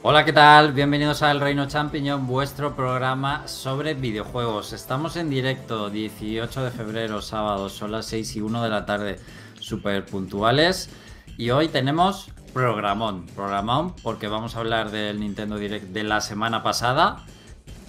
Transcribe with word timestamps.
Hola, 0.00 0.24
¿qué 0.24 0.32
tal? 0.32 0.72
Bienvenidos 0.72 1.22
al 1.22 1.40
Reino 1.40 1.66
Champiñón, 1.66 2.28
vuestro 2.28 2.76
programa 2.76 3.48
sobre 3.48 3.94
videojuegos. 3.94 4.72
Estamos 4.72 5.16
en 5.16 5.28
directo, 5.28 5.90
18 5.90 6.62
de 6.62 6.70
febrero, 6.70 7.20
sábado, 7.20 7.68
son 7.68 7.90
las 7.90 8.06
6 8.06 8.36
y 8.36 8.40
1 8.40 8.62
de 8.62 8.68
la 8.68 8.86
tarde, 8.86 9.18
súper 9.58 10.06
puntuales. 10.06 10.88
Y 11.36 11.50
hoy 11.50 11.66
tenemos 11.66 12.30
programón, 12.54 13.26
programón, 13.34 13.92
porque 14.04 14.28
vamos 14.28 14.54
a 14.54 14.60
hablar 14.60 14.92
del 14.92 15.18
Nintendo 15.18 15.56
Direct 15.56 15.86
de 15.86 16.04
la 16.04 16.20
semana 16.20 16.62
pasada. 16.62 17.24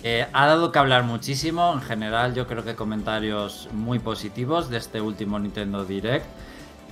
Eh, 0.03 0.25
ha 0.33 0.47
dado 0.47 0.71
que 0.71 0.79
hablar 0.79 1.03
muchísimo, 1.03 1.73
en 1.73 1.81
general 1.81 2.33
yo 2.33 2.47
creo 2.47 2.65
que 2.65 2.75
comentarios 2.75 3.69
muy 3.71 3.99
positivos 3.99 4.71
de 4.71 4.77
este 4.77 4.99
último 4.99 5.37
Nintendo 5.37 5.85
Direct. 5.85 6.25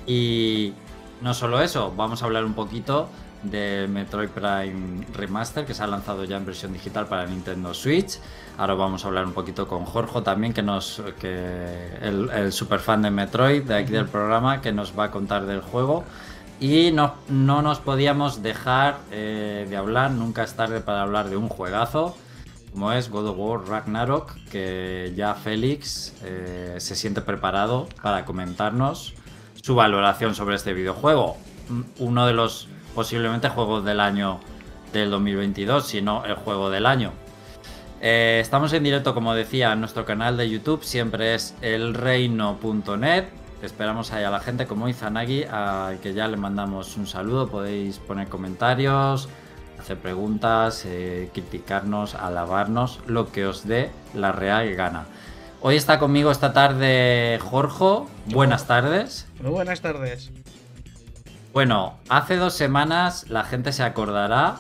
Y 0.05 0.73
no 1.21 1.34
solo 1.34 1.59
eso, 1.59 1.91
vamos 1.97 2.21
a 2.21 2.25
hablar 2.25 2.45
un 2.45 2.54
poquito 2.54 3.09
de 3.50 3.88
Metroid 3.89 4.29
Prime 4.29 5.05
Remaster 5.14 5.65
que 5.65 5.74
se 5.74 5.83
ha 5.83 5.87
lanzado 5.87 6.24
ya 6.24 6.37
en 6.37 6.46
versión 6.46 6.74
digital 6.74 7.07
para 7.07 7.25
Nintendo 7.25 7.73
Switch. 7.73 8.20
Ahora 8.57 8.73
vamos 8.73 9.06
a 9.06 9.07
hablar 9.07 9.25
un 9.25 9.33
poquito 9.33 9.68
con 9.68 9.86
Jorge 9.86 10.21
también, 10.21 10.54
que 10.54 10.64
nos 10.64 11.01
que 11.20 11.97
el, 12.01 12.51
super 12.51 12.79
fan 12.79 13.01
de 13.01 13.11
Metroid 13.11 13.64
de 13.64 13.75
aquí 13.75 13.92
del 13.92 14.07
programa, 14.07 14.61
que 14.61 14.71
nos 14.71 14.97
va 14.97 15.06
a 15.06 15.11
contar 15.11 15.46
del 15.46 15.61
juego. 15.61 16.04
Y 16.60 16.92
no, 16.92 17.14
no 17.29 17.61
nos 17.61 17.79
podíamos 17.79 18.42
dejar 18.42 18.97
eh, 19.11 19.68
de 19.70 19.78
hablar, 19.78 20.11
nunca 20.11 20.43
es 20.43 20.56
tarde 20.56 20.82
para 20.82 21.04
hablar 21.04 21.29
de 21.29 21.37
un 21.37 21.50
juegazo, 21.50 22.18
como 22.71 22.92
es 22.92 23.11
God 23.11 23.28
of 23.28 23.37
War 23.37 23.68
Ragnarok, 23.68 24.34
que 24.50 25.14
ya 25.15 25.36
Félix 25.36 26.15
eh, 26.23 26.78
se 26.79 26.95
siente 26.95 27.21
preparado 27.21 27.87
para 28.01 28.25
comentarnos 28.25 29.14
su 29.61 29.75
valoración 29.75 30.34
sobre 30.34 30.56
este 30.56 30.73
videojuego. 30.73 31.37
Uno 32.00 32.25
de 32.25 32.34
los 32.34 32.70
posiblemente 32.97 33.47
juegos 33.50 33.86
del 33.86 34.00
año 34.00 34.39
del 34.92 35.11
2022, 35.11 35.86
si 35.86 36.02
no 36.02 36.25
el 36.25 36.33
juego 36.33 36.72
del 36.72 36.88
año. 36.88 37.11
Eh, 38.02 38.40
estamos 38.42 38.73
en 38.73 38.84
directo, 38.84 39.14
como 39.14 39.36
decía, 39.36 39.73
en 39.73 39.81
nuestro 39.81 40.03
canal 40.03 40.36
de 40.36 40.50
YouTube, 40.50 40.84
siempre 40.84 41.36
es 41.36 41.53
elreino.net. 41.62 43.25
Esperamos 43.62 44.12
ahí 44.14 44.23
a 44.23 44.31
la 44.31 44.40
gente 44.40 44.66
como 44.66 44.90
Izanagi, 44.90 45.44
a 45.44 45.94
que 46.02 46.16
ya 46.16 46.28
le 46.28 46.38
mandamos 46.38 46.98
un 46.98 47.06
saludo. 47.06 47.48
Podéis 47.50 48.00
poner 48.00 48.30
comentarios, 48.30 49.30
hacer 49.80 50.00
preguntas, 50.00 50.84
eh, 50.88 51.30
criticarnos, 51.31 52.16
alabarnos, 52.16 53.00
lo 53.06 53.31
que 53.31 53.45
os 53.45 53.68
dé 53.68 53.92
la 54.16 54.31
real 54.31 54.73
gana. 54.73 55.06
Hoy 55.62 55.75
está 55.75 56.00
conmigo 56.00 56.31
esta 56.31 56.52
tarde 56.52 57.38
Jorge. 57.44 58.09
Buenas 58.25 58.66
tardes. 58.66 59.28
Muy 59.40 59.52
buenas 59.52 59.81
tardes. 59.81 60.31
Bueno, 61.58 61.97
hace 62.08 62.36
dos 62.36 62.53
semanas 62.53 63.25
la 63.30 63.44
gente 63.44 63.72
se 63.72 63.81
acordará. 63.81 64.58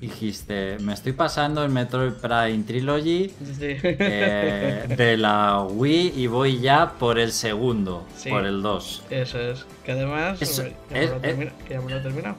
Dijiste, 0.00 0.78
me 0.80 0.94
estoy 0.94 1.12
pasando 1.12 1.62
el 1.62 1.70
Metroid 1.70 2.14
Prime 2.14 2.64
Trilogy 2.66 3.30
eh, 3.60 4.86
de 4.88 5.16
la 5.18 5.62
Wii 5.64 6.14
y 6.16 6.28
voy 6.28 6.58
ya 6.58 6.94
por 6.98 7.18
el 7.18 7.32
segundo, 7.32 8.06
por 8.26 8.46
el 8.46 8.62
2. 8.62 9.04
Eso 9.10 9.38
es. 9.38 9.66
Que 9.84 9.92
además, 9.92 10.38
que, 10.38 10.46
ya 11.68 11.80
me 11.82 11.90
lo 11.90 11.98
he 11.98 12.00
terminado. 12.00 12.36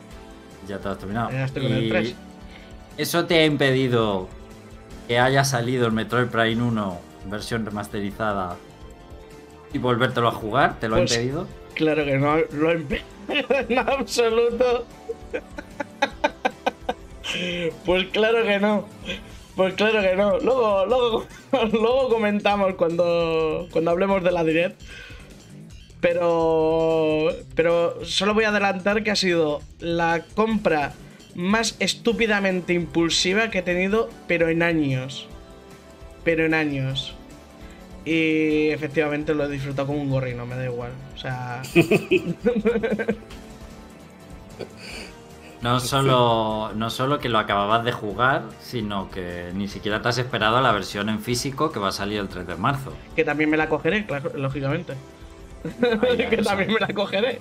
Ya 0.68 0.80
te 0.80 0.86
lo 0.86 0.92
has 0.94 0.98
terminado. 0.98 1.30
Ya 1.30 1.46
estoy 1.46 1.62
con 1.62 1.72
el 1.74 1.90
3. 1.90 2.16
¿Eso 2.98 3.26
te 3.26 3.38
ha 3.38 3.46
impedido 3.46 4.30
que 5.08 5.20
haya 5.20 5.44
salido 5.44 5.86
el 5.86 5.92
Metroid 5.92 6.26
Prime 6.26 6.64
1 6.64 7.00
versión 7.28 7.64
remasterizada 7.68 8.58
y 9.72 9.78
volvértelo 9.78 10.28
a 10.28 10.32
jugar? 10.32 10.80
¿Te 10.80 10.90
lo 10.90 10.96
ha 10.96 10.98
pues 10.98 11.12
impedido? 11.12 11.48
Claro 11.76 12.04
que 12.04 12.18
no, 12.18 12.38
lo 12.52 12.70
ha 12.70 12.74
impedido 12.74 13.11
en 13.70 13.78
absoluto. 13.78 14.86
Pues 17.86 18.06
claro 18.08 18.44
que 18.44 18.60
no. 18.60 18.88
Pues 19.56 19.74
claro 19.76 20.02
que 20.02 20.16
no. 20.16 20.40
Luego, 20.40 20.86
luego, 20.86 21.26
luego 21.72 22.10
comentamos 22.10 22.76
cuando, 22.76 23.68
cuando 23.72 23.92
hablemos 23.92 24.24
de 24.24 24.32
la 24.32 24.44
direct. 24.44 24.82
Pero, 26.00 27.28
pero 27.56 28.04
solo 28.04 28.34
voy 28.34 28.46
a 28.46 28.50
adelantar 28.50 29.04
que 29.04 29.12
ha 29.12 29.16
sido 29.16 29.62
la 29.80 30.26
compra 30.34 30.94
más 31.36 31.76
estúpidamente 31.80 32.74
impulsiva 32.74 33.52
que 33.52 33.60
he 33.60 33.62
tenido, 33.62 34.10
pero 34.28 34.50
en 34.50 34.64
años. 34.64 35.28
Pero 36.24 36.46
en 36.46 36.56
años. 36.56 37.16
Y 38.06 38.70
efectivamente 38.70 39.34
lo 39.36 39.46
he 39.46 39.50
disfrutado 39.50 39.88
como 39.88 40.02
un 40.02 40.10
gorrino, 40.10 40.46
me 40.46 40.56
da 40.56 40.66
igual. 40.66 40.92
O 41.16 41.18
sea. 41.18 41.62
No 45.62 45.80
solo, 45.80 46.72
no 46.74 46.90
solo 46.90 47.20
que 47.20 47.30
lo 47.30 47.38
acababas 47.38 47.86
de 47.86 47.92
jugar, 47.92 48.46
sino 48.62 49.12
que 49.12 49.52
ni 49.54 49.68
siquiera 49.68 50.02
te 50.02 50.10
has 50.10 50.18
esperado 50.18 50.58
a 50.58 50.62
la 50.62 50.72
versión 50.72 51.08
en 51.08 51.20
físico 51.20 51.72
que 51.72 51.80
va 51.80 51.90
a 51.90 51.92
salir 51.92 52.20
el 52.20 52.30
3 52.30 52.48
de 52.48 52.56
marzo. 52.56 52.92
Que 53.16 53.24
también 53.24 53.48
me 53.48 53.58
la 53.58 53.70
cogeré, 53.70 54.08
claro, 54.08 54.32
lógicamente. 54.36 54.96
que 56.30 56.38
también 56.38 56.74
me 56.74 56.80
la 56.80 56.88
cogeré. 56.88 57.38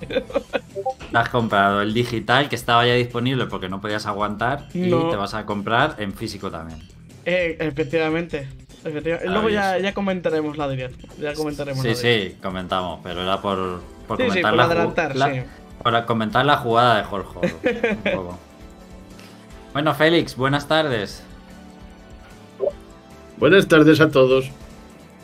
has 1.11 1.29
comprado 1.29 1.81
el 1.81 1.95
digital 1.95 2.47
que 2.47 2.55
estaba 2.55 2.85
ya 2.85 2.93
disponible 2.93 3.47
porque 3.47 3.69
no 3.69 3.81
podías 3.81 4.05
aguantar 4.05 4.67
y 4.71 4.91
te 4.91 5.15
vas 5.15 5.33
a 5.33 5.47
comprar 5.47 5.95
en 5.97 6.13
físico 6.13 6.51
también. 6.51 6.79
Eh, 7.25 7.57
efectivamente. 7.59 8.47
Luego 8.83 9.49
ya, 9.49 9.77
ya, 9.77 9.93
comentaremos 9.93 10.57
la 10.57 10.67
directa. 10.67 11.07
Ya 11.19 11.33
comentaremos 11.33 11.81
sí, 11.81 11.95
sí, 11.95 12.37
comentamos, 12.41 12.99
pero 13.03 13.21
era 13.21 13.41
por, 13.41 13.81
por 14.07 14.17
comentar 14.17 14.53
la, 14.53 14.63
adelantar, 14.63 15.15
Para 15.83 16.05
comentar 16.05 16.45
la 16.45 16.57
jugada 16.57 16.97
de 16.97 17.03
Jorge. 17.03 17.55
bueno, 19.73 19.93
Félix, 19.93 20.35
buenas 20.35 20.67
tardes. 20.67 21.23
Buenas 23.37 23.67
tardes 23.67 23.99
a 24.01 24.09
todos. 24.09 24.51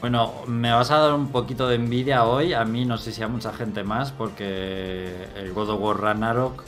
Bueno, 0.02 0.34
me 0.46 0.72
vas 0.72 0.92
a 0.92 0.98
dar 0.98 1.14
un 1.14 1.30
poquito 1.32 1.68
de 1.68 1.76
envidia 1.76 2.24
hoy, 2.24 2.54
a 2.54 2.64
mí 2.66 2.86
no 2.86 3.00
sé 3.00 3.12
si 3.12 3.24
a 3.24 3.28
mucha 3.28 3.52
gente 3.54 3.84
más, 3.84 4.12
porque 4.12 5.12
el 5.36 5.52
God 5.54 5.72
of 5.72 5.82
War 5.82 6.00
Ragnarok 6.00 6.64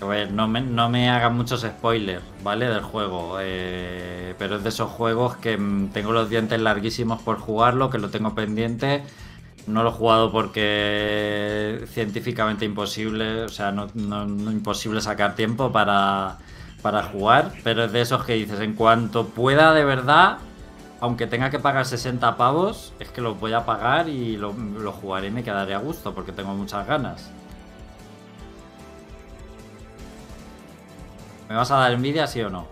no 0.00 0.48
me, 0.48 0.60
no 0.62 0.88
me 0.88 1.10
hagan 1.10 1.36
muchos 1.36 1.62
spoilers, 1.62 2.24
¿vale? 2.42 2.66
Del 2.66 2.82
juego. 2.82 3.36
Eh, 3.40 4.34
pero 4.38 4.56
es 4.56 4.62
de 4.62 4.70
esos 4.70 4.90
juegos 4.90 5.36
que 5.36 5.56
mm, 5.56 5.90
tengo 5.90 6.12
los 6.12 6.30
dientes 6.30 6.60
larguísimos 6.60 7.20
por 7.22 7.38
jugarlo, 7.38 7.90
que 7.90 7.98
lo 7.98 8.08
tengo 8.10 8.34
pendiente. 8.34 9.02
No 9.66 9.82
lo 9.82 9.90
he 9.90 9.92
jugado 9.92 10.32
porque 10.32 11.84
científicamente 11.92 12.64
imposible, 12.64 13.42
o 13.42 13.48
sea, 13.48 13.72
no, 13.72 13.88
imposible 14.50 15.00
sacar 15.02 15.34
tiempo 15.34 15.70
para, 15.70 16.38
para 16.82 17.02
jugar. 17.02 17.52
Pero 17.62 17.84
es 17.84 17.92
de 17.92 18.00
esos 18.00 18.24
que 18.24 18.34
dices, 18.34 18.60
en 18.60 18.74
cuanto 18.74 19.26
pueda 19.26 19.74
de 19.74 19.84
verdad, 19.84 20.38
aunque 21.00 21.26
tenga 21.26 21.50
que 21.50 21.58
pagar 21.58 21.84
60 21.84 22.36
pavos, 22.36 22.94
es 23.00 23.10
que 23.10 23.20
lo 23.20 23.34
voy 23.34 23.52
a 23.52 23.66
pagar 23.66 24.08
y 24.08 24.36
lo, 24.38 24.54
lo 24.54 24.92
jugaré 24.92 25.28
y 25.28 25.30
me 25.30 25.44
quedaré 25.44 25.74
a 25.74 25.78
gusto 25.78 26.14
porque 26.14 26.32
tengo 26.32 26.54
muchas 26.54 26.86
ganas. 26.86 27.30
¿Me 31.50 31.56
vas 31.56 31.68
a 31.72 31.78
dar 31.78 31.92
envidia, 31.92 32.28
sí 32.28 32.40
o 32.42 32.48
no? 32.48 32.68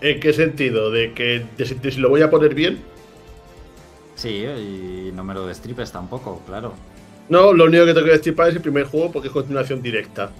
¿En 0.00 0.20
qué 0.20 0.32
sentido? 0.32 0.90
¿De 0.90 1.12
que 1.12 1.46
si 1.90 2.00
lo 2.00 2.08
voy 2.08 2.22
a 2.22 2.30
poner 2.30 2.54
bien? 2.54 2.82
Sí, 4.14 4.46
y 4.46 5.12
no 5.12 5.22
me 5.22 5.34
lo 5.34 5.46
destripes 5.46 5.92
tampoco, 5.92 6.40
claro. 6.46 6.72
No, 7.28 7.52
lo 7.52 7.66
único 7.66 7.84
que 7.84 7.92
tengo 7.92 8.06
que 8.06 8.12
destripar 8.12 8.48
es 8.48 8.56
el 8.56 8.62
primer 8.62 8.86
juego 8.86 9.12
porque 9.12 9.28
es 9.28 9.34
continuación 9.34 9.82
directa. 9.82 10.30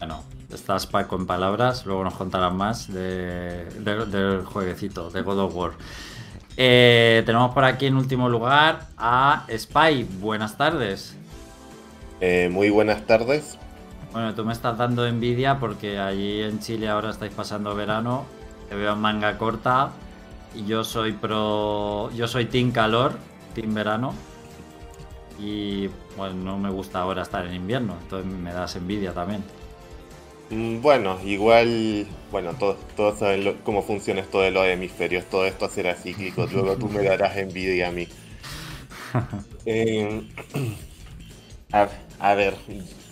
Bueno, 0.00 0.24
estás 0.52 0.88
Paco 0.88 1.14
en 1.14 1.26
palabras, 1.26 1.86
luego 1.86 2.02
nos 2.02 2.14
contarán 2.14 2.56
más 2.56 2.92
del 2.92 4.44
jueguecito, 4.44 5.10
de 5.10 5.22
God 5.22 5.38
of 5.38 5.54
War. 5.54 5.70
Eh, 6.56 7.22
tenemos 7.24 7.54
por 7.54 7.62
aquí 7.62 7.86
en 7.86 7.94
último 7.94 8.28
lugar 8.28 8.88
a 8.98 9.46
Spy. 9.56 10.08
Buenas 10.18 10.58
tardes. 10.58 11.14
Eh, 12.20 12.48
muy 12.50 12.68
buenas 12.68 13.06
tardes. 13.06 13.58
Bueno, 14.12 14.34
tú 14.34 14.44
me 14.44 14.52
estás 14.52 14.76
dando 14.76 15.06
envidia 15.06 15.58
porque 15.58 15.98
allí 15.98 16.42
en 16.42 16.60
Chile 16.60 16.88
ahora 16.88 17.10
estáis 17.10 17.32
pasando 17.32 17.74
verano. 17.74 18.26
Te 18.68 18.74
veo 18.74 18.92
en 18.92 18.98
manga 18.98 19.38
corta. 19.38 19.90
Y 20.54 20.66
yo 20.66 20.84
soy 20.84 21.12
pro. 21.12 22.10
Yo 22.12 22.28
soy 22.28 22.44
Team 22.44 22.72
Calor, 22.72 23.12
Team 23.54 23.72
Verano. 23.72 24.12
Y 25.38 25.88
bueno, 26.16 26.34
no 26.34 26.58
me 26.58 26.68
gusta 26.68 27.00
ahora 27.00 27.22
estar 27.22 27.46
en 27.46 27.54
invierno. 27.54 27.96
Entonces 28.02 28.30
me 28.30 28.52
das 28.52 28.76
envidia 28.76 29.14
también. 29.14 29.42
Mm, 30.50 30.82
bueno, 30.82 31.18
igual. 31.24 32.06
Bueno, 32.30 32.52
todos 32.58 32.76
todo 32.94 33.16
saben 33.16 33.60
cómo 33.64 33.82
funciona 33.82 34.20
esto 34.20 34.42
de 34.42 34.50
los 34.50 34.66
hemisferios. 34.66 35.24
Todo 35.24 35.46
esto 35.46 35.70
será 35.70 35.94
cíclico. 35.94 36.46
Luego 36.52 36.76
tú 36.76 36.86
me 36.90 37.02
darás 37.08 37.38
envidia 37.38 37.88
a 37.88 37.92
mí. 37.92 38.06
Eh, 39.64 40.22
a 41.72 42.34
ver, 42.34 42.56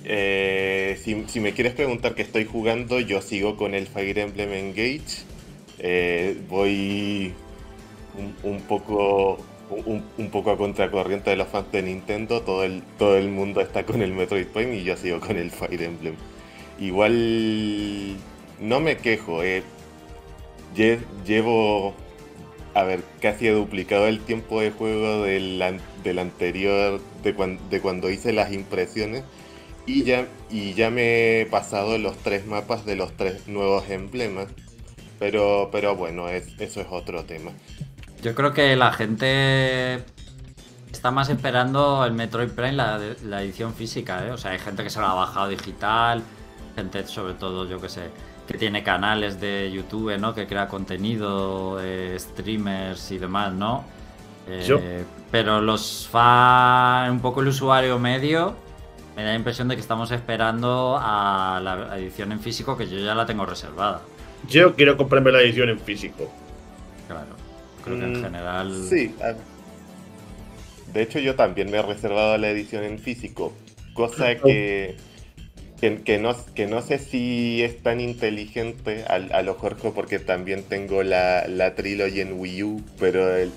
eh, 0.04 0.98
si, 1.02 1.40
me 1.40 1.52
quieres 1.52 1.74
preguntar 1.74 2.14
qué 2.14 2.22
estoy 2.22 2.44
jugando, 2.44 3.00
yo 3.00 3.20
sigo 3.22 3.56
con 3.56 3.74
el 3.74 3.86
Fire 3.86 4.18
Emblem 4.18 4.52
Engage. 4.52 5.22
Eh, 5.78 6.36
voy 6.48 7.32
un, 8.42 8.60
poco 8.62 9.38
un, 9.70 10.30
poco 10.30 10.50
a 10.50 10.56
contracorriente 10.58 11.30
de 11.30 11.36
los 11.36 11.48
fans 11.48 11.70
de 11.72 11.82
Nintendo. 11.82 12.42
Todo 12.42 12.64
el, 12.64 12.82
todo 12.98 13.16
el 13.16 13.28
mundo 13.28 13.60
está 13.60 13.84
con 13.84 14.02
el 14.02 14.12
Metroid 14.12 14.46
Prime 14.46 14.76
y 14.76 14.84
yo 14.84 14.96
sigo 14.96 15.20
con 15.20 15.36
el 15.36 15.50
Fire 15.50 15.82
Emblem. 15.82 16.14
Igual 16.78 18.16
no 18.60 18.80
me 18.80 18.96
quejo. 18.96 19.42
eh, 19.42 19.62
lle- 20.74 21.00
llevo, 21.26 21.94
a 22.74 22.84
ver, 22.84 23.00
casi 23.20 23.46
he 23.48 23.52
duplicado 23.52 24.06
el 24.06 24.20
tiempo 24.20 24.60
de 24.60 24.70
juego 24.70 25.22
del, 25.22 25.62
del 26.04 26.18
anterior, 26.18 27.00
de, 27.22 27.34
cuan- 27.34 27.58
de 27.70 27.80
cuando 27.80 28.10
hice 28.10 28.32
las 28.32 28.52
impresiones. 28.52 29.24
Y 29.92 30.04
ya, 30.04 30.26
y 30.50 30.74
ya 30.74 30.90
me 30.90 31.40
he 31.40 31.46
pasado 31.46 31.98
los 31.98 32.16
tres 32.18 32.46
mapas 32.46 32.84
de 32.84 32.94
los 32.96 33.16
tres 33.16 33.48
nuevos 33.48 33.88
emblemas. 33.90 34.46
Pero, 35.18 35.68
pero 35.72 35.96
bueno, 35.96 36.28
es- 36.28 36.54
eso 36.60 36.80
es 36.80 36.86
otro 36.90 37.24
tema. 37.24 37.50
Yo 38.22 38.34
creo 38.34 38.52
que 38.52 38.76
la 38.76 38.92
gente 38.92 40.04
está 40.92 41.10
más 41.10 41.28
esperando 41.28 42.04
el 42.04 42.12
Metroid 42.12 42.50
Prime, 42.50 42.72
la, 42.72 43.00
la 43.24 43.42
edición 43.42 43.74
física, 43.74 44.26
¿eh? 44.26 44.30
O 44.30 44.38
sea, 44.38 44.52
hay 44.52 44.58
gente 44.58 44.82
que 44.82 44.90
se 44.90 45.00
lo 45.00 45.06
ha 45.06 45.14
bajado 45.14 45.48
digital, 45.48 46.22
gente 46.76 47.06
sobre 47.06 47.34
todo, 47.34 47.66
yo 47.68 47.80
que 47.80 47.88
sé, 47.88 48.02
que 48.46 48.56
tiene 48.58 48.82
canales 48.82 49.40
de 49.40 49.70
YouTube, 49.72 50.18
¿no? 50.18 50.34
Que 50.34 50.46
crea 50.46 50.68
contenido, 50.68 51.78
eh, 51.82 52.16
streamers 52.18 53.10
y 53.10 53.18
demás, 53.18 53.52
¿no? 53.52 53.84
Eh, 54.48 54.64
Yo. 54.66 54.78
Pero 55.30 55.60
los 55.60 56.08
fans, 56.10 57.10
un 57.10 57.20
poco 57.20 57.40
el 57.40 57.48
usuario 57.48 57.98
medio, 57.98 58.56
me 59.20 59.26
da 59.26 59.32
la 59.32 59.36
impresión 59.36 59.68
de 59.68 59.74
que 59.74 59.82
estamos 59.82 60.10
esperando 60.12 60.98
a 60.98 61.60
la 61.62 61.98
edición 61.98 62.32
en 62.32 62.40
físico, 62.40 62.76
que 62.78 62.88
yo 62.88 62.98
ya 62.98 63.14
la 63.14 63.26
tengo 63.26 63.44
reservada. 63.44 64.00
Yo 64.48 64.74
quiero 64.74 64.96
comprarme 64.96 65.30
la 65.30 65.42
edición 65.42 65.68
en 65.68 65.78
físico. 65.78 66.32
Claro. 67.06 67.36
Creo 67.84 67.98
que 67.98 68.04
en 68.04 68.12
Mm, 68.18 68.22
general. 68.22 68.84
Sí. 68.88 69.14
a- 69.22 69.34
De 70.92 71.02
hecho, 71.02 71.18
yo 71.18 71.34
también 71.36 71.70
me 71.70 71.76
he 71.78 71.82
reservado 71.82 72.36
la 72.38 72.48
edición 72.48 72.82
en 72.84 72.98
físico. 72.98 73.52
Cosa 73.92 74.36
que, 74.36 74.96
que, 75.80 76.00
que 76.02 76.18
no, 76.18 76.34
que 76.54 76.66
no 76.66 76.80
sé 76.80 76.98
si 76.98 77.62
es 77.62 77.82
tan 77.82 78.00
inteligente 78.00 79.04
a, 79.06 79.16
a 79.36 79.42
lo 79.42 79.54
Jorge, 79.54 79.92
porque 79.94 80.18
también 80.18 80.62
tengo 80.62 81.02
la, 81.02 81.46
la 81.46 81.74
trilogy 81.74 82.22
en 82.22 82.40
Wii 82.40 82.62
U, 82.64 82.82
pero 82.98 83.36
el, 83.36 83.52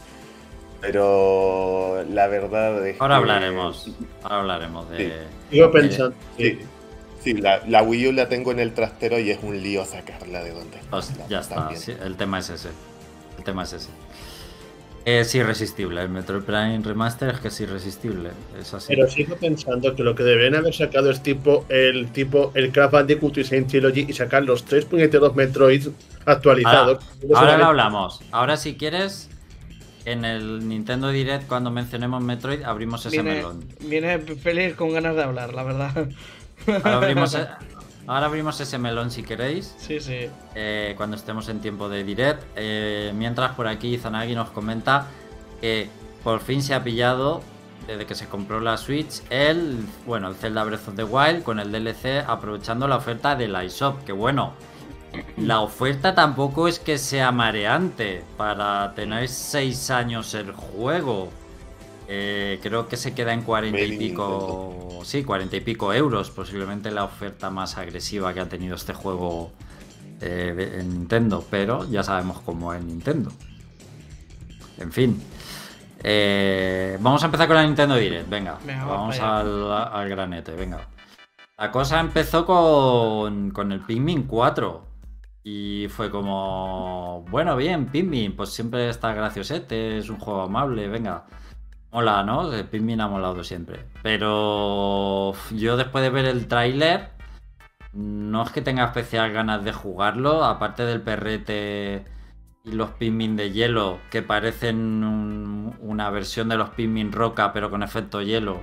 pero 0.83 2.03
la 2.11 2.27
verdad 2.27 2.85
es 2.85 2.99
Ahora 2.99 3.15
que- 3.15 3.19
hablaremos. 3.21 3.89
Ahora 4.21 4.39
hablaremos 4.41 4.89
de. 4.91 4.97
Sí. 4.97 5.11
Sigo 5.51 5.71
pensando. 5.71 6.15
Sí, 6.37 6.59
sí, 7.23 7.33
la, 7.35 7.61
la 7.67 7.81
Wii 7.83 8.07
U 8.09 8.11
la 8.11 8.27
tengo 8.29 8.51
en 8.51 8.59
el 8.59 8.73
trastero 8.73 9.17
y 9.19 9.31
es 9.31 9.39
un 9.41 9.61
lío 9.61 9.85
sacarla 9.85 10.43
de 10.43 10.51
donde 10.51 10.77
está. 10.77 10.89
Pues 10.91 11.11
ya 11.29 11.39
está. 11.39 11.69
Sí, 11.75 11.93
el 12.03 12.15
tema 12.17 12.39
es 12.39 12.49
ese. 12.49 12.69
El 13.37 13.43
tema 13.43 13.63
es 13.63 13.73
ese. 13.73 13.89
Es 15.05 15.35
irresistible. 15.35 16.01
El 16.01 16.07
Metroid 16.09 16.43
Prime 16.43 16.79
Remaster 16.81 17.29
es 17.33 17.39
que 17.41 17.49
es 17.49 17.59
irresistible. 17.59 18.29
Es 18.59 18.73
así. 18.73 18.87
Pero 18.95 19.09
sigo 19.09 19.35
pensando 19.35 19.93
que 19.95 20.03
lo 20.03 20.15
que 20.15 20.23
deberían 20.23 20.55
haber 20.55 20.73
sacado 20.73 21.09
es 21.11 21.21
tipo 21.21 21.65
el 21.67 22.07
tipo 22.13 22.51
el 22.55 22.71
Crash 22.71 22.91
Bandicoot 22.91 23.37
Insane 23.37 23.63
Trilogy 23.63 24.05
y 24.07 24.13
sacar 24.13 24.43
los 24.43 24.63
tres 24.63 24.85
puñeteros 24.85 25.35
Metroid 25.35 25.87
actualizados. 26.25 27.03
Ahora, 27.35 27.39
ahora 27.39 27.57
lo 27.57 27.65
hablamos. 27.65 28.21
Ahora, 28.31 28.55
si 28.55 28.75
quieres, 28.75 29.29
en 30.05 30.25
el 30.25 30.67
Nintendo 30.67 31.09
Direct, 31.09 31.47
cuando 31.47 31.71
mencionemos 31.71 32.21
Metroid, 32.21 32.63
abrimos 32.63 33.05
ese 33.05 33.21
Viene, 33.21 33.35
melón. 33.37 33.63
viene 33.81 34.19
feliz 34.19 34.75
con 34.75 34.91
ganas 34.93 35.15
de 35.15 35.23
hablar, 35.23 35.53
la 35.53 35.63
verdad. 35.63 36.07
Ahora 36.67 36.97
abrimos, 36.97 37.33
e- 37.35 37.47
ahora 38.07 38.25
abrimos 38.27 38.59
ese 38.59 38.77
melón 38.77 39.11
si 39.11 39.23
queréis. 39.23 39.73
Sí, 39.77 39.99
sí. 39.99 40.27
eh, 40.55 40.93
cuando 40.97 41.15
estemos 41.15 41.47
en 41.49 41.59
tiempo 41.61 41.89
de 41.89 42.03
direct. 42.03 42.43
Eh, 42.55 43.11
mientras 43.15 43.51
por 43.55 43.67
aquí 43.67 43.97
Zanagi 43.97 44.35
nos 44.35 44.49
comenta 44.49 45.07
que 45.61 45.89
por 46.23 46.39
fin 46.41 46.61
se 46.61 46.73
ha 46.73 46.83
pillado, 46.83 47.41
desde 47.87 48.05
que 48.05 48.15
se 48.15 48.27
compró 48.27 48.59
la 48.61 48.77
Switch, 48.77 49.21
el, 49.29 49.77
bueno, 50.05 50.29
el 50.29 50.35
Zelda 50.35 50.63
Breath 50.63 50.87
of 50.87 50.95
the 50.95 51.03
Wild 51.03 51.43
con 51.43 51.59
el 51.59 51.71
DLC 51.71 52.23
aprovechando 52.27 52.87
la 52.87 52.95
oferta 52.97 53.35
de 53.35 53.47
la 53.49 53.63
iShop. 53.65 54.03
Que 54.05 54.11
bueno, 54.13 54.53
la 55.37 55.61
oferta 55.61 56.15
tampoco 56.15 56.67
es 56.67 56.79
que 56.79 56.97
sea 56.97 57.31
mareante 57.31 58.23
para 58.37 58.93
tener 58.95 59.27
6 59.27 59.89
años 59.91 60.33
el 60.33 60.51
juego. 60.51 61.29
Eh, 62.07 62.59
creo 62.61 62.87
que 62.87 62.97
se 62.97 63.13
queda 63.13 63.33
en 63.33 63.43
40 63.43 63.79
y 63.79 63.97
pico. 63.97 65.01
Sí, 65.03 65.23
40 65.23 65.55
y 65.55 65.61
pico 65.61 65.93
euros. 65.93 66.31
Posiblemente 66.31 66.91
la 66.91 67.03
oferta 67.03 67.49
más 67.49 67.77
agresiva 67.77 68.33
que 68.33 68.39
ha 68.39 68.49
tenido 68.49 68.75
este 68.75 68.93
juego 68.93 69.51
eh, 70.21 70.79
en 70.79 70.89
Nintendo. 70.89 71.45
Pero 71.49 71.89
ya 71.89 72.03
sabemos 72.03 72.41
cómo 72.41 72.73
es 72.73 72.83
Nintendo. 72.83 73.31
En 74.77 74.91
fin. 74.91 75.21
Eh, 76.03 76.97
vamos 76.99 77.23
a 77.23 77.25
empezar 77.27 77.47
con 77.47 77.55
la 77.55 77.63
Nintendo 77.63 77.95
Direct. 77.95 78.29
Venga, 78.29 78.57
Venga, 78.65 78.85
vamos 78.85 79.19
al 79.19 80.09
granete. 80.09 80.51
Venga. 80.53 80.87
La 81.57 81.71
cosa 81.71 81.99
empezó 81.99 82.45
con, 82.45 83.51
con 83.51 83.71
el 83.71 83.79
Pikmin 83.81 84.23
4. 84.23 84.92
Y 85.43 85.87
fue 85.89 86.09
como, 86.09 87.25
bueno, 87.29 87.57
bien, 87.57 87.87
Pikmin, 87.87 88.35
pues 88.35 88.49
siempre 88.49 88.87
está 88.87 89.13
graciosete, 89.13 89.97
es 89.97 90.09
un 90.09 90.17
juego 90.17 90.43
amable, 90.43 90.87
venga. 90.87 91.25
Mola, 91.91 92.23
¿no? 92.23 92.51
El 92.53 92.65
Pikmin 92.65 93.01
ha 93.01 93.07
molado 93.07 93.43
siempre. 93.43 93.85
Pero 94.01 95.33
yo 95.51 95.77
después 95.77 96.03
de 96.03 96.09
ver 96.09 96.25
el 96.25 96.47
tráiler, 96.47 97.09
no 97.91 98.43
es 98.43 98.51
que 98.51 98.61
tenga 98.61 98.85
especial 98.85 99.31
ganas 99.31 99.63
de 99.63 99.73
jugarlo, 99.73 100.43
aparte 100.45 100.85
del 100.85 101.01
perrete 101.01 102.05
y 102.63 102.71
los 102.71 102.91
Pikmin 102.91 103.35
de 103.35 103.51
hielo, 103.51 103.99
que 104.09 104.21
parecen 104.23 105.03
un- 105.03 105.75
una 105.81 106.09
versión 106.09 106.47
de 106.49 106.55
los 106.57 106.69
Pikmin 106.69 107.11
roca, 107.11 107.51
pero 107.53 107.69
con 107.69 107.83
efecto 107.83 108.21
hielo. 108.21 108.61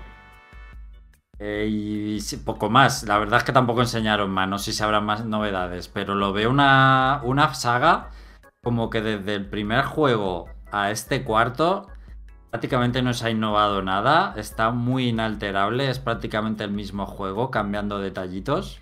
Eh, 1.40 1.66
y 1.70 2.36
poco 2.44 2.68
más. 2.68 3.04
La 3.04 3.18
verdad 3.18 3.38
es 3.38 3.44
que 3.44 3.52
tampoco 3.52 3.80
enseñaron 3.80 4.30
más. 4.30 4.46
No 4.46 4.58
sé 4.58 4.72
si 4.72 4.82
habrá 4.82 5.00
más 5.00 5.24
novedades. 5.24 5.88
Pero 5.88 6.14
lo 6.14 6.32
veo 6.32 6.50
una, 6.50 7.22
una 7.24 7.54
saga 7.54 8.10
como 8.62 8.90
que 8.90 9.00
desde 9.00 9.34
el 9.34 9.46
primer 9.46 9.84
juego 9.84 10.50
a 10.70 10.90
este 10.90 11.24
cuarto 11.24 11.88
prácticamente 12.50 13.00
no 13.00 13.14
se 13.14 13.26
ha 13.26 13.30
innovado 13.30 13.82
nada. 13.82 14.34
Está 14.36 14.70
muy 14.70 15.08
inalterable. 15.08 15.88
Es 15.88 15.98
prácticamente 15.98 16.62
el 16.62 16.72
mismo 16.72 17.06
juego, 17.06 17.50
cambiando 17.50 17.98
detallitos. 17.98 18.80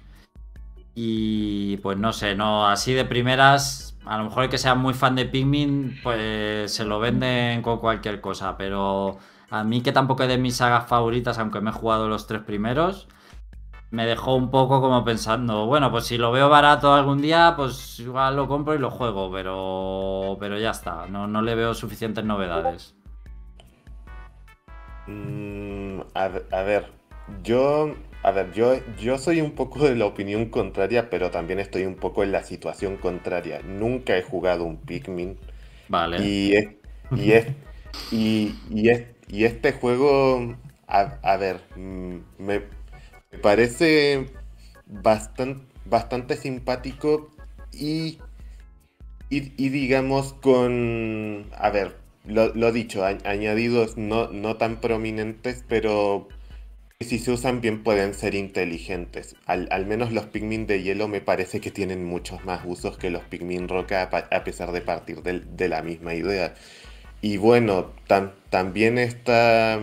Y 0.96 1.76
pues 1.76 1.96
no 1.96 2.12
sé, 2.12 2.34
no, 2.34 2.66
así 2.66 2.92
de 2.92 3.04
primeras, 3.04 3.96
a 4.04 4.18
lo 4.18 4.24
mejor 4.24 4.42
el 4.42 4.50
que 4.50 4.58
sea 4.58 4.74
muy 4.74 4.94
fan 4.94 5.14
de 5.14 5.26
Pikmin, 5.26 6.00
pues 6.02 6.74
se 6.74 6.84
lo 6.84 6.98
venden 6.98 7.62
con 7.62 7.78
cualquier 7.78 8.20
cosa, 8.20 8.56
pero 8.56 9.16
a 9.50 9.64
mí 9.64 9.82
que 9.82 9.92
tampoco 9.92 10.22
es 10.24 10.28
de 10.28 10.38
mis 10.38 10.56
sagas 10.56 10.88
favoritas, 10.88 11.38
aunque 11.38 11.60
me 11.60 11.70
he 11.70 11.72
jugado 11.72 12.08
los 12.08 12.26
tres 12.26 12.42
primeros, 12.42 13.08
me 13.90 14.06
dejó 14.06 14.34
un 14.36 14.50
poco 14.50 14.80
como 14.80 15.04
pensando, 15.04 15.66
bueno, 15.66 15.90
pues 15.90 16.06
si 16.06 16.18
lo 16.18 16.32
veo 16.32 16.48
barato 16.48 16.94
algún 16.94 17.22
día, 17.22 17.54
pues 17.56 18.00
igual 18.00 18.36
lo 18.36 18.48
compro 18.48 18.74
y 18.74 18.78
lo 18.78 18.90
juego, 18.90 19.30
pero, 19.32 20.36
pero 20.40 20.58
ya 20.58 20.70
está, 20.72 21.06
no, 21.08 21.26
no 21.28 21.42
le 21.42 21.54
veo 21.54 21.74
suficientes 21.74 22.24
novedades. 22.24 22.96
Mm, 25.06 26.00
a, 26.14 26.28
ver- 26.28 26.46
a 26.52 26.62
ver, 26.62 26.86
yo, 27.42 27.94
a 28.22 28.30
ver, 28.32 28.52
yo, 28.52 28.74
yo 28.98 29.18
soy 29.18 29.40
un 29.40 29.52
poco 29.54 29.80
de 29.84 29.96
la 29.96 30.06
opinión 30.06 30.46
contraria, 30.50 31.08
pero 31.10 31.30
también 31.30 31.58
estoy 31.60 31.84
un 31.86 31.96
poco 31.96 32.22
en 32.22 32.32
la 32.32 32.42
situación 32.44 32.98
contraria. 32.98 33.60
Nunca 33.62 34.16
he 34.16 34.22
jugado 34.22 34.64
un 34.64 34.78
Pikmin 34.84 35.38
Vale. 35.88 36.16
y 36.16 36.54
es, 36.56 36.68
y 37.14 37.32
es, 37.32 37.46
y, 38.10 38.60
y 38.70 38.90
es- 38.90 39.08
y 39.28 39.44
este 39.44 39.72
juego, 39.72 40.56
a, 40.86 41.36
ver, 41.36 41.60
mm, 41.76 42.16
me, 42.38 42.62
parece 43.42 44.26
bastante, 44.86 45.66
bastante 45.84 46.36
simpático 46.36 47.30
y, 47.72 48.18
y, 49.30 49.68
digamos 49.68 50.32
con, 50.34 51.46
a 51.56 51.70
ver, 51.70 51.96
lo, 52.24 52.72
dicho, 52.72 53.04
añadidos 53.04 53.96
no, 53.96 54.28
no 54.28 54.56
tan 54.56 54.80
prominentes, 54.80 55.64
pero 55.68 56.28
si 57.00 57.18
se 57.18 57.30
usan 57.30 57.60
bien 57.60 57.82
pueden 57.82 58.14
ser 58.14 58.34
inteligentes. 58.34 59.36
Al, 59.46 59.68
al 59.70 59.86
menos 59.86 60.12
los 60.12 60.26
Pikmin 60.26 60.66
de 60.66 60.82
hielo 60.82 61.08
me 61.08 61.20
parece 61.20 61.60
que 61.60 61.70
tienen 61.70 62.04
muchos 62.04 62.44
más 62.44 62.62
usos 62.64 62.98
que 62.98 63.10
los 63.10 63.22
Pikmin 63.24 63.68
roca, 63.68 64.02
a, 64.02 64.44
pesar 64.44 64.72
de 64.72 64.80
partir 64.80 65.22
de 65.22 65.68
la 65.68 65.82
misma 65.82 66.14
idea. 66.14 66.54
Y 67.20 67.36
bueno, 67.36 67.92
tam- 68.08 68.32
también 68.50 68.98
está 68.98 69.80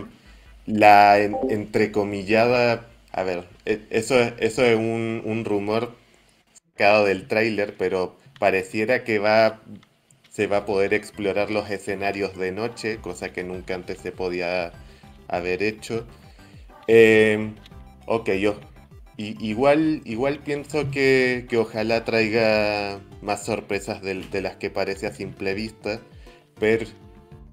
la 0.65 1.19
en- 1.19 1.35
entrecomillada, 1.49 2.87
a 3.11 3.23
ver, 3.23 3.45
e- 3.65 3.81
eso, 3.89 4.19
es- 4.19 4.33
eso 4.39 4.63
es 4.65 4.75
un, 4.77 5.21
un 5.25 5.45
rumor 5.45 5.95
sacado 6.71 7.05
del 7.05 7.27
tráiler, 7.27 7.75
pero 7.77 8.17
pareciera 8.39 9.03
que 9.03 9.19
va, 9.19 9.61
se 10.29 10.47
va 10.47 10.57
a 10.57 10.65
poder 10.65 10.93
explorar 10.93 11.51
los 11.51 11.69
escenarios 11.69 12.37
de 12.37 12.51
noche, 12.51 12.97
cosa 12.97 13.31
que 13.33 13.43
nunca 13.43 13.75
antes 13.75 13.99
se 13.99 14.11
podía 14.11 14.71
haber 15.27 15.63
hecho. 15.63 16.05
Eh, 16.87 17.51
ok, 18.05 18.31
yo 18.33 18.55
igual, 19.17 20.01
igual 20.05 20.39
pienso 20.39 20.91
que, 20.91 21.45
que 21.49 21.57
ojalá 21.57 22.03
traiga 22.05 22.99
más 23.21 23.45
sorpresas 23.45 24.01
del- 24.01 24.29
de, 24.31 24.41
las 24.41 24.55
que 24.57 24.69
parece 24.69 25.07
a 25.07 25.13
simple 25.13 25.53
vista, 25.53 26.01
pero, 26.59 26.85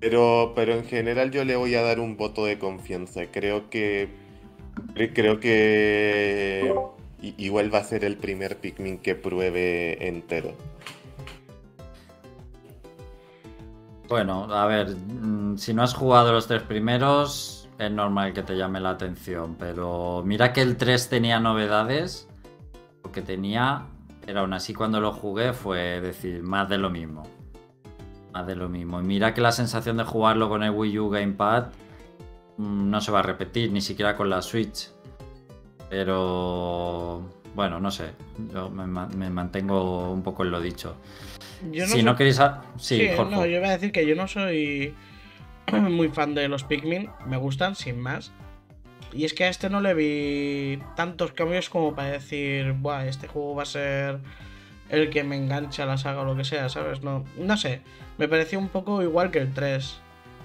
pero, 0.02 0.52
pero 0.56 0.74
en 0.74 0.84
general 0.84 1.30
yo 1.30 1.44
le 1.44 1.54
voy 1.54 1.76
a 1.76 1.82
dar 1.82 2.00
un 2.00 2.16
voto 2.16 2.44
de 2.44 2.58
confianza. 2.58 3.26
Creo 3.30 3.70
que 3.70 4.08
cre- 4.96 5.12
creo 5.14 5.38
que 5.38 6.74
igual 7.38 7.72
va 7.72 7.78
a 7.78 7.84
ser 7.84 8.04
el 8.04 8.16
primer 8.16 8.56
Pikmin 8.58 8.98
que 8.98 9.14
pruebe 9.14 10.08
entero. 10.08 10.54
Bueno, 14.08 14.52
a 14.52 14.66
ver, 14.66 14.88
mm, 14.90 15.56
si 15.56 15.72
no 15.72 15.84
has 15.84 15.94
jugado 15.94 16.32
los 16.32 16.48
tres 16.48 16.62
primeros, 16.62 17.68
es 17.78 17.90
normal 17.90 18.32
que 18.32 18.42
te 18.42 18.56
llame 18.56 18.80
la 18.80 18.90
atención, 18.90 19.54
pero 19.56 20.22
mira 20.26 20.52
que 20.52 20.62
el 20.62 20.76
3 20.76 21.08
tenía 21.08 21.38
novedades, 21.38 22.28
lo 23.04 23.12
que 23.12 23.22
tenía, 23.22 23.86
pero 24.26 24.40
aún 24.40 24.52
así 24.52 24.74
cuando 24.74 25.00
lo 25.00 25.12
jugué 25.12 25.52
fue 25.52 26.00
decir, 26.00 26.42
más 26.42 26.68
de 26.68 26.78
lo 26.78 26.90
mismo. 26.90 27.22
Más 28.32 28.46
de 28.46 28.56
lo 28.56 28.68
mismo. 28.68 29.00
Y 29.00 29.04
mira 29.04 29.34
que 29.34 29.40
la 29.40 29.52
sensación 29.52 29.96
de 29.96 30.04
jugarlo 30.04 30.48
con 30.48 30.62
el 30.62 30.70
Wii 30.70 30.98
U 30.98 31.10
Gamepad 31.10 31.66
mm, 32.56 32.90
no 32.90 33.00
se 33.00 33.12
va 33.12 33.20
a 33.20 33.22
repetir, 33.22 33.70
ni 33.72 33.80
siquiera 33.80 34.16
con 34.16 34.30
la 34.30 34.42
Switch. 34.42 34.90
Pero 35.90 37.22
bueno, 37.54 37.80
no 37.80 37.90
sé, 37.90 38.12
yo 38.52 38.70
me, 38.70 38.86
mantengo 38.86 40.10
un 40.10 40.22
poco 40.22 40.42
en 40.42 40.50
lo 40.50 40.60
dicho. 40.60 40.96
si 41.86 42.02
no 42.02 42.16
queréis... 42.16 42.40
Sí, 42.76 43.10
no, 43.16 43.44
yo 43.44 43.60
voy 43.60 43.68
a 43.68 43.72
decir 43.72 43.92
que 43.92 44.06
yo 44.06 44.14
no 44.14 44.26
soy 44.26 44.94
muy 45.72 46.08
fan 46.08 46.34
de 46.34 46.48
los 46.48 46.64
Pikmin, 46.64 47.10
me 47.26 47.36
gustan 47.36 47.74
sin 47.74 48.00
más. 48.00 48.32
Y 49.12 49.26
es 49.26 49.34
que 49.34 49.44
a 49.44 49.48
este 49.50 49.68
no 49.68 49.82
le 49.82 49.92
vi 49.92 50.82
tantos 50.96 51.32
cambios 51.32 51.68
como 51.68 51.94
para 51.94 52.12
decir, 52.12 52.72
Buah, 52.72 53.06
este 53.06 53.28
juego 53.28 53.54
va 53.54 53.64
a 53.64 53.66
ser 53.66 54.20
el 54.92 55.10
que 55.10 55.24
me 55.24 55.36
engancha 55.36 55.82
a 55.82 55.86
la 55.86 55.96
saga 55.96 56.20
o 56.20 56.24
lo 56.24 56.36
que 56.36 56.44
sea, 56.44 56.68
¿sabes? 56.68 57.02
No, 57.02 57.24
no 57.36 57.56
sé, 57.56 57.82
me 58.18 58.28
pareció 58.28 58.58
un 58.58 58.68
poco 58.68 59.02
igual 59.02 59.30
que 59.32 59.40
el 59.40 59.52
3, 59.52 59.98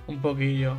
un 0.07 0.19
poquillo. 0.19 0.75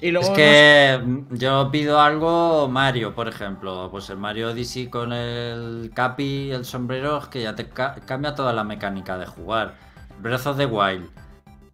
Y 0.00 0.12
luego 0.12 0.28
es 0.28 0.32
que 0.32 1.00
yo 1.30 1.70
pido 1.70 2.00
algo 2.00 2.68
Mario, 2.68 3.14
por 3.14 3.28
ejemplo, 3.28 3.88
pues 3.90 4.08
el 4.10 4.16
Mario 4.16 4.50
Odyssey 4.50 4.86
con 4.86 5.12
el 5.12 5.90
capi, 5.92 6.50
el 6.50 6.64
sombrero, 6.64 7.18
es 7.18 7.26
que 7.26 7.42
ya 7.42 7.54
te 7.54 7.68
cambia 7.68 8.34
toda 8.34 8.52
la 8.52 8.64
mecánica 8.64 9.18
de 9.18 9.26
jugar. 9.26 9.74
Breath 10.20 10.46
of 10.46 10.56
the 10.56 10.66
Wild 10.66 11.10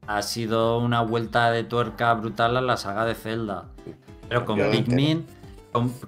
ha 0.06 0.22
sido 0.22 0.78
una 0.78 1.02
vuelta 1.02 1.50
de 1.50 1.64
tuerca 1.64 2.12
brutal 2.14 2.56
a 2.56 2.60
la 2.60 2.76
saga 2.76 3.04
de 3.04 3.14
Zelda. 3.14 3.66
Pero 4.28 4.44
con 4.44 4.58
Pikmin, 4.70 5.26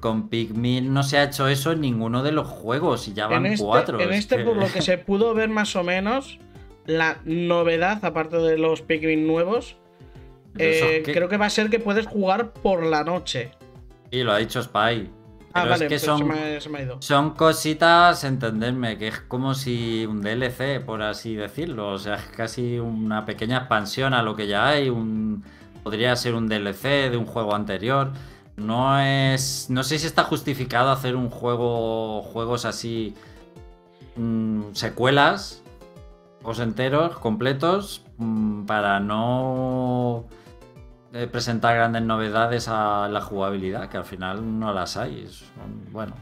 con, 0.01 0.29
Pikmin 0.29 0.95
no 0.95 1.03
se 1.03 1.19
ha 1.19 1.25
hecho 1.25 1.49
eso 1.49 1.73
en 1.73 1.81
ninguno 1.81 2.23
de 2.23 2.31
los 2.31 2.47
juegos 2.47 3.09
y 3.09 3.15
ya 3.15 3.27
van 3.27 3.47
este, 3.47 3.65
cuatro. 3.65 4.01
En 4.01 4.13
este, 4.13 4.39
por 4.45 4.57
lo 4.57 4.73
que 4.73 4.81
se 4.81 4.97
pudo 4.99 5.35
ver 5.35 5.49
más 5.49 5.75
o 5.75 5.83
menos, 5.83 6.39
la 6.87 7.19
novedad, 7.25 8.05
aparte 8.05 8.37
de 8.37 8.59
los 8.59 8.83
Pikmin 8.83 9.27
nuevos, 9.27 9.77
eh, 10.57 11.03
creo 11.05 11.29
que 11.29 11.37
va 11.37 11.47
a 11.47 11.51
ser 11.51 11.69
que 11.69 11.81
puedes 11.81 12.07
jugar 12.07 12.53
por 12.53 12.87
la 12.87 13.03
noche. 13.03 13.51
Y 14.13 14.23
lo 14.23 14.33
ha 14.33 14.39
dicho 14.39 14.63
Spy. 14.63 15.11
Ah, 15.53 15.65
vale, 15.65 15.89
que 15.89 15.99
son, 15.99 16.31
son 16.99 17.31
cositas, 17.31 18.25
entenderme, 18.25 18.99
que 18.99 19.09
es 19.09 19.21
como 19.21 19.55
si 19.55 20.05
un 20.05 20.21
DLC, 20.21 20.85
por 20.85 21.03
así 21.03 21.35
decirlo. 21.35 21.93
O 21.93 21.99
sea, 21.99 22.17
es 22.17 22.27
casi 22.27 22.79
una 22.79 23.25
pequeña 23.25 23.59
expansión 23.59 24.13
a 24.13 24.23
lo 24.23 24.37
que 24.37 24.47
ya 24.47 24.69
hay. 24.69 24.91
Un, 24.91 25.43
podría 25.83 26.15
ser 26.15 26.35
un 26.35 26.47
DLC 26.47 27.11
de 27.11 27.17
un 27.17 27.25
juego 27.25 27.55
anterior. 27.55 28.13
No 28.57 29.01
es. 29.01 29.67
No 29.71 29.83
sé 29.85 29.99
si 29.99 30.07
está 30.07 30.25
justificado 30.25 30.91
hacer 30.91 31.17
un 31.17 31.31
juego. 31.31 32.23
Juegos 32.23 32.65
así. 32.65 33.15
Mm, 34.17 34.73
secuelas. 34.73 35.63
Juegos 36.43 36.61
enteros, 36.61 37.19
completos. 37.19 38.05
Mm, 38.19 38.65
para 38.67 39.01
no 39.01 40.27
presentar 41.33 41.75
grandes 41.77 42.03
novedades 42.03 42.69
a 42.69 43.09
la 43.09 43.23
jugabilidad, 43.23 43.89
que 43.89 43.97
al 43.97 44.05
final 44.05 44.59
no 44.59 44.75
las 44.75 44.99
hay. 44.99 45.27
Bueno, 45.91 46.15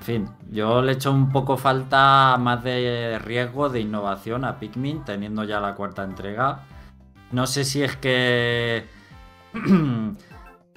en 0.00 0.02
fin, 0.02 0.28
yo 0.50 0.80
le 0.80 0.92
echo 0.92 1.12
un 1.12 1.30
poco 1.30 1.56
falta 1.58 2.36
más 2.38 2.64
de 2.64 3.18
riesgo 3.22 3.68
de 3.68 3.80
innovación 3.80 4.44
a 4.44 4.58
Pikmin, 4.58 5.04
teniendo 5.04 5.44
ya 5.44 5.60
la 5.60 5.74
cuarta 5.74 6.04
entrega. 6.04 6.60
No 7.32 7.46
sé 7.46 7.64
si 7.64 7.82
es 7.82 7.96
que 7.96 8.86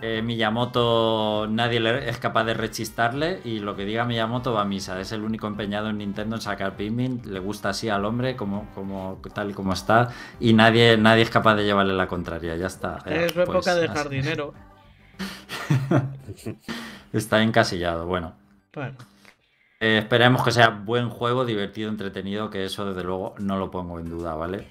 Eh, 0.05 0.21
Miyamoto 0.21 1.47
nadie 1.49 2.09
es 2.09 2.17
capaz 2.17 2.43
de 2.43 2.53
rechistarle 2.53 3.39
y 3.45 3.59
lo 3.59 3.73
que 3.77 3.85
diga 3.85 4.03
Miyamoto 4.03 4.51
va 4.51 4.63
a 4.63 4.65
misa. 4.65 4.99
Es 4.99 5.13
el 5.13 5.21
único 5.21 5.47
empeñado 5.47 5.89
en 5.89 5.99
Nintendo 5.99 6.35
en 6.35 6.41
sacar 6.41 6.75
Pikmin, 6.75 7.21
le 7.23 7.39
gusta 7.39 7.69
así 7.69 7.87
al 7.87 8.03
hombre 8.03 8.35
como, 8.35 8.69
como 8.75 9.21
tal 9.33 9.51
y 9.51 9.53
como 9.53 9.71
está 9.71 10.09
y 10.41 10.51
nadie, 10.51 10.97
nadie 10.97 11.21
es 11.21 11.29
capaz 11.29 11.55
de 11.55 11.63
llevarle 11.63 11.93
la 11.93 12.07
contraria. 12.07 12.57
Ya 12.57 12.67
está. 12.67 12.97
es 13.05 13.31
pues 13.31 13.47
época 13.47 13.75
de 13.75 13.87
jardinero. 13.87 14.53
está 17.13 17.41
encasillado, 17.41 18.05
bueno. 18.05 18.33
Eh, 19.79 19.99
esperemos 19.99 20.43
que 20.43 20.51
sea 20.51 20.67
buen 20.67 21.07
juego, 21.07 21.45
divertido, 21.45 21.89
entretenido, 21.89 22.49
que 22.49 22.65
eso 22.65 22.83
desde 22.83 23.05
luego 23.05 23.35
no 23.39 23.57
lo 23.57 23.71
pongo 23.71 23.99
en 23.99 24.09
duda, 24.09 24.35
¿vale? 24.35 24.67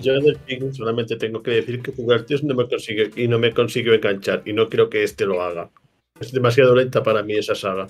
Yo 0.00 0.18
del 0.20 0.36
Pikmin 0.36 0.74
solamente 0.74 1.16
tengo 1.16 1.42
que 1.42 1.52
decir 1.52 1.82
que 1.82 1.92
jugar 1.92 2.22
tíos 2.22 2.42
no 2.44 2.54
me 2.54 2.68
consigue 2.68 3.10
y 3.16 3.28
no 3.28 3.38
me 3.38 3.52
consigo 3.52 3.92
enganchar 3.92 4.42
y 4.44 4.52
no 4.52 4.68
creo 4.68 4.90
que 4.90 5.02
este 5.02 5.26
lo 5.26 5.42
haga. 5.42 5.70
Es 6.20 6.32
demasiado 6.32 6.74
lenta 6.74 7.02
para 7.02 7.22
mí 7.22 7.34
esa 7.34 7.54
saga. 7.54 7.86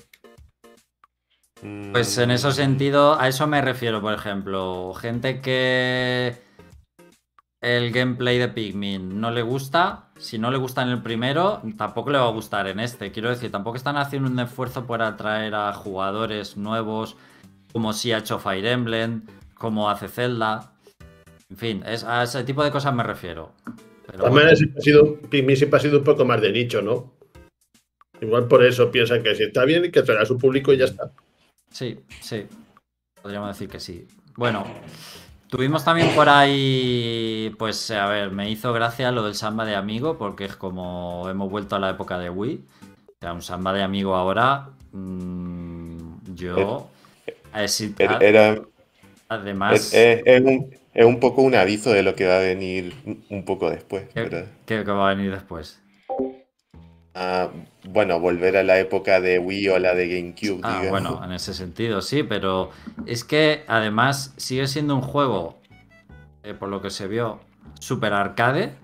Pues 1.93 2.17
en 2.17 2.31
ese 2.31 2.53
sentido, 2.53 3.21
a 3.21 3.29
eso 3.29 3.47
me 3.47 3.61
refiero, 3.61 4.01
por 4.01 4.15
ejemplo, 4.15 4.95
gente 4.95 5.41
que 5.43 6.35
el 7.61 7.93
gameplay 7.93 8.39
de 8.39 8.49
Pikmin 8.49 9.21
no 9.21 9.31
le 9.31 9.43
gusta, 9.43 10.09
si 10.17 10.39
no 10.39 10.51
le 10.51 10.57
gusta 10.57 10.83
en 10.83 10.89
el 10.89 11.03
primero, 11.03 11.61
tampoco 11.77 12.11
le 12.11 12.19
va 12.19 12.29
a 12.29 12.33
gustar 12.33 12.67
en 12.69 12.81
este. 12.81 13.13
Quiero 13.13 13.29
decir, 13.29 13.51
tampoco 13.51 13.77
están 13.77 13.99
haciendo 13.99 14.31
un 14.31 14.39
esfuerzo 14.39 14.87
por 14.87 15.03
atraer 15.03 15.55
a 15.55 15.73
jugadores 15.75 16.57
nuevos, 16.57 17.17
como 17.73 17.93
si 17.93 18.13
ha 18.13 18.19
hecho 18.19 18.39
Fire 18.39 18.67
Emblem, 18.67 19.27
como 19.55 19.91
hace 19.91 20.09
Zelda. 20.09 20.73
En 21.51 21.57
fin, 21.57 21.83
a 21.85 22.23
ese 22.23 22.45
tipo 22.45 22.63
de 22.63 22.71
cosas 22.71 22.95
me 22.95 23.03
refiero. 23.03 23.53
También 24.17 24.57
siempre 24.57 24.79
ha 24.79 24.83
sido, 24.83 25.19
siempre 25.31 25.77
ha 25.77 25.83
sido 25.83 25.99
un 25.99 26.05
poco 26.05 26.25
más 26.25 26.41
de 26.41 26.53
nicho, 26.53 26.81
¿no? 26.81 27.13
Igual 28.21 28.49
por 28.49 28.65
eso 28.65 28.91
piensan 28.91 29.23
que 29.23 29.35
si 29.35 29.45
está 29.45 29.65
bien 29.65 29.85
y 29.85 29.91
que 29.91 30.03
traerá 30.03 30.23
a 30.23 30.27
su 30.27 30.39
público 30.39 30.73
y 30.73 30.79
ya 30.79 30.85
está. 30.85 31.11
Sí, 31.71 31.99
sí. 32.21 32.47
Podríamos 33.23 33.49
decir 33.49 33.69
que 33.69 33.81
sí. 33.81 34.07
Bueno, 34.37 34.65
tuvimos 35.49 35.85
también 35.85 36.15
por 36.15 36.29
ahí, 36.29 37.55
pues 37.59 37.91
a 37.91 38.07
ver, 38.07 38.31
me 38.31 38.51
hizo 38.51 38.73
gracia 38.73 39.11
lo 39.11 39.25
del 39.25 39.35
samba 39.35 39.65
de 39.65 39.75
amigo, 39.75 40.19
porque 40.19 40.45
es 40.45 40.57
como 40.57 41.29
hemos 41.29 41.51
vuelto 41.51 41.77
a 41.77 41.79
la 41.79 41.91
época 41.91 42.19
de 42.19 42.31
Wii. 42.31 42.61
O 43.09 43.13
sea, 43.21 43.33
un 43.33 43.43
samba 43.43 43.73
de 43.73 43.83
amigo 43.83 44.15
ahora, 44.15 44.71
mm, 44.93 46.35
yo... 46.35 46.89
Era, 47.99 48.61
además... 49.29 49.93
es, 49.93 50.41
un, 50.41 50.71
es 50.93 51.05
un 51.05 51.21
poco 51.21 51.43
un 51.43 51.55
aviso 51.55 51.91
de 51.91 52.03
lo 52.03 52.15
que 52.15 52.27
va 52.27 52.37
a 52.37 52.41
venir 52.41 52.95
un 53.31 53.45
poco 53.45 53.71
después. 53.71 54.09
¿Qué, 54.13 54.83
va 54.83 55.11
a 55.11 55.15
venir 55.15 55.33
después? 55.33 55.81
Ah, 57.15 57.49
bueno, 57.85 58.19
volver 58.21 58.57
a 58.57 58.63
la 58.63 58.79
época 58.79 59.21
de 59.21 59.39
Wii 59.39 59.69
o 59.69 59.79
la 59.79 59.95
de 59.95 60.09
GameCube. 60.09 60.61
Ah, 60.63 60.85
bueno, 60.89 61.21
en 61.25 61.33
ese 61.33 61.55
sentido 61.55 62.03
sí, 62.03 62.23
pero 62.23 62.71
es 63.07 63.25
que 63.25 63.65
además 63.69 64.35
sigue 64.37 64.67
siendo 64.67 64.95
un 64.95 65.03
juego, 65.03 65.59
eh, 66.43 66.55
por 66.55 66.69
lo 66.69 66.81
que 66.83 66.91
se 66.91 67.07
vio, 67.07 67.41
super 67.79 68.13
arcade. 68.13 68.75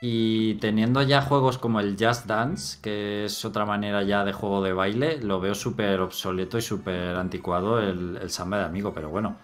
Y 0.00 0.54
teniendo 0.56 1.02
ya 1.02 1.22
juegos 1.22 1.56
como 1.56 1.80
el 1.80 1.96
Just 1.98 2.26
Dance, 2.26 2.78
que 2.82 3.24
es 3.24 3.44
otra 3.44 3.64
manera 3.64 4.02
ya 4.02 4.24
de 4.24 4.32
juego 4.32 4.62
de 4.62 4.72
baile, 4.72 5.18
lo 5.22 5.40
veo 5.40 5.54
súper 5.54 6.00
obsoleto 6.00 6.58
y 6.58 6.62
súper 6.62 7.16
anticuado 7.16 7.80
el, 7.80 8.18
el 8.20 8.30
Samba 8.30 8.58
de 8.58 8.64
Amigo, 8.64 8.92
pero 8.92 9.08
bueno. 9.08 9.36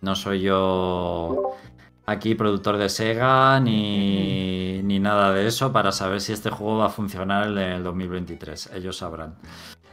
No 0.00 0.14
soy 0.14 0.40
yo 0.42 1.54
aquí 2.06 2.34
productor 2.34 2.76
de 2.76 2.88
Sega 2.88 3.60
ni, 3.60 4.82
nada 5.00 5.32
de 5.32 5.46
eso 5.46 5.72
para 5.72 5.92
saber 5.92 6.20
si 6.20 6.32
este 6.32 6.50
juego 6.50 6.78
va 6.78 6.86
a 6.86 6.90
funcionar 6.90 7.48
en 7.48 7.58
el 7.58 7.82
2023. 7.82 8.70
Ellos 8.74 8.96
sabrán. 8.96 9.34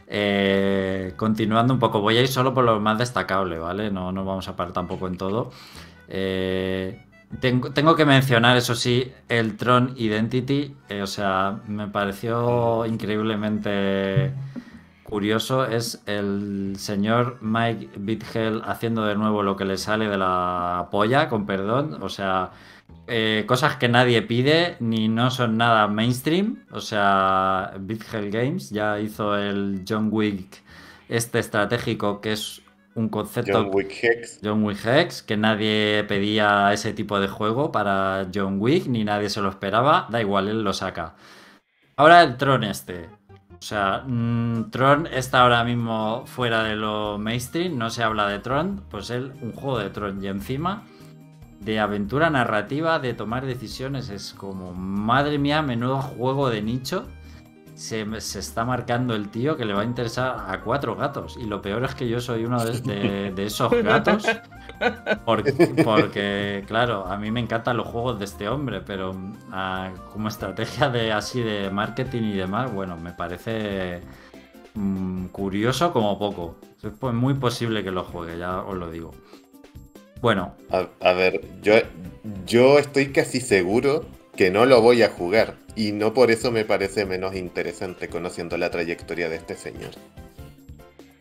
Eh, 0.06 1.12
continuando 1.16 1.72
un 1.74 1.78
poco, 1.78 2.00
voy 2.00 2.16
a 2.16 2.20
ir 2.20 2.28
solo 2.28 2.54
por 2.54 2.64
lo 2.64 2.80
más 2.80 2.98
destacable, 2.98 3.58
¿vale? 3.58 3.90
No 3.90 4.12
nos 4.12 4.26
vamos 4.26 4.48
a 4.48 4.56
parar 4.56 4.72
tampoco 4.72 5.06
en 5.08 5.16
todo. 5.16 5.50
Eh, 6.08 7.04
tengo, 7.40 7.72
tengo, 7.72 7.96
que 7.96 8.04
mencionar, 8.04 8.56
eso 8.56 8.74
sí, 8.74 9.12
el 9.28 9.56
Tron 9.56 9.94
Identity. 9.96 10.74
Eh, 10.88 11.02
o 11.02 11.06
sea, 11.06 11.60
me 11.66 11.88
pareció 11.88 12.86
increíblemente 12.86 14.32
curioso 15.04 15.66
es 15.66 16.02
el 16.06 16.74
señor 16.76 17.38
Mike 17.40 17.90
Bithell 17.96 18.62
haciendo 18.64 19.04
de 19.04 19.14
nuevo 19.14 19.42
lo 19.42 19.56
que 19.56 19.64
le 19.64 19.76
sale 19.76 20.08
de 20.08 20.18
la 20.18 20.88
polla, 20.90 21.28
con 21.28 21.46
perdón. 21.46 22.02
O 22.02 22.08
sea, 22.08 22.50
eh, 23.06 23.44
cosas 23.46 23.76
que 23.76 23.88
nadie 23.88 24.22
pide 24.22 24.76
ni 24.80 25.08
no 25.08 25.30
son 25.30 25.56
nada 25.56 25.86
mainstream. 25.86 26.64
O 26.72 26.80
sea, 26.80 27.74
Bithell 27.78 28.30
Games 28.30 28.70
ya 28.70 28.98
hizo 28.98 29.36
el 29.36 29.84
John 29.88 30.08
Wick 30.10 30.62
este 31.08 31.38
estratégico 31.38 32.20
que 32.20 32.32
es 32.32 32.62
un 32.94 33.08
concepto. 33.08 33.64
John 33.64 33.70
Wick 33.72 33.92
Hex. 34.02 34.40
John 34.42 34.64
Wick 34.64 34.84
Hex, 34.84 35.22
que 35.22 35.36
nadie 35.36 36.04
pedía 36.08 36.72
ese 36.72 36.92
tipo 36.92 37.20
de 37.20 37.28
juego 37.28 37.70
para 37.72 38.26
John 38.34 38.56
Wick, 38.60 38.86
ni 38.86 39.04
nadie 39.04 39.28
se 39.28 39.40
lo 39.40 39.48
esperaba. 39.50 40.08
Da 40.10 40.20
igual, 40.20 40.48
él 40.48 40.62
lo 40.62 40.72
saca. 40.72 41.14
Ahora 41.96 42.22
el 42.22 42.36
Tron 42.36 42.64
este 42.64 43.08
O 43.64 43.66
sea, 43.66 44.04
mm, 44.06 44.70
Tron 44.70 45.06
está 45.06 45.40
ahora 45.40 45.64
mismo 45.64 46.24
fuera 46.26 46.62
de 46.64 46.76
lo 46.76 47.16
mainstream, 47.16 47.78
no 47.78 47.88
se 47.88 48.02
habla 48.02 48.28
de 48.28 48.38
Tron, 48.38 48.82
pues 48.90 49.08
él, 49.08 49.32
un 49.40 49.52
juego 49.52 49.78
de 49.78 49.88
Tron 49.88 50.22
y 50.22 50.26
encima 50.26 50.82
de 51.60 51.80
aventura 51.80 52.28
narrativa, 52.28 52.98
de 52.98 53.14
tomar 53.14 53.46
decisiones, 53.46 54.10
es 54.10 54.34
como, 54.34 54.74
madre 54.74 55.38
mía, 55.38 55.62
menudo 55.62 56.02
juego 56.02 56.50
de 56.50 56.60
nicho. 56.60 57.06
Se, 57.74 58.04
se 58.20 58.38
está 58.38 58.66
marcando 58.66 59.14
el 59.14 59.30
tío 59.30 59.56
que 59.56 59.64
le 59.64 59.72
va 59.72 59.80
a 59.80 59.84
interesar 59.86 60.44
a 60.46 60.60
cuatro 60.60 60.94
gatos. 60.94 61.38
Y 61.40 61.46
lo 61.46 61.62
peor 61.62 61.84
es 61.84 61.94
que 61.94 62.06
yo 62.06 62.20
soy 62.20 62.44
uno 62.44 62.62
de, 62.62 63.32
esos 63.38 63.72
gatos. 63.82 64.26
Porque, 65.24 65.52
porque, 65.84 66.64
claro, 66.66 67.06
a 67.06 67.16
mí 67.16 67.30
me 67.30 67.40
encantan 67.40 67.76
los 67.76 67.86
juegos 67.86 68.18
de 68.18 68.24
este 68.24 68.48
hombre, 68.48 68.80
pero 68.80 69.14
ah, 69.52 69.92
como 70.12 70.28
estrategia 70.28 70.88
de 70.88 71.12
así 71.12 71.40
de 71.42 71.70
marketing 71.70 72.22
y 72.22 72.36
demás, 72.36 72.72
bueno, 72.72 72.96
me 72.96 73.12
parece 73.12 74.00
mm, 74.74 75.26
curioso 75.26 75.92
como 75.92 76.18
poco. 76.18 76.56
Es 76.82 76.92
pues 76.98 77.14
muy 77.14 77.34
posible 77.34 77.82
que 77.82 77.90
lo 77.90 78.04
juegue, 78.04 78.38
ya 78.38 78.60
os 78.60 78.76
lo 78.76 78.90
digo. 78.90 79.12
Bueno, 80.20 80.54
A, 80.70 80.86
a 81.06 81.12
ver, 81.12 81.40
yo, 81.62 81.74
yo 82.46 82.78
estoy 82.78 83.12
casi 83.12 83.40
seguro 83.40 84.04
que 84.36 84.50
no 84.50 84.66
lo 84.66 84.80
voy 84.80 85.02
a 85.02 85.08
jugar. 85.08 85.54
Y 85.76 85.92
no 85.92 86.14
por 86.14 86.30
eso 86.30 86.52
me 86.52 86.64
parece 86.64 87.04
menos 87.04 87.34
interesante 87.34 88.08
conociendo 88.08 88.56
la 88.56 88.70
trayectoria 88.70 89.28
de 89.28 89.36
este 89.36 89.56
señor. 89.56 89.90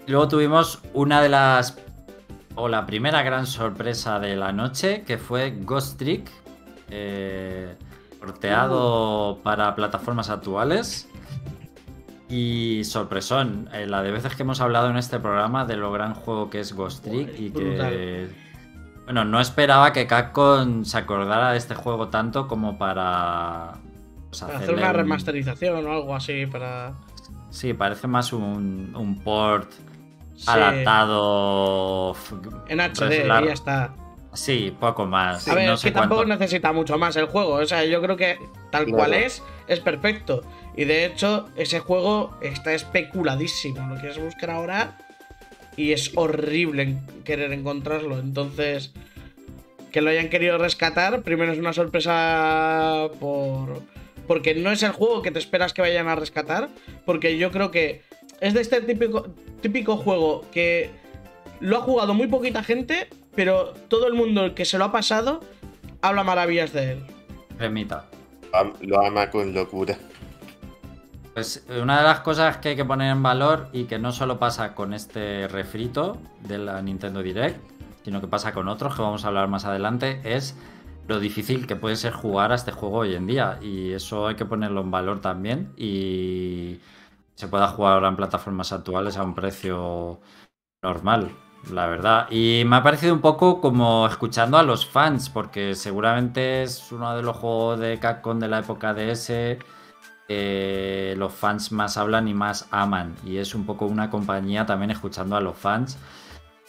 Luego 0.05 0.27
tuvimos 0.27 0.79
una 0.93 1.22
de 1.22 1.29
las. 1.29 1.77
O 2.55 2.67
la 2.67 2.86
primera 2.86 3.22
gran 3.24 3.45
sorpresa 3.48 4.19
de 4.19 4.36
la 4.36 4.51
noche, 4.51 5.03
que 5.03 5.17
fue 5.17 5.51
Ghost 5.62 5.98
Trick. 6.00 6.29
eh, 6.89 7.75
porteado 8.19 9.39
para 9.43 9.74
plataformas 9.75 10.29
actuales. 10.29 11.10
Y 12.29 12.83
sorpresón, 12.86 13.69
eh, 13.74 13.86
la 13.86 14.01
de 14.01 14.12
veces 14.12 14.36
que 14.36 14.43
hemos 14.43 14.62
hablado 14.62 14.89
en 14.89 14.98
este 14.98 15.19
programa 15.19 15.65
de 15.65 15.75
lo 15.75 15.91
gran 15.91 16.13
juego 16.13 16.50
que 16.50 16.60
es 16.60 16.74
Ghost 16.74 17.03
Trick 17.03 17.38
y 17.39 17.51
que. 17.51 18.29
Bueno, 19.05 19.25
no 19.25 19.39
esperaba 19.41 19.91
que 19.91 20.07
Capcom 20.07 20.86
se 20.86 20.98
acordara 20.98 21.51
de 21.51 21.57
este 21.57 21.75
juego 21.75 22.07
tanto 22.07 22.48
como 22.48 22.77
para. 22.77 23.74
pues, 24.29 24.41
Para 24.41 24.57
hacer 24.60 24.74
una 24.75 24.88
un- 24.89 24.93
remasterización 24.95 25.86
o 25.86 25.91
algo 25.91 26.15
así 26.15 26.45
para. 26.45 26.93
Sí, 27.50 27.74
parece 27.74 28.07
más 28.07 28.31
un, 28.33 28.93
un 28.95 29.19
port 29.19 29.69
Sí, 30.36 30.46
adaptado. 30.50 32.16
En 32.68 32.80
HD, 32.80 33.24
y 33.25 33.28
ya 33.48 33.54
está. 33.54 33.94
Sí, 34.34 34.75
poco 34.80 35.06
más. 35.06 35.48
A 35.48 35.54
ver, 35.56 35.68
no 35.68 35.74
es 35.75 35.82
sé 35.82 35.90
que 35.90 36.00
tampoco 36.00 36.25
necesita 36.25 36.74
mucho 36.74 36.98
más 36.98 37.16
el 37.18 37.25
juego. 37.28 37.54
O 37.56 37.66
sea, 37.66 37.86
yo 37.86 38.02
creo 38.02 38.18
que 38.18 38.38
tal 38.72 38.86
Claro. 38.86 38.98
cual 38.98 39.13
es, 39.13 39.44
es 39.68 39.80
perfecto. 39.80 40.42
Y 40.75 40.86
de 40.86 41.06
hecho, 41.06 41.50
ese 41.56 41.80
juego 41.80 42.36
está 42.42 42.74
especuladísimo. 42.74 43.88
Lo 43.88 43.96
quieres 43.96 44.18
buscar 44.20 44.50
ahora 44.50 44.98
y 45.78 45.92
es 45.92 46.12
horrible 46.16 46.98
querer 47.24 47.54
encontrarlo. 47.54 48.18
Entonces, 48.18 48.92
que 49.92 50.02
lo 50.02 50.10
hayan 50.10 50.30
querido 50.30 50.58
rescatar, 50.58 51.22
primero 51.22 51.52
es 51.52 51.60
una 51.60 51.74
sorpresa 51.74 53.10
por. 53.20 53.82
Porque 54.28 54.56
no 54.56 54.72
es 54.72 54.82
el 54.84 54.94
juego 54.94 55.22
que 55.22 55.30
te 55.32 55.38
esperas 55.38 55.74
que 55.74 55.82
vayan 55.84 56.08
a 56.08 56.16
rescatar. 56.16 56.70
Porque 57.06 57.38
yo 57.38 57.52
creo 57.52 57.70
que 57.70 58.02
es 58.44 58.54
de 58.54 58.60
este 58.60 58.82
típico, 58.82 59.26
típico 59.62 59.96
juego 59.96 60.42
que 60.52 60.92
lo 61.62 61.78
ha 61.78 61.82
jugado 61.82 62.14
muy 62.14 62.28
poquita 62.28 62.62
gente, 62.62 63.08
pero 63.36 63.74
todo 63.88 64.06
el 64.08 64.16
mundo 64.16 64.54
que 64.54 64.66
se 64.66 64.78
lo 64.78 64.84
ha 64.84 64.92
pasado 64.92 65.40
habla 66.02 66.26
maravillas 66.26 66.74
de 66.74 66.92
él. 66.92 67.06
Remita. 67.58 68.06
Lo 68.82 69.02
ama 69.02 69.30
con 69.30 69.54
locura. 69.54 69.98
Pues 71.34 71.66
eh, 71.70 71.80
una 71.82 72.00
de 72.00 72.04
las 72.04 72.20
cosas 72.20 72.58
que 72.58 72.70
hay 72.70 72.76
que 72.76 72.84
poner 72.84 73.14
en 73.14 73.24
valor 73.24 73.70
y 73.72 73.86
que 73.86 73.98
no 73.98 74.12
solo 74.12 74.40
pasa 74.40 74.76
con 74.76 74.94
este 74.94 75.48
refrito 75.48 76.18
de 76.42 76.58
la 76.58 76.82
Nintendo 76.82 77.24
Direct, 77.24 77.58
sino 78.04 78.20
que 78.20 78.28
pasa 78.28 78.52
con 78.52 78.68
otros 78.68 78.94
que 78.94 79.02
vamos 79.02 79.24
a 79.24 79.29
hablar 79.29 79.48
más 79.48 79.64
adelante, 79.64 80.20
es 80.25 80.58
lo 81.08 81.22
difícil 81.22 81.66
que 81.66 81.77
puede 81.77 81.96
ser 81.96 82.12
jugar 82.12 82.51
a 82.51 82.56
este 82.56 82.74
juego 82.74 82.98
hoy 82.98 83.16
en 83.16 83.25
día. 83.25 83.58
Y 83.62 83.94
eso 83.94 84.27
hay 84.27 84.36
que 84.36 84.44
ponerlo 84.44 84.82
en 84.82 84.92
valor 84.92 85.22
también. 85.22 85.72
Y 85.77 86.79
se 87.35 87.48
pueda 87.48 87.67
jugar 87.67 87.93
ahora 87.93 88.09
en 88.09 88.15
plataformas 88.15 88.72
actuales 88.72 89.17
a 89.17 89.24
un 89.24 89.33
precio 89.33 90.19
normal, 90.81 91.31
la 91.72 91.87
verdad. 91.87 92.27
Y 92.29 92.63
me 92.65 92.77
ha 92.77 92.83
parecido 92.83 93.13
un 93.13 93.22
poco 93.22 93.61
como 93.61 94.07
escuchando 94.07 94.57
a 94.57 94.63
los 94.63 94.85
fans, 94.85 95.29
porque 95.29 95.75
seguramente 95.75 96.63
es 96.63 96.91
uno 96.91 97.15
de 97.15 97.24
los 97.24 97.37
juegos 97.37 97.79
de 97.79 98.00
Capcom 98.00 98.39
de 98.39 98.48
la 98.48 98.59
época 98.59 98.91
ese 98.98 99.59
eh, 100.29 101.15
los 101.17 101.33
fans 101.33 101.72
más 101.72 101.98
hablan 101.98 102.27
y 102.27 102.33
más 102.33 102.67
aman. 102.72 103.15
Y 103.25 103.37
es 103.37 103.55
un 103.55 103.65
poco 103.65 103.85
una 103.85 104.09
compañía 104.09 104.65
también 104.65 104.91
escuchando 104.91 105.35
a 105.35 105.41
los 105.41 105.57
fans. 105.57 105.98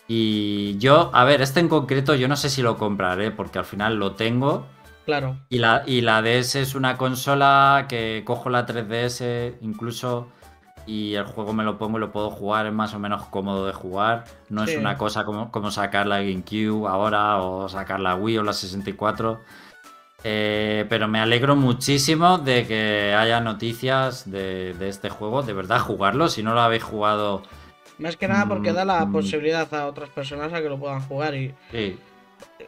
Y 0.07 0.77
yo, 0.79 1.11
a 1.15 1.25
ver, 1.25 1.41
este 1.41 1.61
en 1.61 1.69
concreto 1.69 2.15
yo 2.15 2.29
no 2.29 2.37
sé 2.37 2.51
si 2.51 2.63
lo 2.63 2.77
compraré 2.77 3.31
porque 3.31 3.59
al 3.59 3.65
final 3.65 3.97
lo 3.97 4.13
tengo. 4.13 4.67
Claro. 5.07 5.39
Y 5.51 5.59
la, 5.59 5.83
y 5.87 6.01
la 6.01 6.23
DS 6.23 6.57
es 6.57 6.75
una 6.75 6.97
consola 6.97 7.87
que 7.89 8.23
cojo 8.25 8.51
la 8.51 8.67
3DS 8.67 9.57
incluso 9.61 10.29
y 10.87 11.15
el 11.15 11.25
juego 11.25 11.53
me 11.53 11.65
lo 11.65 11.79
pongo 11.79 11.99
y 11.99 12.01
lo 12.01 12.13
puedo 12.13 12.31
jugar, 12.31 12.67
es 12.67 12.73
más 12.73 12.93
o 12.95 12.99
menos 12.99 13.25
cómodo 13.27 13.67
de 13.67 13.73
jugar. 13.73 14.25
No 14.49 14.67
Sí. 14.67 14.73
es 14.73 14.79
una 14.79 14.97
cosa 14.99 15.25
como, 15.25 15.51
como 15.51 15.71
sacar 15.71 16.07
la 16.07 16.19
GameCube 16.23 16.87
ahora 16.89 17.39
o 17.43 17.69
sacar 17.69 18.01
la 18.01 18.15
Wii 18.17 18.39
o 18.39 18.43
la 18.43 18.53
64. 18.53 19.41
Eh, 20.27 20.87
pero 20.89 21.07
me 21.07 21.21
alegro 21.21 21.55
muchísimo 21.55 22.39
de 22.39 22.67
que 22.67 23.15
haya 23.15 23.41
noticias 23.41 24.31
de, 24.31 24.73
de 24.75 24.89
este 24.89 25.11
juego. 25.11 25.43
De 25.43 25.53
verdad, 25.53 25.81
jugarlo. 25.81 26.29
Si 26.29 26.43
no 26.43 26.55
lo 26.55 26.61
habéis 26.61 26.83
jugado, 26.83 27.43
Más 27.99 28.17
que 28.17 28.27
nada 28.27 28.47
porque 28.49 28.73
da 28.73 28.85
la 28.85 29.05
Mm, 29.05 29.13
posibilidad 29.13 29.73
a 29.75 29.87
otras 29.87 30.09
personas 30.11 30.53
a 30.53 30.63
que 30.63 30.69
lo 30.69 30.79
puedan 30.79 31.01
jugar. 31.03 31.35
Y 31.35 31.55
sí, 31.71 31.99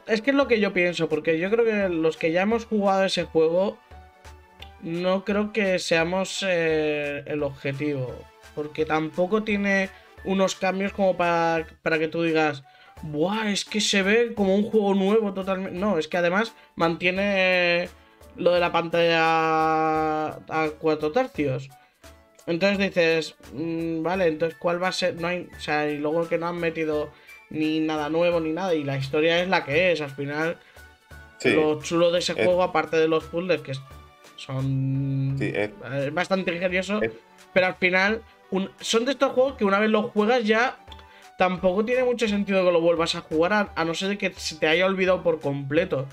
es 0.06 0.20
que 0.22 0.30
es 0.30 0.36
lo 0.36 0.46
que 0.48 0.60
yo 0.60 0.72
pienso, 0.74 1.08
porque 1.08 1.38
yo 1.38 1.50
creo 1.50 1.64
que 1.64 1.88
los 1.88 2.16
que 2.18 2.30
ya 2.30 2.42
hemos 2.42 2.66
jugado 2.66 3.04
ese 3.04 3.24
juego, 3.24 3.78
no 4.86 5.24
creo 5.24 5.52
que 5.52 5.78
seamos 5.80 6.44
eh, 6.48 7.24
el 7.26 7.42
objetivo. 7.42 8.14
Porque 8.54 8.86
tampoco 8.86 9.42
tiene 9.42 9.90
unos 10.24 10.54
cambios 10.54 10.92
como 10.92 11.16
para, 11.16 11.66
para 11.82 11.98
que 11.98 12.08
tú 12.08 12.22
digas, 12.22 12.62
Buah, 13.02 13.50
es 13.50 13.64
que 13.64 13.80
se 13.80 14.02
ve 14.02 14.32
como 14.34 14.54
un 14.54 14.62
juego 14.62 14.94
nuevo 14.94 15.34
totalmente. 15.34 15.78
No, 15.78 15.98
es 15.98 16.08
que 16.08 16.16
además 16.16 16.54
mantiene 16.76 17.88
lo 18.36 18.52
de 18.52 18.60
la 18.60 18.70
pantalla 18.72 19.18
a 20.28 20.70
cuatro 20.80 21.10
tercios. 21.12 21.68
Entonces 22.46 22.78
dices, 22.78 23.34
mm, 23.52 24.02
vale, 24.02 24.28
entonces 24.28 24.56
¿cuál 24.58 24.80
va 24.82 24.88
a 24.88 24.92
ser? 24.92 25.16
No 25.20 25.26
hay, 25.28 25.48
o 25.56 25.60
sea, 25.60 25.90
y 25.90 25.98
luego 25.98 26.28
que 26.28 26.38
no 26.38 26.46
han 26.46 26.58
metido 26.58 27.10
ni 27.50 27.80
nada 27.80 28.08
nuevo 28.08 28.38
ni 28.40 28.52
nada, 28.52 28.72
y 28.74 28.84
la 28.84 28.96
historia 28.96 29.42
es 29.42 29.48
la 29.48 29.64
que 29.64 29.90
es. 29.92 30.00
Al 30.00 30.10
final, 30.10 30.56
Sí, 31.38 31.50
lo 31.50 31.82
chulo 31.82 32.10
de 32.12 32.20
ese 32.20 32.32
Es- 32.32 32.38
juego, 32.44 32.62
aparte 32.62 32.96
de 32.96 33.08
los 33.08 33.24
puzzles, 33.24 33.60
que 33.62 33.72
son 34.36 35.34
sí, 35.38 35.50
es, 35.54 35.70
es 35.94 36.14
bastante 36.14 36.54
ingenioso, 36.54 37.02
es- 37.02 37.12
pero 37.52 37.66
al 37.66 37.74
final 37.76 38.22
un- 38.50 38.70
son 38.80 39.04
de 39.04 39.12
estos 39.12 39.32
juegos 39.32 39.54
que 39.54 39.64
una 39.64 39.78
vez 39.78 39.90
los 39.90 40.10
juegas 40.12 40.44
ya 40.44 40.76
tampoco 41.38 41.84
tiene 41.84 42.04
mucho 42.04 42.28
sentido 42.28 42.64
que 42.64 42.72
lo 42.72 42.80
vuelvas 42.80 43.14
a 43.14 43.20
jugar, 43.22 43.52
a, 43.52 43.72
a 43.74 43.84
no 43.84 43.94
ser 43.94 44.08
de 44.10 44.18
que 44.18 44.32
se 44.34 44.56
te 44.56 44.68
haya 44.68 44.86
olvidado 44.86 45.22
por 45.22 45.40
completo. 45.40 46.06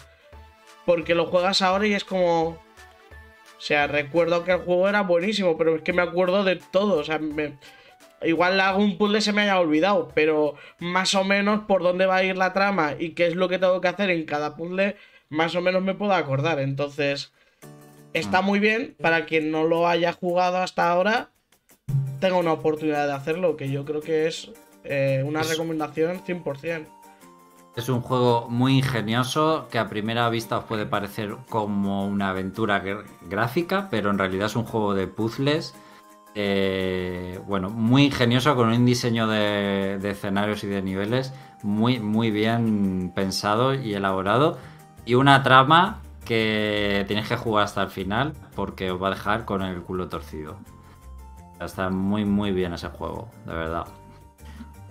Porque 0.86 1.16
lo 1.16 1.28
juegas 1.28 1.62
ahora 1.62 1.88
y 1.88 1.94
es 1.94 2.04
como... 2.04 2.48
O 2.50 3.66
sea, 3.66 3.88
recuerdo 3.88 4.44
que 4.44 4.52
el 4.52 4.58
juego 4.60 4.90
era 4.90 5.02
buenísimo, 5.02 5.58
pero 5.58 5.78
es 5.78 5.82
que 5.82 5.94
me 5.94 6.02
acuerdo 6.02 6.44
de 6.44 6.58
todo. 6.58 7.00
O 7.00 7.04
sea, 7.06 7.20
me- 7.20 7.58
igual 8.22 8.60
hago 8.60 8.80
un 8.80 8.98
puzzle 8.98 9.22
se 9.22 9.32
me 9.32 9.44
haya 9.44 9.60
olvidado, 9.60 10.12
pero 10.14 10.56
más 10.80 11.16
o 11.16 11.24
menos 11.24 11.62
por 11.66 11.82
dónde 11.84 12.06
va 12.06 12.18
a 12.18 12.24
ir 12.24 12.36
la 12.38 12.52
trama 12.54 12.96
y 13.00 13.12
qué 13.12 13.28
es 13.28 13.36
lo 13.36 13.48
que 13.48 13.60
tengo 13.60 13.80
que 13.80 13.88
hacer 13.88 14.10
en 14.10 14.26
cada 14.26 14.56
puzzle, 14.58 14.98
más 15.30 15.56
o 15.56 15.62
menos 15.62 15.82
me 15.82 15.94
puedo 15.96 16.14
acordar. 16.14 16.60
Entonces, 16.60 17.33
está 18.14 18.42
muy 18.42 18.60
bien 18.60 18.96
para 19.02 19.26
quien 19.26 19.52
no 19.52 19.64
lo 19.66 19.88
haya 19.88 20.14
jugado 20.14 20.58
hasta 20.58 20.90
ahora, 20.92 21.30
tenga 22.20 22.38
una 22.38 22.54
oportunidad 22.54 23.08
de 23.08 23.14
hacerlo, 23.14 23.58
que 23.58 23.70
yo 23.70 23.86
creo 23.86 24.02
que 24.02 24.28
es 24.28 24.52
eh, 24.84 25.24
una 25.26 25.44
recomendación 25.44 26.22
100%. 26.24 26.86
Es 27.76 27.90
un 27.90 28.02
juego 28.02 28.48
muy 28.50 28.78
ingenioso 28.78 29.68
que 29.72 29.80
a 29.80 29.90
primera 29.90 30.30
vista 30.30 30.60
os 30.60 30.66
puede 30.66 30.86
parecer 30.86 31.36
como 31.50 32.06
una 32.06 32.30
aventura 32.30 32.84
gr- 32.84 33.04
gráfica, 33.28 33.88
pero 33.90 34.12
en 34.12 34.20
realidad 34.20 34.46
es 34.46 34.56
un 34.56 34.66
juego 34.66 34.94
de 34.94 35.08
puzzles. 35.08 35.74
eh, 36.36 37.40
bueno, 37.48 37.70
muy 37.72 38.06
ingenioso 38.06 38.56
con 38.56 38.70
un 38.70 38.86
diseño 38.86 39.28
de, 39.28 39.98
de 40.00 40.10
escenarios 40.12 40.64
y 40.64 40.68
de 40.68 40.82
niveles 40.84 41.34
muy, 41.64 42.00
muy 42.00 42.30
bien 42.32 43.12
pensado 43.16 43.74
y 43.74 43.96
elaborado. 43.96 44.60
Y 45.06 45.16
una 45.16 45.42
trama 45.44 46.03
que 46.24 47.06
tenéis 47.08 47.28
que 47.28 47.36
jugar 47.36 47.66
hasta 47.66 47.82
el 47.84 47.90
final 47.90 48.34
porque 48.56 48.92
os 48.92 49.02
va 49.02 49.08
a 49.08 49.12
dejar 49.12 49.46
con 49.46 49.62
el 49.62 49.82
culo 49.82 50.08
torcido. 50.10 50.58
Está 51.60 51.90
muy, 51.90 52.26
muy 52.26 52.52
bien 52.52 52.74
ese 52.74 52.90
juego, 52.90 53.30
de 53.46 53.54
verdad. 53.54 53.86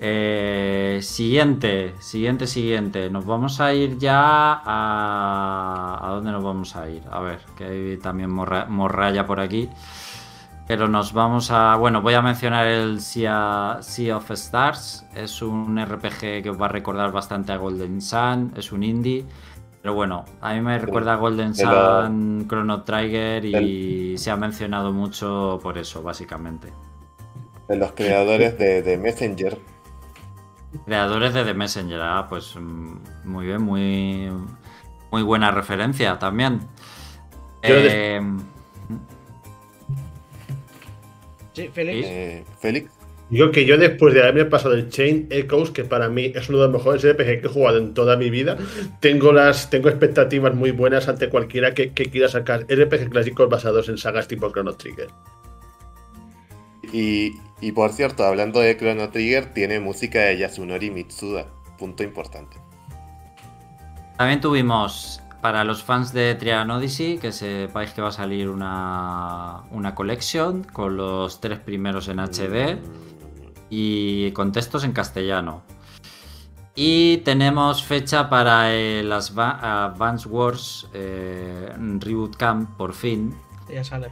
Eh, 0.04 0.98
siguiente, 1.02 1.94
siguiente, 2.00 2.46
siguiente. 2.46 3.08
Nos 3.10 3.24
vamos 3.24 3.60
a 3.60 3.72
ir 3.72 3.98
ya 3.98 4.60
a... 4.64 5.98
¿A 6.02 6.10
dónde 6.10 6.32
nos 6.32 6.42
vamos 6.42 6.74
a 6.74 6.88
ir? 6.88 7.02
A 7.10 7.20
ver, 7.20 7.40
que 7.56 7.64
hay 7.64 7.96
también 7.98 8.30
morra- 8.30 8.66
morralla 8.66 9.26
por 9.26 9.38
aquí. 9.38 9.68
Pero 10.66 10.88
nos 10.88 11.12
vamos 11.12 11.50
a. 11.50 11.74
Bueno, 11.76 12.02
voy 12.02 12.14
a 12.14 12.22
mencionar 12.22 12.66
el 12.66 13.00
sea, 13.00 13.78
sea, 13.80 14.16
of 14.16 14.30
Stars. 14.30 15.04
Es 15.14 15.42
un 15.42 15.76
RPG 15.78 16.42
que 16.42 16.50
os 16.50 16.60
va 16.60 16.66
a 16.66 16.68
recordar 16.68 17.12
bastante 17.12 17.52
a 17.52 17.56
Golden 17.56 18.00
Sun. 18.00 18.52
Es 18.56 18.72
un 18.72 18.82
indie. 18.84 19.24
Pero 19.82 19.94
bueno, 19.94 20.24
a 20.40 20.54
mí 20.54 20.60
me 20.60 20.78
recuerda 20.78 21.14
a 21.14 21.16
Golden 21.16 21.54
Sun, 21.54 22.46
Chrono 22.48 22.84
Trigger 22.84 23.44
y 23.44 24.16
se 24.16 24.30
ha 24.30 24.36
mencionado 24.36 24.92
mucho 24.92 25.58
por 25.60 25.76
eso, 25.76 26.02
básicamente. 26.02 26.72
De 27.68 27.76
los 27.76 27.92
creadores 27.92 28.56
de, 28.58 28.82
de 28.82 28.96
Messenger. 28.96 29.58
Creadores 30.86 31.34
de 31.34 31.44
The 31.44 31.54
Messenger, 31.54 32.00
ah, 32.00 32.26
pues 32.28 32.54
mm, 32.56 32.94
muy 33.24 33.46
bien, 33.46 33.62
muy, 33.62 34.30
muy 35.10 35.22
buena 35.22 35.50
referencia 35.50 36.16
también. 36.18 36.60
Eh, 37.62 38.20
Sí, 41.52 41.68
Félix. 41.68 42.06
Eh, 42.08 42.44
Félix. 42.60 42.90
Digo 43.32 43.50
que 43.50 43.64
yo 43.64 43.78
después 43.78 44.12
de 44.12 44.20
haberme 44.20 44.44
pasado 44.44 44.74
el 44.74 44.90
Chain 44.90 45.28
Echoes, 45.30 45.70
que 45.70 45.84
para 45.84 46.10
mí 46.10 46.32
es 46.34 46.50
uno 46.50 46.58
de 46.58 46.64
los 46.64 46.72
mejores 46.74 47.02
RPG 47.02 47.40
que 47.40 47.46
he 47.46 47.48
jugado 47.48 47.78
en 47.78 47.94
toda 47.94 48.18
mi 48.18 48.28
vida, 48.28 48.58
tengo 49.00 49.32
las 49.32 49.70
tengo 49.70 49.88
expectativas 49.88 50.54
muy 50.54 50.70
buenas 50.70 51.08
ante 51.08 51.30
cualquiera 51.30 51.72
que, 51.72 51.92
que 51.94 52.10
quiera 52.10 52.28
sacar 52.28 52.66
RPG 52.68 53.08
clásicos 53.08 53.48
basados 53.48 53.88
en 53.88 53.96
sagas 53.96 54.28
tipo 54.28 54.52
Chrono 54.52 54.74
Trigger. 54.74 55.08
Y, 56.92 57.32
y 57.62 57.72
por 57.72 57.94
cierto, 57.94 58.22
hablando 58.22 58.60
de 58.60 58.76
Chrono 58.76 59.08
Trigger, 59.08 59.54
tiene 59.54 59.80
música 59.80 60.20
de 60.20 60.36
Yasunori 60.36 60.90
Mitsuda. 60.90 61.46
Punto 61.78 62.02
importante. 62.02 62.58
También 64.18 64.42
tuvimos 64.42 65.22
para 65.40 65.64
los 65.64 65.82
fans 65.82 66.12
de 66.12 66.34
Trian 66.34 66.70
Odyssey, 66.70 67.16
que 67.16 67.32
sepáis 67.32 67.92
que 67.92 68.02
va 68.02 68.08
a 68.08 68.12
salir 68.12 68.50
una, 68.50 69.62
una 69.70 69.94
collection 69.94 70.64
con 70.64 70.98
los 70.98 71.40
tres 71.40 71.60
primeros 71.60 72.08
en 72.08 72.18
HD 72.20 72.78
y 73.74 74.30
con 74.32 74.52
textos 74.52 74.84
en 74.84 74.92
castellano. 74.92 75.62
Y 76.74 77.18
tenemos 77.18 77.82
fecha 77.82 78.28
para 78.28 78.70
el 78.70 79.10
Advance 79.10 80.28
Wars 80.28 80.90
eh, 80.92 81.72
Reboot 81.98 82.36
Camp, 82.36 82.76
por 82.76 82.92
fin. 82.92 83.34
Ya 83.72 83.82
sale. 83.82 84.10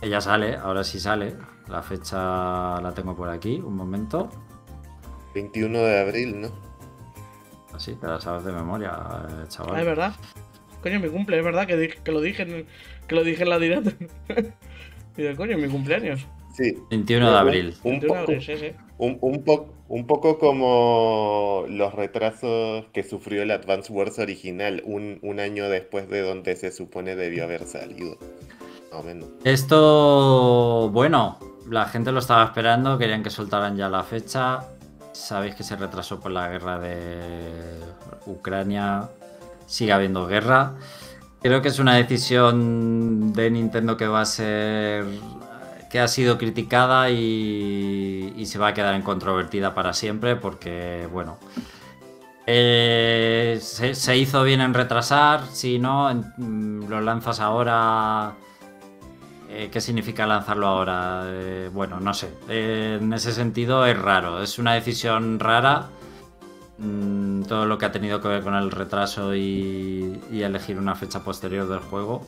Ella 0.00 0.20
sale, 0.20 0.54
ahora 0.54 0.84
sí 0.84 1.00
sale. 1.00 1.34
La 1.68 1.82
fecha 1.82 2.80
la 2.80 2.92
tengo 2.94 3.16
por 3.16 3.28
aquí, 3.28 3.56
un 3.56 3.74
momento. 3.74 4.30
21 5.34 5.76
de 5.76 6.00
abril, 6.00 6.40
¿no? 6.42 6.48
Así, 7.74 7.96
te 7.96 8.06
la 8.06 8.20
sabes 8.20 8.44
de 8.44 8.52
memoria, 8.52 8.92
eh, 9.28 9.48
chaval. 9.48 9.74
Ah, 9.74 9.80
es 9.80 9.86
verdad. 9.86 10.14
Coño, 10.84 11.00
mi 11.00 11.08
cumple, 11.08 11.38
es 11.38 11.44
verdad 11.44 11.66
que, 11.66 11.88
que 11.88 12.12
lo 12.12 12.20
dije 12.20 12.42
en, 12.42 12.66
que 13.08 13.14
lo 13.16 13.24
dije 13.24 13.42
en 13.42 13.50
la 13.50 13.58
directa. 13.58 13.90
Digo, 15.16 15.36
coño, 15.36 15.58
mi 15.58 15.66
cumpleaños. 15.66 16.28
Sí. 16.56 16.78
21 16.90 17.30
de 17.32 17.36
abril. 17.38 17.74
Un, 17.84 18.00
21 18.00 18.14
de 18.26 18.36
poco, 18.40 18.76
un, 18.98 19.18
un 19.20 19.42
po- 19.44 19.66
un 19.88 20.06
poco 20.06 20.38
como 20.38 21.64
los 21.68 21.92
retrasos 21.94 22.86
que 22.92 23.02
sufrió 23.02 23.42
el 23.42 23.50
Advance 23.50 23.92
Wars 23.92 24.18
original, 24.18 24.82
un, 24.86 25.18
un 25.22 25.40
año 25.40 25.68
después 25.68 26.08
de 26.08 26.22
donde 26.22 26.56
se 26.56 26.70
supone 26.70 27.16
debió 27.16 27.44
haber 27.44 27.64
salido. 27.66 28.16
Menos. 29.04 29.28
Esto, 29.42 30.88
bueno, 30.92 31.38
la 31.68 31.86
gente 31.86 32.12
lo 32.12 32.20
estaba 32.20 32.44
esperando, 32.44 32.96
querían 32.96 33.24
que 33.24 33.30
soltaran 33.30 33.76
ya 33.76 33.88
la 33.88 34.04
fecha. 34.04 34.60
Sabéis 35.12 35.56
que 35.56 35.64
se 35.64 35.74
retrasó 35.74 36.20
por 36.20 36.30
la 36.30 36.48
guerra 36.48 36.78
de 36.78 37.80
Ucrania. 38.26 39.08
Sigue 39.66 39.92
habiendo 39.92 40.26
guerra. 40.28 40.74
Creo 41.42 41.60
que 41.60 41.68
es 41.68 41.78
una 41.80 41.96
decisión 41.96 43.32
de 43.32 43.50
Nintendo 43.50 43.96
que 43.96 44.06
va 44.06 44.20
a 44.20 44.26
ser. 44.26 45.04
Que 45.94 46.00
ha 46.00 46.08
sido 46.08 46.38
criticada 46.38 47.08
y, 47.08 48.42
se 48.46 48.58
va 48.58 48.66
a 48.66 48.74
quedar 48.74 48.96
en 48.96 49.02
controvertida 49.02 49.76
para 49.76 49.92
siempre 49.92 50.34
porque, 50.34 51.08
bueno. 51.12 51.38
eh, 52.48 53.60
se, 53.62 54.16
hizo 54.16 54.42
bien 54.42 54.60
en 54.60 54.74
retrasar, 54.74 55.46
si 55.52 55.78
no, 55.78 56.12
mm, 56.12 56.88
lo 56.88 57.00
lanzas 57.00 57.38
ahora. 57.38 58.32
Eh, 59.48 59.68
¿Qué 59.70 59.80
significa 59.80 60.26
lanzarlo 60.26 60.66
ahora? 60.66 61.26
Eh, 61.26 61.70
bueno, 61.72 62.00
no 62.00 62.12
sé. 62.12 62.28
En 62.48 63.12
ese 63.12 63.30
sentido 63.30 63.86
es 63.86 63.96
raro. 63.96 64.42
Es 64.42 64.58
una 64.58 64.74
decisión 64.74 65.38
rara. 65.38 65.90
Mm, 66.78 67.42
todo 67.44 67.66
lo 67.66 67.78
que 67.78 67.86
ha 67.86 67.92
tenido 67.92 68.20
que 68.20 68.26
ver 68.26 68.42
con 68.42 68.56
el 68.56 68.72
retraso 68.72 69.32
y 69.36 70.18
elegir 70.32 70.76
una 70.76 70.96
fecha 70.96 71.22
posterior 71.22 71.68
del 71.68 71.78
juego. 71.78 72.26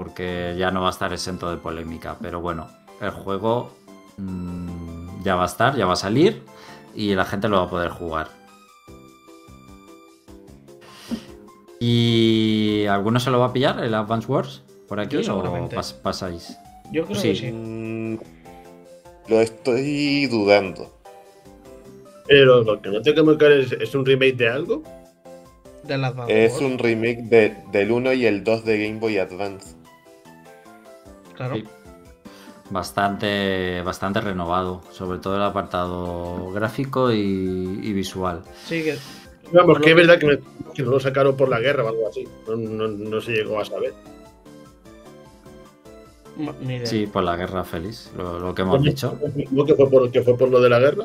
Porque 0.00 0.54
ya 0.58 0.70
no 0.70 0.80
va 0.80 0.86
a 0.86 0.90
estar 0.92 1.12
exento 1.12 1.50
de 1.50 1.58
polémica. 1.58 2.16
Pero 2.22 2.40
bueno, 2.40 2.68
el 3.02 3.10
juego 3.10 3.70
mm, 4.16 5.22
ya 5.22 5.34
va 5.34 5.42
a 5.42 5.46
estar, 5.46 5.76
ya 5.76 5.84
va 5.84 5.92
a 5.92 5.96
salir. 5.96 6.42
Y 6.94 7.14
la 7.14 7.26
gente 7.26 7.48
lo 7.50 7.58
va 7.58 7.64
a 7.64 7.68
poder 7.68 7.90
jugar. 7.90 8.28
¿Y 11.78 12.86
alguno 12.86 13.20
se 13.20 13.30
lo 13.30 13.40
va 13.40 13.46
a 13.46 13.52
pillar 13.52 13.84
el 13.84 13.92
Advance 13.94 14.26
Wars? 14.26 14.62
¿Por 14.88 15.00
aquí 15.00 15.20
Yo 15.22 15.36
o 15.36 15.68
pas- 15.68 15.92
pasáis? 16.00 16.56
Yo 16.92 17.04
creo 17.04 17.20
Sí. 17.20 17.28
que 17.28 17.34
sí. 17.36 18.18
Lo 19.28 19.40
estoy 19.42 20.26
dudando. 20.28 20.90
Pero 22.26 22.62
lo 22.62 22.80
que 22.80 22.88
no 22.88 23.02
tengo 23.02 23.22
muy 23.22 23.36
claro 23.36 23.54
es, 23.56 23.72
¿es 23.72 23.94
un 23.94 24.06
remake 24.06 24.36
de 24.36 24.48
algo. 24.48 24.82
Es 26.28 26.58
un 26.60 26.78
remake 26.78 27.22
de- 27.24 27.54
del 27.70 27.90
1 27.92 28.14
y 28.14 28.24
el 28.24 28.44
2 28.44 28.64
de 28.64 28.86
Game 28.86 28.98
Boy 28.98 29.18
Advance. 29.18 29.74
Claro. 31.40 31.54
Sí. 31.56 31.64
Bastante, 32.68 33.80
bastante 33.82 34.20
renovado, 34.20 34.82
sobre 34.92 35.18
todo 35.20 35.36
el 35.36 35.42
apartado 35.42 36.52
gráfico 36.52 37.10
y, 37.10 37.18
y 37.82 37.92
visual. 37.94 38.42
Sí, 38.66 38.82
que. 38.84 38.98
Vamos, 39.52 39.78
que 39.80 39.88
es 39.90 39.96
verdad 39.96 40.18
que, 40.18 40.26
me- 40.26 40.38
que 40.74 40.82
no 40.82 40.90
lo 40.90 41.00
sacaron 41.00 41.34
por 41.34 41.48
la 41.48 41.58
guerra 41.60 41.84
o 41.84 41.88
algo 41.88 42.06
así. 42.08 42.28
No, 42.46 42.56
no- 42.56 42.88
no 42.88 43.20
se 43.22 43.32
llegó 43.32 43.58
a 43.58 43.64
saber. 43.64 43.94
Ni. 46.60 46.86
Sí, 46.86 47.06
por 47.06 47.24
la 47.24 47.36
guerra, 47.36 47.64
Félix, 47.64 48.12
lo, 48.16 48.38
lo 48.38 48.54
que 48.54 48.62
hemos 48.62 48.82
dicho. 48.82 49.18
¿No 49.50 49.64
que 49.64 49.74
fue 49.74 49.88
por, 49.90 50.10
que 50.10 50.22
fue 50.22 50.36
por 50.36 50.50
lo 50.50 50.60
de 50.60 50.68
la 50.68 50.78
guerra? 50.78 51.04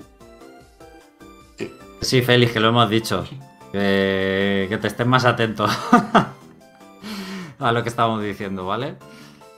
Sí, 2.01 2.21
Félix, 2.21 2.51
que 2.51 2.59
lo 2.59 2.67
hemos 2.69 2.89
dicho. 2.89 3.25
Que, 3.71 4.67
que 4.69 4.77
te 4.77 4.87
estés 4.87 5.07
más 5.07 5.23
atento 5.25 5.65
a 7.59 7.71
lo 7.71 7.83
que 7.83 7.89
estábamos 7.89 8.21
diciendo, 8.23 8.65
¿vale? 8.65 8.95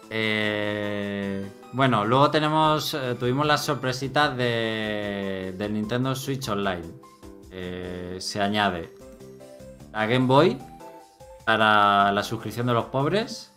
Eh, 0.10 1.46
bueno, 1.74 2.06
luego 2.06 2.32
tenemos, 2.32 2.94
eh, 2.94 3.16
tuvimos 3.20 3.46
las 3.46 3.64
sorpresitas 3.66 4.36
de, 4.38 5.54
del 5.58 5.74
Nintendo 5.74 6.16
Switch 6.16 6.48
Online. 6.50 6.86
Eh, 7.52 8.18
se 8.20 8.42
añade 8.42 8.90
la 9.92 10.06
Game 10.06 10.28
Boy 10.28 10.58
para 11.46 12.12
la 12.12 12.24
suscripción 12.24 12.68
de 12.68 12.74
los 12.74 12.86
pobres 12.86 13.54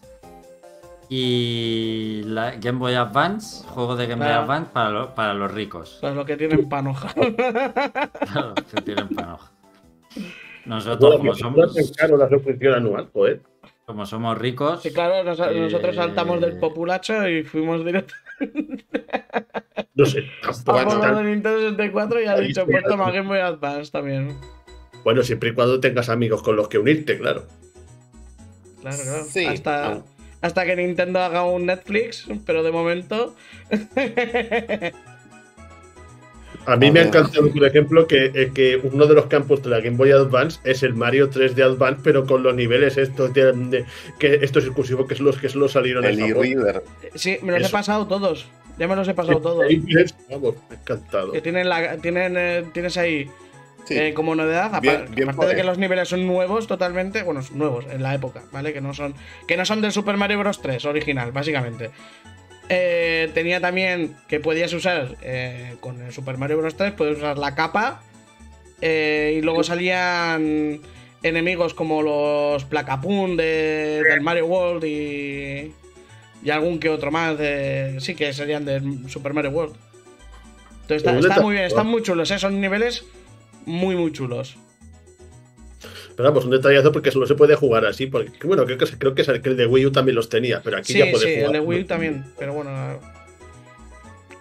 y 1.08 2.22
la 2.24 2.52
Game 2.52 2.78
Boy 2.78 2.94
Advance, 2.94 3.66
juego 3.68 3.96
de 3.96 4.06
Game 4.06 4.24
Boy. 4.24 4.32
Advance 4.32 4.70
para, 4.72 4.90
lo- 4.90 5.14
para 5.14 5.34
los 5.34 5.50
ricos. 5.52 5.98
Para 6.00 6.14
lo 6.14 6.24
que 6.24 6.36
tienen 6.36 6.68
panoja. 6.68 7.12
Claro, 7.14 8.54
que 8.54 8.80
tienen 8.82 9.08
panoja. 9.08 9.50
Nosotros, 10.66 11.16
como 11.16 11.30
No 11.32 11.34
somos, 11.36 11.76
es 11.76 11.92
caro 11.96 12.16
la 12.16 12.28
suscripción 12.28 12.74
anual, 12.74 13.08
joder. 13.12 13.42
Como 13.90 14.06
somos 14.06 14.36
ricos, 14.38 14.82
Sí, 14.82 14.92
claro, 14.92 15.22
nos- 15.24 15.38
Eh, 15.40 15.54
nosotros 15.60 15.94
saltamos 15.96 16.40
del 16.40 16.58
populacho 16.58 17.28
y 17.28 17.42
fuimos 17.44 17.84
directo 17.84 18.14
No 19.94 20.06
sé. 20.06 20.24
a 20.42 20.52
tampoco 20.64 21.00
tan- 21.00 21.16
de 21.16 21.22
Nintendo 21.24 21.58
64 21.60 22.22
y 22.22 22.26
ha 22.26 22.36
dicho, 22.36 22.64
pues 22.66 22.84
toma. 22.84 23.10
Game 23.10 23.28
Boy 23.28 23.38
Advance 23.40 23.90
también. 23.90 24.36
Bueno, 25.04 25.22
siempre 25.22 25.50
y 25.50 25.54
cuando 25.54 25.80
tengas 25.80 26.08
amigos 26.08 26.42
con 26.42 26.56
los 26.56 26.68
que 26.68 26.78
unirte, 26.78 27.18
claro. 27.18 27.46
Claro, 28.80 28.96
claro. 29.02 29.24
Sí, 29.24 29.44
hasta, 29.46 29.86
aun- 29.92 30.04
hasta 30.40 30.64
que 30.64 30.76
Nintendo 30.76 31.20
haga 31.20 31.44
un 31.44 31.66
Netflix, 31.66 32.26
pero 32.46 32.62
de 32.62 32.72
momento. 32.72 33.34
A 36.72 36.76
mí 36.76 36.88
A 36.88 36.92
me 36.92 37.00
ha 37.00 37.02
encantado, 37.04 37.50
por 37.50 37.64
ejemplo, 37.64 38.06
que, 38.06 38.26
eh, 38.34 38.50
que 38.54 38.80
uno 38.82 39.06
de 39.06 39.14
los 39.14 39.26
campos 39.26 39.62
de 39.62 39.70
la 39.70 39.80
Game 39.80 39.96
Boy 39.96 40.10
Advance 40.12 40.60
es 40.64 40.82
el 40.82 40.94
Mario 40.94 41.30
3D 41.30 41.62
Advance, 41.62 42.00
pero 42.04 42.24
con 42.26 42.42
los 42.42 42.54
niveles 42.54 42.96
estos 42.96 43.32
de, 43.34 43.52
de- 43.52 43.84
que 44.18 44.38
estos 44.42 44.64
exclusivos 44.64 45.06
que 45.06 45.14
son 45.14 45.26
los 45.26 45.36
que 45.38 45.48
solo 45.48 45.68
salieron 45.68 46.04
el 46.04 46.18
en 46.18 46.28
Japón. 46.28 46.46
e-reader. 46.46 46.82
sí, 47.14 47.38
me 47.42 47.58
los 47.58 47.68
he 47.68 47.72
pasado 47.72 48.06
todos. 48.06 48.46
Ya 48.78 48.88
me 48.88 48.96
los 48.96 49.06
he 49.08 49.14
pasado 49.14 49.40
todos. 49.40 49.66
Vamos, 50.30 50.54
me 50.70 50.76
ha 50.76 50.78
encantado. 50.80 51.32
Que 51.32 51.40
tienen 51.42 51.68
la, 51.68 51.96
tienen, 51.98 52.34
eh, 52.38 52.64
tienes 52.72 52.96
ahí 52.96 53.28
Sí. 53.86 53.96
eh, 53.98 54.14
como 54.14 54.34
novedad, 54.34 54.78
bien 54.80 55.30
aparte 55.30 55.46
de 55.54 55.56
que 55.56 55.64
los 55.64 55.78
niveles 55.78 56.06
son 56.08 56.26
nuevos 56.26 56.66
totalmente, 56.66 57.22
bueno, 57.22 57.42
son 57.42 57.58
nuevos 57.58 57.86
en 57.90 58.02
la 58.02 58.14
época, 58.14 58.42
¿vale? 58.52 58.72
Que 58.74 58.80
no 58.80 58.92
son, 58.94 59.14
que 59.48 59.56
no 59.56 59.64
son 59.64 59.80
del 59.80 59.90
Super 59.90 60.16
Mario 60.18 60.38
Bros. 60.38 60.60
3 60.60 60.84
original, 60.84 61.32
básicamente. 61.32 61.90
Eh, 62.72 63.28
tenía 63.34 63.60
también 63.60 64.16
que 64.28 64.38
podías 64.38 64.72
usar 64.72 65.16
eh, 65.22 65.74
con 65.80 66.00
el 66.00 66.12
Super 66.12 66.38
Mario 66.38 66.58
Bros. 66.58 66.76
3, 66.76 66.92
puedes 66.92 67.18
usar 67.18 67.36
la 67.36 67.56
capa. 67.56 68.02
eh, 68.80 69.34
y 69.36 69.42
luego 69.42 69.64
salían 69.64 70.80
enemigos 71.24 71.74
como 71.74 72.00
los 72.00 72.64
Placapun 72.64 73.36
de, 73.36 74.02
del 74.08 74.20
Mario 74.20 74.46
World 74.46 74.84
y, 74.84 75.74
Y 76.44 76.50
algún 76.50 76.78
que 76.78 76.88
otro 76.88 77.10
más 77.10 77.36
de. 77.36 77.96
Sí, 77.98 78.14
que 78.14 78.32
serían 78.32 78.64
de 78.64 78.80
Super 79.08 79.34
Mario 79.34 79.50
World. 79.50 79.74
Entonces 80.82 81.24
está, 81.24 81.40
muy 81.40 81.54
bien, 81.54 81.64
están 81.64 81.88
muy 81.88 82.02
chulos, 82.02 82.28
son 82.28 82.60
niveles 82.60 83.04
muy, 83.66 83.96
muy 83.96 84.12
chulos. 84.12 84.56
Pero 86.20 86.32
vamos, 86.32 86.44
un 86.44 86.50
detallazo 86.50 86.92
porque 86.92 87.10
solo 87.10 87.26
se 87.26 87.34
puede 87.34 87.54
jugar 87.56 87.86
así. 87.86 88.06
Porque, 88.06 88.30
bueno, 88.46 88.66
creo 88.66 88.76
que, 88.76 88.86
creo 88.98 89.14
que 89.14 89.22
el 89.22 89.56
de 89.56 89.64
Wii 89.66 89.86
U 89.86 89.90
también 89.92 90.14
los 90.16 90.28
tenía, 90.28 90.60
pero 90.62 90.76
aquí 90.76 90.92
Sí, 90.92 90.98
ya 90.98 91.06
puede 91.10 91.24
sí, 91.24 91.34
jugar. 91.36 91.46
el 91.46 91.52
de 91.52 91.60
Wii 91.60 91.80
U 91.80 91.86
también, 91.86 92.24
pero 92.38 92.52
bueno. 92.52 92.70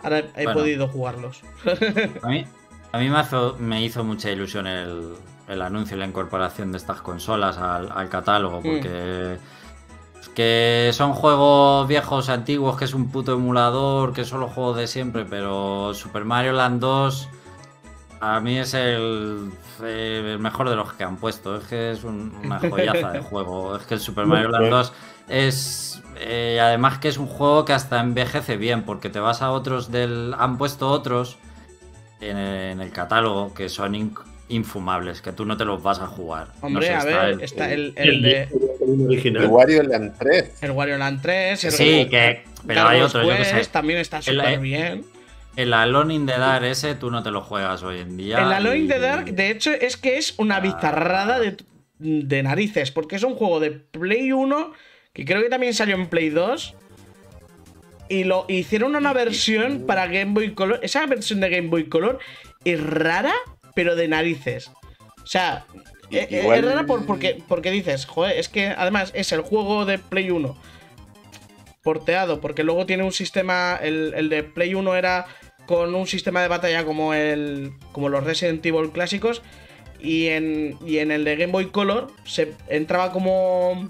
Ahora 0.04 0.20
he 0.36 0.44
Bueno. 0.44 0.54
podido 0.60 0.88
jugarlos. 0.90 1.42
A 2.22 2.28
mí, 2.28 2.46
a 2.92 2.98
mí 3.00 3.10
me, 3.10 3.22
hizo, 3.22 3.56
me 3.60 3.82
hizo 3.84 4.04
mucha 4.04 4.30
ilusión 4.30 4.68
el, 4.68 5.14
el 5.48 5.62
anuncio 5.62 5.96
y 5.96 6.00
la 6.02 6.06
incorporación 6.06 6.72
de 6.74 6.78
estas 6.80 7.02
consolas 7.02 7.58
al, 7.58 7.90
al 7.94 8.10
catálogo, 8.10 8.62
porque 8.62 9.38
es 10.22 10.30
que 10.30 10.90
son 10.94 11.14
juegos 11.14 11.88
viejos, 11.88 12.28
antiguos, 12.28 12.78
que 12.78 12.84
es 12.86 12.94
un 12.94 13.10
puto 13.10 13.34
emulador, 13.34 14.12
que 14.12 14.26
son 14.26 14.42
los 14.42 14.52
juegos 14.52 14.76
de 14.78 14.88
siempre, 14.88 15.24
pero 15.24 15.94
Super 15.94 16.26
Mario 16.26 16.52
Land 16.54 16.82
2 16.82 17.30
a 18.22 18.40
mí 18.40 18.58
es 18.60 18.74
el, 18.74 19.50
eh, 19.84 20.32
el 20.34 20.40
mejor 20.40 20.70
de 20.70 20.76
los 20.76 20.94
que 20.94 21.04
han 21.04 21.18
puesto. 21.18 21.56
Es 21.58 21.66
que 21.66 21.92
es 21.92 22.04
un- 22.04 22.34
una 22.44 22.60
joyaza 22.60 23.12
de 23.12 23.20
juego. 23.22 23.76
Es 23.78 23.84
que 23.84 23.94
el 23.96 24.00
Super 24.00 24.26
Mario 24.26 24.50
Land 24.50 24.70
2 24.70 24.94
es. 25.30 26.02
eh, 26.18 26.60
además 26.62 26.98
que 27.00 27.08
es 27.08 27.18
un 27.18 27.28
juego 27.28 27.64
que 27.66 27.74
hasta 27.74 28.00
envejece 28.00 28.58
bien, 28.58 28.84
porque 28.84 29.10
te 29.10 29.20
vas 29.20 29.42
a 29.42 29.52
otros 29.52 29.92
del. 29.92 30.36
Han 30.38 30.58
puesto 30.58 30.90
otros 30.90 31.38
en 32.22 32.38
el, 32.38 32.72
en 32.72 32.82
el 32.82 32.92
catálogo 32.92 33.54
que 33.54 33.70
son 33.70 33.94
inc- 33.94 34.22
infumables, 34.50 35.22
que 35.22 35.32
tú 35.32 35.46
no 35.46 35.56
te 35.56 35.64
los 35.64 35.82
vas 35.82 36.00
a 36.00 36.08
jugar. 36.08 36.48
No 36.62 36.68
Hombre, 36.68 36.88
sé, 36.88 36.94
a 36.94 36.98
está 36.98 37.10
ver, 37.24 37.30
el- 37.30 37.42
está 37.42 37.72
el, 37.72 37.94
El, 37.96 38.10
el 38.10 38.22
de. 38.22 38.42
el 38.82 39.06
original. 39.08 39.44
El 39.44 39.50
Wario 39.50 39.84
Land 39.84 40.16
3. 40.20 40.64
El 40.64 40.72
Wario 40.72 40.98
Land 40.98 41.22
3, 41.22 41.64
el 41.66 41.72
Sí, 41.72 42.08
que. 42.10 42.44
Pero 42.68 42.82
hay 42.82 43.00
Gargoyles 43.00 43.16
otros, 43.16 43.28
yo 43.32 43.38
que 43.38 43.46
sé. 43.64 43.70
También 43.72 44.00
está 44.00 44.18
El- 44.18 44.24
súper 44.24 44.60
bien. 44.60 45.06
El 45.56 45.74
Alone 45.74 46.14
in 46.14 46.26
the 46.26 46.38
Dark 46.38 46.64
ese 46.64 46.96
tú 46.96 47.12
no 47.12 47.22
te 47.24 47.32
lo 47.32 47.42
juegas 47.42 47.84
hoy 47.84 48.00
en 48.00 48.16
día. 48.18 48.38
El 48.40 48.52
Alone 48.54 48.78
in 48.78 48.88
the 48.88 48.98
y- 48.98 49.02
Dark, 49.02 49.26
de 49.34 49.52
hecho, 49.52 49.72
es 49.72 49.98
que 49.98 50.18
es 50.18 50.36
una 50.38 50.58
Ah. 50.58 50.60
bizarrada 50.62 51.40
de, 51.40 51.58
de 51.98 52.44
narices, 52.44 52.92
porque 52.92 53.18
es 53.18 53.24
un 53.24 53.36
juego 53.36 53.60
de 53.60 53.72
Play 53.72 54.32
1, 54.32 54.72
que 55.14 55.26
creo 55.26 55.42
que 55.42 55.50
también 55.50 55.74
salió 55.74 55.96
en 55.96 56.08
Play 56.08 56.30
2, 56.30 56.76
y 58.08 58.24
lo 58.24 58.46
hicieron 58.48 58.96
una 58.96 59.12
versión 59.14 59.86
para 59.86 60.08
Game 60.08 60.34
Boy 60.34 60.54
Color. 60.54 60.80
Esa 60.82 61.06
versión 61.06 61.42
de 61.42 61.50
Game 61.50 61.68
Boy 61.68 61.90
Color 61.90 62.20
es 62.64 62.82
rara, 62.82 63.34
pero 63.76 63.96
de 63.96 64.08
narices. 64.08 64.72
O 65.22 65.28
sea, 65.28 65.66
e- 66.10 66.28
e- 66.32 66.42
igual- 66.42 66.60
es 66.60 66.66
rara 66.66 66.86
por- 66.86 67.06
porque, 67.06 67.44
porque 67.48 67.70
dices, 67.70 68.06
joder, 68.06 68.38
es 68.38 68.50
que 68.50 68.68
además 68.68 69.12
es 69.14 69.32
el 69.32 69.42
juego 69.42 69.86
de 69.86 70.00
Play 70.00 70.32
1 70.32 70.58
porteado, 71.94 72.40
porque 72.40 72.64
luego 72.64 72.86
tiene 72.86 73.02
un 73.04 73.12
sistema, 73.12 73.80
el, 73.82 74.14
el 74.16 74.30
de 74.30 74.44
Play 74.44 74.76
1 74.76 74.96
era 74.96 75.26
con 75.66 75.96
un 75.96 76.06
sistema 76.06 76.40
de 76.44 76.48
batalla 76.48 76.86
como 76.86 77.16
el 77.16 77.72
como 77.92 78.10
los 78.10 78.24
Resident 78.24 78.64
Evil 78.64 78.92
clásicos 78.92 79.42
y 80.00 80.28
en, 80.28 80.78
y 80.86 81.00
en 81.00 81.10
el 81.12 81.24
de 81.26 81.36
Game 81.36 81.52
Boy 81.52 81.68
Color 81.72 82.12
se 82.26 82.54
entraba 82.68 83.12
como 83.12 83.90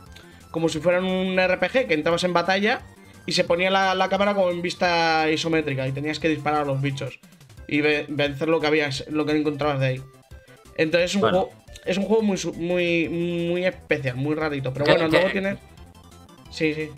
como 0.52 0.70
si 0.70 0.80
fuera 0.80 1.00
un 1.02 1.38
RPG 1.38 1.88
que 1.88 1.94
entrabas 1.94 2.24
en 2.24 2.32
batalla 2.32 2.82
y 3.26 3.34
se 3.34 3.44
ponía 3.44 3.70
la, 3.70 3.94
la 3.96 4.08
cámara 4.08 4.34
como 4.34 4.50
en 4.50 4.62
vista 4.62 5.30
isométrica 5.30 5.86
y 5.86 5.92
tenías 5.92 6.20
que 6.20 6.30
disparar 6.30 6.62
a 6.62 6.66
los 6.66 6.82
bichos 6.82 7.20
y 7.68 7.82
ve- 7.82 8.06
vencer 8.08 8.48
lo 8.48 8.62
que 8.62 8.68
habías 8.68 9.06
lo 9.10 9.26
que 9.26 9.34
encontrabas 9.34 9.80
de 9.82 9.86
ahí. 9.88 10.02
Entonces 10.78 11.12
es 11.12 11.16
un 11.16 11.22
Bueno. 11.22 11.38
juego 11.42 11.54
es 11.86 11.98
un 11.98 12.06
juego 12.06 12.24
muy 12.24 12.38
muy 12.56 13.10
muy 13.10 13.66
especial, 13.66 14.16
muy 14.16 14.36
rarito, 14.36 14.72
pero 14.74 14.86
bueno, 14.86 15.08
luego 15.10 15.30
tienes 15.32 15.58
Sí, 16.50 16.74
sí. 16.74 16.90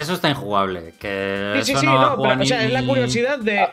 Eso 0.00 0.14
está 0.14 0.28
injugable. 0.30 0.94
Que 0.98 1.52
Sí, 1.58 1.64
sí, 1.66 1.72
eso 1.72 1.80
sí, 1.80 1.86
no, 1.86 2.16
pero, 2.20 2.40
o 2.40 2.44
sea, 2.44 2.58
ni- 2.58 2.64
es 2.66 2.72
la 2.72 2.82
curiosidad 2.84 3.38
de. 3.38 3.68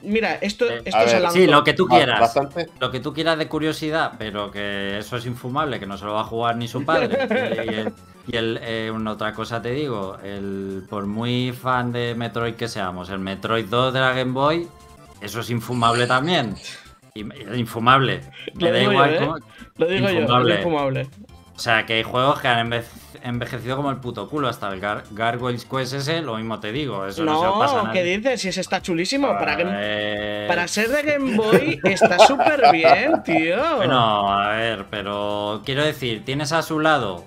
Mira, 0.00 0.34
esto, 0.40 0.64
Eh, 0.70 0.82
esto 0.84 0.98
se 1.08 1.14
ver, 1.14 1.22
lanzó. 1.22 1.36
Sí, 1.38 1.46
lo 1.48 1.64
que 1.64 1.72
tú 1.74 1.86
quieras. 1.86 2.20
Bastante. 2.20 2.68
Lo 2.80 2.90
que 2.92 3.00
tú 3.00 3.12
quieras 3.12 3.36
de 3.36 3.48
curiosidad, 3.48 4.12
pero 4.16 4.50
que 4.50 4.98
eso 4.98 5.16
es 5.16 5.26
infumable, 5.26 5.80
que 5.80 5.86
no 5.86 5.98
se 5.98 6.04
lo 6.04 6.14
va 6.14 6.20
a 6.20 6.24
jugar 6.24 6.56
ni 6.56 6.68
su 6.68 6.84
padre. 6.84 7.18
y 7.66 7.74
el, 7.74 7.92
y 8.28 8.36
el, 8.36 8.60
eh, 8.62 8.90
una 8.94 9.10
otra 9.12 9.32
cosa 9.34 9.60
te 9.60 9.72
digo, 9.72 10.16
el, 10.22 10.84
por 10.88 11.06
muy 11.06 11.52
fan 11.52 11.90
de 11.92 12.14
Metroid 12.14 12.54
que 12.54 12.68
seamos, 12.68 13.10
el 13.10 13.18
Metroid 13.18 13.66
2 13.66 13.92
de 13.92 14.00
la 14.00 14.12
Game 14.12 14.32
Boy, 14.32 14.68
eso 15.20 15.40
es 15.40 15.50
infumable 15.50 16.06
también. 16.06 16.54
Infumable. 17.54 18.20
Me 18.54 18.66
Lo 18.68 18.72
da 18.72 18.82
igual 18.82 19.10
yo, 19.10 19.16
¿eh? 19.16 19.18
cómo- 19.26 19.38
Lo 19.78 19.86
digo 19.86 20.10
infumable. 20.10 20.48
yo, 20.48 20.54
es 20.54 20.64
infumable. 20.66 21.08
O 21.56 21.58
sea, 21.58 21.86
que 21.86 21.94
hay 21.94 22.02
juegos 22.04 22.40
que 22.40 22.46
han 22.46 22.68
envejecido 23.22 23.76
como 23.76 23.90
el 23.90 23.96
puto 23.98 24.28
culo. 24.28 24.48
Hasta 24.48 24.68
el 24.72 24.80
Gar 24.80 25.04
Gargoyles 25.10 25.64
Quest 25.64 25.94
ese, 25.94 26.22
lo 26.22 26.36
mismo 26.36 26.60
te 26.60 26.72
digo. 26.72 27.06
Eso 27.06 27.24
no, 27.24 27.40
se 27.40 27.46
lo 27.46 27.58
pasa 27.58 27.80
a 27.80 27.82
No, 27.84 27.92
¿qué 27.92 28.02
dices? 28.04 28.40
Si 28.40 28.48
ese 28.48 28.60
está 28.60 28.80
chulísimo. 28.82 29.28
Para, 29.38 29.56
Eh, 29.60 30.44
para 30.48 30.66
ser 30.68 30.88
de 30.88 31.02
Game 31.02 31.36
Boy 31.36 31.80
está 31.84 32.18
súper 32.20 32.70
bien, 32.72 33.22
tío. 33.24 33.76
Bueno, 33.76 34.30
a 34.32 34.48
ver, 34.56 34.84
pero 34.90 35.62
quiero 35.64 35.84
decir, 35.84 36.24
tienes 36.24 36.52
a 36.52 36.62
su 36.62 36.80
lado 36.80 37.24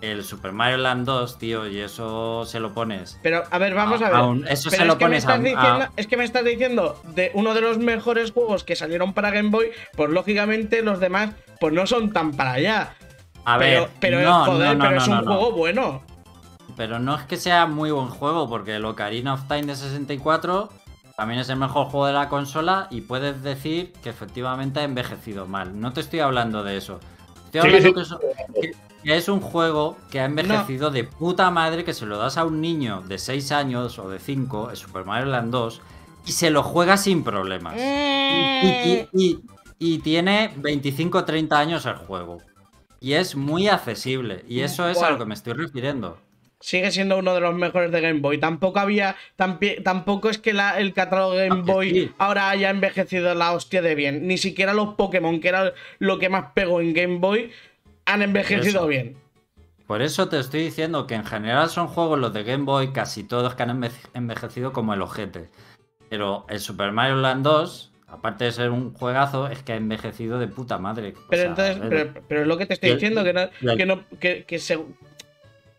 el 0.00 0.22
Super 0.22 0.52
Mario 0.52 0.76
Land 0.76 1.04
2, 1.06 1.38
tío, 1.38 1.66
y 1.66 1.80
eso 1.80 2.44
se 2.46 2.60
lo 2.60 2.72
pones. 2.72 3.18
Pero, 3.20 3.42
a 3.50 3.58
ver, 3.58 3.74
vamos 3.74 4.00
A- 4.00 4.06
a 4.06 4.10
ver. 4.32 4.52
eso 4.52 4.70
Pero 4.70 4.82
se 4.82 4.86
lo 4.86 4.92
es 4.92 4.98
que 5.00 5.04
pones 5.04 5.26
a- 5.26 5.28
estás 5.32 5.42
diciendo, 5.42 5.84
a- 5.84 5.90
Es 5.96 6.06
que 6.06 6.16
me 6.16 6.22
estás 6.24 6.44
diciendo 6.44 7.02
de 7.16 7.32
uno 7.34 7.52
de 7.52 7.60
los 7.62 7.78
mejores 7.78 8.30
juegos 8.30 8.62
que 8.62 8.76
salieron 8.76 9.12
para 9.12 9.32
Game 9.32 9.50
Boy, 9.50 9.70
pues 9.96 10.10
lógicamente 10.10 10.82
los 10.82 11.00
demás 11.00 11.30
pues 11.58 11.72
no 11.74 11.84
son 11.88 12.12
tan 12.12 12.30
para 12.32 12.52
allá. 12.52 12.94
A 13.54 13.58
pero, 13.58 13.80
ver, 13.82 13.90
pero 14.00 14.20
no, 14.22 14.44
joder, 14.44 14.76
no, 14.76 14.84
no, 14.84 14.88
pero 14.90 14.96
es 15.00 15.08
un 15.08 15.24
juego 15.24 15.52
bueno. 15.52 16.02
Pero 16.76 16.98
no 16.98 17.16
es 17.16 17.22
que 17.24 17.36
sea 17.36 17.66
muy 17.66 17.90
buen 17.90 18.08
juego, 18.08 18.48
porque 18.48 18.76
el 18.76 18.84
Ocarina 18.84 19.34
of 19.34 19.48
Time 19.48 19.62
de 19.62 19.74
64 19.76 20.68
también 21.16 21.40
es 21.40 21.48
el 21.48 21.56
mejor 21.56 21.86
juego 21.86 22.06
de 22.06 22.12
la 22.12 22.28
consola 22.28 22.86
y 22.90 23.00
puedes 23.00 23.42
decir 23.42 23.92
que 24.02 24.10
efectivamente 24.10 24.80
ha 24.80 24.84
envejecido 24.84 25.46
mal. 25.46 25.80
No 25.80 25.92
te 25.92 26.00
estoy 26.00 26.20
hablando 26.20 26.62
de 26.62 26.76
eso. 26.76 27.00
Estoy 27.46 27.62
Sí, 27.62 27.66
hablando 27.76 28.04
sí. 28.04 28.16
que, 28.60 28.60
es, 28.68 28.76
que- 29.02 29.16
es 29.16 29.28
un 29.28 29.40
juego 29.40 29.96
que 30.10 30.20
ha 30.20 30.26
envejecido 30.26 30.90
de 30.90 31.04
puta 31.04 31.50
madre, 31.50 31.84
que 31.84 31.94
se 31.94 32.04
lo 32.06 32.18
das 32.18 32.36
a 32.36 32.44
un 32.44 32.60
niño 32.60 33.02
de 33.08 33.16
6 33.18 33.50
años 33.52 33.98
o 33.98 34.08
de 34.10 34.18
5, 34.18 34.70
el 34.70 34.76
Super 34.76 35.04
Mario 35.04 35.26
Land 35.30 35.50
2, 35.50 35.80
y 36.26 36.32
se 36.32 36.50
lo 36.50 36.62
juega 36.62 36.96
sin 36.98 37.24
problemas. 37.24 37.74
Y, 37.76 38.66
y- 38.66 39.08
y- 39.12 39.40
y 39.80 39.98
tiene 40.00 40.52
25 40.56 41.18
o 41.18 41.24
30 41.24 41.58
años 41.58 41.86
el 41.86 41.94
juego. 41.94 42.38
Y 43.00 43.12
es 43.12 43.36
muy 43.36 43.68
accesible. 43.68 44.44
Y 44.48 44.60
eso 44.60 44.88
es 44.88 45.02
a 45.02 45.10
lo 45.10 45.18
que 45.18 45.24
me 45.24 45.34
estoy 45.34 45.52
refiriendo. 45.54 46.18
Sigue 46.60 46.90
siendo 46.90 47.18
uno 47.18 47.34
de 47.34 47.40
los 47.40 47.54
mejores 47.54 47.92
de 47.92 48.00
Game 48.00 48.18
Boy. 48.20 48.38
Tampoco 48.38 48.80
había. 48.80 49.14
tampoco 49.36 50.28
es 50.28 50.38
que 50.38 50.52
la- 50.52 50.78
el 50.80 50.92
catálogo 50.92 51.34
de 51.34 51.48
Game 51.48 51.62
Ah, 51.62 51.72
Boy 51.72 51.90
sí. 51.90 52.10
ahora 52.18 52.50
haya 52.50 52.70
envejecido 52.70 53.32
la 53.34 53.52
hostia 53.52 53.80
de 53.82 53.94
bien. 53.94 54.26
Ni 54.26 54.38
siquiera 54.38 54.74
los 54.74 54.94
Pokémon, 54.94 55.40
que 55.40 55.48
era 55.48 55.72
lo 56.00 56.18
que 56.18 56.28
más 56.28 56.46
pegó 56.54 56.80
en 56.80 56.94
Game 56.94 57.18
Boy, 57.18 57.52
han 58.06 58.22
envejecido 58.22 58.80
Eso. 58.80 58.86
bien. 58.88 59.16
Por 59.86 60.02
eso 60.02 60.28
te 60.28 60.38
estoy 60.40 60.60
diciendo 60.64 61.06
que 61.06 61.14
en 61.14 61.24
general 61.24 61.70
son 61.70 61.86
juegos 61.86 62.18
los 62.18 62.32
de 62.34 62.42
Game 62.42 62.64
Boy, 62.64 62.92
casi 62.92 63.22
todos 63.24 63.54
que 63.54 63.62
han 63.62 63.80
enve- 63.80 64.08
envejecido 64.14 64.72
como 64.72 64.92
el 64.92 65.00
ojete. 65.00 65.48
Pero 66.10 66.44
el 66.48 66.58
Super 66.60 66.90
Mario 66.92 67.16
Land 67.16 67.44
2, 67.44 67.92
aparte 68.08 68.44
de 68.44 68.52
ser 68.52 68.70
un 68.70 68.92
juegazo, 68.94 69.48
es 69.48 69.62
que 69.62 69.72
ha 69.72 69.76
envejecido 69.76 70.38
de 70.38 70.48
puta 70.48 70.78
madre. 70.78 71.14
O 71.16 71.28
Pero 71.30 71.42
sea, 71.42 71.50
entonces, 71.50 71.76
pero, 71.88 72.24
pero 72.28 72.40
es 72.42 72.46
lo 72.46 72.56
que 72.56 72.66
te 72.66 72.74
estoy 72.74 72.92
diciendo, 72.94 73.22
que 73.24 73.32
no, 73.32 73.76
que 73.76 73.86
no, 73.86 74.04
que, 74.18 74.44
que 74.44 74.58
se- 74.58 74.78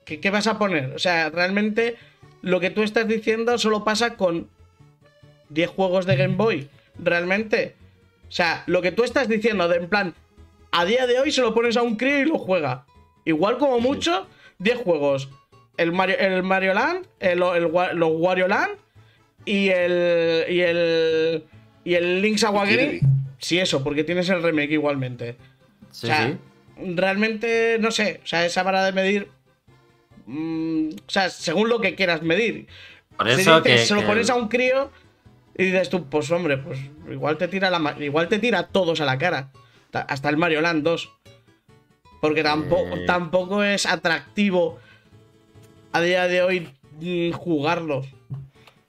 que- 0.05 0.19
¿qué 0.19 0.29
vas 0.29 0.47
a 0.47 0.57
poner? 0.57 0.93
O 0.95 0.99
sea, 0.99 1.29
realmente 1.29 1.95
lo 2.41 2.59
que 2.59 2.69
tú 2.69 2.83
estás 2.83 3.07
diciendo 3.07 3.57
solo 3.57 3.83
pasa 3.83 4.15
con 4.15 4.47
10 5.49 5.69
juegos 5.71 6.05
de 6.05 6.15
Game 6.15 6.35
Boy. 6.35 6.69
Realmente. 6.97 7.75
O 8.27 8.31
sea, 8.31 8.63
lo 8.67 8.81
que 8.81 8.91
tú 8.91 9.03
estás 9.03 9.27
diciendo, 9.27 9.67
de, 9.67 9.77
en 9.77 9.89
plan, 9.89 10.13
a 10.71 10.85
día 10.85 11.07
de 11.07 11.19
hoy 11.19 11.31
se 11.31 11.41
lo 11.41 11.53
pones 11.53 11.77
a 11.77 11.81
un 11.81 11.95
crío 11.95 12.19
y 12.19 12.25
lo 12.25 12.37
juega. 12.37 12.85
Igual 13.25 13.57
como 13.57 13.79
mucho, 13.79 14.27
10 14.59 14.77
juegos. 14.79 15.29
El 15.77 15.91
Mario, 15.93 16.17
el 16.19 16.43
Mario 16.43 16.73
Land, 16.73 17.07
el, 17.19 17.41
el 17.41 17.63
los 17.97 18.11
Wario 18.13 18.47
Land 18.47 18.73
y 19.45 19.69
el. 19.69 20.45
y 20.49 20.59
el. 20.61 21.43
Y 21.89 21.95
el 21.95 22.21
Link's 22.21 22.43
Awakening. 22.43 22.99
Sí, 23.39 23.57
eso, 23.59 23.83
porque 23.83 24.03
tienes 24.03 24.27
el 24.29 24.43
remake 24.43 24.71
igualmente. 24.73 25.35
sí, 25.91 26.05
o 26.07 26.07
sea, 26.07 26.27
sí. 26.27 26.37
realmente, 26.95 27.77
no 27.79 27.91
sé, 27.91 28.19
o 28.23 28.27
sea, 28.27 28.45
esa 28.45 28.63
vara 28.63 28.83
de 28.85 28.91
medir. 28.91 29.27
mm, 30.25 30.89
o 31.07 31.09
sea, 31.09 31.29
según 31.29 31.69
lo 31.69 31.79
que 31.81 31.95
quieras 31.95 32.21
medir. 32.21 32.67
Por 33.17 33.27
Si 33.33 33.41
eso 33.41 33.61
dices, 33.61 33.81
que. 33.81 33.85
se 33.87 33.95
lo 33.95 34.01
que- 34.01 34.07
pones 34.07 34.29
a 34.29 34.35
un 34.35 34.47
crío 34.47 34.91
y 35.57 35.65
dices 35.65 35.89
tú, 35.89 36.05
pues 36.09 36.29
hombre, 36.31 36.57
pues 36.57 36.79
igual 37.09 37.37
te 37.37 37.47
tira 37.47 37.69
la 37.69 37.95
igual 37.99 38.27
te 38.29 38.39
tira 38.39 38.59
a 38.59 38.67
todos 38.67 39.01
a 39.01 39.05
la 39.05 39.17
cara. 39.17 39.51
Ta- 39.91 40.01
Hasta 40.01 40.29
el 40.29 40.37
Mario 40.37 40.61
Land 40.61 40.83
2. 40.83 41.11
Porque 42.21 42.43
tampoco, 42.43 42.95
Eh. 42.97 43.05
tampoco 43.07 43.63
es 43.63 43.85
atractivo 43.85 44.77
a 45.93 46.01
día 46.01 46.27
de 46.27 46.41
hoy 46.43 46.69
mm, 47.01 47.31
jugarlo. 47.31 48.05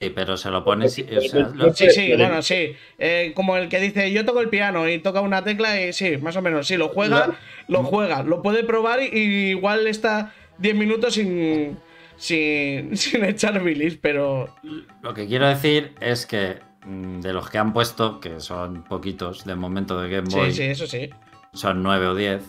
Sí, 0.01 0.09
pero 0.09 0.35
se 0.35 0.49
lo 0.49 0.63
pones. 0.63 0.97
o 0.97 1.21
sea, 1.21 1.51
lo- 1.53 1.73
Sí, 1.75 1.89
sí, 1.91 2.13
bueno, 2.17 2.41
sí. 2.41 2.75
Eh, 2.97 3.33
como 3.35 3.55
el 3.55 3.69
que 3.69 3.79
dice, 3.79 4.11
yo 4.11 4.25
toco 4.25 4.41
el 4.41 4.49
piano 4.49 4.89
y 4.89 4.97
toca 4.97 5.21
una 5.21 5.43
tecla 5.43 5.79
y 5.79 5.93
sí, 5.93 6.17
más 6.17 6.35
o 6.35 6.41
menos, 6.41 6.65
sí, 6.67 6.75
lo 6.75 6.89
juega, 6.89 7.37
lo 7.67 7.83
juega, 7.83 8.23
lo 8.23 8.41
puede 8.41 8.63
probar 8.63 8.99
y, 9.03 9.49
igual 9.51 9.85
está 9.85 10.33
10 10.57 10.75
minutos 10.75 11.13
sin, 11.13 11.77
sin, 12.17 12.97
sin 12.97 13.23
echar 13.25 13.61
bilis, 13.63 13.97
pero. 14.01 14.55
Lo 15.03 15.13
que 15.13 15.27
quiero 15.27 15.47
decir 15.47 15.93
es 16.01 16.25
que 16.25 16.57
mm, 16.83 17.19
de 17.19 17.33
los 17.33 17.47
que 17.51 17.59
han 17.59 17.71
puesto, 17.71 18.19
que 18.19 18.39
son 18.39 18.83
poquitos 18.83 19.45
de 19.45 19.53
momento 19.53 20.01
de 20.01 20.09
Game 20.09 20.27
Boy, 20.31 20.49
Sí, 20.51 20.57
sí, 20.57 20.63
eso 20.63 20.87
sí. 20.87 21.11
son 21.53 21.83
9 21.83 22.07
o 22.07 22.15
10. 22.15 22.41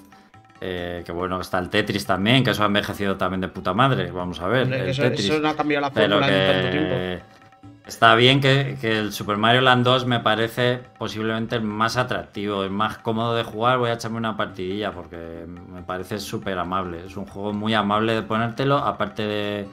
eh, 0.65 1.03
que 1.05 1.11
bueno, 1.13 1.41
está 1.41 1.59
el 1.59 1.69
Tetris 1.71 2.07
también, 2.07 2.45
que 2.45 2.53
eso 2.53 2.63
ha 2.63 2.67
envejecido 2.67 3.17
también 3.17 3.41
de 3.43 3.49
puta 3.49 3.75
madre. 3.75 4.11
Vamos 4.13 4.41
a 4.41 4.47
ver. 4.47 4.63
Hombre, 4.63 4.81
el 4.85 4.89
eso, 4.91 5.03
Tetris. 5.03 5.25
eso 5.27 5.39
no 5.41 5.49
ha 5.49 5.57
cambiado 5.57 5.83
la 5.83 5.91
fórmula 5.91 6.29
en 6.29 6.53
tanto 6.53 6.71
tiempo. 6.71 7.27
Está 7.87 8.15
bien 8.15 8.41
que, 8.41 8.77
que 8.81 8.99
el 8.99 9.13
Super 9.13 9.37
Mario 9.37 9.61
Land 9.63 9.85
2 9.85 10.07
me 10.07 10.21
parece 10.21 10.81
posiblemente 10.99 11.57
el 11.57 11.63
más 11.63 11.97
atractivo, 11.97 12.63
el 12.65 12.71
más 12.71 12.99
cómodo 12.99 13.35
de 13.35 13.45
jugar. 13.45 13.79
Voy 13.79 13.91
a 13.91 13.95
echarme 13.95 14.19
una 14.19 14.37
partidilla 14.37 14.93
porque 14.93 15.45
me 15.47 15.83
parece 15.83 16.19
súper 16.19 16.59
amable. 16.59 17.05
Es 17.07 17.17
un 17.17 17.27
juego 17.27 17.53
muy 17.53 17.75
amable 17.75 18.15
de 18.15 18.23
ponértelo, 18.23 18.79
aparte 18.79 19.23
de 19.27 19.69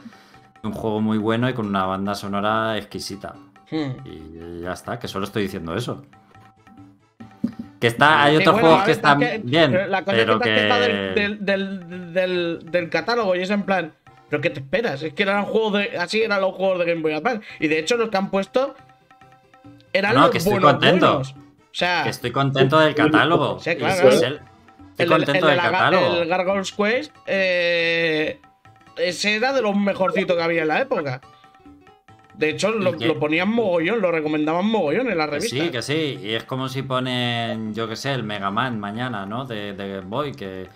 un 0.64 0.72
juego 0.74 1.02
muy 1.02 1.18
bueno 1.18 1.50
y 1.50 1.54
con 1.54 1.68
una 1.68 1.86
banda 1.86 2.16
sonora 2.16 2.78
exquisita. 2.78 3.36
Hmm. 3.72 3.92
Y 4.06 4.62
ya 4.62 4.74
está, 4.74 4.98
que 5.00 5.08
solo 5.08 5.26
estoy 5.26 5.44
diciendo 5.44 5.76
eso. 5.76 6.04
Que 7.80 7.88
está, 7.88 8.24
hay 8.24 8.36
Sí, 8.36 8.42
otros 8.42 8.56
bueno, 8.56 8.68
juegos 8.68 8.86
que 8.86 8.92
están 8.92 9.20
que- 9.20 9.42
bien, 9.44 9.72
La 9.90 10.04
cosa 10.04 10.18
pero 10.18 10.38
que, 10.40 10.50
que... 10.54 11.14
del, 11.16 11.46
del, 11.46 12.14
del- 12.14 12.60
del 12.72 12.90
catálogo 12.90 13.36
y 13.38 13.42
es 13.42 13.50
en 13.52 13.64
plan. 13.64 13.94
¿Pero 14.30 14.42
qué 14.42 14.50
te 14.50 14.60
esperas? 14.60 15.02
Es 15.04 15.14
que 15.14 15.24
eran 15.24 15.46
juegos 15.46 15.74
de. 15.74 15.98
Así 15.98 16.22
eran 16.22 16.40
los 16.42 16.54
juegos 16.56 16.80
de 16.80 16.86
Game 16.86 17.02
Boy 17.02 17.14
Advance. 17.14 17.46
Y 17.60 17.68
de 17.68 17.80
hecho, 17.80 17.98
los 17.98 18.10
que 18.10 18.18
han 18.18 18.30
puesto. 18.30 18.76
Eran 19.92 20.14
No, 20.16 20.22
los 20.22 20.30
que 20.32 20.38
estoy 20.38 20.54
buenos, 20.54 20.72
contento. 20.74 21.08
buenos. 21.08 21.32
O 21.32 21.36
sea, 21.72 22.04
que 22.04 22.10
estoy 22.10 22.32
contento 22.32 22.80
del 22.80 22.94
catálogo. 22.96 23.60
Sí, 23.60 23.76
claro, 23.76 24.10
es 24.10 24.22
el- 24.22 24.40
Estoy 24.98 25.06
el, 25.06 25.10
contento 25.10 25.34
el 25.50 25.56
de 25.56 25.62
del 25.62 25.72
catálogo. 25.72 26.22
el 26.22 26.28
Gargoyle's 26.28 26.72
Quest. 26.74 27.16
eh, 27.26 28.40
ese 28.98 29.36
era 29.36 29.54
de 29.54 29.62
los 29.62 29.76
mejorcitos 29.76 30.36
que 30.36 30.44
había 30.44 30.64
en 30.64 30.68
la 30.68 30.82
época. 30.82 31.22
De 32.36 32.50
hecho, 32.50 32.72
lo, 32.72 32.98
qué? 32.98 33.06
lo 33.08 33.20
ponían 33.20 33.50
mogollón, 33.50 34.02
lo 34.02 34.12
recomendaban 34.12 34.66
mogollón 34.66 35.10
en 35.10 35.18
la 35.18 35.26
Que 35.26 35.32
revista. 35.32 35.56
sí, 35.64 35.70
que 35.72 35.82
sí. 35.82 36.20
Y 36.22 36.34
es 36.34 36.44
como 36.46 36.70
si 36.70 36.82
ponen, 36.84 37.74
yo 37.74 37.88
que 37.88 37.96
sé, 37.96 38.14
el 38.14 38.24
Mega 38.24 38.50
Man 38.52 38.80
mañana, 38.80 39.26
¿no? 39.26 39.46
De, 39.46 39.74
de 39.74 39.88
Game 39.90 40.08
Boy. 40.08 40.34
Que, 40.34 40.68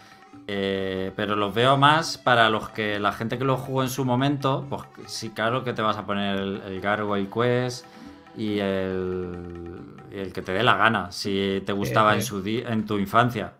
eh, 0.47 1.11
pero 1.15 1.35
los 1.35 1.53
veo 1.53 1.77
más 1.77 2.17
para 2.17 2.49
los 2.49 2.69
que 2.69 2.99
la 2.99 3.11
gente 3.11 3.37
que 3.37 3.45
lo 3.45 3.57
jugó 3.57 3.83
en 3.83 3.89
su 3.89 4.05
momento. 4.05 4.65
Pues 4.69 4.83
sí, 5.07 5.29
claro 5.29 5.63
que 5.63 5.73
te 5.73 5.81
vas 5.81 5.97
a 5.97 6.05
poner 6.05 6.37
el, 6.37 6.61
el 6.65 6.81
Gargoyle 6.81 7.29
Quest 7.29 7.85
y 8.35 8.59
el, 8.59 9.79
y 10.11 10.19
el 10.19 10.33
que 10.33 10.41
te 10.41 10.51
dé 10.53 10.63
la 10.63 10.75
gana. 10.75 11.11
Si 11.11 11.61
te 11.65 11.71
gustaba 11.73 12.13
en, 12.15 12.21
su 12.21 12.41
di- 12.41 12.63
en 12.65 12.85
tu 12.85 12.97
infancia. 12.99 13.53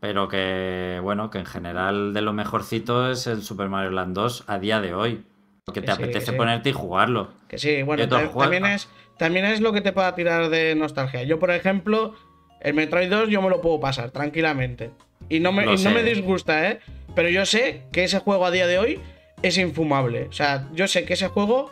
Pero 0.00 0.28
que, 0.28 1.00
bueno, 1.02 1.28
que 1.30 1.38
en 1.38 1.46
general 1.46 2.14
de 2.14 2.22
lo 2.22 2.32
mejorcito 2.32 3.10
es 3.10 3.26
el 3.26 3.42
Super 3.42 3.68
Mario 3.68 3.90
Land 3.90 4.14
2 4.14 4.44
a 4.46 4.58
día 4.58 4.80
de 4.80 4.94
hoy. 4.94 5.24
Porque 5.64 5.80
te 5.80 5.88
Que 5.88 5.92
sí, 5.92 6.02
apetece 6.02 6.30
sí. 6.32 6.36
ponerte 6.36 6.70
y 6.70 6.72
jugarlo. 6.72 7.28
Que 7.48 7.58
sí, 7.58 7.82
bueno, 7.82 8.08
te 8.08 8.28
también 8.28 8.64
es, 8.64 8.88
también 9.18 9.44
es 9.44 9.60
lo 9.60 9.72
que 9.72 9.80
te 9.80 9.92
pueda 9.92 10.14
tirar 10.14 10.48
de 10.50 10.74
nostalgia. 10.74 11.24
Yo, 11.24 11.38
por 11.38 11.50
ejemplo, 11.50 12.14
el 12.60 12.74
Metroid 12.74 13.10
2 13.10 13.28
yo 13.28 13.42
me 13.42 13.50
lo 13.50 13.60
puedo 13.60 13.78
pasar 13.80 14.10
tranquilamente. 14.10 14.92
Y 15.28 15.40
no 15.40 15.52
me, 15.52 15.74
y 15.74 15.76
no 15.76 15.90
me 15.90 16.02
disgusta, 16.02 16.70
¿eh? 16.70 16.80
Pero 17.14 17.28
yo 17.28 17.44
sé 17.46 17.82
que 17.92 18.04
ese 18.04 18.18
juego 18.20 18.46
a 18.46 18.50
día 18.50 18.66
de 18.66 18.78
hoy 18.78 19.00
es 19.42 19.58
infumable. 19.58 20.24
O 20.24 20.32
sea, 20.32 20.68
yo 20.72 20.86
sé 20.88 21.04
que 21.04 21.14
ese 21.14 21.28
juego 21.28 21.70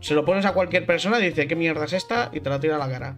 se 0.00 0.14
lo 0.14 0.24
pones 0.24 0.44
a 0.44 0.52
cualquier 0.52 0.86
persona 0.86 1.18
y 1.18 1.26
dice, 1.26 1.46
¿qué 1.46 1.56
mierda 1.56 1.84
es 1.84 1.92
esta? 1.92 2.30
Y 2.32 2.40
te 2.40 2.50
lo 2.50 2.60
tira 2.60 2.76
a 2.76 2.78
la 2.78 2.88
cara. 2.88 3.16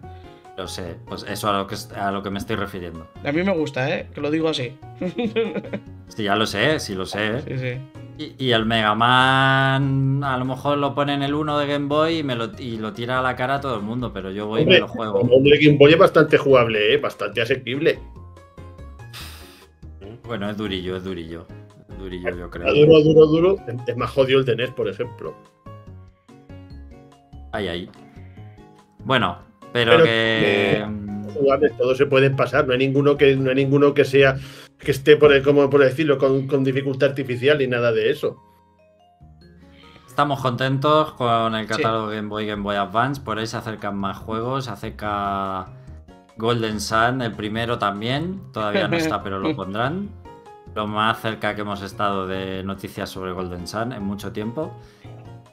Lo 0.57 0.67
sé, 0.67 0.97
pues 1.07 1.23
eso 1.29 1.49
a 1.49 1.57
lo 1.57 1.67
que, 1.67 1.75
a 1.95 2.11
lo 2.11 2.21
que 2.21 2.29
me 2.29 2.37
estoy 2.37 2.57
refiriendo. 2.57 3.07
A 3.23 3.31
mí 3.31 3.43
me 3.43 3.53
gusta, 3.53 3.89
¿eh? 3.89 4.07
Que 4.13 4.19
lo 4.21 4.29
digo 4.31 4.49
así. 4.49 4.77
Sí, 6.09 6.23
ya 6.23 6.35
lo 6.35 6.47
sé, 6.47 6.79
sí 6.79 6.95
lo 6.95 7.05
sé. 7.05 7.41
Sí, 7.43 7.57
sí. 7.59 7.77
Y, 8.17 8.47
y 8.47 8.51
el 8.51 8.65
Mega 8.65 8.95
Man 8.95 10.23
a 10.23 10.37
lo 10.37 10.43
mejor 10.43 10.79
lo 10.79 10.95
pone 10.95 11.13
en 11.13 11.21
el 11.21 11.35
1 11.35 11.59
de 11.59 11.67
Game 11.67 11.87
Boy 11.87 12.17
y, 12.17 12.23
me 12.23 12.35
lo, 12.35 12.49
y 12.57 12.77
lo 12.77 12.93
tira 12.93 13.19
a 13.19 13.21
la 13.21 13.35
cara 13.35 13.55
a 13.55 13.61
todo 13.61 13.75
el 13.75 13.83
mundo, 13.83 14.11
pero 14.11 14.31
yo 14.31 14.47
voy 14.47 14.63
y 14.63 14.65
me 14.65 14.79
lo 14.79 14.87
juego. 14.87 15.19
como 15.19 15.35
hombre 15.35 15.59
Game 15.63 15.77
Boy 15.77 15.93
es 15.93 15.99
bastante 15.99 16.37
jugable, 16.39 16.95
¿eh? 16.95 16.97
bastante 16.97 17.41
asequible. 17.43 17.99
Bueno, 20.29 20.47
es 20.47 20.57
durillo, 20.57 20.95
es 20.95 21.03
durillo. 21.03 21.47
Es 21.89 21.97
durillo, 21.97 22.35
yo 22.37 22.49
creo. 22.51 22.71
duro, 22.71 23.01
duro, 23.01 23.25
duro. 23.25 23.55
Es 23.87 23.97
más 23.97 24.11
jodido 24.11 24.37
el 24.39 24.45
de 24.45 24.55
NES, 24.57 24.69
por 24.69 24.87
ejemplo. 24.87 25.35
Ahí, 27.51 27.67
ahí. 27.67 27.89
Bueno, 28.99 29.39
pero, 29.73 29.93
Pero, 29.93 30.03
que. 30.03 30.85
Jugables, 31.33 31.75
todos 31.77 31.97
se 31.97 32.05
pueden 32.05 32.35
pasar. 32.35 32.67
No 32.67 32.73
hay 32.73 32.77
ninguno 32.79 33.17
que, 33.17 33.35
no 33.35 33.49
hay 33.49 33.55
ninguno 33.55 33.95
que 33.95 34.05
sea 34.05 34.35
que 34.77 34.91
esté 34.91 35.15
por 35.17 35.33
el- 35.33 35.41
como 35.41 35.67
por 35.67 35.81
decirlo, 35.81 36.19
con, 36.19 36.45
con 36.45 36.63
dificultad 36.63 37.09
artificial 37.09 37.57
ni 37.57 37.65
nada 37.65 37.91
de 37.91 38.11
eso. 38.11 38.37
Estamos 40.07 40.41
contentos 40.41 41.13
con 41.13 41.55
el 41.55 41.65
catálogo 41.65 42.09
Game 42.09 42.27
Boy 42.27 42.45
Game 42.45 42.61
Boy 42.61 42.75
Advance. 42.75 43.19
Por 43.19 43.39
ahí 43.39 43.47
se 43.47 43.57
acercan 43.57 43.97
más 43.97 44.17
juegos. 44.17 44.65
Se 44.65 44.71
acerca 44.71 45.69
Golden 46.39 46.79
Sun, 46.79 47.21
el 47.21 47.33
primero 47.33 47.77
también. 47.77 48.41
Todavía 48.53 48.87
no 48.87 48.95
está, 48.95 49.21
pero 49.21 49.39
lo 49.39 49.55
pondrán. 49.57 50.09
Lo 50.73 50.87
más 50.87 51.19
cerca 51.19 51.53
que 51.53 51.61
hemos 51.61 51.81
estado 51.81 52.27
de 52.27 52.63
noticias 52.63 53.09
sobre 53.09 53.33
Golden 53.33 53.67
Sun 53.67 53.91
en 53.91 54.03
mucho 54.03 54.31
tiempo. 54.31 54.71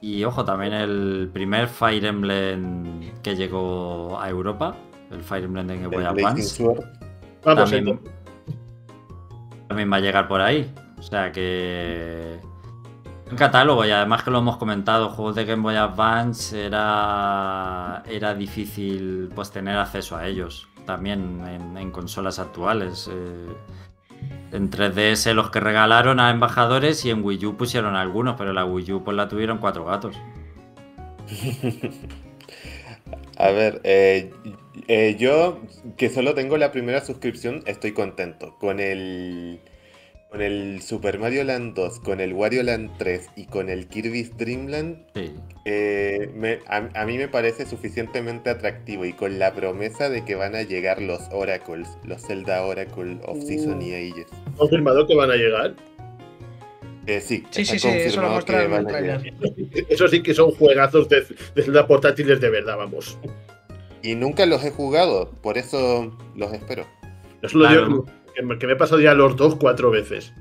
Y 0.00 0.22
ojo, 0.22 0.44
también 0.44 0.72
el 0.72 1.28
primer 1.32 1.66
Fire 1.66 2.04
Emblem 2.04 3.12
que 3.20 3.34
llegó 3.34 4.18
a 4.20 4.28
Europa. 4.28 4.76
El 5.10 5.22
Fire 5.24 5.44
Emblem 5.44 5.66
de 5.66 5.74
Game 5.74 5.88
Boy 5.88 6.04
Advance. 6.04 6.64
También, 7.42 8.00
también 9.66 9.92
va 9.92 9.96
a 9.96 10.00
llegar 10.00 10.28
por 10.28 10.40
ahí. 10.40 10.72
O 10.98 11.02
sea 11.02 11.32
que. 11.32 12.38
Un 13.28 13.36
catálogo, 13.36 13.84
y 13.84 13.90
además 13.90 14.22
que 14.22 14.30
lo 14.30 14.38
hemos 14.38 14.56
comentado, 14.56 15.08
juegos 15.08 15.34
de 15.34 15.46
Game 15.46 15.62
Boy 15.62 15.74
Advance 15.74 16.66
era. 16.66 18.04
era 18.08 18.34
difícil 18.34 19.30
pues 19.34 19.50
tener 19.50 19.76
acceso 19.76 20.16
a 20.16 20.28
ellos. 20.28 20.68
También 20.86 21.42
en, 21.76 21.90
consolas 21.90 22.38
actuales. 22.38 23.10
eh. 23.12 23.48
En 24.52 24.70
3DS 24.70 25.34
los 25.34 25.50
que 25.50 25.60
regalaron 25.60 26.20
a 26.20 26.30
embajadores 26.30 27.04
y 27.04 27.10
en 27.10 27.22
Wii 27.22 27.46
U 27.46 27.56
pusieron 27.56 27.96
algunos, 27.96 28.36
pero 28.38 28.52
la 28.52 28.64
Wii 28.64 28.92
U 28.92 29.04
pues 29.04 29.16
la 29.16 29.28
tuvieron 29.28 29.58
cuatro 29.58 29.84
gatos. 29.84 30.16
A 33.38 33.50
ver, 33.50 33.80
eh, 33.84 34.30
eh, 34.88 35.16
yo 35.18 35.60
que 35.98 36.08
solo 36.08 36.34
tengo 36.34 36.56
la 36.56 36.72
primera 36.72 37.04
suscripción, 37.04 37.62
estoy 37.66 37.92
contento. 37.92 38.56
Con 38.58 38.80
el, 38.80 39.60
con 40.36 40.44
el 40.44 40.82
Super 40.82 41.18
Mario 41.18 41.44
Land 41.44 41.74
2, 41.74 42.00
con 42.00 42.20
el 42.20 42.34
Wario 42.34 42.62
Land 42.62 42.90
3 42.98 43.30
y 43.36 43.46
con 43.46 43.70
el 43.70 43.86
Kirby's 43.88 44.36
Dream 44.36 44.66
Land, 44.66 44.98
Sí. 45.14 45.32
eh, 45.64 46.30
me- 46.34 46.58
a, 46.66 46.90
a 46.94 47.06
mí 47.06 47.16
me 47.16 47.26
parece 47.26 47.64
suficientemente 47.64 48.50
atractivo 48.50 49.06
y 49.06 49.14
con 49.14 49.38
la 49.38 49.54
promesa 49.54 50.10
de 50.10 50.26
que 50.26 50.34
van 50.34 50.54
a 50.54 50.60
llegar 50.62 51.00
los 51.00 51.22
Oracles, 51.32 51.88
los 52.04 52.20
Zelda 52.20 52.62
Oracle 52.66 53.18
of 53.24 53.42
Season 53.44 53.80
y 53.80 53.94
Ages. 53.94 54.26
confirmado 54.58 55.06
que 55.06 55.14
van 55.14 55.30
a 55.30 55.36
llegar. 55.36 55.74
Eh, 57.06 57.22
sí, 57.22 57.42
Sí, 57.50 57.64
sí, 57.64 57.78
sí, 57.78 57.88
eso 57.88 58.20
lo 58.20 58.28
mostraron 58.28 58.72
en 58.74 58.78
el 58.80 58.86
trailer. 58.88 59.34
Eso 59.88 60.06
sí 60.08 60.22
que 60.22 60.34
son 60.34 60.50
juegazos 60.50 61.08
de, 61.08 61.24
de 61.54 61.62
Zelda 61.62 61.86
portátiles 61.86 62.42
de 62.42 62.50
verdad, 62.50 62.76
vamos. 62.76 63.16
Y 64.02 64.14
nunca 64.16 64.44
los 64.44 64.62
he 64.64 64.70
jugado, 64.70 65.30
por 65.42 65.56
eso 65.56 66.14
los 66.34 66.52
espero. 66.52 66.84
Eso 67.42 67.56
lo 67.56 67.66
Claro. 67.68 67.86
digo, 67.86 68.06
que, 68.36 68.42
me- 68.42 68.58
que 68.58 68.66
me 68.66 68.74
he 68.74 68.76
pasado 68.76 69.00
ya 69.00 69.14
los 69.14 69.36
dos 69.36 69.56
cuatro 69.56 69.90
veces. 69.90 70.32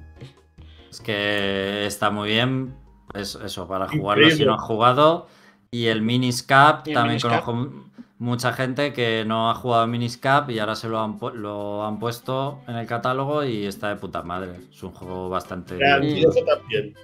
Es 0.92 1.00
que 1.02 1.86
está 1.86 2.10
muy 2.10 2.30
bien. 2.30 2.76
Es 3.14 3.36
eso, 3.36 3.68
para 3.68 3.88
jugarlo 3.88 4.30
si 4.30 4.46
no 4.46 4.56
has 4.56 4.62
jugado. 4.62 5.28
Y 5.72 5.88
el 5.88 6.02
Miniscap, 6.02 6.88
Y 6.88 6.92
el 6.92 6.96
también 6.96 7.14
Miniscap. 7.24 7.44
conozco 7.44 7.86
mucha 8.18 8.54
gente 8.54 8.94
que 8.94 9.24
no 9.26 9.50
ha 9.50 9.56
jugado 9.56 9.88
Miniscap 9.88 10.50
y 10.50 10.60
ahora 10.60 10.76
se 10.76 10.88
lo 10.88 11.00
han, 11.02 11.18
lo 11.34 11.86
han 11.86 12.00
puesto 12.00 12.60
en 12.68 12.76
el 12.76 12.88
catálogo 12.88 13.44
y 13.44 13.66
está 13.66 13.90
de 13.90 13.96
puta 13.98 14.22
madre. 14.24 14.52
Es 14.72 14.84
un 14.84 14.92
juego 14.92 15.30
bastante. 15.30 15.76
divertido. 15.76 16.32
Grandioso 16.32 16.40
también. 16.46 16.96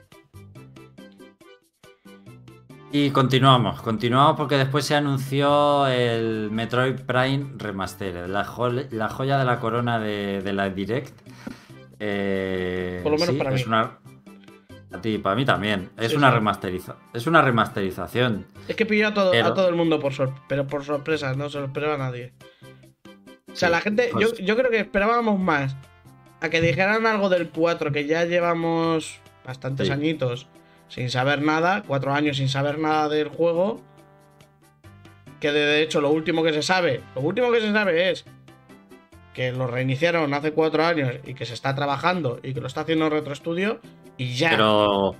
Y 2.94 3.12
continuamos, 3.12 3.82
continuamos 3.82 4.36
porque 4.36 4.58
después 4.58 4.84
se 4.86 4.96
anunció 4.96 5.88
el 5.88 6.50
Metroid 6.52 6.96
Prime 7.02 7.52
Remastered, 7.58 8.28
la, 8.28 8.44
jo- 8.44 8.70
la 8.70 9.08
joya 9.08 9.38
de 9.38 9.46
la 9.46 9.60
corona 9.62 9.98
de, 9.98 10.42
de 10.42 10.52
la 10.54 10.70
Direct. 10.70 11.14
Eh, 12.00 13.00
Por 13.02 13.14
lo 13.14 13.18
menos 13.18 13.34
sí, 13.34 13.38
para 13.38 13.56
es 13.56 13.62
mí. 13.62 13.68
Una, 13.68 13.98
a 14.92 15.00
ti, 15.02 15.18
para 15.20 15.36
mí 15.38 15.46
también. 15.46 15.90
Es, 15.98 16.12
Sí, 16.12 16.18
una 16.18 16.30
sí. 16.30 16.36
remasteriza, 16.36 16.98
es 17.14 17.28
una 17.28 17.42
remasterización. 17.42 18.46
Es 18.68 18.76
que 18.76 18.86
pilló 18.86 19.08
a 19.08 19.14
todo, 19.14 19.32
Pero- 19.32 19.48
a 19.48 19.54
todo 19.54 19.70
el 19.70 19.76
mundo 19.76 20.00
por 20.02 20.12
sor 20.14 20.34
pero 20.50 20.68
por 20.68 20.84
sorpresa, 20.84 21.34
no 21.34 21.50
se 21.50 21.60
lo 21.60 21.66
esperaba 21.68 21.94
a 21.96 21.98
nadie. 21.98 22.34
O 23.50 23.56
sea, 23.56 23.70
Sí, 23.70 23.72
la 23.72 23.80
gente, 23.82 24.10
yo, 24.20 24.30
pues- 24.32 24.38
yo 24.40 24.58
creo 24.58 24.70
que 24.70 24.80
esperábamos 24.80 25.40
más 25.40 25.78
a 26.42 26.50
que 26.50 26.60
dijeran 26.60 27.06
algo 27.06 27.30
del 27.30 27.50
4, 27.52 27.94
que 27.94 28.06
ya 28.06 28.26
llevamos 28.26 29.20
bastantes 29.46 29.90
añitos 29.90 30.48
sin 30.92 31.10
saber 31.10 31.42
nada, 31.42 31.84
cuatro 31.88 32.14
años 32.14 32.38
sin 32.38 32.50
saber 32.50 32.78
nada 32.80 33.10
del 33.10 33.30
juego. 33.30 33.82
Que 35.40 35.52
de, 35.52 35.82
hecho 35.82 36.02
lo 36.02 36.12
último 36.12 36.44
que 36.44 36.54
se 36.54 36.62
sabe, 36.62 37.04
lo 37.16 37.22
último 37.22 37.52
que 37.52 37.62
se 37.62 37.72
sabe 37.74 38.12
es 38.12 38.26
que 39.34 39.52
lo 39.52 39.68
reiniciaron 39.68 40.34
hace 40.34 40.54
cuatro 40.54 40.86
años 40.86 41.14
y 41.26 41.34
que 41.34 41.46
se 41.46 41.54
está 41.54 41.74
trabajando 41.76 42.40
y 42.44 42.54
que 42.54 42.62
lo 42.62 42.68
está 42.68 42.82
haciendo 42.82 43.10
Retro 43.10 43.34
Studio 43.36 43.82
y 44.18 44.36
ya. 44.36 44.50
Pero 44.50 45.16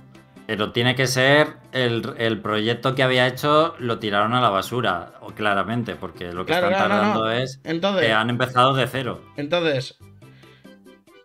Pero 0.46 0.72
tiene 0.72 0.94
que 0.94 1.06
ser 1.06 1.60
el, 1.72 2.14
el 2.18 2.40
proyecto 2.42 2.94
que 2.94 3.02
había 3.02 3.26
hecho, 3.26 3.74
lo 3.78 3.98
tiraron 3.98 4.34
a 4.34 4.40
la 4.40 4.50
basura, 4.50 5.14
claramente, 5.36 5.96
porque 5.96 6.32
lo 6.32 6.46
que 6.46 6.54
Claro, 6.54 6.68
están 6.68 6.74
claro, 6.74 6.88
tardando 6.88 7.24
no. 7.24 7.30
es 7.30 7.60
Entonces, 7.64 8.06
que 8.06 8.12
han 8.12 8.30
empezado 8.30 8.74
de 8.74 8.86
cero. 8.88 9.22
entonces, 9.36 10.02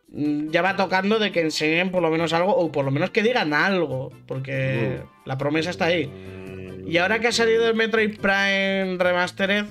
ya 0.10 0.62
va 0.62 0.76
tocando 0.76 1.20
de 1.20 1.32
que 1.32 1.42
enseñen 1.42 1.92
por 1.92 2.02
lo 2.02 2.10
menos 2.10 2.34
algo, 2.34 2.56
o 2.56 2.72
por 2.72 2.86
lo 2.86 2.92
menos 2.92 3.12
que 3.12 3.24
digan 3.24 3.54
algo, 3.54 4.12
porque 4.26 5.02
la 5.26 5.38
promesa 5.38 5.70
está 5.70 5.86
ahí. 5.86 6.08
Mm, 6.08 6.88
Y 6.88 6.98
ahora 6.98 7.20
que 7.20 7.28
ha 7.28 7.32
salido 7.32 7.68
el 7.68 7.76
Metroid 7.76 8.18
Prime 8.20 8.98
Remastered, 8.98 9.66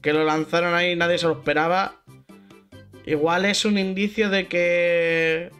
que 0.00 0.12
lo 0.12 0.24
lanzaron 0.24 0.74
ahí 0.74 0.92
y 0.92 0.96
nadie 0.96 1.18
se 1.18 1.26
lo 1.26 1.34
esperaba, 1.34 1.96
igual 3.04 3.44
es 3.44 3.64
un 3.64 3.78
indicio 3.78 4.30
de 4.30 4.46
que 4.46 5.50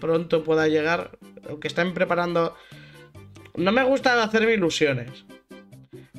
pronto 0.00 0.44
pueda 0.44 0.68
llegar, 0.68 1.18
o 1.50 1.60
que 1.60 1.68
están 1.68 1.92
preparando... 1.92 2.56
No 3.54 3.72
me 3.72 3.82
gusta 3.82 4.22
hacerme 4.22 4.54
ilusiones. 4.54 5.24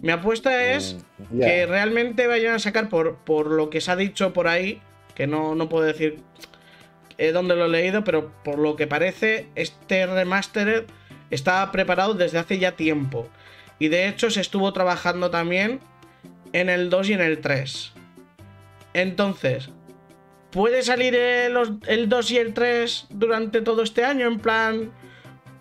Mi 0.01 0.11
apuesta 0.11 0.73
es 0.73 0.97
mm, 1.31 1.39
que 1.39 1.65
realmente 1.65 2.27
vayan 2.27 2.55
a 2.55 2.59
sacar 2.59 2.89
por, 2.89 3.17
por 3.23 3.47
lo 3.47 3.69
que 3.69 3.81
se 3.81 3.91
ha 3.91 3.95
dicho 3.95 4.33
por 4.33 4.47
ahí, 4.47 4.81
que 5.15 5.25
no, 5.25 5.55
no 5.55 5.67
puedo 5.67 5.85
decir 5.85 6.19
eh, 7.19 7.33
dónde 7.33 7.55
lo 7.55 7.65
he 7.65 7.69
leído, 7.69 8.03
pero 8.03 8.31
por 8.43 8.57
lo 8.57 8.77
que 8.77 8.87
parece, 8.87 9.47
este 9.55 10.07
remastered 10.07 10.85
estaba 11.29 11.69
preparado 11.71 12.13
desde 12.13 12.39
hace 12.39 12.57
ya 12.57 12.71
tiempo. 12.71 13.29
Y 13.77 13.89
de 13.89 14.07
hecho 14.07 14.31
se 14.31 14.41
estuvo 14.41 14.71
trabajando 14.71 15.29
también 15.29 15.81
en 16.53 16.69
el 16.69 16.89
2 16.89 17.09
y 17.09 17.13
en 17.13 17.21
el 17.21 17.39
3. 17.39 17.93
Entonces, 18.93 19.69
¿puede 20.49 20.81
salir 20.81 21.13
el, 21.13 21.57
el 21.87 22.07
2 22.07 22.31
y 22.31 22.37
el 22.37 22.53
3 22.53 23.07
durante 23.09 23.61
todo 23.61 23.83
este 23.83 24.05
año? 24.05 24.25
En 24.25 24.39
plan, 24.39 24.91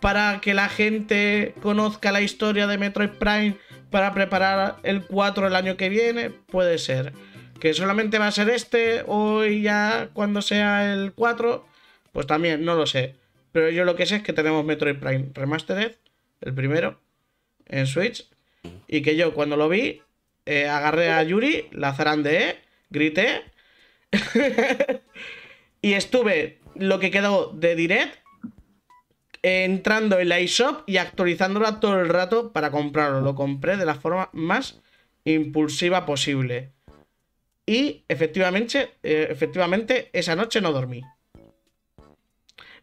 para 0.01 0.41
que 0.41 0.55
la 0.55 0.69
gente 0.69 1.57
conozca 1.61 2.13
la 2.13 2.21
historia 2.21 2.69
de 2.69 2.79
Metroid 2.79 3.11
Prime 3.11 3.57
para 3.91 4.15
preparar 4.15 4.77
el 4.85 5.05
4 5.05 5.49
el 5.49 5.57
año 5.57 5.77
que 5.77 5.89
viene, 5.89 6.31
puede 6.31 6.79
ser. 6.79 7.13
Que 7.61 7.75
solamente 7.75 8.19
va 8.19 8.29
a 8.29 8.33
ser 8.33 8.51
este 8.51 9.03
o 9.07 9.45
ya 9.45 10.11
cuando 10.13 10.43
sea 10.43 10.93
el 10.93 11.13
4, 11.13 11.67
pues 12.13 12.27
también, 12.27 12.65
no 12.65 12.75
lo 12.75 12.87
sé. 12.87 13.17
Pero 13.53 13.71
yo 13.71 13.85
lo 13.85 13.97
que 13.97 14.07
sé 14.07 14.17
es 14.17 14.23
que 14.23 14.33
tenemos 14.33 14.65
Metroid 14.65 14.97
Prime 14.97 15.31
Remastered, 15.35 15.97
el 16.41 16.55
primero, 16.55 17.01
en 17.67 17.87
Switch. 17.87 18.29
Y 18.87 19.03
que 19.03 19.17
yo 19.17 19.35
cuando 19.35 19.57
lo 19.57 19.69
vi, 19.69 20.03
eh, 20.47 20.69
agarré 20.69 21.11
a 21.11 21.23
Yuri, 21.23 21.69
la 21.73 21.95
zarandeé, 21.95 22.59
grité. 22.91 23.43
y 25.83 25.93
estuve 25.93 26.61
lo 26.75 26.99
que 26.99 27.11
quedó 27.11 27.53
de 27.53 27.77
Direct 27.77 28.19
entrando 29.43 30.19
en 30.19 30.29
la 30.29 30.39
eShop 30.39 30.89
y 30.89 30.97
actualizándola 30.97 31.81
todo 31.81 32.01
el 32.01 32.09
rato 32.09 32.53
para 32.53 32.71
comprarlo. 32.71 33.21
Lo 33.21 33.35
compré 33.35 33.77
de 33.77 33.87
la 33.87 33.95
forma 33.95 34.31
más 34.33 34.81
impulsiva 35.25 36.07
posible. 36.07 36.73
Y 37.69 38.03
efectivamente, 38.09 38.95
eh, 39.03 39.29
efectivamente 39.31 40.09
esa 40.15 40.35
noche 40.35 40.61
no 40.63 40.73
dormí. 40.73 41.03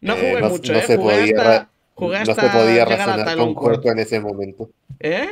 No 0.00 0.14
Eh, 0.14 0.16
jugué 0.20 0.40
no- 0.40 0.48
mucho, 0.50 0.72
no 0.72 0.78
¿eh? 0.78 0.82
se 0.82 0.96
Jugué 0.96 1.14
podía 1.18 1.36
hasta, 1.42 1.70
jugué 1.94 2.16
no 2.16 2.22
hasta 2.30 2.34
se 2.52 2.58
podía 2.58 2.84
razonar 2.84 3.36
con 3.36 3.54
Court. 3.54 3.74
Jorge 3.76 3.88
en 3.90 3.98
ese 3.98 4.20
momento. 4.20 4.70
¿Eh? 5.00 5.28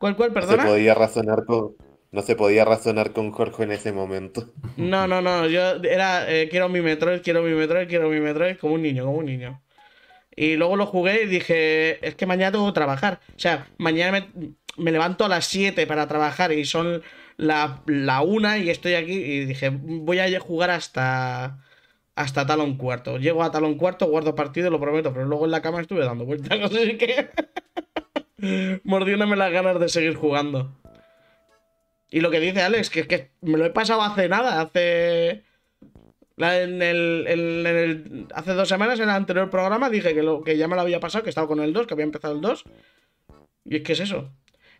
¿Cuál, 0.00 0.16
cuál, 0.16 0.32
No 0.32 0.40
se 0.40 0.46
perdona? 0.46 0.64
podía 0.68 0.94
razonar 0.94 1.44
con, 1.44 1.76
no 2.10 2.22
se 2.22 2.34
podía 2.36 2.64
razonar 2.64 3.12
con 3.12 3.30
Jorge 3.30 3.64
en 3.64 3.72
ese 3.72 3.92
momento. 3.92 4.52
No, 4.76 5.06
no, 5.06 5.20
no. 5.20 5.46
Yo 5.46 5.60
era. 5.82 6.30
eh, 6.32 6.48
quiero 6.48 6.68
mi 6.68 6.80
Metroid, 6.80 7.20
quiero 7.22 7.42
mi 7.42 7.52
Metroid, 7.52 7.88
quiero 7.88 8.08
mi 8.08 8.20
Metroid. 8.20 8.56
Como 8.56 8.74
un 8.74 8.82
niño, 8.82 9.04
como 9.04 9.18
un 9.18 9.26
niño. 9.26 9.62
Y 10.34 10.56
luego 10.56 10.76
lo 10.76 10.86
jugué 10.86 11.24
y 11.24 11.26
dije. 11.26 12.04
Es 12.06 12.14
que 12.14 12.26
mañana 12.26 12.52
tengo 12.52 12.66
que 12.66 12.72
trabajar. 12.72 13.20
O 13.36 13.38
sea, 13.38 13.68
mañana 13.78 14.12
me, 14.34 14.52
me 14.78 14.90
levanto 14.92 15.24
a 15.24 15.28
las 15.28 15.44
7 15.46 15.86
para 15.86 16.08
trabajar 16.08 16.52
y 16.52 16.64
son 16.64 17.02
la, 17.36 17.82
la 17.86 18.22
1 18.22 18.56
y 18.58 18.70
estoy 18.70 18.94
aquí. 18.94 19.12
Y 19.14 19.44
dije, 19.46 19.70
voy 19.70 20.18
a 20.18 20.40
jugar 20.40 20.70
hasta. 20.70 21.58
Hasta 22.14 22.46
talón 22.46 22.76
cuarto. 22.76 23.16
Llego 23.16 23.42
a 23.42 23.50
talón 23.50 23.76
cuarto, 23.78 24.04
guardo 24.06 24.34
partido, 24.34 24.68
lo 24.70 24.78
prometo. 24.78 25.14
Pero 25.14 25.24
luego 25.24 25.46
en 25.46 25.50
la 25.50 25.62
cama 25.62 25.80
estuve 25.80 26.04
dando 26.04 26.26
vueltas. 26.26 26.58
Así 26.62 26.98
que. 26.98 27.30
Mordiéndome 28.84 29.36
las 29.36 29.52
ganas 29.52 29.78
de 29.80 29.88
seguir 29.88 30.14
jugando. 30.16 30.76
Y 32.10 32.20
lo 32.20 32.30
que 32.30 32.40
dice 32.40 32.60
Alex, 32.60 32.90
que 32.90 33.00
es 33.00 33.06
que 33.06 33.30
me 33.40 33.56
lo 33.56 33.64
he 33.64 33.70
pasado 33.70 34.02
hace 34.02 34.28
nada, 34.28 34.60
hace. 34.60 35.42
en 36.36 36.82
el- 36.82 38.26
hace 38.34 38.52
dos 38.52 38.68
semanas 38.68 38.98
en 38.98 39.04
el 39.04 39.10
anterior 39.14 39.48
programa 39.48 39.88
dije 39.88 40.12
que, 40.12 40.22
lo, 40.22 40.42
que 40.42 40.58
ya 40.58 40.68
me 40.68 40.74
lo 40.74 40.82
había 40.82 41.00
pasado, 41.00 41.24
que 41.24 41.30
estaba 41.30 41.46
con 41.48 41.60
el 41.60 41.72
2, 41.72 41.86
que 41.86 41.94
había 41.94 42.04
empezado 42.04 42.34
el 42.34 42.40
2. 42.42 42.64
Y 43.64 43.76
es 43.76 43.82
que 43.82 43.92
es 43.94 44.00
eso. 44.00 44.30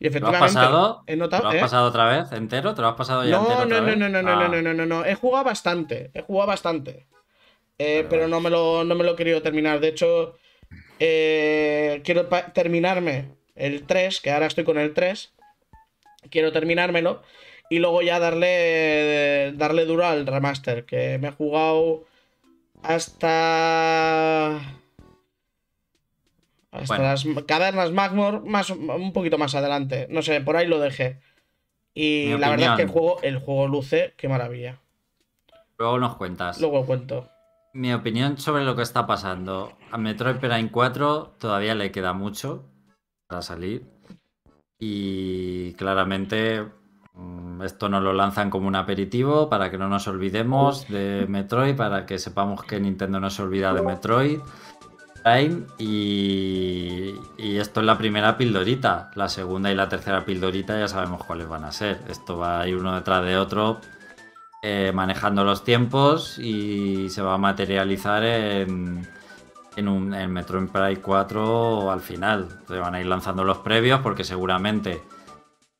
Y 0.07 0.11
¿Te 0.11 0.20
lo 0.20 0.28
has 0.28 0.34
pasado? 0.38 1.05
He 1.07 1.12
¿Te 1.12 1.16
notado. 1.16 1.42
lo 1.44 1.48
has 1.50 1.55
¿eh? 1.57 1.61
pasado 1.61 1.88
otra 1.88 2.07
vez 2.07 2.32
entero? 2.32 2.74
¿Te 2.74 2.82
lo 2.82 2.88
has 2.88 2.96
pasado 2.96 3.24
ya 3.24 3.30
No, 3.36 3.40
entero 3.40 3.59
no, 3.61 3.64
otra 3.64 3.80
no, 3.80 3.86
vez? 3.86 3.96
no, 3.98 4.09
no, 4.09 4.22
no, 4.22 4.32
Ah, 4.32 4.48
no, 4.48 4.62
no, 4.62 4.74
no, 4.74 4.86
no. 4.86 5.05
He 5.05 5.14
jugado 5.14 5.44
bastante. 5.44 6.11
He 6.14 6.22
jugado 6.22 6.48
bastante. 6.48 7.07
Eh, 7.78 8.05
Vale, 8.05 8.09
pero 8.09 8.22
vale. 8.22 8.30
no 8.30 8.40
me, 8.40 8.50
lo, 8.50 8.84
no 8.84 8.94
me 8.94 9.05
lo 9.05 9.12
he 9.12 9.16
querido 9.16 9.42
terminar. 9.42 9.80
De 9.80 9.88
hecho, 9.88 10.36
eh, 10.98 12.03
quiero 12.05 12.26
terminarme 12.55 13.36
el 13.55 13.86
3, 13.86 14.20
que 14.20 14.30
ahora 14.32 14.46
estoy 14.46 14.64
con 14.64 14.78
el 14.78 14.94
3. 14.94 15.34
Quiero 16.30 16.53
terminármelo. 16.53 17.22
Y 17.70 17.78
luego 17.78 18.03
ya 18.03 18.18
darle, 18.20 19.53
darle 19.57 19.84
duro 19.86 20.07
al 20.07 20.26
remaster. 20.26 20.84
Que 20.84 21.18
me 21.18 21.28
he 21.28 21.32
jugado 21.32 22.05
hasta. 22.82 24.61
Hasta 26.73 26.97
Bueno. 26.97 27.11
las 27.11 27.25
cavernas 27.47 27.93
Magmor, 27.93 28.45
más, 28.47 28.70
un 28.70 29.12
poquito 29.12 29.37
más 29.39 29.55
adelante. 29.55 30.07
No 30.11 30.23
sé, 30.23 30.41
por 30.41 30.57
ahí 30.57 30.66
lo 30.66 30.81
dejé. 30.81 31.20
Y 31.95 32.31
Mi 32.33 32.39
la 32.39 32.49
verdad 32.51 32.70
es 32.70 32.77
que 32.77 32.83
el 32.83 32.89
juego, 32.89 33.20
el 33.23 33.39
juego 33.39 33.68
luce, 33.68 34.14
qué 34.16 34.27
maravilla. 34.29 34.81
Luego 35.79 35.99
nos 35.99 36.16
cuentas. 36.16 36.61
Luego 36.61 36.87
cuento. 36.87 37.29
Mi 37.75 37.93
opinión 37.93 38.39
sobre 38.39 38.64
lo 38.64 38.75
que 38.75 38.83
está 38.83 39.07
pasando. 39.07 39.77
A 39.91 39.99
Metroid 39.99 40.37
Prime 40.37 40.70
4 40.70 41.37
todavía 41.39 41.75
le 41.75 41.93
queda 41.93 42.14
mucho 42.14 42.64
para 43.27 43.43
salir. 43.43 43.87
Y 44.79 45.75
claramente 45.75 46.66
mm, 47.14 47.62
esto 47.62 47.89
nos 47.91 48.03
lo 48.03 48.14
lanzan 48.14 48.49
como 48.49 48.66
un 48.66 48.77
aperitivo 48.77 49.51
para 49.51 49.70
que 49.70 49.79
no 49.79 49.89
nos 49.89 50.09
olvidemos 50.09 50.89
de 50.89 51.27
Metroid, 51.29 51.77
para 51.77 52.07
que 52.07 52.18
sepamos 52.18 52.64
que 52.64 52.81
Nintendo 52.81 53.20
no 53.20 53.29
se 53.29 53.43
olvida 53.43 53.75
de 53.75 53.83
Metroid 53.83 54.41
Prime. 55.23 55.66
Y, 55.79 57.14
y 57.39 57.57
esto 57.59 57.81
es 57.81 57.87
la 57.87 57.99
primera 57.99 58.37
pildorita. 58.37 59.11
La 59.14 59.29
segunda 59.29 59.70
y 59.70 59.75
la 59.75 59.89
tercera 59.89 60.25
pildorita 60.25 60.79
ya 60.79 60.89
sabemos 60.89 61.25
cuáles 61.25 61.49
van 61.49 61.64
a 61.64 61.73
ser. 61.73 62.01
Esto 62.09 62.39
va 62.39 62.61
a 62.61 62.68
ir 62.68 62.77
uno 62.77 62.95
detrás 62.95 63.25
de 63.25 63.37
otro 63.37 63.81
eh, 64.64 64.93
manejando 64.95 65.43
los 65.43 65.64
tiempos 65.64 66.39
y 66.39 67.11
se 67.11 67.20
va 67.20 67.35
a 67.35 67.39
materializar 67.39 68.23
en, 68.23 69.09
en 69.75 69.89
un 69.89 70.11
Prime 70.73 70.97
4 70.97 71.91
al 71.91 72.01
final. 72.01 72.61
Se 72.68 72.79
van 72.79 72.95
a 72.95 73.01
ir 73.01 73.07
lanzando 73.07 73.43
los 73.43 73.59
previos 73.59 74.01
porque 74.03 74.23
seguramente 74.23 75.03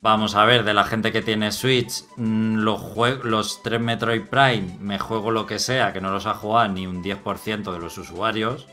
vamos 0.01 0.35
a 0.35 0.43
ver 0.43 0.65
de 0.65 0.73
la 0.73 0.83
gente 0.83 1.13
que 1.13 1.21
tiene 1.21 1.53
Switch 1.53 2.03
mm, 2.17 2.57
los, 2.57 2.83
los 3.23 3.63
tres 3.63 3.79
Metroid 3.79 4.23
Prime, 4.23 4.77
me 4.81 4.99
juego 4.99 5.31
lo 5.31 5.45
que 5.45 5.59
sea, 5.59 5.93
que 5.93 6.01
no 6.01 6.11
los 6.11 6.25
ha 6.25 6.33
jugado 6.33 6.67
ni 6.67 6.85
un 6.85 7.01
10% 7.01 7.71
de 7.71 7.79
los 7.79 7.97
usuarios, 7.97 8.67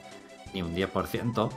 ni 0.55 0.63
un 0.63 0.75
10%. 0.75 1.51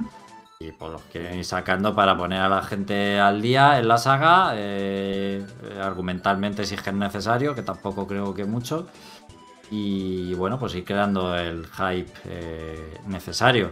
Y 0.59 0.71
pues 0.71 0.91
los 0.91 1.01
quieren 1.03 1.39
ir 1.39 1.45
sacando 1.45 1.93
para 1.93 2.17
poner 2.17 2.39
a 2.39 2.47
la 2.47 2.61
gente 2.61 3.19
al 3.19 3.41
día 3.41 3.79
en 3.79 3.87
la 3.87 3.97
saga, 3.97 4.53
eh, 4.55 5.45
argumentalmente 5.81 6.65
si 6.65 6.75
es 6.75 6.81
que 6.81 6.91
es 6.91 6.95
necesario, 6.95 7.53
que 7.53 7.63
tampoco 7.63 8.07
creo 8.07 8.33
que 8.33 8.45
mucho. 8.45 8.87
Y 9.69 10.33
bueno, 10.35 10.59
pues 10.59 10.75
ir 10.75 10.85
creando 10.85 11.35
el 11.35 11.65
hype 11.67 12.11
eh, 12.25 12.99
necesario. 13.07 13.71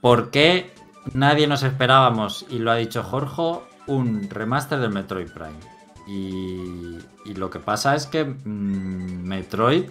¿Por 0.00 0.30
qué 0.30 0.74
nadie 1.14 1.46
nos 1.46 1.62
esperábamos, 1.62 2.44
y 2.50 2.58
lo 2.58 2.70
ha 2.70 2.76
dicho 2.76 3.02
Jorge, 3.02 3.60
un 3.86 4.28
remaster 4.28 4.78
del 4.78 4.90
Metroid 4.90 5.30
Prime? 5.30 5.60
Y, 6.06 6.98
y 7.24 7.34
lo 7.34 7.48
que 7.48 7.60
pasa 7.60 7.94
es 7.94 8.06
que 8.06 8.24
mm, 8.24 9.22
Metroid 9.22 9.90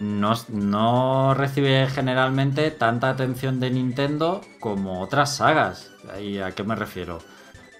no, 0.00 0.32
no 0.48 1.34
recibe 1.34 1.86
generalmente 1.88 2.70
tanta 2.70 3.10
atención 3.10 3.60
de 3.60 3.70
Nintendo 3.70 4.40
como 4.58 5.00
otras 5.02 5.36
sagas. 5.36 5.90
¿Y 6.20 6.38
a 6.38 6.52
qué 6.52 6.64
me 6.64 6.74
refiero? 6.74 7.18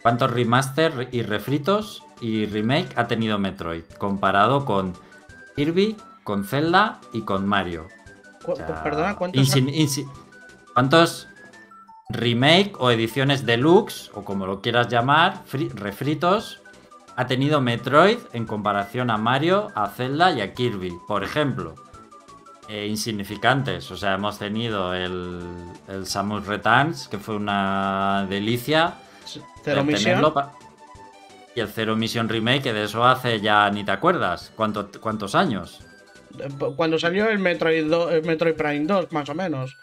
¿Cuántos 0.03 0.31
remaster 0.31 1.09
y 1.13 1.23
refritos 1.23 2.03
y 2.21 2.47
remake 2.47 2.97
ha 2.97 3.07
tenido 3.07 3.39
Metroid? 3.39 3.85
Comparado 3.99 4.65
con 4.65 4.95
Kirby, 5.57 5.97
con 6.25 6.45
Zelda 6.45 7.01
y 7.13 7.23
con 7.23 7.47
Mario. 7.47 7.89
Cu- 8.45 8.53
O 8.53 8.57
sea, 8.57 8.83
perdona, 8.83 9.17
¿cuántos 9.17 9.41
¿Cuántos 10.75 11.29
remake 12.09 12.73
o 12.79 12.91
ediciones 12.91 13.45
deluxe, 13.47 14.11
o 14.15 14.25
como 14.25 14.47
lo 14.47 14.61
quieras 14.61 14.89
llamar, 14.89 15.43
fri- 15.51 15.71
refritos, 15.71 16.61
ha 17.17 17.27
tenido 17.27 17.61
Metroid 17.61 18.19
en 18.33 18.47
comparación 18.47 19.11
a 19.11 19.17
Mario, 19.17 19.69
a 19.75 19.89
Zelda 19.89 20.33
y 20.33 20.41
a 20.41 20.55
Kirby? 20.55 20.93
Por 21.07 21.23
ejemplo, 21.25 21.75
eh, 22.71 22.87
insignificantes. 22.87 23.91
O 23.91 23.97
sea, 23.97 24.15
hemos 24.15 24.39
tenido 24.39 24.95
el, 24.95 25.41
el 25.89 26.07
Samus 26.07 26.47
Returns, 26.47 27.09
que 27.09 27.19
fue 27.19 27.35
una 27.37 28.27
delicia. 28.31 28.95
Cero 29.65 29.83
Y 31.55 31.61
el 31.61 31.69
Zero 31.69 31.97
Mission 31.97 32.29
Remake, 32.29 32.63
que 32.63 32.73
de 32.73 32.85
eso 32.85 33.05
hace 33.05 33.41
ya 33.41 33.69
ni 33.71 33.85
te 33.85 33.91
acuerdas. 33.91 34.53
¿Cuánto- 34.55 34.89
¿Cuántos 35.01 35.35
años? 35.35 35.81
Cuando 36.77 36.97
salió 36.99 37.29
el 37.29 37.41
Metroid, 37.41 37.91
do- 37.91 38.09
el 38.09 38.23
Metroid 38.25 38.55
Prime 38.55 38.87
2, 38.87 39.11
más 39.13 39.29
o 39.29 39.35
menos. 39.35 39.77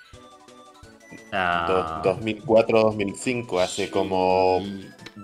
Do- 1.67 2.01
2004-2005, 2.03 3.61
hace 3.61 3.91
como 3.91 4.61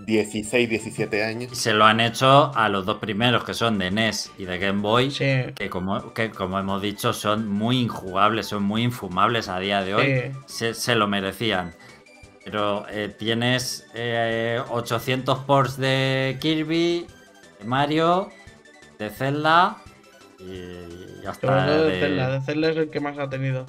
16, 0.05 0.69
17 0.69 1.17
y 1.17 1.21
años. 1.21 1.57
se 1.57 1.73
lo 1.73 1.85
han 1.85 1.99
hecho 1.99 2.51
a 2.55 2.67
los 2.69 2.85
dos 2.85 2.97
primeros, 2.97 3.43
que 3.43 3.53
son 3.53 3.77
de 3.77 3.91
NES 3.91 4.31
y 4.37 4.45
de 4.45 4.57
Game 4.57 4.81
Boy. 4.81 5.11
Sí. 5.11 5.25
que 5.55 5.69
como, 5.69 6.13
que 6.13 6.31
como 6.31 6.57
hemos 6.59 6.81
dicho 6.81 7.13
son 7.13 7.47
muy 7.47 7.79
injugables, 7.79 8.47
son 8.47 8.63
muy 8.63 8.83
infumables 8.83 9.47
a 9.49 9.59
día 9.59 9.83
de 9.83 9.95
hoy, 9.95 10.05
Sí. 10.05 10.39
se, 10.47 10.73
se 10.73 10.95
lo 10.95 11.07
merecían. 11.07 11.73
Pero 12.43 12.85
eh, 12.89 13.13
tienes 13.17 13.87
eh, 13.93 14.59
800 14.69 15.39
ports 15.39 15.77
de 15.77 16.37
Kirby, 16.41 17.07
de 17.59 17.65
Mario, 17.65 18.29
de 18.99 19.09
Zelda 19.09 19.77
y 20.39 20.43
Sobre 20.43 21.27
hasta 21.29 21.65
de 21.67 21.83
de, 21.91 21.99
Zelda. 22.01 22.29
De 22.31 22.41
Zelda 22.41 22.69
es 22.71 22.77
el 22.77 22.89
que 22.89 22.99
más 22.99 23.17
ha 23.17 23.29
tenido. 23.29 23.65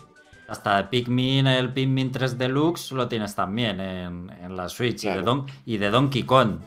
Hasta 0.48 0.76
de 0.76 0.84
Pikmin, 0.84 1.46
el 1.46 1.72
Pikmin 1.72 2.12
3 2.12 2.36
Deluxe 2.38 2.92
lo 2.92 3.08
tienes 3.08 3.34
también 3.34 3.80
en, 3.80 4.30
en 4.42 4.56
la 4.56 4.68
Switch 4.68 5.04
y, 5.04 5.08
de. 5.08 5.22
Don- 5.22 5.46
y 5.64 5.78
de 5.78 5.90
Donkey 5.90 6.22
Kong 6.24 6.58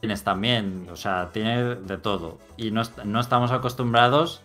tienes 0.00 0.22
también, 0.22 0.86
o 0.92 0.96
sea, 0.96 1.30
tiene 1.32 1.74
de 1.74 1.98
todo. 1.98 2.38
Y 2.56 2.70
no, 2.70 2.82
no 3.04 3.18
estamos 3.20 3.50
acostumbrados 3.50 4.42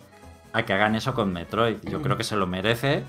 a 0.52 0.64
que 0.64 0.72
hagan 0.72 0.94
eso 0.96 1.14
con 1.14 1.32
Metroid. 1.32 1.76
Yo 1.84 2.02
creo 2.02 2.16
que 2.16 2.24
se 2.24 2.36
lo 2.36 2.46
merece. 2.46 3.04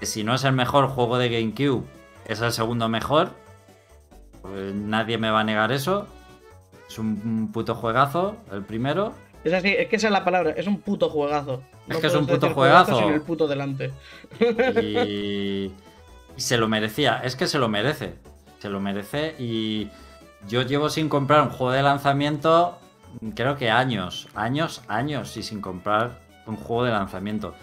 Si 0.00 0.22
no 0.24 0.34
es 0.34 0.44
el 0.44 0.52
mejor 0.52 0.86
juego 0.88 1.18
de 1.18 1.28
GameCube, 1.28 1.84
es 2.26 2.40
el 2.40 2.52
segundo 2.52 2.88
mejor. 2.88 3.30
Pues 4.42 4.74
nadie 4.74 5.18
me 5.18 5.30
va 5.30 5.40
a 5.40 5.44
negar 5.44 5.72
eso. 5.72 6.06
Es 6.88 6.98
un 6.98 7.50
puto 7.52 7.74
juegazo, 7.74 8.36
el 8.52 8.62
primero. 8.62 9.12
Es 9.44 9.52
así, 9.52 9.68
es 9.68 9.88
que 9.88 9.96
esa 9.96 10.06
es 10.08 10.12
la 10.12 10.24
palabra, 10.24 10.52
es 10.52 10.66
un 10.66 10.80
puto 10.80 11.08
juegazo. 11.10 11.62
Es 11.88 11.98
que 11.98 12.06
es 12.06 12.14
un 12.14 12.26
puto 12.26 12.50
juegazo. 12.50 12.98
sin 12.98 13.12
el 13.12 13.22
puto 13.22 13.48
delante. 13.48 13.92
Y, 14.80 15.72
y 16.36 16.40
se 16.40 16.56
lo 16.56 16.68
merecía. 16.68 17.20
Es 17.24 17.36
que 17.36 17.46
se 17.46 17.58
lo 17.58 17.68
merece. 17.68 18.14
Se 18.60 18.68
lo 18.68 18.80
merece. 18.80 19.34
Y 19.38 19.88
yo 20.48 20.62
llevo 20.62 20.88
sin 20.88 21.08
comprar 21.08 21.42
un 21.42 21.50
juego 21.50 21.72
de 21.72 21.82
lanzamiento, 21.82 22.78
creo 23.34 23.56
que 23.56 23.70
años, 23.70 24.28
años, 24.34 24.82
años, 24.88 25.36
y 25.36 25.42
sin 25.42 25.60
comprar 25.60 26.18
un 26.46 26.56
juego 26.56 26.84
de 26.84 26.92
lanzamiento. 26.92 27.54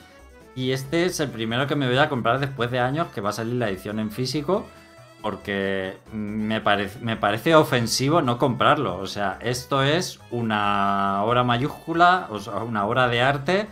Y 0.55 0.71
este 0.71 1.05
es 1.05 1.19
el 1.19 1.29
primero 1.29 1.67
que 1.67 1.75
me 1.75 1.87
voy 1.87 1.97
a 1.97 2.09
comprar 2.09 2.39
después 2.39 2.71
de 2.71 2.79
años, 2.79 3.07
que 3.13 3.21
va 3.21 3.29
a 3.29 3.33
salir 3.33 3.55
la 3.55 3.69
edición 3.69 3.99
en 3.99 4.11
físico. 4.11 4.65
Porque 5.21 5.97
me 6.13 6.61
parece, 6.61 6.99
me 6.99 7.17
parece 7.17 7.55
ofensivo 7.55 8.21
no 8.21 8.37
comprarlo. 8.37 8.97
O 8.97 9.07
sea, 9.07 9.37
esto 9.41 9.83
es 9.83 10.19
una 10.31 11.23
obra 11.23 11.43
mayúscula, 11.43 12.27
o 12.29 12.39
sea, 12.39 12.57
una 12.57 12.85
obra 12.85 13.07
de 13.09 13.21
arte, 13.21 13.67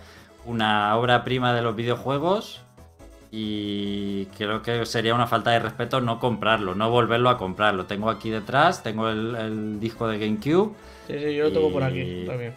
una 0.46 0.96
obra 0.98 1.24
prima 1.24 1.54
de 1.54 1.62
los 1.62 1.76
videojuegos. 1.76 2.62
Y 3.32 4.26
creo 4.38 4.62
que 4.62 4.86
sería 4.86 5.14
una 5.14 5.28
falta 5.28 5.52
de 5.52 5.60
respeto 5.60 6.00
no 6.02 6.20
comprarlo, 6.20 6.76
no 6.76 6.90
volverlo 6.90 7.30
a 7.30 7.38
comprar. 7.38 7.74
Lo 7.76 7.86
tengo 7.86 8.10
aquí 8.10 8.30
detrás, 8.30 8.84
tengo 8.84 9.10
el, 9.10 9.36
el 9.36 9.80
disco 9.80 10.08
de 10.08 10.20
GameCube. 10.20 10.74
Sí, 11.08 11.20
sí, 11.20 11.36
yo 11.36 11.46
lo 11.46 11.52
tengo 11.52 11.72
por 11.72 11.84
aquí 11.84 12.26
también. 12.26 12.54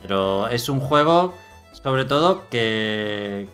Pero 0.00 0.48
es 0.48 0.68
un 0.68 0.80
juego, 0.80 1.34
sobre 1.72 2.04
todo, 2.04 2.48
que 2.50 3.48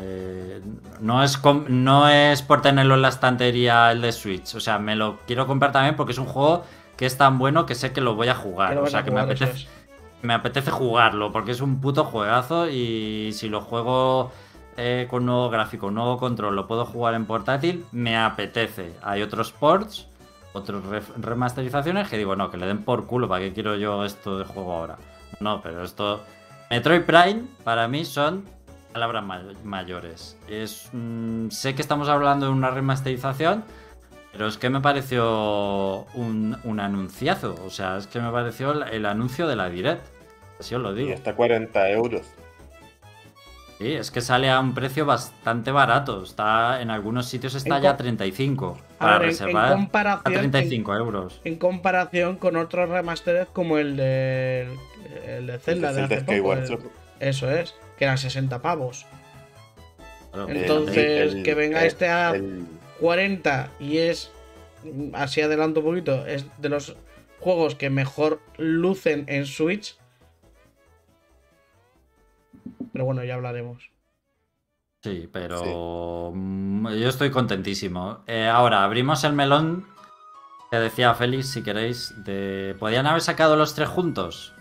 eh, 0.00 0.60
no, 1.00 1.22
es 1.22 1.40
no 1.68 2.08
es 2.08 2.42
por 2.42 2.62
tenerlo 2.62 2.94
en 2.94 3.02
la 3.02 3.08
estantería 3.08 3.90
el 3.92 4.00
de 4.02 4.12
Switch. 4.12 4.54
O 4.54 4.60
sea, 4.60 4.78
me 4.78 4.96
lo 4.96 5.18
quiero 5.26 5.46
comprar 5.46 5.72
también 5.72 5.96
porque 5.96 6.12
es 6.12 6.18
un 6.18 6.26
juego 6.26 6.64
que 6.96 7.06
es 7.06 7.16
tan 7.18 7.38
bueno 7.38 7.66
que 7.66 7.74
sé 7.74 7.92
que 7.92 8.00
lo 8.00 8.14
voy 8.14 8.28
a 8.28 8.34
jugar. 8.34 8.78
O 8.78 8.86
sea, 8.86 9.04
que 9.04 9.10
me 9.10 9.20
jugar, 9.20 9.36
apetece, 9.36 9.52
es. 9.52 9.68
me 10.22 10.34
apetece 10.34 10.70
jugarlo 10.70 11.32
porque 11.32 11.52
es 11.52 11.60
un 11.60 11.80
puto 11.80 12.04
juegazo 12.04 12.68
y 12.68 13.30
si 13.32 13.48
lo 13.48 13.60
juego 13.60 14.32
eh, 14.76 15.06
con 15.10 15.26
nuevo 15.26 15.48
gráfico, 15.50 15.90
nuevo 15.90 16.18
control, 16.18 16.56
lo 16.56 16.66
puedo 16.66 16.84
jugar 16.84 17.14
en 17.14 17.26
portátil, 17.26 17.84
me 17.92 18.16
apetece. 18.16 18.94
Hay 19.02 19.22
otros 19.22 19.52
ports, 19.52 20.06
otras 20.52 20.84
re- 20.84 21.02
remasterizaciones 21.18 22.08
que 22.08 22.18
digo, 22.18 22.36
no, 22.36 22.50
que 22.50 22.56
le 22.56 22.66
den 22.66 22.82
por 22.84 23.06
culo, 23.06 23.28
¿para 23.28 23.42
qué 23.42 23.52
quiero 23.52 23.76
yo 23.76 24.04
esto 24.04 24.38
de 24.38 24.44
juego 24.44 24.74
ahora? 24.74 24.96
No, 25.40 25.60
pero 25.62 25.82
esto... 25.82 26.22
Metroid 26.68 27.02
Prime 27.02 27.44
para 27.62 27.86
mí 27.88 28.04
son 28.04 28.44
palabras 28.96 29.24
may- 29.24 29.56
mayores. 29.64 30.36
Es, 30.48 30.88
mm, 30.92 31.50
sé 31.50 31.74
que 31.74 31.82
estamos 31.82 32.08
hablando 32.08 32.46
de 32.46 32.52
una 32.52 32.70
remasterización, 32.70 33.62
pero 34.32 34.46
es 34.46 34.56
que 34.56 34.70
me 34.70 34.80
pareció 34.80 36.06
un, 36.14 36.56
un 36.64 36.80
anunciazo. 36.80 37.54
O 37.66 37.70
sea, 37.70 37.98
es 37.98 38.06
que 38.06 38.20
me 38.20 38.30
pareció 38.30 38.72
el, 38.72 38.82
el 38.94 39.04
anuncio 39.06 39.46
de 39.46 39.56
la 39.56 39.68
Direct. 39.68 40.02
Así 40.58 40.74
os 40.74 40.80
lo 40.80 40.92
Y 40.92 41.02
digo. 41.04 41.14
hasta 41.14 41.34
40 41.34 41.90
euros. 41.90 42.22
Sí, 43.78 43.92
es 43.92 44.10
que 44.10 44.22
sale 44.22 44.48
a 44.48 44.58
un 44.60 44.72
precio 44.72 45.04
bastante 45.04 45.70
barato. 45.70 46.22
Está 46.22 46.80
en 46.80 46.90
algunos 46.90 47.26
sitios 47.26 47.54
está 47.54 47.76
En 47.76 47.82
ya 47.82 47.90
a 47.90 47.96
com- 47.96 48.04
35. 48.04 48.78
A 48.94 48.98
Para 48.98 49.18
ver, 49.18 49.20
en- 49.20 49.24
en 49.28 49.30
reservar 49.32 49.66
a 49.66 49.72
comparación, 49.74 50.32
35 50.34 50.94
euros. 50.96 51.40
En 51.44 51.56
comparación 51.56 52.36
con 52.36 52.56
otros 52.56 52.88
remasteres 52.88 53.48
como 53.52 53.76
el 53.76 53.98
de, 53.98 54.66
el 55.26 55.46
de 55.48 55.58
Zelda 55.58 55.92
de 55.92 56.02
hace 56.04 56.22
poco. 56.22 56.54
El- 56.54 56.78
eso 57.20 57.50
es, 57.50 57.74
que 57.96 58.04
eran 58.04 58.18
60 58.18 58.60
pavos. 58.62 59.06
Claro, 60.32 60.48
Entonces, 60.50 61.34
El- 61.34 61.42
que 61.42 61.54
venga 61.54 61.80
el- 61.80 61.86
este 61.86 62.08
a 62.08 62.30
el- 62.34 62.66
40 63.00 63.70
y 63.80 63.98
es, 63.98 64.30
mm, 64.84 65.14
así 65.14 65.40
adelanto 65.40 65.80
un 65.80 65.86
poquito, 65.86 66.26
es 66.26 66.46
de 66.60 66.68
los 66.68 66.96
juegos 67.40 67.74
que 67.74 67.90
mejor 67.90 68.40
lucen 68.58 69.24
en 69.28 69.46
Switch. 69.46 69.96
Pero 72.92 73.04
bueno, 73.04 73.24
ya 73.24 73.34
hablaremos. 73.34 73.90
Sí, 75.02 75.28
pero 75.32 76.32
mm, 76.34 76.88
yo 76.94 77.08
estoy 77.08 77.30
contentísimo. 77.30 78.24
Eh, 78.26 78.46
ahora, 78.48 78.82
abrimos 78.84 79.22
el 79.24 79.34
melón 79.34 79.86
que 80.70 80.78
decía 80.78 81.14
Félix, 81.14 81.50
si 81.50 81.62
queréis, 81.62 82.12
de... 82.24 82.74
¿Podían 82.78 83.06
haber 83.06 83.22
sacado 83.22 83.54
los 83.56 83.74
tres 83.74 83.88
juntos? 83.88 84.52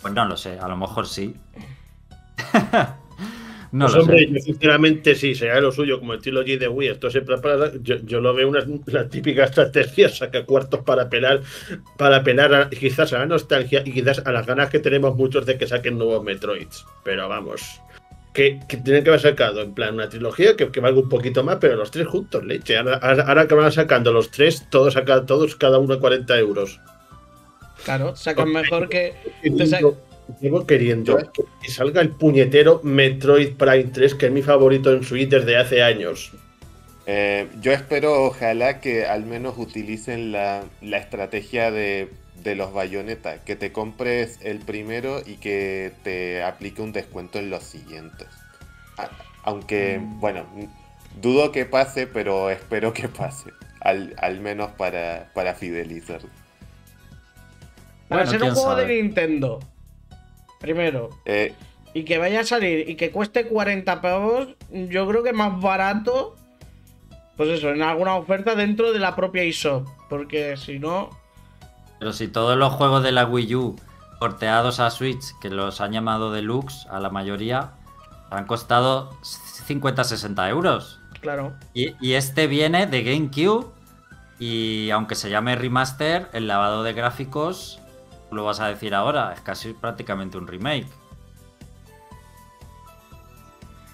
Pues 0.00 0.14
no 0.14 0.24
lo 0.24 0.36
sé, 0.38 0.58
a 0.58 0.66
lo 0.68 0.76
mejor 0.78 1.06
sí. 1.06 1.36
no 3.72 3.86
Pues 3.86 3.94
lo 3.94 4.00
hombre, 4.02 4.18
sé. 4.18 4.32
yo 4.32 4.38
sinceramente 4.40 5.14
sí, 5.14 5.34
sería 5.34 5.60
lo 5.60 5.70
suyo, 5.72 5.98
como 6.00 6.14
el 6.14 6.20
Trilogy 6.20 6.56
de 6.56 6.68
Wii, 6.68 6.88
esto 6.88 7.10
se 7.10 7.22
prepara, 7.22 7.72
yo, 7.82 7.96
yo 8.04 8.20
lo 8.20 8.34
veo 8.34 8.48
una, 8.48 8.64
la 8.86 9.08
típica 9.08 9.44
estrategia, 9.44 10.08
saca 10.08 10.44
cuartos 10.44 10.80
para 10.84 11.08
pelar, 11.08 11.40
para 11.96 12.22
pelar 12.24 12.54
a- 12.54 12.68
quizás 12.70 13.12
a 13.12 13.18
la 13.20 13.26
nostalgia 13.26 13.82
y 13.84 13.92
quizás 13.92 14.22
a 14.24 14.32
las 14.32 14.46
ganas 14.46 14.70
que 14.70 14.78
tenemos 14.80 15.14
muchos 15.16 15.46
de 15.46 15.56
que 15.56 15.66
saquen 15.66 15.98
nuevos 15.98 16.22
Metroids. 16.24 16.84
Pero 17.04 17.28
vamos, 17.28 17.80
que, 18.34 18.60
que 18.68 18.76
tienen 18.78 19.02
que 19.04 19.10
haber 19.10 19.20
sacado 19.20 19.60
en 19.62 19.74
plan 19.74 19.94
una 19.94 20.08
trilogía 20.08 20.56
que, 20.56 20.70
que 20.70 20.80
valga 20.80 21.00
un 21.00 21.08
poquito 21.08 21.42
más, 21.44 21.58
pero 21.60 21.76
los 21.76 21.90
tres 21.90 22.06
juntos, 22.08 22.44
leche. 22.44 22.76
Ahora, 22.76 23.46
que 23.46 23.54
van 23.54 23.70
sacando 23.72 24.12
los 24.12 24.30
tres, 24.30 24.66
todos, 24.70 24.94
saca, 24.94 25.26
todos 25.26 25.54
cada 25.56 25.78
uno 25.78 25.98
40 26.00 26.38
euros. 26.38 26.80
Claro, 27.84 28.14
sacan 28.14 28.50
mejor 28.52 28.88
que. 28.88 29.14
Llevo 30.40 30.66
queriendo 30.66 31.16
que, 31.62 31.70
salga 31.70 32.00
el 32.00 32.10
puñetero 32.10 32.80
Metroid 32.82 33.54
Prime 33.56 33.84
3, 33.92 34.14
que 34.14 34.26
es 34.26 34.32
mi 34.32 34.42
favorito 34.42 34.92
en 34.92 35.02
Switch 35.04 35.28
desde 35.30 35.56
hace 35.56 35.82
años. 35.82 36.32
Eh, 37.06 37.48
yo 37.60 37.72
espero, 37.72 38.24
ojalá, 38.24 38.80
que 38.80 39.06
al 39.06 39.24
menos 39.26 39.54
utilicen 39.58 40.32
la, 40.32 40.64
la 40.80 40.98
estrategia 40.98 41.70
de, 41.70 42.08
de 42.44 42.54
los 42.54 42.72
Bayonetta, 42.72 43.42
que 43.44 43.56
te 43.56 43.72
compres 43.72 44.38
el 44.42 44.58
primero 44.60 45.20
y 45.24 45.36
que 45.36 45.92
te 46.04 46.42
aplique 46.42 46.82
un 46.82 46.92
descuento 46.92 47.38
en 47.38 47.50
los 47.50 47.64
siguientes. 47.64 48.28
A- 48.98 49.10
aunque, 49.42 49.98
Mm. 49.98 50.20
bueno, 50.20 50.46
dudo 51.20 51.50
que 51.50 51.64
pase, 51.64 52.06
pero 52.06 52.50
espero 52.50 52.92
que 52.92 53.08
pase. 53.08 53.50
Al, 53.80 54.14
al 54.18 54.40
menos 54.40 54.70
para, 54.72 55.30
para 55.34 55.54
fidelizar. 55.54 56.20
Para 58.08 58.24
Bueno, 58.24 58.30
ser 58.30 58.42
un 58.42 58.50
juego 58.54 58.70
sabe. 58.70 58.86
de 58.86 59.02
Nintendo, 59.02 59.60
primero, 60.60 61.10
Eh, 61.24 61.54
y 61.94 62.04
que 62.04 62.18
vaya 62.18 62.40
a 62.40 62.44
salir 62.44 62.88
y 62.88 62.94
que 62.94 63.10
cueste 63.10 63.46
40 63.48 64.00
pavos, 64.00 64.48
yo 64.70 65.08
creo 65.08 65.22
que 65.24 65.32
más 65.32 65.60
barato, 65.60 66.36
pues 67.36 67.48
eso, 67.48 67.70
en 67.70 67.82
alguna 67.82 68.14
oferta 68.14 68.54
dentro 68.54 68.92
de 68.92 68.98
la 69.00 69.16
propia 69.16 69.42
eShop. 69.42 69.88
Porque 70.08 70.56
si 70.56 70.78
no, 70.78 71.10
Pero 71.98 72.12
si 72.12 72.28
todos 72.28 72.56
los 72.56 72.72
juegos 72.74 73.02
de 73.02 73.12
la 73.12 73.26
Wii 73.26 73.54
U 73.56 73.76
porteados 74.20 74.80
a 74.80 74.90
Switch, 74.90 75.24
que 75.40 75.48
los 75.50 75.80
han 75.80 75.92
llamado 75.92 76.30
Deluxe 76.30 76.86
a 76.90 77.00
la 77.00 77.10
mayoría, 77.10 77.72
han 78.30 78.46
costado 78.46 79.10
50-60 79.22 80.48
euros. 80.50 81.00
claro. 81.20 81.54
Y, 81.74 81.94
y 82.00 82.14
este 82.14 82.46
viene 82.46 82.86
de 82.86 83.02
GameCube. 83.02 83.66
Y 84.38 84.88
aunque 84.90 85.14
se 85.16 85.28
llame 85.30 85.54
remaster, 85.56 86.28
el 86.32 86.46
lavado 86.46 86.82
de 86.82 86.92
gráficos, 86.94 87.78
lo 88.30 88.44
vas 88.44 88.60
a 88.60 88.68
decir 88.68 88.94
ahora, 88.94 89.32
es 89.32 89.40
casi 89.40 89.72
prácticamente 89.72 90.38
un 90.38 90.46
remake. 90.46 90.86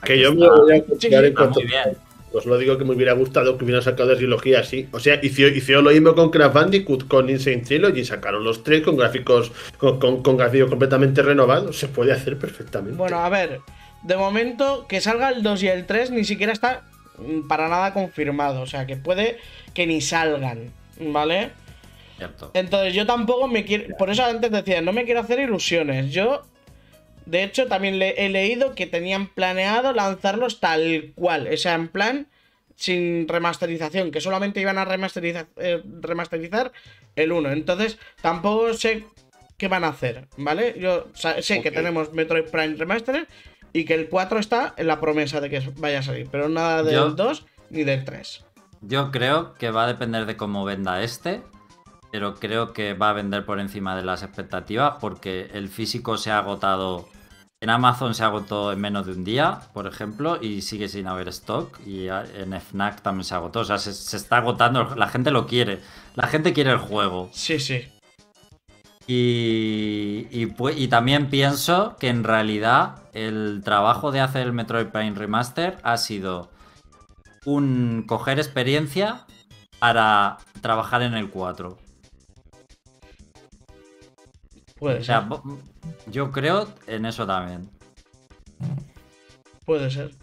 Que 0.05 0.21
yo 0.21 0.35
me 0.35 0.49
voy 0.49 0.73
a 0.73 0.85
sí, 0.99 1.09
en 1.11 1.35
cuanto. 1.35 1.61
muy 1.61 1.69
bien. 1.69 1.97
Pues 2.33 2.45
lo 2.45 2.59
digo 2.59 2.77
que 2.77 2.85
me 2.85 2.95
hubiera 2.95 3.15
gustado 3.15 3.57
que 3.57 3.65
hubieran 3.65 3.83
sacado 3.83 4.11
de 4.11 4.17
trilogía 4.17 4.61
así. 4.61 4.89
O 4.93 5.01
sea, 5.01 5.19
hizo 5.23 5.83
lo 5.83 5.91
mismo 5.91 6.15
con 6.15 6.31
Crash 6.31 6.53
Bandicoot, 6.53 7.09
con 7.09 7.31
Insane 7.31 7.59
Trilogy, 7.59 8.05
sacaron 8.05 8.45
los 8.45 8.63
tres 8.63 8.83
con 8.83 8.97
gráficos, 8.97 9.53
con, 9.79 9.99
con, 9.99 10.23
con 10.23 10.37
gráficos 10.37 10.69
completamente 10.69 11.23
renovados. 11.23 11.79
Se 11.79 11.89
puede 11.89 12.13
hacer 12.13 12.37
perfectamente. 12.39 12.97
Bueno, 12.99 13.21
a 13.21 13.29
ver, 13.31 13.61
de 14.03 14.17
momento 14.17 14.87
que 14.89 15.01
salga 15.01 15.31
el 15.31 15.43
2 15.43 15.63
y 15.63 15.69
el 15.69 15.87
3 15.87 16.11
ni 16.11 16.25
siquiera 16.25 16.53
está 16.53 16.85
mm, 17.19 17.49
para 17.49 17.69
nada 17.69 17.95
confirmado. 17.95 18.61
O 18.61 18.67
sea, 18.67 18.87
que 18.87 18.97
puede 18.97 19.39
que 19.73 19.87
ni 19.87 20.01
salgan, 20.01 20.73
¿vale? 21.01 21.53
Cierto. 22.17 22.51
Entonces 22.55 22.95
yo 22.95 23.07
tampoco 23.07 23.47
me 23.49 23.65
quiero... 23.65 23.95
Por 23.97 24.11
eso 24.11 24.25
antes 24.25 24.51
decía, 24.51 24.81
no 24.81 24.93
me 24.93 25.05
quiero 25.05 25.21
hacer 25.21 25.39
ilusiones. 25.39 26.13
Yo, 26.13 26.43
de 27.27 27.43
hecho, 27.43 27.67
también 27.67 27.99
le- 27.99 28.25
he 28.25 28.29
leído 28.29 28.75
que 28.75 28.87
tenían 28.87 29.29
planeado 29.29 29.93
lanzarlos 29.93 30.61
tal 30.61 31.13
cual. 31.15 31.49
O 31.53 31.57
sea, 31.57 31.75
en 31.75 31.89
plan, 31.89 32.27
sin 32.75 33.29
remasterización, 33.29 34.11
que 34.11 34.21
solamente 34.21 34.61
iban 34.61 34.79
a 34.79 34.85
remasterizar, 34.85 35.47
eh, 35.57 35.83
remasterizar 36.01 36.73
el 37.17 37.33
1. 37.33 37.51
Entonces, 37.53 37.99
tampoco 38.23 38.73
sé 38.75 39.05
qué 39.59 39.69
van 39.69 39.85
a 39.85 39.89
hacer, 39.89 40.29
¿vale? 40.37 40.75
Yo 40.79 41.07
sé 41.15 41.63
que 41.63 41.71
tenemos 41.71 42.13
Metroid 42.13 42.45
Prime 42.45 42.77
Remastered 42.77 43.27
y 43.73 43.85
que 43.85 43.95
el 43.95 44.09
4 44.09 44.39
está 44.39 44.75
en 44.77 44.87
la 44.87 45.01
promesa 45.01 45.41
de 45.41 45.49
que 45.51 45.63
vaya 45.77 45.99
a 45.99 46.03
salir, 46.03 46.29
pero 46.31 46.49
nada 46.49 46.83
del 46.83 46.95
Yo- 46.95 47.11
2 47.11 47.47
ni 47.71 47.85
del 47.85 48.05
3. 48.05 48.45
Yo 48.83 49.11
creo 49.11 49.55
que 49.55 49.71
va 49.71 49.85
a 49.85 49.87
depender 49.87 50.27
de 50.27 50.37
cómo 50.37 50.65
venda 50.67 51.03
este, 51.03 51.41
pero 52.11 52.35
creo 52.37 52.73
que 52.73 52.95
va 52.95 53.11
a 53.11 53.13
vender 53.15 53.45
por 53.45 53.61
encima 53.61 53.97
de 53.97 54.03
las 54.05 54.23
expectativas 54.23 54.97
porque 55.01 55.51
el 55.53 55.69
físico 55.69 56.17
se 56.17 56.31
ha 56.31 56.39
agotado. 56.39 57.09
En 57.61 57.71
Amazon 57.71 58.15
se 58.15 58.23
agotó 58.23 58.71
en 58.73 58.81
menos 58.81 59.07
de 59.07 59.13
un 59.13 59.25
día, 59.25 59.61
por 59.73 59.87
ejemplo, 59.87 60.39
y 60.43 60.61
sigue 60.63 60.89
sin 60.89 61.07
haber 61.07 61.29
stock. 61.29 61.79
Y 61.87 62.09
en 62.09 62.53
FNAC 62.61 63.01
también 63.03 63.25
se 63.25 63.35
agotó. 63.35 63.61
O 63.61 63.65
sea, 63.65 63.79
se, 63.79 63.93
se 63.95 64.17
está 64.19 64.39
agotando. 64.39 64.95
La 64.95 65.09
gente 65.09 65.31
lo 65.31 65.47
quiere. 65.47 65.81
La 66.15 66.27
gente 66.27 66.53
quiere 66.53 66.71
el 66.73 66.79
juego. 66.79 67.31
Sí, 67.33 67.59
sí. 67.59 67.89
Y, 69.07 70.27
y, 70.31 70.47
pu- 70.47 70.75
y 70.77 70.89
también 70.89 71.31
pienso 71.31 71.97
que 71.99 72.09
en 72.09 72.25
realidad 72.25 73.03
el 73.13 73.63
trabajo 73.65 74.11
de 74.11 74.21
hacer 74.21 74.43
el 74.47 74.53
Metroid 74.53 74.89
Prime 74.89 75.15
Remaster 75.15 75.79
ha 75.85 75.97
sido 75.97 76.51
un 77.45 78.05
coger 78.07 78.39
experiencia 78.39 79.25
para 79.79 80.39
trabajar 80.61 81.03
en 81.03 81.15
el 81.15 81.31
4. 81.31 81.79
Puede 84.79 85.01
O 85.01 85.05
sea, 85.05 85.27
ser. 85.29 85.41
yo 86.13 86.31
creo 86.33 86.69
en 86.87 87.07
eso 87.07 87.27
también. 87.27 87.69
Puede 89.65 89.91
ser. 89.91 90.15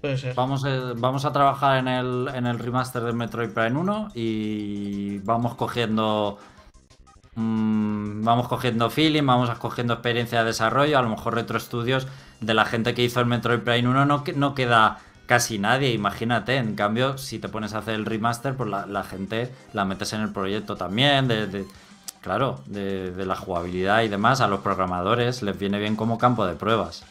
Puede 0.00 0.16
ser. 0.16 0.34
Vamos, 0.34 0.64
a- 0.64 0.92
vamos 0.96 1.24
a 1.24 1.32
trabajar 1.32 1.78
en 1.78 1.88
el, 1.88 2.28
en 2.34 2.46
el 2.46 2.58
remaster 2.58 3.02
del 3.02 3.14
Metroid 3.14 3.50
Prime 3.50 3.78
1 3.78 4.08
y 4.14 5.18
vamos 5.20 5.54
cogiendo. 5.54 6.38
mm, 7.34 8.24
vamos 8.24 8.48
cogiendo 8.48 8.90
feeling, 8.90 9.24
vamos 9.24 9.50
cogiendo 9.58 9.94
experiencia 9.94 10.40
de 10.40 10.46
desarrollo. 10.46 10.98
A 10.98 11.02
lo 11.02 11.08
mejor 11.10 11.34
Retro 11.34 11.58
Studios 11.60 12.06
de 12.40 12.54
la 12.54 12.64
gente 12.64 12.94
que 12.94 13.02
hizo 13.04 13.20
el 13.20 13.26
Metroid 13.26 13.60
Prime 13.60 13.88
1 13.88 14.04
no, 14.06 14.24
no 14.36 14.54
queda 14.54 14.98
casi 15.26 15.58
nadie, 15.58 15.92
imagínate. 15.92 16.56
En 16.56 16.74
cambio, 16.74 17.18
si 17.18 17.38
te 17.38 17.48
pones 17.48 17.74
a 17.74 17.78
hacer 17.78 17.94
el 17.94 18.04
remaster, 18.06 18.56
pues 18.56 18.68
la, 18.70 18.86
la 18.86 19.04
gente 19.04 19.52
la 19.72 19.84
metes 19.84 20.12
en 20.12 20.22
el 20.22 20.32
proyecto 20.32 20.76
también. 20.76 21.28
De, 21.28 21.46
de- 21.46 21.66
claro, 22.20 22.62
de, 22.66 23.10
de 23.12 23.26
la 23.26 23.36
jugabilidad 23.36 24.02
y 24.02 24.08
demás. 24.08 24.40
A 24.40 24.48
los 24.48 24.60
programadores 24.60 25.42
les 25.42 25.58
viene 25.58 25.78
bien 25.78 25.96
como 25.96 26.18
campo 26.18 26.46
de 26.46 26.54
pruebas. 26.54 27.04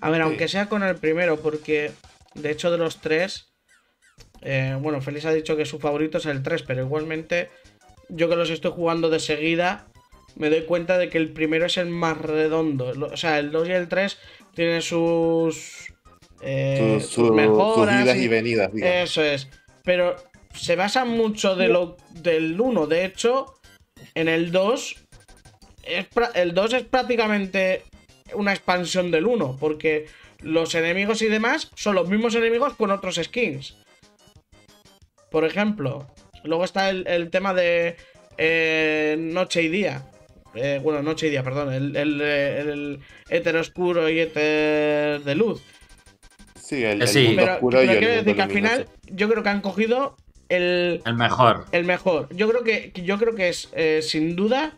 A 0.00 0.10
ver, 0.10 0.22
aunque 0.22 0.48
sea 0.48 0.68
con 0.68 0.82
el 0.82 0.96
primero, 0.96 1.38
porque 1.40 1.92
de 2.34 2.50
hecho 2.50 2.70
de 2.70 2.78
los 2.78 2.98
tres, 2.98 3.48
eh, 4.42 4.76
bueno, 4.80 5.00
Félix 5.00 5.24
ha 5.26 5.32
dicho 5.32 5.56
que 5.56 5.64
su 5.64 5.78
favorito 5.80 6.18
es 6.18 6.26
el 6.26 6.42
3, 6.42 6.62
pero 6.62 6.82
igualmente 6.82 7.50
yo 8.08 8.28
que 8.28 8.36
los 8.36 8.50
estoy 8.50 8.70
jugando 8.70 9.10
de 9.10 9.18
seguida, 9.20 9.86
me 10.36 10.50
doy 10.50 10.62
cuenta 10.62 10.98
de 10.98 11.08
que 11.08 11.18
el 11.18 11.32
primero 11.32 11.66
es 11.66 11.76
el 11.78 11.88
más 11.88 12.16
redondo. 12.16 12.92
O 13.12 13.16
sea, 13.16 13.38
el 13.40 13.50
2 13.50 13.68
y 13.68 13.72
el 13.72 13.88
3 13.88 14.18
tienen 14.54 14.82
sus, 14.82 15.92
eh, 16.40 16.98
Sus, 17.00 17.10
sus 17.10 17.26
sus- 17.26 17.36
mejoras. 17.36 17.96
sus 17.96 18.04
idas 18.06 18.16
y- 18.18 18.22
y 18.22 18.28
venidas, 18.28 18.72
digamos. 18.72 18.96
Eso 19.10 19.22
es. 19.22 19.48
Pero 19.84 20.14
se 20.54 20.76
basa 20.76 21.04
mucho 21.04 21.56
de 21.56 21.66
lo, 21.68 21.96
del 22.10 22.60
1. 22.60 22.86
De 22.86 23.04
hecho, 23.04 23.54
en 24.20 24.28
el 24.28 24.50
2. 24.50 24.96
Es, 25.84 26.06
el 26.34 26.52
2 26.54 26.72
es 26.74 26.82
prácticamente 26.84 27.82
una 28.34 28.52
expansión 28.52 29.10
del 29.10 29.26
1. 29.26 29.56
Porque 29.60 30.06
los 30.42 30.74
enemigos 30.74 31.22
y 31.22 31.28
demás 31.28 31.70
son 31.74 31.94
los 31.94 32.08
mismos 32.08 32.34
enemigos 32.34 32.74
con 32.74 32.90
otros 32.90 33.16
skins. 33.22 33.76
Por 35.30 35.44
ejemplo. 35.44 36.06
Luego 36.44 36.64
está 36.64 36.90
el, 36.90 37.06
el 37.06 37.30
tema 37.30 37.52
de 37.54 37.96
eh, 38.36 39.16
noche 39.18 39.62
y 39.62 39.68
día. 39.68 40.04
Eh, 40.54 40.80
bueno, 40.82 41.02
noche 41.02 41.26
y 41.26 41.30
día, 41.30 41.42
perdón. 41.42 41.72
El, 41.72 41.96
el, 41.96 42.20
el 42.20 43.00
éter 43.28 43.56
oscuro 43.56 44.08
y 44.08 44.18
éter 44.20 45.20
de 45.22 45.34
luz. 45.34 45.62
Sí, 46.60 46.84
el, 46.84 47.00
Eh, 47.00 47.04
el 47.04 47.08
sí. 47.08 47.24
mundo 47.28 47.42
Pero, 47.42 47.54
oscuro 47.54 47.78
pero 47.78 47.92
y 47.92 47.94
el 47.94 47.98
quiero 47.98 48.14
mundo 48.14 48.24
decir 48.24 48.36
que 48.36 48.42
al 48.42 48.50
final 48.50 48.88
yo 49.10 49.28
creo 49.28 49.42
que 49.42 49.48
han 49.48 49.60
cogido 49.60 50.16
el, 50.48 51.02
El 51.04 51.14
mejor. 51.14 51.66
el 51.72 51.84
mejor. 51.84 52.28
Yo 52.34 52.48
creo 52.48 52.64
que 52.64 52.92
yo 53.04 53.18
creo 53.18 53.34
que 53.34 53.48
es 53.50 53.68
eh, 53.72 54.00
sin 54.02 54.34
duda 54.36 54.72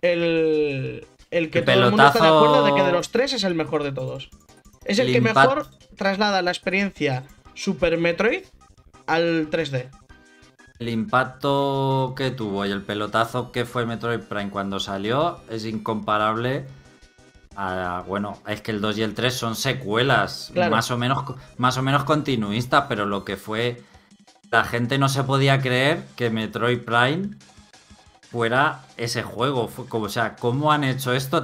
el, 0.00 1.06
el 1.30 1.50
que 1.50 1.60
El 1.60 1.64
todo 1.64 1.74
el 1.84 1.90
mundo 1.90 2.06
está 2.06 2.18
de 2.18 2.24
pelotazo- 2.24 2.36
acuerdo 2.46 2.64
de 2.66 2.74
que 2.74 2.82
de 2.86 2.92
los 2.92 3.10
tres 3.10 3.32
es 3.32 3.44
el 3.44 3.54
mejor 3.54 3.82
de 3.82 3.92
todos. 3.92 4.30
Es 4.84 4.98
el, 4.98 5.06
El 5.08 5.12
que 5.12 5.22
impact- 5.22 5.34
mejor 5.48 5.66
traslada 5.96 6.42
la 6.42 6.50
experiencia 6.50 7.24
Super 7.54 7.98
Metroid 7.98 8.42
al 9.06 9.48
3D. 9.50 9.90
El 10.78 10.88
impacto 10.88 12.14
que 12.16 12.32
tuvo 12.32 12.66
y 12.66 12.70
el 12.72 12.82
pelotazo 12.82 13.52
que 13.52 13.64
fue 13.64 13.86
Metroid 13.86 14.20
Prime 14.20 14.50
cuando 14.50 14.80
salió 14.80 15.38
es 15.48 15.64
incomparable 15.64 16.64
a, 17.54 18.02
bueno, 18.08 18.38
es 18.48 18.62
que 18.62 18.72
el 18.72 18.80
2 18.80 18.98
y 18.98 19.02
el 19.02 19.14
3 19.14 19.32
son 19.32 19.54
secuelas, 19.54 20.50
Claro. 20.54 20.74
más 20.74 20.90
o 20.90 20.98
menos 20.98 21.22
más 21.58 21.76
o 21.76 21.82
menos 21.82 22.02
continuistas, 22.04 22.86
pero 22.88 23.06
lo 23.06 23.24
que 23.24 23.36
fue 23.36 23.80
la 24.52 24.64
gente 24.64 24.98
no 24.98 25.08
se 25.08 25.24
podía 25.24 25.60
creer 25.60 26.04
que 26.14 26.30
Metroid 26.30 26.80
Prime 26.84 27.30
fuera 28.30 28.82
ese 28.96 29.22
juego, 29.22 29.68
o 29.90 30.08
sea, 30.08 30.36
cómo 30.36 30.70
han 30.72 30.84
hecho 30.84 31.12
esto. 31.12 31.42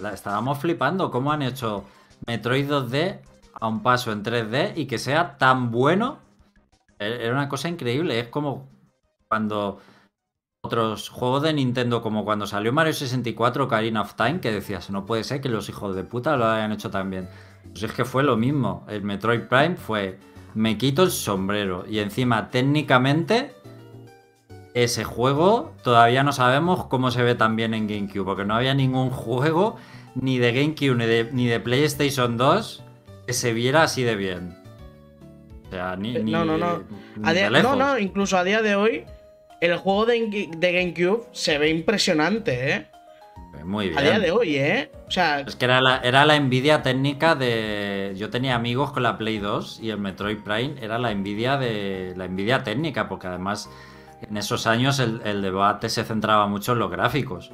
La- 0.00 0.12
estábamos 0.12 0.58
flipando 0.58 1.10
cómo 1.10 1.32
han 1.32 1.42
hecho 1.42 1.84
Metroid 2.26 2.70
2D 2.70 3.20
a 3.60 3.66
un 3.68 3.82
paso 3.82 4.12
en 4.12 4.22
3D 4.22 4.72
y 4.76 4.86
que 4.86 4.98
sea 4.98 5.36
tan 5.38 5.70
bueno 5.70 6.18
e- 6.98 7.18
Era 7.24 7.32
una 7.32 7.48
cosa 7.48 7.68
increíble. 7.68 8.18
Es 8.20 8.28
como 8.28 8.68
cuando 9.28 9.80
otros 10.64 11.08
juegos 11.10 11.42
de 11.42 11.52
Nintendo, 11.52 12.00
como 12.00 12.24
cuando 12.24 12.46
salió 12.46 12.72
Mario 12.72 12.92
64 12.92 13.64
Ocarina 13.64 14.02
of 14.02 14.14
Time, 14.14 14.40
que 14.40 14.50
decías, 14.52 14.88
no 14.90 15.04
puede 15.04 15.24
ser 15.24 15.40
que 15.40 15.48
los 15.48 15.68
hijos 15.68 15.94
de 15.96 16.04
puta 16.04 16.36
lo 16.36 16.46
hayan 16.48 16.72
hecho 16.72 16.90
tan 16.90 17.10
bien. 17.10 17.28
Pues 17.70 17.82
es 17.82 17.92
que 17.92 18.04
fue 18.04 18.22
lo 18.22 18.36
mismo. 18.36 18.84
El 18.88 19.02
Metroid 19.02 19.42
Prime 19.42 19.76
fue, 19.76 20.18
me 20.56 20.78
quito 20.78 21.02
el 21.02 21.10
sombrero. 21.10 21.84
Y 21.88 21.98
encima, 21.98 22.48
técnicamente, 22.50 23.52
ese 24.72 25.04
juego 25.04 25.74
todavía 25.84 26.22
no 26.22 26.32
sabemos 26.32 26.86
cómo 26.86 27.10
se 27.10 27.22
ve 27.22 27.34
tan 27.34 27.56
bien 27.56 27.74
en 27.74 27.86
GameCube, 27.86 28.24
porque 28.24 28.44
no 28.46 28.54
había 28.56 28.72
ningún 28.74 29.10
juego, 29.10 29.76
ni 30.14 30.38
de 30.38 30.52
GameCube, 30.52 30.96
ni 30.96 31.04
de, 31.06 31.28
ni 31.32 31.46
de 31.46 31.60
PlayStation 31.60 32.38
2, 32.38 32.82
que 33.26 33.32
se 33.34 33.52
viera 33.52 33.82
así 33.82 34.02
de 34.02 34.16
bien. 34.16 34.56
O 35.66 35.70
sea, 35.70 35.94
ni, 35.96 36.16
Eh, 36.16 36.22
ni 36.22 36.32
no, 36.32 36.44
no, 36.46 36.56
no. 36.56 36.82
ni 37.16 37.32
de 37.34 37.50
lejos. 37.50 37.76
no, 37.76 37.92
no, 37.92 37.98
incluso 37.98 38.38
a 38.38 38.44
día 38.44 38.62
de 38.62 38.76
hoy, 38.76 39.04
el 39.60 39.76
juego 39.76 40.06
de, 40.06 40.48
de 40.56 40.72
GameCube 40.72 41.24
se 41.32 41.58
ve 41.58 41.68
impresionante, 41.68 42.72
¿eh? 42.72 42.86
Muy 43.64 43.88
bien. 43.88 43.98
A 43.98 44.02
día 44.02 44.18
de 44.20 44.30
hoy, 44.30 44.56
¿eh? 44.56 44.90
O 45.06 45.10
sea, 45.10 45.40
Es 45.40 45.56
que 45.56 45.64
era 45.64 45.80
la, 45.80 45.98
era 45.98 46.24
la 46.24 46.36
envidia 46.36 46.82
técnica 46.82 47.34
de. 47.34 48.12
Yo 48.16 48.30
tenía 48.30 48.54
amigos 48.54 48.92
con 48.92 49.02
la 49.02 49.18
Play 49.18 49.38
2 49.38 49.80
y 49.82 49.90
el 49.90 49.98
Metroid 49.98 50.38
Prime 50.38 50.74
era 50.80 50.98
la 50.98 51.10
envidia 51.10 51.56
de. 51.56 52.14
la 52.16 52.24
envidia 52.26 52.62
técnica, 52.62 53.08
porque 53.08 53.26
además 53.26 53.68
en 54.28 54.36
esos 54.36 54.66
años 54.66 54.98
el, 54.98 55.20
el 55.24 55.42
debate 55.42 55.88
se 55.88 56.04
centraba 56.04 56.46
mucho 56.46 56.72
en 56.72 56.78
los 56.78 56.90
gráficos. 56.90 57.50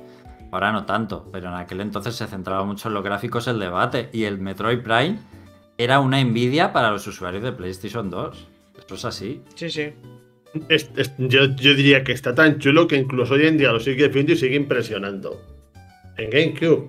Ahora 0.50 0.70
no 0.70 0.84
tanto, 0.84 1.28
pero 1.32 1.48
en 1.48 1.55
aquel 1.55 1.80
entonces 1.80 2.14
se 2.14 2.26
centraba 2.26 2.64
mucho 2.64 2.88
en 2.88 2.94
los 2.94 3.03
gráficos 3.03 3.46
el 3.48 3.59
debate. 3.59 4.11
Y 4.12 4.24
el 4.24 4.38
Metroid 4.38 4.80
Prime 4.80 5.18
era 5.78 5.98
una 6.00 6.20
envidia 6.20 6.72
para 6.72 6.90
los 6.90 7.07
usuarios 7.07 7.42
de 7.42 7.53
PlayStation 7.53 8.11
2. 8.11 8.48
Esto 8.78 8.94
es 8.96 9.05
así. 9.07 9.42
sí, 9.55 9.70
sí. 9.70 9.92
Es- 10.68 10.90
es- 10.96 11.14
yo, 11.16 11.46
yo 11.57 11.74
diría 11.74 12.05
que 12.05 12.12
está 12.12 12.34
tan 12.34 12.59
chulo 12.59 12.86
que 12.86 12.96
incluso 12.96 13.32
hoy 13.32 13.46
en 13.46 13.57
día 13.57 13.72
lo 13.72 13.80
sigue 13.80 14.09
viendo 14.09 14.32
y 14.32 14.36
sigue 14.36 14.57
impresionando. 14.57 15.40
En 16.18 16.30
GameCube. 16.30 16.88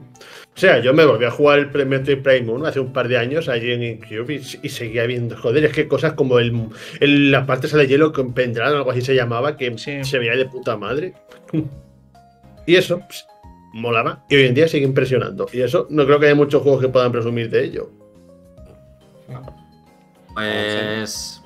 O 0.56 0.60
sea, 0.60 0.80
yo 0.80 0.94
me 0.94 1.04
volví 1.06 1.26
a 1.26 1.32
jugar 1.32 1.60
el 1.60 1.70
Pre- 1.72 1.86
Metroid 1.86 2.22
Prime 2.22 2.52
1 2.52 2.66
hace 2.68 2.80
un 2.80 2.94
par 2.94 3.08
de 3.08 3.18
años 3.18 3.50
allí 3.50 3.72
en 3.72 4.00
GameCube 4.00 4.34
y, 4.36 4.42
y 4.68 4.70
seguía 4.70 5.06
viendo. 5.08 5.36
Joder, 5.38 5.66
es 5.66 5.74
que 5.74 5.88
cosas 5.88 6.14
como 6.14 6.38
el, 6.40 6.68
el- 7.00 7.32
la 7.32 7.46
parte 7.46 7.68
de 7.68 7.88
hielo 7.88 8.12
con 8.14 8.34
Pendran 8.34 8.74
o 8.74 8.78
algo 8.78 8.92
así 8.92 9.02
se 9.02 9.16
llamaba, 9.16 9.58
que 9.58 9.76
Sí. 9.78 10.04
se 10.04 10.20
veía 10.20 10.36
de 10.36 10.46
puta 10.46 10.78
madre. 10.78 11.14
Y 12.66 12.76
eso, 12.76 13.00
pues, 13.00 13.26
molaba. 13.74 14.24
Y 14.30 14.36
hoy 14.38 14.44
en 14.46 14.54
día 14.54 14.70
sigue 14.70 14.86
impresionando. 14.86 15.48
Y 15.52 15.60
eso 15.60 15.86
no 15.90 16.06
creo 16.06 16.18
que 16.18 16.28
haya 16.28 16.36
muchos 16.36 16.62
juegos 16.62 16.80
que 16.80 16.88
puedan 16.88 17.12
presumir 17.12 17.50
de 17.50 17.62
ello. 17.66 17.90
Pues 20.34 21.42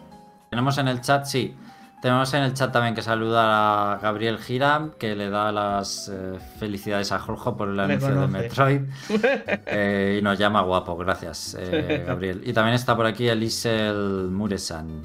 tenemos 0.50 0.78
en 0.78 0.88
el 0.90 1.02
chat, 1.02 1.26
sí. 1.26 1.56
Tenemos 2.02 2.32
en 2.36 2.44
el 2.44 2.54
chat 2.54 2.72
también 2.72 2.94
que 2.94 3.02
saluda 3.02 3.94
a 3.94 3.98
Gabriel 3.98 4.38
Giram, 4.38 4.92
que 5.00 5.16
le 5.16 5.32
da 5.32 5.52
las 5.52 6.10
eh, 6.10 6.38
felicidades 6.60 7.12
a 7.12 7.18
Jorge 7.18 7.52
por 7.58 7.70
el 7.70 7.80
anuncio 7.80 8.22
de 8.22 8.28
Metroid. 8.28 8.82
Eh, 9.70 10.18
y 10.20 10.22
nos 10.24 10.38
llama 10.38 10.62
guapo, 10.62 10.96
gracias, 10.96 11.58
eh, 11.60 12.04
Gabriel. 12.08 12.42
Y 12.46 12.54
también 12.54 12.76
está 12.76 12.96
por 12.96 13.06
aquí 13.06 13.28
Elisel 13.28 14.30
Muresan. 14.30 15.02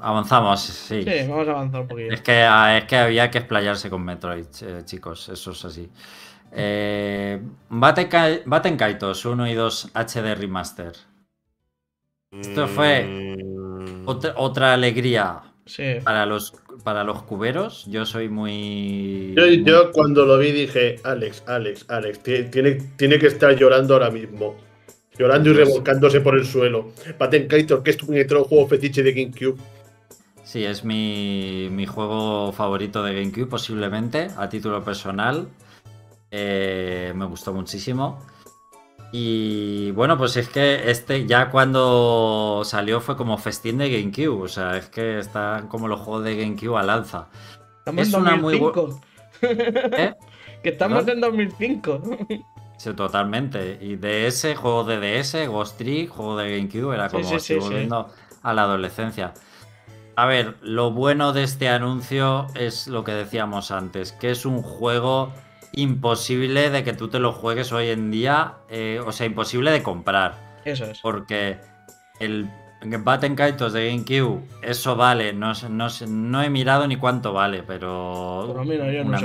avanzamos, 0.00 0.60
sí. 0.60 1.02
Sí, 1.04 1.28
vamos 1.28 1.48
a 1.48 1.50
avanzar 1.52 1.80
un 1.82 1.88
poquito. 1.88 2.12
Es 2.12 2.20
que, 2.20 2.42
ah, 2.42 2.76
es 2.76 2.84
que 2.84 2.96
había 2.96 3.30
que 3.30 3.38
explayarse 3.38 3.88
con 3.88 4.04
Metroid, 4.04 4.46
chicos, 4.84 5.28
eso 5.28 5.52
es 5.52 5.64
así. 5.64 5.90
Baten 7.70 8.76
Kaitos 8.76 9.24
1 9.24 9.48
y 9.48 9.54
2 9.54 9.90
HD 9.94 10.34
Remaster. 10.34 10.92
Esto 12.32 12.66
fue 12.66 13.36
otra, 14.04 14.72
alegría 14.72 15.40
para, 16.04 16.26
los, 16.26 16.54
para 16.84 17.04
los 17.04 17.22
cuberos. 17.22 17.86
Yo 17.86 18.04
soy 18.04 18.28
muy 18.28 19.34
yo, 19.64 19.92
cuando 19.92 20.24
lo 20.24 20.38
vi 20.38 20.52
dije, 20.52 20.96
Alex, 21.04 21.44
Alex, 21.46 21.86
Alex, 21.88 22.22
tiene, 22.22 22.72
tiene 22.96 23.18
que 23.18 23.26
estar 23.26 23.56
llorando 23.56 23.94
ahora 23.94 24.10
mismo. 24.10 24.56
Llorando 25.18 25.50
y 25.50 25.54
pues 25.54 25.68
revolcándose 25.68 26.20
por 26.20 26.38
el 26.38 26.46
suelo. 26.46 26.92
Baten 27.18 27.46
Kaitos, 27.46 27.82
que 27.82 27.90
es 27.90 27.96
tu 27.96 28.06
juego 28.06 28.66
fetiche 28.66 29.02
de 29.02 29.12
GameCube. 29.12 29.58
Sí, 30.44 30.64
es 30.64 30.84
mi, 30.84 31.68
mi, 31.70 31.86
juego 31.86 32.52
favorito 32.52 33.02
de 33.02 33.14
GameCube, 33.14 33.46
posiblemente, 33.46 34.28
a 34.36 34.48
título 34.48 34.82
personal. 34.82 35.48
Eh, 36.30 37.12
me 37.14 37.26
gustó 37.26 37.52
muchísimo. 37.52 38.24
Y 39.14 39.90
bueno, 39.90 40.16
pues 40.16 40.38
es 40.38 40.48
que 40.48 40.90
este 40.90 41.26
ya 41.26 41.50
cuando 41.50 42.62
salió 42.64 43.00
fue 43.02 43.14
como 43.16 43.36
festín 43.36 43.76
de 43.76 43.90
GameCube. 43.90 44.42
O 44.42 44.48
sea, 44.48 44.78
es 44.78 44.88
que 44.88 45.18
están 45.18 45.68
como 45.68 45.86
los 45.86 46.00
juegos 46.00 46.24
de 46.24 46.36
GameCube 46.36 46.78
a 46.78 46.82
lanza. 46.82 47.28
Estamos 47.78 48.06
en 48.06 48.40
2005. 48.40 49.00
¿Eh? 49.42 50.14
que 50.62 50.68
estamos 50.70 51.06
en 51.06 51.20
2005. 51.20 52.02
Sí, 52.78 52.92
totalmente. 52.94 53.78
Y 53.80 53.96
ese 54.04 54.56
juego 54.56 54.82
de 54.82 54.98
DS, 54.98 55.46
Ghost 55.46 55.78
Trick, 55.78 56.10
juego 56.10 56.36
de 56.36 56.56
GameCube, 56.56 56.92
era 56.94 57.08
como 57.08 57.28
volviendo 57.60 58.08
a 58.42 58.52
la 58.52 58.62
adolescencia. 58.62 59.34
A 60.16 60.26
ver, 60.26 60.56
lo 60.62 60.90
bueno 60.90 61.32
de 61.32 61.44
este 61.44 61.68
anuncio 61.68 62.48
es 62.56 62.88
lo 62.88 63.04
que 63.04 63.12
decíamos 63.12 63.70
antes, 63.70 64.10
que 64.10 64.32
es 64.32 64.44
un 64.44 64.62
juego 64.62 65.32
imposible 65.72 66.70
de 66.70 66.84
que 66.84 66.92
tú 66.92 67.08
te 67.08 67.18
lo 67.18 67.32
juegues 67.32 67.72
hoy 67.72 67.88
en 67.88 68.10
día, 68.10 68.54
eh, 68.68 69.00
o 69.04 69.12
sea, 69.12 69.26
imposible 69.26 69.70
de 69.70 69.82
comprar. 69.82 70.34
Eso 70.64 70.84
es. 70.84 71.00
Porque 71.00 71.58
el 72.20 72.48
Batten 72.84 73.34
Kaitos 73.34 73.72
de 73.72 73.88
GameCube, 73.88 74.42
eso 74.62 74.96
vale, 74.96 75.32
no, 75.32 75.52
no, 75.68 75.88
no 76.08 76.42
he 76.42 76.50
mirado 76.50 76.86
ni 76.86 76.96
cuánto 76.96 77.32
vale, 77.32 77.62
pero... 77.62 78.52
una, 78.52 79.20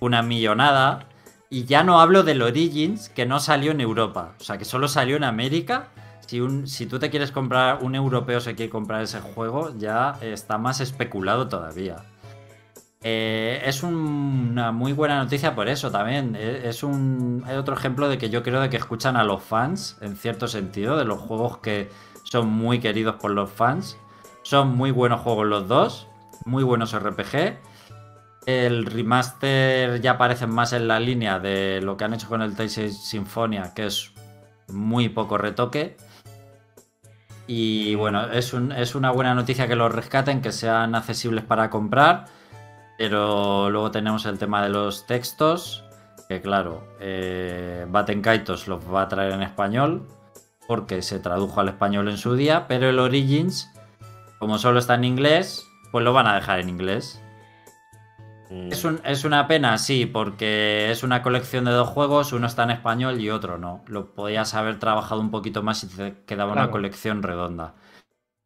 una 0.00 0.22
millonada. 0.22 1.06
Y 1.50 1.64
ya 1.64 1.82
no 1.82 2.00
hablo 2.00 2.22
del 2.22 2.42
Origins, 2.42 3.08
que 3.08 3.26
no 3.26 3.40
salió 3.40 3.72
en 3.72 3.80
Europa, 3.80 4.34
o 4.40 4.44
sea, 4.44 4.56
que 4.56 4.64
solo 4.64 4.86
salió 4.86 5.16
en 5.16 5.24
América. 5.24 5.88
Si, 6.26 6.40
un, 6.40 6.68
si 6.68 6.86
tú 6.86 7.00
te 7.00 7.10
quieres 7.10 7.32
comprar, 7.32 7.80
un 7.82 7.96
europeo 7.96 8.40
se 8.40 8.54
quiere 8.54 8.70
comprar 8.70 9.02
ese 9.02 9.20
juego, 9.20 9.76
ya 9.76 10.16
está 10.20 10.58
más 10.58 10.80
especulado 10.80 11.48
todavía. 11.48 11.96
Eh, 13.02 13.62
es 13.64 13.82
una 13.82 14.72
muy 14.72 14.92
buena 14.92 15.22
noticia 15.22 15.54
por 15.54 15.68
eso 15.68 15.90
también. 15.90 16.36
Eh, 16.38 16.62
es 16.64 16.82
un 16.82 17.44
otro 17.58 17.74
ejemplo 17.74 18.08
de 18.08 18.18
que 18.18 18.28
yo 18.28 18.42
creo 18.42 18.60
de 18.60 18.68
que 18.68 18.76
escuchan 18.76 19.16
a 19.16 19.24
los 19.24 19.42
fans, 19.42 19.96
en 20.02 20.16
cierto 20.16 20.48
sentido, 20.48 20.98
de 20.98 21.06
los 21.06 21.18
juegos 21.18 21.58
que 21.58 21.90
son 22.24 22.48
muy 22.48 22.78
queridos 22.80 23.16
por 23.16 23.30
los 23.30 23.50
fans. 23.50 23.96
Son 24.42 24.76
muy 24.76 24.90
buenos 24.90 25.20
juegos 25.20 25.46
los 25.46 25.68
dos, 25.68 26.08
muy 26.44 26.62
buenos 26.62 26.94
RPG. 26.94 27.58
El 28.46 28.86
remaster 28.86 30.00
ya 30.00 30.12
aparece 30.12 30.46
más 30.46 30.72
en 30.72 30.88
la 30.88 31.00
línea 31.00 31.38
de 31.38 31.80
lo 31.82 31.96
que 31.96 32.04
han 32.04 32.14
hecho 32.14 32.28
con 32.28 32.42
el 32.42 32.54
Tales 32.54 32.98
Sinfonia, 33.02 33.72
que 33.74 33.86
es 33.86 34.12
muy 34.68 35.08
poco 35.08 35.38
retoque. 35.38 35.96
Y 37.46 37.94
bueno, 37.96 38.30
es 38.30 38.94
una 38.94 39.10
buena 39.10 39.34
noticia 39.34 39.66
que 39.66 39.74
los 39.74 39.92
rescaten, 39.92 40.40
que 40.40 40.52
sean 40.52 40.94
accesibles 40.94 41.44
para 41.44 41.68
comprar 41.68 42.26
pero 43.00 43.70
luego 43.70 43.90
tenemos 43.90 44.26
el 44.26 44.36
tema 44.36 44.62
de 44.62 44.68
los 44.68 45.06
textos, 45.06 45.82
que 46.28 46.42
claro, 46.42 46.86
eh, 47.00 47.86
Baten 47.88 48.20
Kaitos 48.20 48.68
los 48.68 48.84
va 48.92 49.00
a 49.00 49.08
traer 49.08 49.32
en 49.32 49.42
español, 49.42 50.06
porque 50.68 51.00
se 51.00 51.18
tradujo 51.18 51.62
al 51.62 51.70
español 51.70 52.10
en 52.10 52.18
su 52.18 52.34
día, 52.34 52.66
pero 52.68 52.90
el 52.90 52.98
Origins, 52.98 53.70
como 54.38 54.58
solo 54.58 54.80
está 54.80 54.96
en 54.96 55.04
inglés, 55.04 55.66
pues 55.90 56.04
lo 56.04 56.12
van 56.12 56.26
a 56.26 56.34
dejar 56.34 56.60
en 56.60 56.68
inglés. 56.68 57.22
Mm. 58.50 58.70
Es, 58.70 58.86
es, 59.04 59.24
una 59.24 59.48
pena, 59.48 59.78
sí, 59.78 60.04
porque 60.04 60.90
es 60.90 61.02
una 61.02 61.22
colección 61.22 61.64
de 61.64 61.70
dos 61.70 61.88
juegos, 61.88 62.34
uno 62.34 62.48
está 62.48 62.64
en 62.64 62.70
español 62.72 63.18
y 63.18 63.30
otro 63.30 63.56
no. 63.56 63.82
Lo 63.86 64.12
podías 64.12 64.52
haber 64.52 64.78
trabajado 64.78 65.22
un 65.22 65.30
poquito 65.30 65.62
más 65.62 65.84
y 65.84 65.86
te 65.86 66.16
quedaba 66.26 66.52
una 66.52 66.70
colección 66.70 67.22
redonda. 67.22 67.72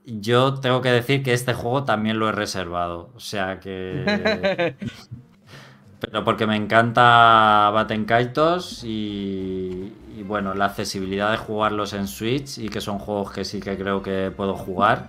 Yo 0.07 0.55
tengo 0.61 0.83
que 0.83 0.91
decir 0.91 1.23
que 1.23 1.33
este 1.33 1.55
juego 1.55 1.85
también 1.85 2.19
lo 2.19 2.29
he 2.29 2.33
reservado. 2.33 3.11
O 3.15 3.21
sea 3.21 3.61
que. 3.61 4.75
Pero 6.01 6.23
porque 6.23 6.47
me 6.47 6.57
encanta 6.57 7.71
Baten 7.73 8.05
Kaitos 8.05 8.85
y, 8.85 9.95
y, 10.17 10.23
bueno, 10.23 10.53
la 10.53 10.67
accesibilidad 10.67 11.31
de 11.31 11.39
jugarlos 11.39 11.95
en 11.95 12.07
Switch 12.07 12.59
y 12.59 12.69
que 12.69 12.83
son 12.83 12.99
juegos 12.99 13.33
que 13.33 13.47
sí 13.47 13.61
que 13.61 13.79
creo 13.79 14.03
que 14.03 14.31
puedo 14.31 14.55
jugar, 14.55 15.09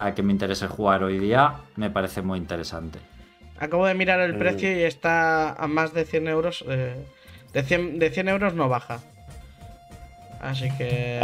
a 0.00 0.12
que 0.12 0.24
me 0.24 0.32
interese 0.32 0.66
jugar 0.66 1.04
hoy 1.04 1.18
día, 1.18 1.54
me 1.76 1.88
parece 1.88 2.20
muy 2.20 2.38
interesante. 2.38 2.98
Acabo 3.58 3.86
de 3.86 3.94
mirar 3.94 4.18
el 4.20 4.34
mm. 4.34 4.38
precio 4.38 4.76
y 4.76 4.82
está 4.82 5.52
a 5.52 5.68
más 5.68 5.94
de 5.94 6.04
100 6.04 6.28
euros. 6.28 6.64
Eh, 6.68 6.96
de, 7.52 7.62
100, 7.62 8.00
de 8.00 8.10
100 8.10 8.28
euros 8.28 8.54
no 8.54 8.68
baja. 8.68 9.00
Así 10.40 10.68
que. 10.76 11.20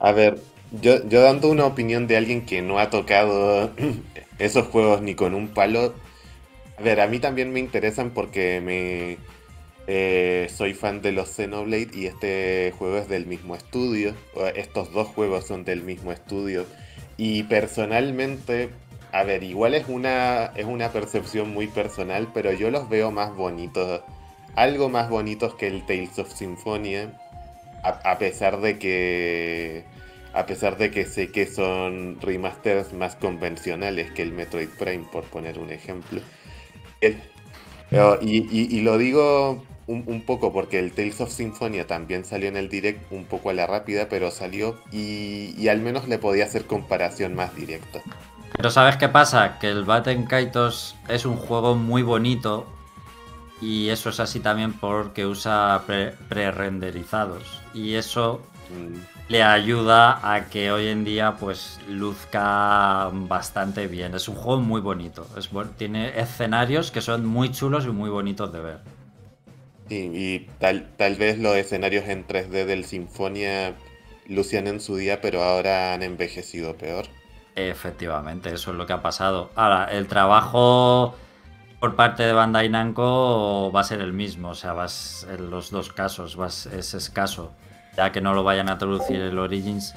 a 0.00 0.12
ver, 0.12 0.38
yo, 0.72 1.00
dando 1.00 1.48
una 1.48 1.66
opinión 1.66 2.06
de 2.06 2.16
alguien 2.16 2.44
que 2.44 2.62
no 2.62 2.78
ha 2.78 2.90
tocado 2.90 3.70
esos 4.38 4.66
juegos 4.68 5.02
ni 5.02 5.14
con 5.14 5.34
un 5.34 5.48
palo. 5.48 5.94
A 6.78 6.82
ver, 6.82 7.00
a 7.00 7.06
mí 7.06 7.18
también 7.18 7.52
me 7.52 7.60
interesan 7.60 8.10
porque 8.10 8.60
me 8.60 9.18
eh, 9.86 10.48
soy 10.54 10.74
fan 10.74 11.00
de 11.00 11.12
los 11.12 11.28
Xenoblade 11.30 11.90
y 11.94 12.06
este 12.06 12.74
juego 12.78 12.98
es 12.98 13.08
del 13.08 13.26
mismo 13.26 13.54
estudio. 13.54 14.14
Estos 14.54 14.92
dos 14.92 15.08
juegos 15.08 15.46
son 15.46 15.64
del 15.64 15.82
mismo 15.82 16.12
estudio. 16.12 16.66
Y 17.16 17.44
personalmente, 17.44 18.70
a 19.12 19.22
ver, 19.22 19.42
igual 19.44 19.74
es 19.74 19.88
una, 19.88 20.52
es 20.56 20.66
una 20.66 20.90
percepción 20.92 21.50
muy 21.54 21.68
personal, 21.68 22.28
pero 22.34 22.52
yo 22.52 22.70
los 22.70 22.88
veo 22.88 23.10
más 23.10 23.34
bonitos. 23.34 24.02
Algo 24.54 24.88
más 24.88 25.08
bonitos 25.08 25.54
que 25.54 25.68
el 25.68 25.86
Tales 25.86 26.18
of 26.18 26.32
Symphonia. 26.32 27.12
a 27.82 28.18
pesar 28.18 28.60
de 28.60 28.78
que 28.78 29.84
a 30.36 30.44
pesar 30.44 30.76
de 30.76 30.90
que 30.90 31.06
sé 31.06 31.30
que 31.32 31.46
son 31.46 32.20
remasters 32.20 32.92
más 32.92 33.16
convencionales 33.16 34.12
que 34.12 34.20
el 34.20 34.32
Metroid 34.32 34.68
Prime, 34.68 35.06
por 35.10 35.24
poner 35.24 35.58
un 35.58 35.70
ejemplo. 35.70 36.20
y, 38.20 38.80
lo 38.82 38.98
digo 38.98 39.64
un, 39.86 40.22
poco 40.26 40.52
porque 40.52 40.78
el 40.78 40.92
Tales 40.92 41.22
of 41.22 41.30
Symphonia 41.30 41.86
también 41.86 42.26
salió 42.26 42.48
en 42.48 42.58
el 42.58 42.68
direct 42.68 43.10
un 43.10 43.24
poco 43.24 43.48
a 43.48 43.54
la 43.54 43.66
rápida, 43.66 44.10
pero 44.10 44.30
salió 44.30 44.78
y, 44.92 45.68
al 45.68 45.80
menos 45.80 46.06
le 46.06 46.18
podía 46.18 46.44
hacer 46.44 46.66
comparación 46.66 47.34
más 47.34 47.56
directa. 47.56 48.02
Pero 48.54 48.70
¿sabes 48.70 48.98
qué 48.98 49.08
pasa? 49.08 49.58
Que 49.58 49.68
el 49.68 49.84
Batten 49.84 50.26
Kaitos 50.26 50.96
es 51.08 51.24
un 51.24 51.36
juego 51.36 51.76
muy 51.76 52.02
bonito 52.02 52.66
y 53.62 53.88
eso 53.88 54.10
es 54.10 54.20
así 54.20 54.40
también 54.40 54.74
porque 54.74 55.24
usa 55.24 55.82
pre-renderizados. 56.28 57.62
y 57.72 57.94
eso 57.94 58.42
mm 58.70 59.15
le 59.28 59.42
ayuda 59.42 60.20
a 60.22 60.46
que 60.46 60.70
hoy 60.70 60.86
en 60.88 61.04
día 61.04 61.36
pues 61.38 61.80
luzca 61.88 63.10
bastante 63.12 63.88
bien. 63.88 64.14
Es 64.14 64.28
un 64.28 64.36
juego 64.36 64.60
muy 64.60 64.80
bonito. 64.80 65.26
Es 65.36 65.50
tiene 65.76 66.18
escenarios 66.18 66.90
que 66.90 67.00
son 67.00 67.26
muy 67.26 67.50
chulos 67.50 67.86
y 67.86 67.88
muy 67.88 68.10
bonitos 68.10 68.52
de 68.52 68.60
ver. 68.60 68.78
Sí, 69.88 70.10
y 70.14 70.38
tal, 70.58 70.88
tal 70.96 71.16
vez 71.16 71.38
los 71.38 71.56
escenarios 71.56 72.08
en 72.08 72.26
3D 72.26 72.66
del 72.66 72.84
Sinfonia 72.84 73.74
lucían 74.28 74.66
en 74.66 74.80
su 74.80 74.96
día, 74.96 75.20
pero 75.20 75.42
ahora 75.42 75.94
han 75.94 76.02
envejecido 76.02 76.76
peor. 76.76 77.06
Efectivamente, 77.54 78.52
eso 78.52 78.72
es 78.72 78.76
lo 78.76 78.86
que 78.86 78.92
ha 78.92 79.02
pasado. 79.02 79.50
Ahora, 79.54 79.84
el 79.90 80.08
trabajo 80.08 81.14
por 81.80 81.94
parte 81.94 82.24
de 82.24 82.32
Bandai 82.32 82.68
Namco 82.68 83.70
va 83.72 83.80
a 83.80 83.84
ser 83.84 84.00
el 84.00 84.12
mismo, 84.12 84.50
o 84.50 84.54
sea, 84.54 84.72
vas 84.72 85.26
en 85.30 85.50
los 85.50 85.70
dos 85.70 85.92
casos 85.92 86.36
es 86.72 86.94
escaso 86.94 87.52
ya 87.96 88.12
que 88.12 88.20
no 88.20 88.34
lo 88.34 88.42
vayan 88.44 88.68
a 88.68 88.78
traducir 88.78 89.20
el 89.20 89.38
Origins, 89.38 89.94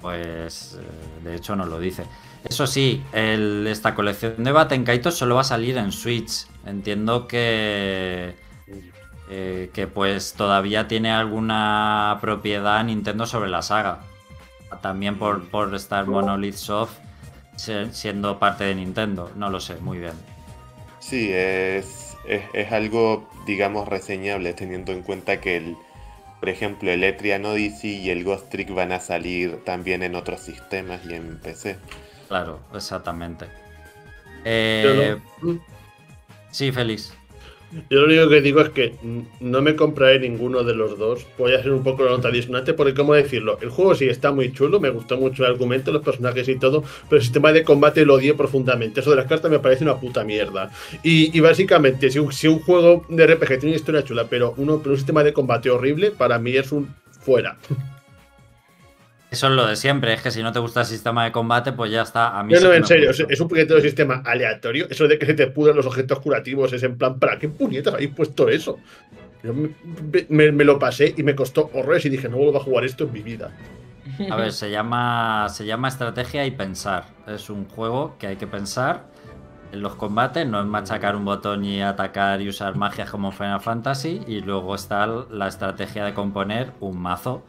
pues 0.00 0.78
eh, 0.80 1.24
de 1.24 1.36
hecho 1.36 1.56
no 1.56 1.66
lo 1.66 1.78
dice. 1.78 2.04
Eso 2.48 2.66
sí, 2.66 3.02
esta 3.12 3.94
colección 3.94 4.42
de 4.42 4.52
Baten 4.52 4.84
Kaitos 4.84 5.14
solo 5.16 5.34
va 5.34 5.42
a 5.42 5.44
salir 5.44 5.76
en 5.76 5.92
Switch. 5.92 6.46
Entiendo 6.64 7.28
que, 7.28 8.34
eh, 9.28 9.70
que 9.74 9.86
pues 9.86 10.32
todavía 10.32 10.88
tiene 10.88 11.10
alguna 11.10 12.16
propiedad 12.22 12.82
Nintendo 12.82 13.26
sobre 13.26 13.50
la 13.50 13.60
saga. 13.60 14.00
También 14.80 15.18
por, 15.18 15.48
por 15.50 15.74
estar 15.74 16.06
Monolith 16.06 16.54
Soft 16.54 16.96
se- 17.56 17.92
siendo 17.92 18.38
parte 18.38 18.64
de 18.64 18.74
Nintendo. 18.74 19.30
No 19.36 19.50
lo 19.50 19.60
sé, 19.60 19.76
muy 19.76 19.98
bien. 19.98 20.14
Sí, 20.98 21.30
es, 21.30 22.16
es, 22.26 22.42
es 22.54 22.72
algo, 22.72 23.28
digamos, 23.46 23.86
reseñable, 23.86 24.54
teniendo 24.54 24.92
en 24.92 25.02
cuenta 25.02 25.40
que, 25.40 25.58
el, 25.58 25.76
por 26.40 26.48
ejemplo, 26.48 26.90
el 26.90 27.04
Etrian 27.04 27.44
Odyssey 27.44 27.96
y 27.98 28.10
el 28.10 28.24
Ghost 28.24 28.48
Trick 28.50 28.72
van 28.74 28.92
a 28.92 28.98
salir 29.00 29.62
también 29.64 30.02
en 30.02 30.14
otros 30.14 30.40
sistemas 30.40 31.00
y 31.08 31.14
en 31.14 31.38
PC. 31.38 31.76
Claro, 32.28 32.60
exactamente. 32.74 33.46
Eh, 34.44 35.16
no- 35.42 35.60
sí, 36.50 36.72
Félix. 36.72 37.12
Yo 37.88 38.00
lo 38.00 38.06
único 38.06 38.28
que 38.28 38.40
digo 38.40 38.60
es 38.60 38.70
que 38.70 38.94
no 39.40 39.62
me 39.62 39.76
compraré 39.76 40.18
ninguno 40.18 40.64
de 40.64 40.74
los 40.74 40.98
dos. 40.98 41.26
Voy 41.38 41.52
a 41.52 41.58
hacer 41.58 41.70
un 41.72 41.82
poco 41.82 42.04
la 42.04 42.10
nota 42.10 42.30
disonante 42.30 42.74
porque, 42.74 42.94
¿cómo 42.94 43.14
decirlo? 43.14 43.58
El 43.60 43.70
juego 43.70 43.94
sí 43.94 44.06
está 44.06 44.32
muy 44.32 44.52
chulo, 44.52 44.80
me 44.80 44.90
gustó 44.90 45.16
mucho 45.16 45.44
el 45.44 45.52
argumento, 45.52 45.92
los 45.92 46.02
personajes 46.02 46.48
y 46.48 46.56
todo, 46.56 46.82
pero 47.08 47.18
el 47.18 47.22
sistema 47.22 47.52
de 47.52 47.62
combate 47.62 48.04
lo 48.04 48.14
odié 48.14 48.34
profundamente. 48.34 49.00
Eso 49.00 49.10
de 49.10 49.16
las 49.16 49.26
cartas 49.26 49.50
me 49.50 49.60
parece 49.60 49.84
una 49.84 50.00
puta 50.00 50.24
mierda. 50.24 50.70
Y, 51.02 51.38
básicamente, 51.40 52.10
si 52.10 52.18
un, 52.18 52.60
juego 52.60 53.04
de 53.08 53.26
RPG 53.26 53.48
tiene 53.48 53.66
una 53.68 53.76
historia 53.76 54.04
chula, 54.04 54.26
pero, 54.28 54.54
pero 54.56 54.90
un 54.90 54.96
sistema 54.96 55.22
de 55.22 55.32
combate 55.32 55.70
horrible, 55.70 56.10
para 56.10 56.38
mí 56.38 56.56
es 56.56 56.72
un 56.72 56.88
fuera. 57.20 57.56
Eso 59.30 59.46
es 59.46 59.52
lo 59.52 59.66
de 59.66 59.76
siempre, 59.76 60.12
es 60.12 60.22
que 60.22 60.30
si 60.30 60.42
no 60.42 60.52
te 60.52 60.58
gusta 60.58 60.80
el 60.80 60.86
sistema 60.86 61.24
de 61.24 61.32
combate, 61.32 61.72
pues 61.72 61.90
ya 61.90 62.02
está. 62.02 62.38
A 62.38 62.42
mí 62.42 62.54
No, 62.54 62.60
sí 62.60 62.66
no, 62.66 62.72
en 62.74 62.84
serio, 62.84 63.10
es, 63.10 63.40
un 63.40 63.48
puñetero 63.48 63.80
sistema 63.80 64.22
aleatorio. 64.24 64.86
Eso 64.90 65.06
de 65.06 65.18
que 65.18 65.26
se 65.26 65.34
te 65.34 65.46
pudran 65.46 65.76
los 65.76 65.86
objetos 65.86 66.20
curativos 66.20 66.72
es 66.72 66.82
en 66.82 66.98
plan, 66.98 67.18
¿para 67.18 67.38
qué 67.38 67.48
puñetas 67.48 67.94
habéis 67.94 68.12
puesto 68.14 68.48
eso? 68.48 68.78
Yo 69.42 69.54
me, 69.54 69.70
me- 70.28 70.52
me 70.52 70.64
lo 70.64 70.78
pasé 70.78 71.14
y 71.16 71.22
me 71.22 71.34
costó 71.34 71.70
horrores 71.72 72.04
y 72.04 72.08
dije, 72.10 72.28
no 72.28 72.38
vuelvo 72.38 72.58
a 72.58 72.64
jugar 72.64 72.84
esto 72.84 73.04
en 73.04 73.12
mi 73.12 73.22
vida. 73.22 73.52
A 74.28 74.36
ver, 74.36 74.52
se 74.52 74.70
llama, 74.70 75.48
se 75.48 75.64
llama 75.64 75.88
estrategia 75.88 76.44
y 76.46 76.50
pensar. 76.50 77.04
Es 77.26 77.50
un 77.50 77.68
juego 77.68 78.16
que 78.18 78.26
hay 78.26 78.36
que 78.36 78.46
pensar 78.46 79.06
en 79.72 79.82
los 79.82 79.94
combates, 79.94 80.46
no 80.46 80.60
es 80.60 80.66
machacar 80.66 81.14
un 81.16 81.24
botón 81.24 81.64
y 81.64 81.80
atacar 81.82 82.40
y 82.40 82.48
usar 82.48 82.76
magias 82.76 83.10
como 83.10 83.30
Final 83.32 83.60
Fantasy. 83.60 84.22
Y 84.26 84.40
luego 84.40 84.74
está 84.74 85.06
la 85.06 85.48
estrategia 85.48 86.04
de 86.04 86.14
componer 86.14 86.72
un 86.80 86.98
mazo. 87.00 87.42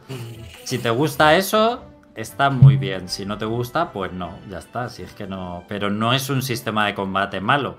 Si 0.64 0.78
te 0.78 0.90
gusta 0.90 1.36
eso, 1.36 1.84
está 2.14 2.50
muy 2.50 2.76
bien. 2.76 3.08
Si 3.08 3.26
no 3.26 3.38
te 3.38 3.44
gusta, 3.44 3.92
pues 3.92 4.12
no, 4.12 4.38
ya 4.48 4.58
está. 4.58 4.88
Si 4.88 5.02
es 5.02 5.12
que 5.14 5.26
no. 5.26 5.64
Pero 5.68 5.90
no 5.90 6.12
es 6.12 6.30
un 6.30 6.42
sistema 6.42 6.86
de 6.86 6.94
combate 6.94 7.40
malo. 7.40 7.76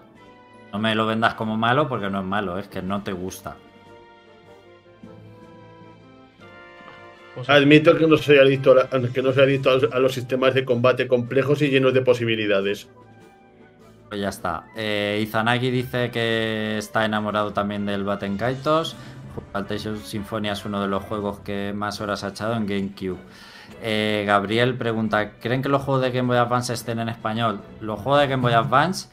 No 0.72 0.80
me 0.80 0.96
lo 0.96 1.06
vendas 1.06 1.36
como 1.36 1.56
malo 1.56 1.88
porque 1.88 2.10
no 2.10 2.20
es 2.20 2.26
malo, 2.26 2.58
es 2.58 2.68
que 2.68 2.82
no 2.82 3.04
te 3.04 3.14
gusta. 3.14 3.56
Admito 7.48 7.98
que 7.98 8.06
no 8.08 8.18
soy 8.18 8.38
adicto 8.38 8.72
a, 8.72 8.76
la- 9.00 9.10
que 9.10 9.22
no 9.24 9.34
soy 9.34 9.44
adicto 9.44 9.72
a 9.92 10.00
los 10.00 10.14
sistemas 10.14 10.54
de 10.54 10.66
combate 10.66 11.08
complejos 11.08 11.62
y 11.64 11.70
llenos 11.70 11.94
de 11.94 12.02
posibilidades. 12.02 12.88
Pues 14.14 14.22
ya 14.22 14.30
está. 14.30 14.66
Eh, 14.76 15.20
Izanagi 15.24 15.72
dice 15.72 16.12
que 16.12 16.78
está 16.78 17.04
enamorado 17.04 17.52
también 17.52 17.88
del 17.88 18.04
Batten 18.04 18.38
Kaitos. 18.38 18.96
Fantasy 19.52 19.90
Sinfonia 20.04 20.52
es 20.52 20.64
uno 20.66 20.80
de 20.80 20.88
los 20.88 21.02
juegos 21.02 21.40
que 21.40 21.74
más 21.74 22.00
horas 22.00 22.24
ha 22.24 22.28
echado 22.28 22.54
en 22.54 22.68
GameCube. 22.68 23.18
Eh, 23.82 24.24
Gabriel 24.28 24.78
pregunta: 24.78 25.32
¿Creen 25.40 25.64
que 25.64 25.70
los 25.70 25.82
juegos 25.82 26.04
de 26.04 26.12
Game 26.12 26.28
Boy 26.28 26.38
Advance 26.38 26.74
estén 26.74 27.00
en 27.00 27.10
español? 27.10 27.62
Los 27.82 28.02
juegos 28.02 28.22
de 28.22 28.28
Game 28.28 28.44
Boy 28.44 28.54
Advance, 28.54 29.10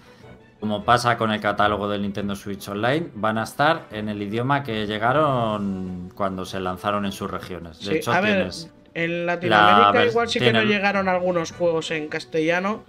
como 0.61 0.85
pasa 0.85 1.17
con 1.17 1.33
el 1.33 1.41
catálogo 1.41 1.89
del 1.89 2.03
Nintendo 2.03 2.37
Switch 2.37 2.69
Online, 2.69 3.09
van 3.15 3.39
a 3.39 3.45
estar 3.45 3.87
en 3.93 4.11
el 4.11 4.21
idioma 4.21 4.63
que 4.63 4.87
llegaron 4.87 6.13
cuando 6.15 6.45
se 6.45 6.61
lanzaron 6.61 7.07
en 7.07 7.13
sus 7.13 7.31
regiones. 7.31 7.79
De 7.79 7.85
sí, 7.87 7.95
hecho, 8.01 8.13
a 8.13 8.21
ver, 8.21 8.35
tienes. 8.35 8.71
en 8.93 9.25
Latinoamérica 9.25 9.93
la 9.95 10.05
igual 10.05 10.29
sí 10.29 10.41
que 10.41 10.53
no 10.53 10.63
llegaron 10.63 11.09
algunos 11.09 11.53
juegos 11.53 11.91
en 11.91 12.09
castellano. 12.09 12.85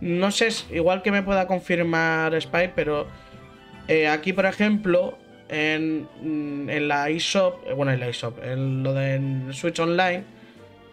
No 0.00 0.30
sé, 0.30 0.48
igual 0.72 1.02
que 1.02 1.10
me 1.10 1.22
pueda 1.22 1.46
confirmar 1.46 2.40
Spy, 2.40 2.70
pero 2.74 3.06
eh, 3.88 4.06
aquí, 4.08 4.32
por 4.32 4.46
ejemplo, 4.46 5.18
en, 5.48 6.06
mm, 6.22 6.70
en 6.70 6.88
la 6.88 7.08
eShop, 7.10 7.66
eh, 7.66 7.72
bueno, 7.72 7.92
en 7.92 8.00
la 8.00 8.08
eShop, 8.08 8.42
en 8.44 8.82
lo 8.82 8.92
de 8.94 9.20
Switch 9.52 9.78
Online, 9.80 10.22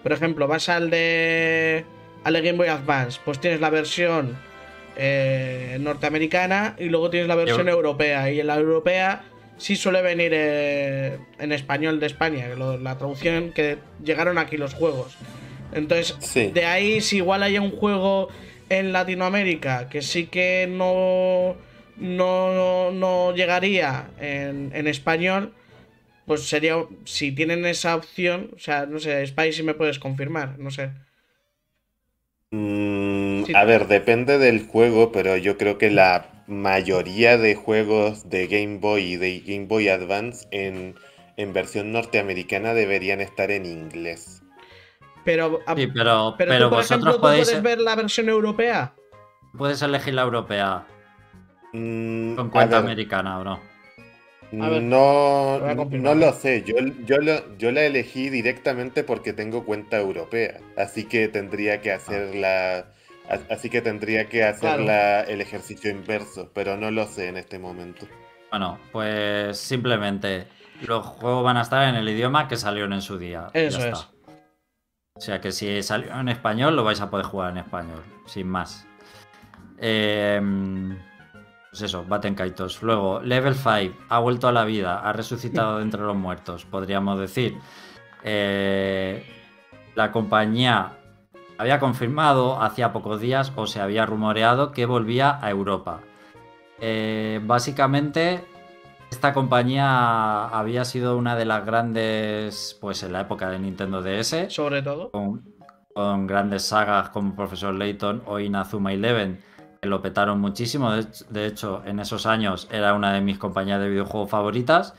por 0.02 0.12
ejemplo, 0.12 0.48
vas 0.48 0.70
al 0.70 0.90
de, 0.90 1.84
al 2.24 2.34
de 2.34 2.42
Game 2.42 2.58
Boy 2.58 2.68
Advance, 2.68 3.20
pues 3.24 3.40
tienes 3.40 3.60
la 3.60 3.70
versión 3.70 4.38
eh, 4.98 5.78
norteamericana 5.82 6.76
y 6.80 6.86
luego 6.86 7.10
tienes 7.10 7.28
la 7.28 7.36
versión 7.36 7.68
europea. 7.70 8.32
Y 8.32 8.40
en 8.40 8.48
la 8.48 8.56
europea 8.56 9.24
sí 9.58 9.76
suele 9.76 10.02
venir 10.02 10.32
eh, 10.34 11.18
en 11.40 11.52
español 11.52 12.00
de 12.00 12.06
España, 12.08 12.48
lo- 12.58 12.78
la 12.78 12.98
traducción 12.98 13.52
que 13.52 13.78
llegaron 14.04 14.38
aquí 14.38 14.58
los 14.58 14.74
juegos. 14.74 15.18
Entonces, 15.74 16.16
Sí. 16.20 16.52
de 16.54 16.66
ahí, 16.66 17.02
si 17.02 17.18
igual 17.18 17.44
hay 17.44 17.58
un 17.58 17.72
juego 17.72 18.30
en 18.70 18.94
Latinoamérica 18.94 19.90
que 19.90 20.02
sí 20.02 20.28
que 20.28 20.68
no, 20.70 21.58
no, 21.98 22.92
no 22.92 23.34
llegaría 23.36 24.12
en, 24.20 24.72
en 24.76 24.88
español, 24.88 25.54
pues 26.26 26.48
sería, 26.50 26.76
si 27.06 27.32
tienen 27.34 27.66
esa 27.66 27.96
opción, 27.96 28.52
o 28.56 28.60
sea, 28.60 28.86
no 28.88 29.00
sé, 29.00 29.26
Spy 29.28 29.54
si 29.54 29.64
me 29.64 29.76
puedes 29.76 30.00
confirmar, 30.00 30.60
no 30.60 30.72
sé. 30.72 30.92
Mm, 32.50 33.44
Sí. 33.44 33.54
a 33.54 33.66
ver, 33.66 33.86
depende 33.88 34.40
del 34.40 34.66
juego, 34.66 35.12
pero 35.12 35.38
yo 35.38 35.58
creo 35.60 35.78
que 35.78 35.92
la 35.92 36.44
mayoría 36.48 37.38
de 37.38 37.54
juegos 37.54 38.30
de 38.32 38.48
Game 38.48 38.80
Boy 38.80 39.14
y 39.14 39.18
de 39.18 39.42
Game 39.42 39.68
Boy 39.68 39.90
Advance 39.90 40.48
en, 40.50 40.96
en 41.38 41.54
versión 41.54 41.92
norteamericana 41.92 42.74
deberían 42.74 43.22
estar 43.22 43.52
en 43.52 43.68
inglés. 43.68 44.42
Pero, 45.26 45.60
a- 45.66 45.76
Sí, 45.76 45.88
pero, 45.88 46.36
pero, 46.38 46.50
pero 46.52 46.66
tú, 46.66 46.70
por 46.70 46.78
vosotros 46.78 46.86
ejemplo, 46.92 47.14
¿tú 47.16 47.20
podéis, 47.22 47.46
puedes 47.48 47.64
ver 47.64 47.80
la 47.82 47.96
versión 47.96 48.30
europea. 48.30 48.94
puedes 49.58 49.82
elegir 49.82 50.14
la 50.14 50.22
europea 50.22 50.86
Mm, 51.74 52.36
con 52.36 52.50
cuenta 52.52 52.78
americana 52.78 53.40
o 53.40 53.44
no. 53.44 53.60
Ver, 54.52 54.82
no, 54.84 55.60
lo 55.60 56.16
no 56.16 56.32
sé, 56.34 56.64
yo, 56.66 56.76
yo, 57.06 57.18
lo- 57.18 57.58
yo 57.58 57.72
la 57.72 57.82
elegí 57.84 58.30
directamente 58.30 59.04
porque 59.04 59.34
tengo 59.34 59.66
cuenta 59.66 59.98
europea, 59.98 60.60
así 60.78 61.04
que 61.06 61.28
tendría 61.28 61.82
que 61.82 61.92
hacer 61.92 62.36
la... 62.36 62.78
a- 63.28 63.54
Así 63.54 63.70
que 63.70 63.82
tendría 63.82 64.30
que 64.30 64.44
hacer 64.46 64.62
Claro. 64.70 64.84
la- 64.86 65.22
el 65.22 65.42
ejercicio 65.42 65.90
inverso, 65.92 66.52
pero 66.54 66.78
no 66.78 66.92
lo 66.92 67.06
sé 67.08 67.28
en 67.28 67.38
este 67.38 67.58
momento. 67.60 68.06
Bueno, 68.52 68.78
pues 68.94 69.58
simplemente 69.58 70.48
los 70.88 71.04
juegos 71.06 71.44
van 71.44 71.58
a 71.58 71.62
estar 71.64 71.90
en 71.90 71.96
el 71.96 72.08
idioma 72.08 72.48
que 72.48 72.56
salieron 72.56 72.94
en 72.94 73.02
su 73.02 73.18
día. 73.18 73.48
Ya 73.54 73.60
Eso 73.62 73.80
está. 73.80 74.10
O 75.18 75.22
sea 75.22 75.40
que 75.40 75.54
si 75.54 75.82
salió 75.82 76.14
en 76.20 76.28
español, 76.28 76.76
lo 76.76 76.84
vais 76.84 77.00
a 77.00 77.10
poder 77.10 77.26
jugar 77.26 77.52
en 77.52 77.60
español, 77.60 78.04
sin 78.26 78.50
más. 78.50 78.86
Eh, 79.78 80.42
pues 81.70 81.84
eso, 81.84 82.04
Baten 82.06 82.36
Kaitos. 82.36 82.82
Luego, 82.82 83.22
Level 83.22 83.56
5 83.56 83.96
ha 84.10 84.20
vuelto 84.20 84.50
a 84.50 84.52
la 84.52 84.66
vida, 84.66 85.00
ha 85.00 85.14
resucitado 85.14 85.78
de 85.78 85.84
entre 85.84 86.02
los 86.02 86.18
muertos, 86.18 86.66
podríamos 86.66 87.18
decir. 87.18 87.58
Eh, 88.24 89.26
la 89.96 90.12
compañía 90.12 90.98
había 91.58 91.80
confirmado 91.80 92.62
hacía 92.62 92.92
pocos 92.92 93.22
días 93.22 93.54
o 93.56 93.68
se 93.68 93.80
había 93.80 94.06
rumoreado 94.06 94.74
que 94.74 94.86
volvía 94.86 95.40
a 95.42 95.50
Europa. 95.50 96.02
Eh, 96.82 97.40
básicamente, 97.44 98.44
esta 99.16 99.34
compañía 99.34 100.46
había 100.48 100.84
sido 100.86 101.18
una 101.18 101.36
de 101.36 101.46
las 101.46 101.66
grandes, 101.66 102.78
pues 102.82 103.02
en 103.04 103.14
la 103.14 103.22
época 103.22 103.50
de 103.50 103.60
Nintendo 103.60 104.02
DS, 104.02 104.48
Sobre 104.50 104.82
todo. 104.82 105.10
con, 105.12 105.42
con 105.94 106.28
grandes 106.28 106.64
sagas 106.66 107.10
como 107.10 107.34
Profesor 107.36 107.74
Layton 107.74 108.24
o 108.26 108.40
Inazuma 108.40 108.92
Eleven, 108.94 109.42
que 109.82 109.88
lo 109.88 110.02
petaron 110.02 110.40
muchísimo. 110.42 110.92
De, 110.92 111.46
hecho- 111.48 111.82
en 111.86 112.00
esos 112.00 112.26
años 112.26 112.68
era 112.72 112.94
una 112.94 113.14
de 113.14 113.22
mis 113.22 113.38
compañías 113.38 113.80
de 113.80 113.90
videojuegos 113.90 114.30
favoritas. 114.30 114.94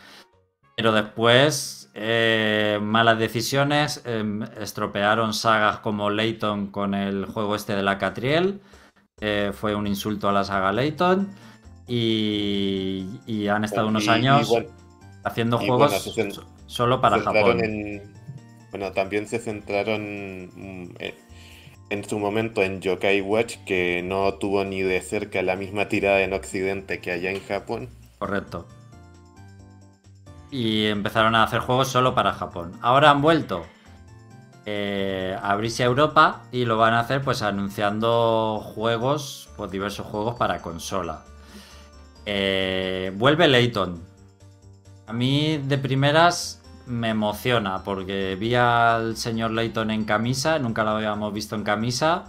Pero 0.77 0.93
después, 0.93 1.91
eh, 1.95 2.79
malas 2.83 3.19
decisiones, 3.19 4.03
em, 4.05 4.43
estropearon 4.61 5.33
sagas 5.35 5.79
como 5.79 6.11
Layton 6.11 6.67
con 6.69 6.95
el 6.95 7.27
juego 7.27 7.55
este 7.55 7.75
de 7.77 7.83
la 7.83 7.99
Catriel. 7.99 8.61
eh, 9.21 9.53
fue 9.55 9.75
un 9.75 9.87
insulto 9.87 10.29
a 10.29 10.33
la 10.33 10.45
saga 10.45 10.73
Layton. 10.73 11.31
Y, 11.89 13.20
y 13.26 13.49
han 13.49 13.64
estado 13.64 13.89
unos 13.89 14.05
Y- 14.07 14.09
años 14.09 14.53
haciendo 15.24 15.59
juegos 15.59 15.91
bueno, 16.14 16.32
se 16.34 16.41
solo 16.66 17.01
para 17.01 17.20
Japón. 17.20 17.64
en- 17.64 18.14
bueno, 18.70 18.93
también 18.93 19.26
se 19.28 19.39
centraron 19.39 20.47
mm, 20.55 20.95
eh, 20.99 21.14
en 21.91 22.05
su 22.09 22.18
momento 22.18 22.62
en 22.62 22.80
Yokai 22.80 23.20
Watch, 23.20 23.57
que 23.64 24.03
no 24.05 24.34
tuvo 24.34 24.64
ni 24.64 24.82
de 24.82 25.01
cerca 25.01 25.43
la 25.43 25.57
misma 25.57 25.89
tirada 25.89 26.20
en 26.22 26.32
Occidente 26.32 27.01
que 27.01 27.12
allá 27.12 27.30
en 27.30 27.41
Japón. 27.45 27.89
Correcto. 28.18 28.66
Y 30.51 30.87
empezaron 30.87 31.34
a 31.34 31.43
hacer 31.45 31.61
juegos 31.61 31.89
solo 31.89 32.14
para 32.14 32.32
Japón. 32.32 32.72
Ahora 32.80 33.11
han 33.11 33.20
vuelto 33.22 33.64
eh, 34.64 35.37
a 35.41 35.53
abrirse 35.53 35.82
a 35.82 35.87
Europa 35.87 36.43
y 36.53 36.64
lo 36.64 36.76
van 36.76 36.95
a 36.95 37.01
hacer 37.01 37.22
pues 37.22 37.43
anunciando 37.43 38.61
juegos, 38.74 39.49
pues 39.57 39.70
diversos 39.70 40.07
juegos 40.07 40.34
para 40.37 40.61
consola. 40.62 41.24
Eh, 42.27 43.12
vuelve 43.14 43.49
Layton. 43.49 44.03
A 45.07 45.12
mí 45.12 45.59
de 45.59 45.79
primeras 45.79 46.61
me 46.87 47.11
emociona 47.11 47.83
porque 47.83 48.37
vi 48.39 48.55
al 48.55 49.16
señor 49.16 49.53
Layton 49.53 49.91
en 49.91 50.05
camisa, 50.05 50.59
nunca 50.59 50.85
lo 50.85 50.91
habíamos 50.91 51.33
visto 51.33 51.55
en 51.55 51.62
camisa. 51.62 52.24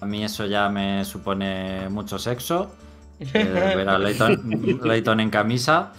A 0.00 0.06
mí 0.06 0.24
eso 0.24 0.46
ya 0.46 0.68
me 0.68 1.04
supone 1.04 1.88
mucho 1.88 2.18
sexo. 2.18 2.74
eh, 3.20 3.74
ver 3.76 3.88
a 3.88 3.98
Layton, 3.98 4.80
Layton 4.82 5.20
en 5.20 5.30
camisa. 5.30 5.92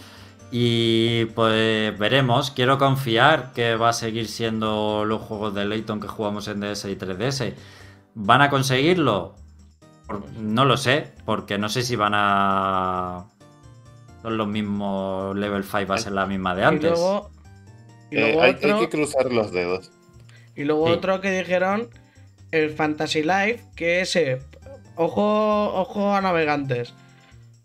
Y 0.51 1.25
pues 1.35 1.97
veremos. 1.97 2.51
Quiero 2.51 2.77
confiar 2.77 3.51
que 3.53 3.75
va 3.75 3.89
a 3.89 3.93
seguir 3.93 4.27
siendo 4.27 5.03
los 5.05 5.21
juegos 5.21 5.53
de 5.53 5.65
Layton 5.65 5.99
que 5.99 6.07
jugamos 6.07 6.47
en 6.47 6.59
DS 6.59 6.85
y 6.85 6.95
3DS. 6.95 7.53
¿Van 8.13 8.41
a 8.41 8.49
conseguirlo? 8.49 9.35
No 10.39 10.65
lo 10.65 10.77
sé, 10.77 11.13
porque 11.25 11.57
no 11.57 11.69
sé 11.69 11.81
si 11.81 11.95
van 11.95 12.13
a. 12.15 13.25
Son 14.25 14.37
los 14.39 14.47
mismos 14.47 15.35
level 15.37 15.63
5, 15.63 15.85
va 15.85 15.95
a 15.95 15.97
ser 15.99 16.13
la 16.13 16.25
misma 16.25 16.55
de 16.55 16.63
Y 16.63 16.65
antes. 16.65 16.89
luego, 16.89 17.29
y 18.09 18.17
Eh, 18.17 18.21
luego 18.21 18.41
hay, 18.41 18.51
otro, 18.53 18.73
hay 18.79 18.81
que 18.81 18.89
cruzar 18.89 19.31
los 19.31 19.51
dedos. 19.51 19.91
y 20.55 20.63
luego 20.63 20.87
Sí. 20.87 20.93
otro 20.93 21.21
que 21.21 21.29
dijeron, 21.29 21.89
el 22.51 22.71
Fantasy 22.71 23.21
Life, 23.21 23.59
que 23.75 24.01
ese, 24.01 24.39
ojo, 24.95 25.75
ojo 25.79 26.15
a 26.15 26.21
navegantes. 26.21 26.95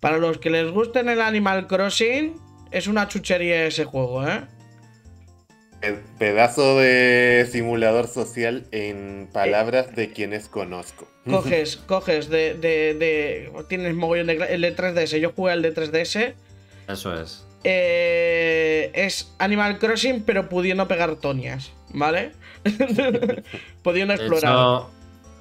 Para 0.01 0.19
los 0.19 0.37
que 0.37 0.51
les 0.51 0.71
gusten 0.71 1.09
el 1.09 1.23
Animal 1.23 1.67
Crossing, 1.67 2.35
es 2.71 2.89
una 2.89 3.09
chuchería 3.09 3.65
ese 3.65 3.87
juego, 3.87 4.29
¿eh? 4.29 4.43
Pe- 5.81 5.99
Pedazo 6.19 6.79
de 6.79 7.49
simulador 7.51 8.07
social 8.07 8.67
en 8.71 9.31
palabras 9.33 9.97
de 9.97 10.13
quienes 10.13 10.47
conozco. 10.49 11.09
Coges, 11.25 11.77
coges 11.87 12.29
de, 12.29 12.53
de, 12.53 12.93
de- 12.93 13.51
Tienes 13.71 13.95
mogollón 13.95 14.27
de... 14.27 14.35
El 14.51 14.61
de 14.61 14.77
3DS, 14.77 15.19
yo 15.21 15.33
jugué 15.35 15.55
el 15.55 15.63
de 15.63 15.73
3DS. 15.75 16.35
Eso 16.93 17.14
es. 17.14 17.47
eh, 17.64 18.91
es 18.95 19.32
Animal 19.38 19.78
Crossing, 19.78 20.22
pero 20.22 20.49
pudiendo 20.49 20.88
pegar 20.88 21.16
tonias, 21.16 21.72
¿vale? 21.93 22.32
pudiendo 23.82 24.14
explorar. 24.14 24.53
hecho, 24.53 24.91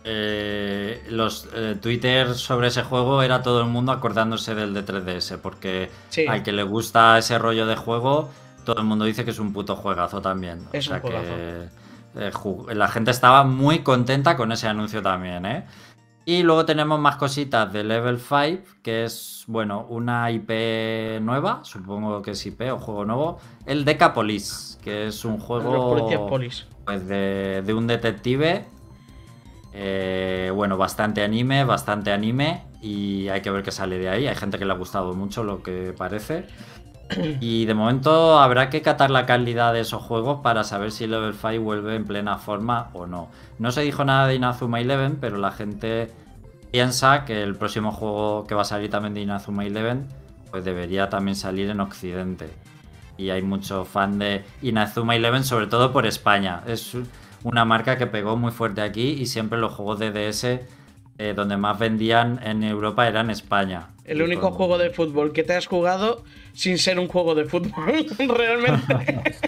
eh, 0.04 1.02
los 1.10 1.48
eh, 1.54 1.76
Twitter 1.82 2.34
sobre 2.36 2.68
ese 2.68 2.84
juego 2.84 3.22
era 3.22 3.42
todo 3.42 3.62
el 3.62 3.68
mundo 3.68 3.92
acordándose 3.92 4.56
del 4.56 4.74
de 4.74 4.86
3DS, 4.86 5.38
porque 5.38 5.90
Sí. 6.10 6.26
al 6.28 6.44
que 6.44 6.52
le 6.52 6.64
gusta 6.64 7.18
ese 7.18 7.38
rollo 7.38 7.66
de 7.66 7.76
juego, 7.76 8.30
todo 8.66 8.80
el 8.80 8.86
mundo 8.86 9.06
dice 9.06 9.26
que 9.26 9.32
es 9.32 9.40
un 9.40 9.54
puto 9.54 9.76
juegazo 9.76 10.22
también. 10.22 10.60
Es 10.74 10.88
o 10.88 10.90
sea 10.90 11.02
un 11.04 11.10
que 11.12 11.68
eh, 12.16 12.32
la 12.74 12.88
gente 12.88 13.12
estaba 13.12 13.44
muy 13.44 13.80
contenta 13.80 14.36
con 14.36 14.52
ese 14.52 14.68
anuncio 14.68 15.02
también, 15.02 15.46
¿eh? 15.46 15.66
Y 16.30 16.44
luego 16.44 16.64
tenemos 16.64 17.00
más 17.00 17.16
cositas 17.16 17.74
de 17.74 17.84
Level 17.84 18.20
5, 18.20 18.64
que 18.84 19.04
es, 19.06 19.46
bueno, 19.48 19.88
una 19.90 20.30
IP 20.32 21.20
nueva, 21.22 21.62
supongo 21.64 22.22
que 22.22 22.32
es 22.32 22.46
IP 22.46 22.62
o 22.72 22.78
juego 22.78 23.04
nuevo, 23.04 23.40
el 23.66 23.84
Decapolis, 23.84 24.78
que 24.84 25.08
es 25.08 25.26
un 25.26 25.40
juego 25.40 25.96
pues 26.86 27.08
de, 27.08 27.64
de 27.66 27.74
un 27.74 27.88
detective. 27.88 28.68
eh, 29.74 30.52
bueno, 30.54 30.78
bastante 30.78 31.24
anime, 31.24 31.64
bastante 31.64 32.12
anime. 32.12 32.66
Y 32.82 33.28
hay 33.30 33.42
que 33.42 33.52
ver 33.52 33.64
qué 33.64 33.72
sale 33.72 33.98
de 33.98 34.10
ahí. 34.10 34.28
Hay 34.28 34.36
gente 34.36 34.58
que 34.58 34.66
le 34.66 34.72
ha 34.74 34.76
gustado 34.76 35.14
mucho 35.14 35.44
lo 35.44 35.62
que 35.64 35.94
parece. 35.98 36.48
Y 37.40 37.66
de 37.66 37.74
momento 37.74 38.40
habrá 38.40 38.70
que 38.70 38.82
catar 38.82 39.10
la 39.10 39.26
calidad 39.26 39.74
de 39.74 39.82
esos 39.82 40.02
juegos 40.02 40.42
para 40.42 40.64
saber 40.64 40.92
si 40.92 41.08
Level 41.08 41.34
5 41.34 41.62
vuelve 41.62 41.96
en 41.96 42.06
plena 42.06 42.38
forma 42.38 42.90
o 42.94 43.08
no. 43.08 43.30
No 43.58 43.72
se 43.72 43.82
dijo 43.82 44.06
nada 44.06 44.28
de 44.28 44.36
Inazuma 44.36 44.80
Eleven, 44.80 45.18
pero 45.20 45.38
la 45.38 45.52
gente 45.52 46.12
piensa 46.72 47.26
que 47.26 47.42
el 47.42 47.56
próximo 47.56 47.92
juego 47.92 48.46
que 48.46 48.56
va 48.56 48.62
a 48.62 48.66
salir 48.66 48.90
también 48.90 49.14
de 49.14 49.22
Inazuma 49.22 49.66
Eleven 49.66 50.08
pues 50.52 50.64
debería 50.66 51.10
también 51.10 51.36
salir 51.36 51.70
en 51.70 51.80
Occidente. 51.80 52.50
Y 53.18 53.32
hay 53.32 53.42
mucho 53.42 53.86
fan 53.86 54.18
de 54.18 54.46
Inazuma 54.62 55.16
Eleven, 55.16 55.44
sobre 55.44 55.68
todo 55.68 55.92
por 55.92 56.06
España. 56.06 56.62
Es 56.66 56.96
una 57.44 57.66
marca 57.66 57.98
que 57.98 58.08
pegó 58.08 58.36
muy 58.36 58.52
fuerte 58.52 58.82
aquí 58.82 59.10
y 59.10 59.26
siempre 59.26 59.60
los 59.60 59.74
juegos 59.74 60.00
de 60.00 60.12
DS 60.12 60.44
eh, 61.22 61.34
donde 61.36 61.58
más 61.58 61.78
vendían 61.78 62.40
en 62.44 62.64
Europa 62.64 63.08
eran 63.08 63.30
España. 63.30 63.88
El 64.10 64.24
único 64.24 64.50
juego 64.50 64.80
de 64.80 64.90
fútbol 64.90 65.34
que 65.34 65.44
te 65.44 65.54
has 65.54 65.68
jugado 65.68 66.24
sin 66.54 66.80
ser 66.80 66.98
un 66.98 67.08
juego 67.08 67.36
de 67.36 67.46
fútbol, 67.46 68.08
realmente. 68.36 69.38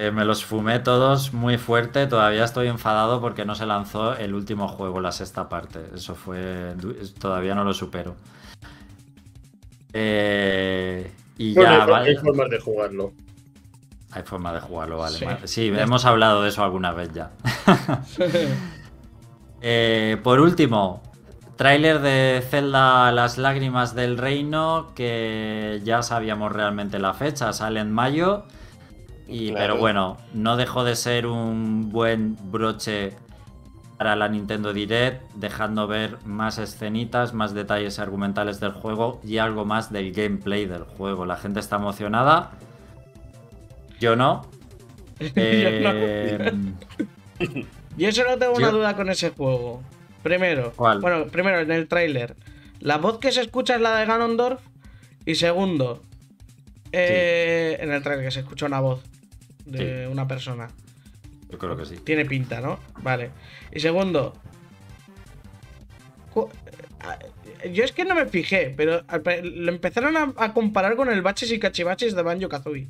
Eh, 0.00 0.12
me 0.12 0.24
los 0.24 0.44
fumé 0.44 0.78
todos 0.78 1.32
muy 1.32 1.58
fuerte. 1.58 2.06
Todavía 2.06 2.44
estoy 2.44 2.68
enfadado 2.68 3.20
porque 3.20 3.44
no 3.44 3.56
se 3.56 3.66
lanzó 3.66 4.16
el 4.16 4.32
último 4.32 4.68
juego, 4.68 5.00
la 5.00 5.10
sexta 5.10 5.48
parte. 5.48 5.80
Eso 5.92 6.14
fue. 6.14 6.76
Todavía 7.18 7.56
no 7.56 7.64
lo 7.64 7.74
supero. 7.74 8.14
Eh, 9.92 11.10
y 11.36 11.52
Bueno, 11.52 11.70
ya, 11.72 11.84
hay, 11.84 11.90
vale. 11.90 12.10
hay 12.10 12.16
formas 12.16 12.48
de 12.48 12.60
jugarlo. 12.60 13.12
Hay 14.12 14.22
forma 14.22 14.52
de 14.52 14.60
jugarlo, 14.60 14.98
vale. 14.98 15.18
Sí. 15.18 15.24
vale. 15.24 15.48
Sí, 15.48 15.72
hemos 15.76 16.04
hablado 16.04 16.42
de 16.42 16.50
eso 16.50 16.62
alguna 16.62 16.92
vez 16.92 17.12
ya. 17.12 17.32
Eh, 19.60 20.16
por 20.22 20.38
último, 20.38 21.02
tráiler 21.58 22.00
de 22.00 22.42
Zelda 22.48 23.10
Las 23.12 23.36
Lágrimas 23.36 23.94
del 23.94 24.16
Reino, 24.16 24.92
que 24.94 25.80
ya 25.84 26.02
sabíamos 26.02 26.52
realmente 26.52 26.98
la 26.98 27.12
fecha, 27.12 27.52
sale 27.52 27.80
en 27.80 27.92
mayo. 27.92 28.44
Y, 29.26 29.50
Claro. 29.50 29.58
Pero 29.74 29.76
bueno, 29.78 30.16
no 30.32 30.56
dejó 30.56 30.84
de 30.84 30.96
ser 30.96 31.26
un 31.26 31.90
buen 31.90 32.36
broche 32.50 33.12
para 33.98 34.14
la 34.16 34.28
Nintendo 34.28 34.72
Direct, 34.72 35.20
dejando 35.34 35.86
ver 35.88 36.16
más 36.24 36.58
escenitas, 36.58 37.34
más 37.34 37.52
detalles 37.52 37.98
argumentales 37.98 38.60
del 38.60 38.70
juego 38.72 39.20
y 39.24 39.38
algo 39.38 39.64
más 39.64 39.92
del 39.92 40.12
gameplay 40.12 40.64
del 40.66 40.84
juego. 40.84 41.26
La 41.26 41.36
gente 41.36 41.58
está 41.60 41.76
emocionada. 41.76 42.52
Yo 44.00 44.14
no. 44.16 44.46
Eh, 45.34 46.52
Yo 47.96 48.12
solo 48.12 48.38
tengo 48.38 48.52
una 48.54 48.68
Yo- 48.70 48.76
duda 48.78 48.94
con 48.94 49.10
ese 49.10 49.30
juego. 49.30 49.82
Primero, 50.22 50.72
¿Cuál? 50.74 51.00
bueno, 51.00 51.26
primero 51.26 51.60
en 51.60 51.70
el 51.70 51.88
tráiler, 51.88 52.34
la 52.80 52.98
voz 52.98 53.18
que 53.18 53.32
se 53.32 53.40
escucha 53.40 53.76
es 53.76 53.80
la 53.80 53.96
de 53.98 54.06
Ganondorf. 54.06 54.60
Y 55.24 55.34
segundo, 55.34 56.02
eh, 56.92 57.76
en 57.80 57.92
el 57.92 58.02
tráiler 58.02 58.24
que 58.26 58.30
se 58.30 58.40
escucha 58.40 58.66
una 58.66 58.80
voz 58.80 59.02
de 59.66 60.08
una 60.08 60.26
persona. 60.26 60.68
yo 61.50 61.58
creo 61.58 61.76
que 61.76 61.84
sí. 61.84 61.96
Tiene 61.96 62.24
pinta, 62.24 62.60
¿no? 62.60 62.78
Vale. 63.02 63.30
Y 63.72 63.80
segundo, 63.80 64.34
eh, 67.62 67.70
yo 67.72 67.84
es 67.84 67.92
que 67.92 68.04
no 68.04 68.14
me 68.14 68.26
fijé, 68.26 68.72
pero 68.76 69.02
lo 69.42 69.70
empezaron 69.72 70.16
a, 70.16 70.32
a 70.36 70.52
comparar 70.54 70.96
con 70.96 71.10
el 71.10 71.22
baches 71.22 71.52
y 71.52 71.58
cachivaches 71.58 72.14
de 72.14 72.22
Banjo 72.22 72.48
Kazooie. 72.48 72.88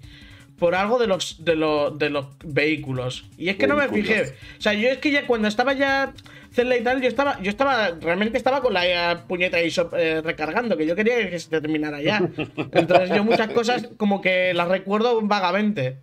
Por 0.58 0.74
algo 0.74 0.98
de 0.98 1.06
los, 1.06 1.44
de, 1.44 1.54
lo- 1.54 1.90
de 1.90 2.10
los 2.10 2.26
vehículos. 2.44 3.24
Y 3.36 3.48
es 3.48 3.56
que 3.56 3.66
no 3.68 3.76
me 3.76 3.88
fijé. 3.88 4.34
O 4.58 4.60
sea, 4.60 4.74
yo 4.74 4.88
es 4.88 4.98
que 4.98 5.10
ya 5.12 5.26
cuando 5.26 5.46
estaba 5.48 5.72
ya 5.72 6.12
Zelda 6.52 6.76
y 6.76 6.82
tal, 6.82 7.00
yo 7.00 7.08
estaba, 7.08 7.40
yo 7.40 7.50
estaba, 7.50 7.90
realmente 8.00 8.38
estaba 8.38 8.60
con 8.60 8.72
la 8.74 9.12
eh, 9.12 9.16
puñeta 9.28 9.58
ahí 9.58 9.70
so- 9.70 9.90
eh, 9.96 10.20
recargando, 10.22 10.76
que 10.76 10.86
yo 10.86 10.96
quería 10.96 11.30
que 11.30 11.38
se 11.38 11.48
terminara 11.60 12.00
ya. 12.02 12.18
Entonces 12.72 13.10
yo 13.10 13.22
muchas 13.22 13.50
cosas 13.50 13.88
como 13.96 14.20
que 14.20 14.52
las 14.54 14.66
recuerdo 14.68 15.20
vagamente. 15.22 15.98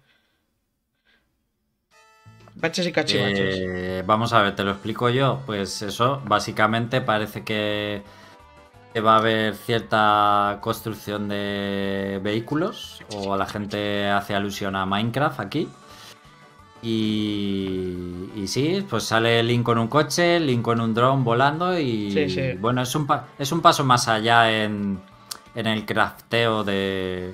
Baches 2.55 2.87
y 2.87 2.91
cachivaches. 2.93 3.55
Eh, 3.59 4.03
vamos 4.05 4.31
a 4.31 4.41
ver, 4.41 4.55
te 4.55 4.63
lo 4.63 4.71
explico 4.71 5.09
yo. 5.09 5.41
Pues 5.45 5.81
eso, 5.81 6.21
básicamente 6.25 7.01
parece 7.01 7.43
que, 7.43 8.01
que 8.95 9.01
va 9.01 9.15
a 9.15 9.19
haber 9.19 9.55
cierta 9.55 10.59
construcción 10.61 11.27
de 11.27 12.17
vehículos. 12.23 13.03
O 13.13 13.35
la 13.35 13.45
gente 13.45 14.07
hace 14.07 14.33
alusión 14.33 14.73
a 14.77 14.85
Minecraft 14.85 15.41
aquí. 15.41 15.67
Y, 16.81 18.29
y 18.37 18.47
sí, 18.47 18.85
pues 18.89 19.03
sale 19.03 19.43
Link 19.43 19.63
con 19.63 19.79
un 19.79 19.89
coche, 19.89 20.39
Link 20.39 20.61
con 20.61 20.79
un 20.79 20.93
dron 20.93 21.25
volando 21.25 21.77
y 21.77 22.09
Sí, 22.11 22.29
sí. 22.29 22.53
bueno, 22.57 22.81
es 22.83 22.95
un, 22.95 23.05
pa- 23.05 23.25
es 23.37 23.51
un 23.51 23.59
paso 23.59 23.83
más 23.83 24.07
allá 24.07 24.63
en, 24.63 24.97
en 25.55 25.67
el 25.67 25.85
crafteo 25.85 26.63
de, 26.63 27.33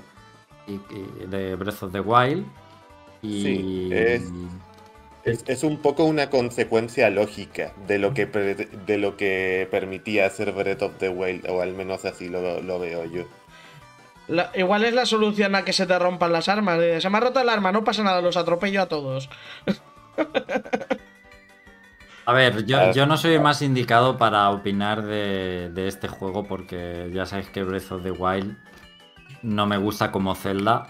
de 1.30 1.56
Breath 1.58 1.84
of 1.84 1.92
the 1.92 2.00
Wild. 2.00 2.44
Y, 3.22 3.42
Sí, 3.44 3.90
es- 3.92 4.32
Es, 5.24 5.44
es 5.48 5.64
un 5.64 5.78
poco 5.78 6.06
una 6.06 6.30
consecuencia 6.30 7.10
lógica 7.10 7.74
de 7.88 8.00
lo 8.00 8.14
que 8.14 8.26
pre- 8.28 8.56
de 8.56 8.98
lo 8.98 9.18
que 9.18 9.68
permitía 9.70 10.26
hacer 10.26 10.52
Breath 10.52 10.82
of 10.82 10.94
the 10.98 11.10
Wild, 11.10 11.48
o 11.50 11.62
al 11.62 11.74
menos 11.74 12.06
así 12.06 12.28
lo, 12.28 12.62
lo 12.62 12.80
veo 12.80 13.06
yo. 13.06 13.24
La- 14.28 14.52
igual 14.56 14.84
es 14.86 14.94
la 14.94 15.06
solución 15.06 15.54
a 15.56 15.64
que 15.64 15.74
se 15.74 15.86
te 15.86 15.98
rompan 16.00 16.32
las 16.34 16.48
armas. 16.50 16.80
de, 16.80 17.02
se 17.02 17.10
me 17.10 17.18
ha 17.18 17.22
roto 17.22 17.40
el 17.40 17.50
arma, 17.50 17.72
no 17.72 17.84
pasa 17.84 18.02
nada, 18.04 18.22
los 18.22 18.38
atropello 18.38 18.82
a 18.82 18.88
todos. 18.88 19.30
A 22.26 22.34
ver, 22.34 22.66
yo, 22.66 22.92
yo 22.94 23.08
no 23.08 23.18
soy 23.18 23.40
más 23.40 23.62
indicado 23.64 24.18
para 24.18 24.50
opinar 24.52 25.02
de, 25.02 25.70
de 25.74 25.88
este 25.88 26.08
juego 26.08 26.46
porque 26.48 27.10
ya 27.12 27.26
sabéis 27.26 27.50
que 27.50 27.64
Breath 27.64 27.92
of 27.92 28.04
the 28.04 28.12
Wild 28.12 28.56
no 29.42 29.66
me 29.66 29.78
gusta 29.78 30.12
como 30.12 30.36
Zelda. 30.36 30.88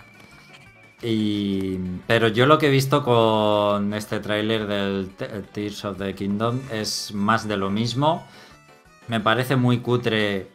Pero 1.02 2.28
yo 2.28 2.46
lo 2.46 2.58
que 2.58 2.68
he 2.68 2.70
visto 2.70 3.04
con 3.04 3.94
este 3.94 4.20
tráiler 4.20 4.68
del 4.68 5.10
Te- 5.18 5.28
Tears 5.42 5.84
of 5.86 5.98
the 5.98 6.14
Kingdom 6.14 6.60
es 6.72 7.14
más 7.14 7.48
de 7.48 7.58
lo 7.58 7.70
mismo. 7.70 8.26
Me 9.08 9.20
parece 9.20 9.56
muy 9.56 9.80
cutre. 9.80 10.50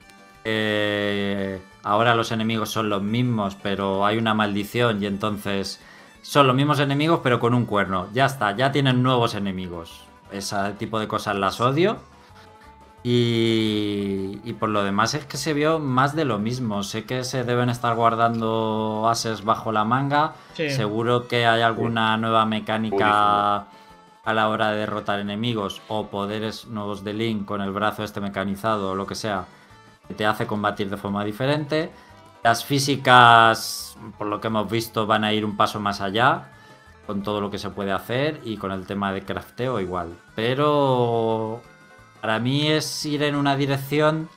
eh, 0.44 1.60
ahora 1.82 2.14
los 2.14 2.30
enemigos 2.30 2.70
son 2.70 2.88
los 2.88 3.02
mismos, 3.02 3.56
pero 3.60 4.06
hay 4.06 4.16
una 4.18 4.34
maldición 4.34 5.02
y 5.02 5.06
entonces 5.06 5.80
son 6.22 6.46
los 6.46 6.54
mismos 6.54 6.78
enemigos, 6.78 7.20
pero 7.22 7.40
con 7.40 7.52
un 7.54 7.66
cuerno. 7.66 8.08
Ya 8.14 8.26
está, 8.26 8.56
ya 8.56 8.70
tienen 8.70 9.02
nuevos 9.02 9.34
enemigos. 9.34 10.04
Ese 10.30 10.56
tipo 10.78 11.00
de 11.00 11.08
cosas 11.08 11.34
las 11.36 11.60
odio. 11.60 11.98
Y, 13.08 14.40
y, 14.42 14.52
por 14.54 14.68
lo 14.68 14.82
demás 14.82 15.14
es 15.14 15.24
que 15.26 15.36
se 15.36 15.54
vio 15.54 15.78
más 15.78 16.16
de 16.16 16.24
lo 16.24 16.40
mismo. 16.40 16.82
Sé 16.82 17.04
que 17.04 17.22
se 17.22 17.44
deben 17.44 17.70
estar 17.70 17.94
guardando 17.94 19.06
ases 19.08 19.44
bajo 19.44 19.70
la 19.70 19.84
manga. 19.84 20.32
Sí. 20.54 20.70
Seguro 20.70 21.28
que 21.28 21.46
hay 21.46 21.62
alguna 21.62 22.16
nueva 22.16 22.46
mecánica 22.46 23.58
a 24.24 24.34
la 24.34 24.48
hora 24.48 24.72
de 24.72 24.78
derrotar 24.78 25.20
enemigos 25.20 25.82
o 25.86 26.08
poderes 26.08 26.66
nuevos 26.66 27.04
de 27.04 27.12
Link 27.12 27.44
con 27.44 27.60
el 27.60 27.70
brazo 27.70 28.02
este 28.02 28.20
mecanizado 28.20 28.90
o 28.90 28.94
lo 28.96 29.06
que 29.06 29.14
sea 29.14 29.44
que 30.08 30.14
te 30.14 30.26
hace 30.26 30.48
combatir 30.48 30.90
de 30.90 30.96
forma 30.96 31.24
diferente. 31.24 31.92
Las 32.42 32.64
físicas, 32.64 33.96
por 34.18 34.26
lo 34.26 34.40
que 34.40 34.48
hemos 34.48 34.68
visto, 34.68 35.06
van 35.06 35.22
a 35.22 35.32
ir 35.32 35.44
un 35.44 35.56
paso 35.56 35.78
más 35.78 36.00
allá 36.00 36.48
con 37.06 37.22
todo 37.22 37.40
lo 37.40 37.52
que 37.52 37.58
se 37.58 37.70
puede 37.70 37.92
hacer 37.92 38.40
y 38.42 38.56
con 38.56 38.72
el 38.72 38.84
tema 38.84 39.12
de 39.12 39.22
crafteo 39.22 39.78
igual. 39.78 40.18
Pero 40.34 41.62
para 42.26 42.40
mí 42.40 42.66
es 42.66 43.06
ir 43.06 43.22
en 43.22 43.36
una 43.36 43.54
dirección 43.54 44.28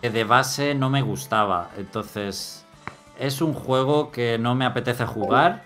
que 0.00 0.08
de 0.08 0.24
base 0.24 0.74
no 0.74 0.88
me 0.88 1.02
gustaba. 1.02 1.68
Entonces 1.76 2.64
es 3.18 3.42
un 3.42 3.52
juego 3.52 4.10
que 4.10 4.38
no 4.38 4.54
me 4.54 4.64
apetece 4.64 5.04
jugar 5.04 5.64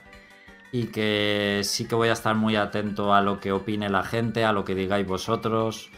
y 0.73 0.87
que 0.87 1.61
sí 1.63 1.87
que 1.87 1.95
voy 1.95 2.09
a 2.09 2.13
estar 2.13 2.35
muy 2.35 2.57
atento 2.57 3.15
a 3.15 3.21
lo 3.21 3.39
que 3.39 3.53
opine 3.53 3.89
la 3.89 4.03
gente, 4.03 4.45
a 4.45 4.53
lo 4.53 4.65
que 4.65 4.75
digáis 4.75 5.07
vosotros, 5.07 5.91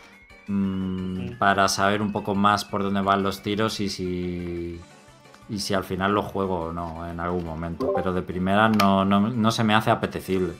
mmm, 0.47 1.39
para 1.39 1.69
saber 1.69 2.03
un 2.03 2.13
poco 2.13 2.35
más 2.35 2.67
por 2.67 2.83
dónde 2.83 3.01
van 3.01 3.23
los 3.23 3.41
tiros 3.41 3.81
y 3.81 3.89
si 3.89 4.79
y 5.49 5.59
si 5.59 5.73
al 5.73 5.85
final 5.85 6.13
lo 6.13 6.23
juego 6.23 6.65
o 6.65 6.73
no 6.75 7.09
en 7.09 7.19
algún 7.19 7.47
momento. 7.47 7.95
Pero 7.97 8.13
de 8.13 8.21
primera 8.21 8.69
no, 8.69 9.07
no, 9.07 9.21
no 9.21 9.51
se 9.51 9.65
me 9.65 9.75
hace 9.75 9.91
apetecible. 9.91 10.53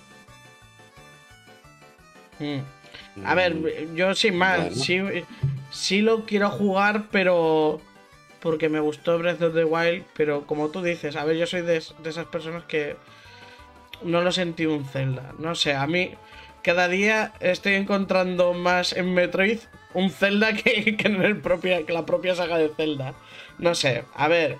Mm. 2.38 2.75
A 3.24 3.34
ver, 3.34 3.56
yo 3.94 4.14
sin 4.14 4.36
más, 4.36 4.58
bueno. 4.58 4.76
sí, 4.76 5.00
sí 5.70 6.00
lo 6.02 6.24
quiero 6.24 6.50
jugar, 6.50 7.04
pero 7.10 7.80
porque 8.40 8.68
me 8.68 8.80
gustó 8.80 9.18
Breath 9.18 9.42
of 9.42 9.54
the 9.54 9.64
Wild, 9.64 10.04
pero 10.14 10.46
como 10.46 10.68
tú 10.68 10.82
dices, 10.82 11.16
a 11.16 11.24
ver, 11.24 11.36
yo 11.36 11.46
soy 11.46 11.62
de, 11.62 11.82
de 12.02 12.10
esas 12.10 12.26
personas 12.26 12.64
que 12.64 12.96
no 14.02 14.20
lo 14.20 14.32
sentí 14.32 14.66
un 14.66 14.84
Zelda. 14.84 15.34
No 15.38 15.54
sé, 15.54 15.74
a 15.74 15.86
mí 15.86 16.12
cada 16.62 16.88
día 16.88 17.32
estoy 17.40 17.74
encontrando 17.74 18.52
más 18.52 18.92
en 18.92 19.14
Metroid 19.14 19.60
un 19.94 20.10
Zelda 20.10 20.52
que, 20.52 20.96
que 20.98 21.08
en 21.08 21.22
el 21.22 21.40
propia, 21.40 21.86
que 21.86 21.92
la 21.92 22.04
propia 22.04 22.34
saga 22.34 22.58
de 22.58 22.68
Zelda. 22.68 23.14
No 23.58 23.74
sé, 23.74 24.04
a 24.14 24.28
ver. 24.28 24.58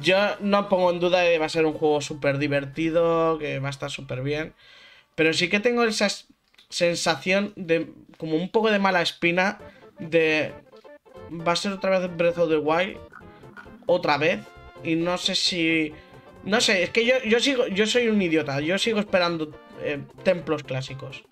Yo 0.00 0.16
no 0.40 0.68
pongo 0.68 0.90
en 0.90 0.98
duda 0.98 1.22
que 1.22 1.38
va 1.38 1.46
a 1.46 1.50
ser 1.50 1.64
un 1.64 1.74
juego 1.74 2.00
súper 2.00 2.38
divertido, 2.38 3.38
que 3.38 3.60
va 3.60 3.68
a 3.68 3.70
estar 3.70 3.90
súper 3.90 4.22
bien. 4.22 4.52
Pero 5.14 5.32
sí 5.32 5.48
que 5.48 5.60
tengo 5.60 5.84
esa 5.84 6.08
sensación 6.68 7.52
de 7.56 7.90
como 8.18 8.36
un 8.36 8.50
poco 8.50 8.70
de 8.70 8.78
mala 8.78 9.02
espina 9.02 9.58
de... 9.98 10.52
Va 11.30 11.52
a 11.52 11.56
ser 11.56 11.72
otra 11.72 11.98
vez 11.98 12.16
Breath 12.16 12.38
of 12.38 12.48
the 12.48 12.58
Wild. 12.58 12.98
Otra 13.86 14.18
vez. 14.18 14.40
Y 14.84 14.94
no 14.94 15.18
sé 15.18 15.34
si... 15.34 15.92
No 16.44 16.60
sé, 16.60 16.84
es 16.84 16.90
que 16.90 17.04
yo, 17.04 17.14
yo 17.24 17.40
sigo, 17.40 17.66
yo 17.66 17.86
soy 17.86 18.08
un 18.08 18.22
idiota. 18.22 18.60
Yo 18.60 18.78
sigo 18.78 19.00
esperando 19.00 19.50
eh, 19.82 20.00
templos 20.22 20.62
clásicos. 20.62 21.24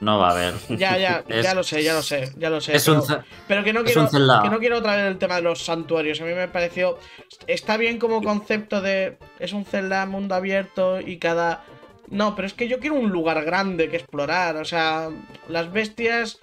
No 0.00 0.18
va 0.18 0.28
a 0.28 0.32
haber. 0.32 0.54
Ya, 0.76 0.98
ya, 0.98 1.24
es, 1.28 1.44
ya 1.44 1.54
lo 1.54 1.62
sé, 1.62 1.82
ya 1.82 1.94
lo 1.94 2.02
sé, 2.02 2.32
ya 2.36 2.50
lo 2.50 2.60
sé. 2.60 2.76
Es 2.76 2.84
pero, 2.84 3.02
un, 3.02 3.24
pero 3.46 3.64
que, 3.64 3.72
no 3.72 3.84
quiero, 3.84 4.08
que 4.10 4.50
no 4.50 4.58
quiero 4.58 4.78
otra 4.78 4.96
vez 4.96 5.06
el 5.06 5.18
tema 5.18 5.36
de 5.36 5.42
los 5.42 5.64
santuarios. 5.64 6.20
A 6.20 6.24
mí 6.24 6.34
me 6.34 6.48
pareció. 6.48 6.98
Está 7.46 7.76
bien 7.76 7.98
como 7.98 8.22
concepto 8.22 8.80
de. 8.80 9.18
Es 9.38 9.52
un 9.52 9.64
Zelda 9.64 10.04
mundo 10.06 10.34
abierto 10.34 11.00
y 11.00 11.18
cada. 11.18 11.64
No, 12.08 12.34
pero 12.36 12.46
es 12.46 12.54
que 12.54 12.68
yo 12.68 12.78
quiero 12.78 12.96
un 12.96 13.10
lugar 13.10 13.44
grande 13.44 13.88
que 13.88 13.96
explorar. 13.96 14.56
O 14.56 14.64
sea, 14.64 15.10
las 15.48 15.72
bestias. 15.72 16.38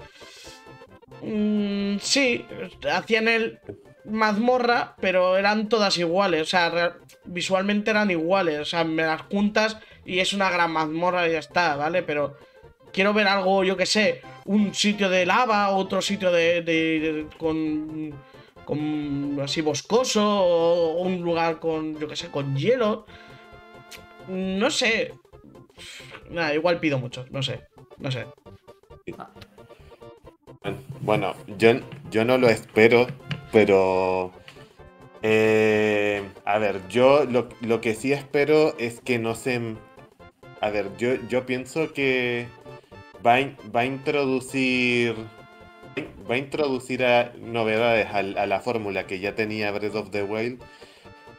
Mmm, 1.21 1.97
sí, 1.99 2.45
hacían 2.91 3.27
el 3.27 3.59
mazmorra, 4.05 4.95
pero 4.99 5.37
eran 5.37 5.69
todas 5.69 5.97
iguales. 5.97 6.41
O 6.41 6.45
sea, 6.45 6.97
visualmente 7.25 7.91
eran 7.91 8.11
iguales. 8.11 8.59
O 8.59 8.65
sea, 8.65 8.83
me 8.83 9.03
las 9.03 9.21
juntas 9.23 9.77
y 10.05 10.19
es 10.19 10.33
una 10.33 10.49
gran 10.49 10.71
mazmorra 10.71 11.27
y 11.27 11.33
ya 11.33 11.39
está, 11.39 11.75
¿vale? 11.75 12.03
Pero 12.03 12.37
quiero 12.91 13.13
ver 13.13 13.27
algo, 13.27 13.63
yo 13.63 13.77
que 13.77 13.85
sé, 13.85 14.21
un 14.45 14.73
sitio 14.73 15.09
de 15.09 15.25
lava, 15.25 15.69
otro 15.69 16.01
sitio 16.01 16.31
de, 16.31 16.61
de, 16.61 16.99
de 16.99 17.27
con, 17.37 18.13
con 18.65 19.39
así 19.41 19.61
boscoso, 19.61 20.23
o 20.23 21.01
un 21.01 21.21
lugar 21.21 21.59
con, 21.59 21.99
yo 21.99 22.07
que 22.07 22.15
sé, 22.15 22.29
con 22.29 22.55
hielo. 22.55 23.05
No 24.27 24.69
sé. 24.69 25.13
Nada, 26.29 26.53
igual 26.53 26.79
pido 26.79 26.99
mucho, 26.99 27.25
no 27.31 27.41
sé, 27.43 27.61
no 27.97 28.11
sé. 28.11 28.25
Bueno, 31.01 31.33
yo, 31.57 31.71
yo 32.11 32.25
no 32.25 32.37
lo 32.37 32.49
espero, 32.49 33.07
pero... 33.51 34.31
Eh, 35.23 36.23
a 36.45 36.57
ver, 36.57 36.87
yo 36.87 37.25
lo, 37.25 37.49
lo, 37.61 37.79
que 37.79 37.93
sí 37.93 38.11
espero 38.11 38.75
es 38.79 39.01
que 39.01 39.19
no 39.19 39.35
se... 39.35 39.75
A 40.61 40.69
ver, 40.69 40.95
yo, 40.97 41.15
yo 41.27 41.45
pienso 41.45 41.93
que 41.93 42.47
va 43.25 43.37
va 43.75 43.81
a 43.81 43.85
introducir 43.85 45.15
va 46.29 46.35
a 46.35 46.37
introducir 46.37 47.03
novedades 47.39 48.07
a, 48.07 48.19
a 48.19 48.45
la 48.47 48.59
fórmula 48.61 49.05
que 49.05 49.19
ya 49.19 49.35
tenía 49.35 49.71
Breath 49.71 49.95
of 49.95 50.11
the 50.11 50.23
Wild 50.23 50.61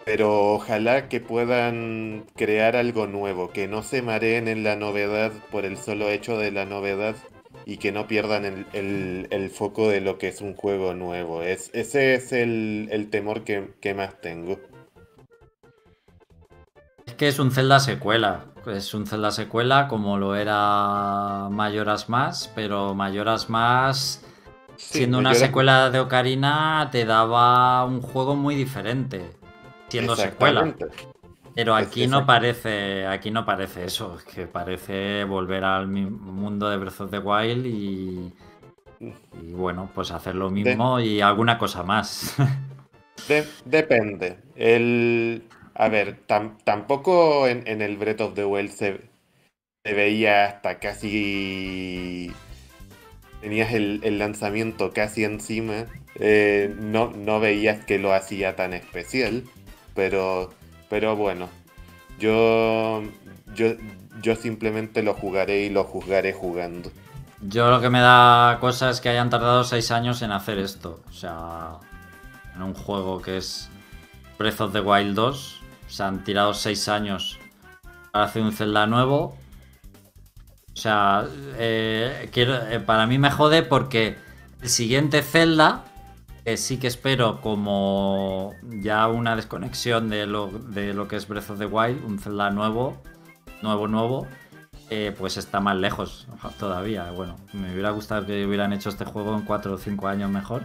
pero 0.05 0.55
ojalá 0.55 1.09
que 1.09 1.21
puedan 1.21 2.25
crear 2.37 2.77
algo 2.77 3.07
nuevo 3.07 3.51
que 3.51 3.69
no 3.69 3.83
se 3.83 4.03
mareen 4.03 4.49
en 4.49 4.65
la 4.65 4.77
novedad 4.77 5.33
por 5.51 5.65
el 5.65 5.77
solo 5.77 6.09
hecho 6.09 6.39
de 6.39 6.51
la 6.51 6.65
novedad 6.65 7.15
y 7.65 7.77
que 7.77 7.93
no 7.93 8.07
pierdan 8.07 8.45
el, 8.45 8.67
el, 8.73 9.29
el 9.31 9.51
foco 9.51 9.89
de 9.89 10.01
lo 10.01 10.19
que 10.19 10.29
es 10.29 10.41
un 10.41 10.55
juego 10.55 10.95
nuevo. 10.95 11.43
Es, 11.43 11.71
ese 11.75 12.15
es 12.15 12.33
el, 12.33 12.89
el 12.91 13.11
temor 13.11 13.45
que, 13.45 13.75
que 13.81 13.95
más 13.95 14.21
tengo. 14.21 14.59
Es 17.07 17.15
que 17.15 17.29
es 17.29 17.39
un 17.39 17.51
Zelda 17.51 17.79
secuela. 17.79 18.47
Es 18.67 18.95
un 18.95 19.07
Zelda 19.07 19.31
secuela 19.31 19.89
como 19.89 20.19
lo 20.19 20.37
era 20.37 21.49
Mayoras 21.51 22.09
Más, 22.09 22.51
pero 22.55 22.95
Mayoras 22.95 23.51
Más, 23.51 24.25
sí, 24.77 24.99
siendo 24.99 25.19
una 25.19 25.35
secuela 25.35 25.91
de 25.91 26.01
Ocarina, 26.01 26.89
te 26.93 27.05
daba 27.05 27.85
un 27.85 28.01
juego 28.01 28.37
muy 28.37 28.55
diferente, 28.55 29.29
siendo 29.93 30.17
secuela. 30.17 30.75
Pero 31.55 31.75
aquí 31.75 32.07
no 32.07 32.25
parece, 32.25 33.07
aquí 33.07 33.31
no 33.31 33.45
parece 33.45 33.85
eso, 33.85 34.17
es 34.17 34.25
que 34.25 34.47
parece 34.47 35.25
volver 35.25 35.65
al 35.65 35.87
mundo 35.87 36.71
de 36.71 36.79
Breath 36.79 37.03
of 37.03 37.11
the 37.11 37.19
Wild 37.19 37.67
y, 37.67 38.33
y 39.01 39.53
bueno, 39.53 39.91
pues 39.95 40.11
hacer 40.13 40.35
lo 40.35 40.49
mismo 40.49 40.97
de... 40.97 41.05
y 41.05 41.21
alguna 41.21 41.59
cosa 41.59 41.83
más. 41.83 42.37
De, 43.29 43.45
depende. 43.67 44.39
El, 44.57 45.45
a 45.75 45.89
ver, 45.89 46.17
tam, 46.27 46.59
tampoco 46.65 47.47
en, 47.47 47.63
en, 47.69 47.81
el 47.83 47.97
Breath 47.97 48.23
of 48.23 48.35
the 48.35 48.45
Wild 48.45 48.71
se, 48.71 49.01
se, 49.85 49.93
veía 49.93 50.47
hasta 50.47 50.81
casi. 50.81 52.33
Tenías 53.43 53.73
el, 53.75 54.01
el 54.03 54.19
lanzamiento 54.19 54.93
casi 54.93 55.23
encima. 55.23 55.85
Eh, 56.17 56.75
no, 56.81 57.13
no 57.13 57.39
veías 57.39 57.85
que 57.85 57.99
lo 57.99 58.13
hacía 58.13 58.57
tan 58.57 58.73
especial. 58.73 59.45
Pero, 59.95 60.51
pero 60.89 61.17
bueno, 61.17 61.49
yo, 62.19 63.03
yo, 63.55 63.75
yo 64.23 64.37
simplemente 64.37 65.03
lo 65.03 65.15
jugaré 65.15 65.65
y 65.65 65.71
lo 65.71 65.85
juzgaré 65.85 66.33
jugando. 66.33 66.91
Yo 67.41 67.71
lo 67.71 67.81
que 67.81 67.91
me 67.91 68.01
da 68.01 68.59
cosa 68.61 68.91
es 68.91 69.01
que 69.01 69.09
hayan 69.09 69.29
tardado 69.29 69.65
seis 69.65 69.91
años 69.91 70.23
en 70.23 70.31
hacer 70.31 70.59
esto. 70.59 71.03
O 71.09 71.13
sea, 71.13 71.79
en 72.55 72.63
un 72.63 72.75
juego 72.75 73.21
que 73.21 73.39
es 73.39 73.69
Breath 74.39 74.61
of 74.61 74.73
the 74.73 74.81
Wild 74.81 75.15
2 75.15 75.61
se 75.89 76.03
han 76.03 76.25
tirado 76.25 76.55
seis 76.55 76.89
años 76.89 77.39
para 78.13 78.27
hacer 78.27 78.43
un 78.43 78.53
Zelda 78.53 78.87
nuevo. 78.87 79.37
O 80.73 80.77
sea, 80.77 81.27
eh, 81.59 82.31
quiero, 82.33 82.55
eh, 82.69 82.81
para 82.81 83.07
mí 83.07 83.19
me 83.19 83.31
jode 83.31 83.63
porque 83.63 84.17
el 84.63 84.69
siguiente 84.69 85.23
Zelda, 85.23 85.85
que 86.45 86.57
sí 86.57 86.79
que 86.79 86.87
espero 86.89 87.41
como 87.41 88.55
ya 88.63 89.07
una 89.09 89.37
desconexión 89.37 90.11
de 90.11 90.27
lo, 90.27 90.49
de 90.49 90.93
lo 90.95 91.09
que 91.09 91.17
es 91.17 91.29
Breath 91.29 91.51
of 91.51 91.59
the 91.59 91.67
Wild, 91.67 92.05
un 92.05 92.19
Zelda 92.19 92.51
nuevo, 92.51 93.01
nuevo, 93.63 93.87
nuevo, 93.87 94.27
eh, 94.91 95.15
pues 95.17 95.37
está 95.37 95.61
más 95.61 95.77
lejos 95.77 96.27
todavía. 96.59 97.11
Bueno, 97.13 97.37
me 97.53 97.73
hubiera 97.73 97.91
gustado 97.91 98.27
que 98.27 98.45
hubieran 98.45 98.73
hecho 98.73 98.89
este 98.89 99.05
juego 99.05 99.35
en 99.37 99.43
4 99.43 99.75
o 99.75 99.79
5 99.79 100.09
años 100.09 100.31
mejor, 100.31 100.63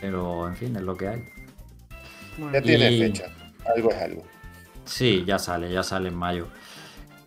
pero 0.00 0.48
en 0.48 0.56
fin, 0.56 0.76
es 0.76 0.82
lo 0.82 0.96
que 0.96 1.08
hay. 1.08 1.24
Ya 2.52 2.60
tiene 2.60 2.90
y... 2.90 3.00
fecha, 3.00 3.26
algo 3.74 3.90
es 3.90 4.02
algo. 4.02 4.22
Sí, 4.84 5.24
ya 5.26 5.38
sale, 5.38 5.72
ya 5.72 5.82
sale 5.82 6.08
en 6.08 6.16
mayo. 6.16 6.48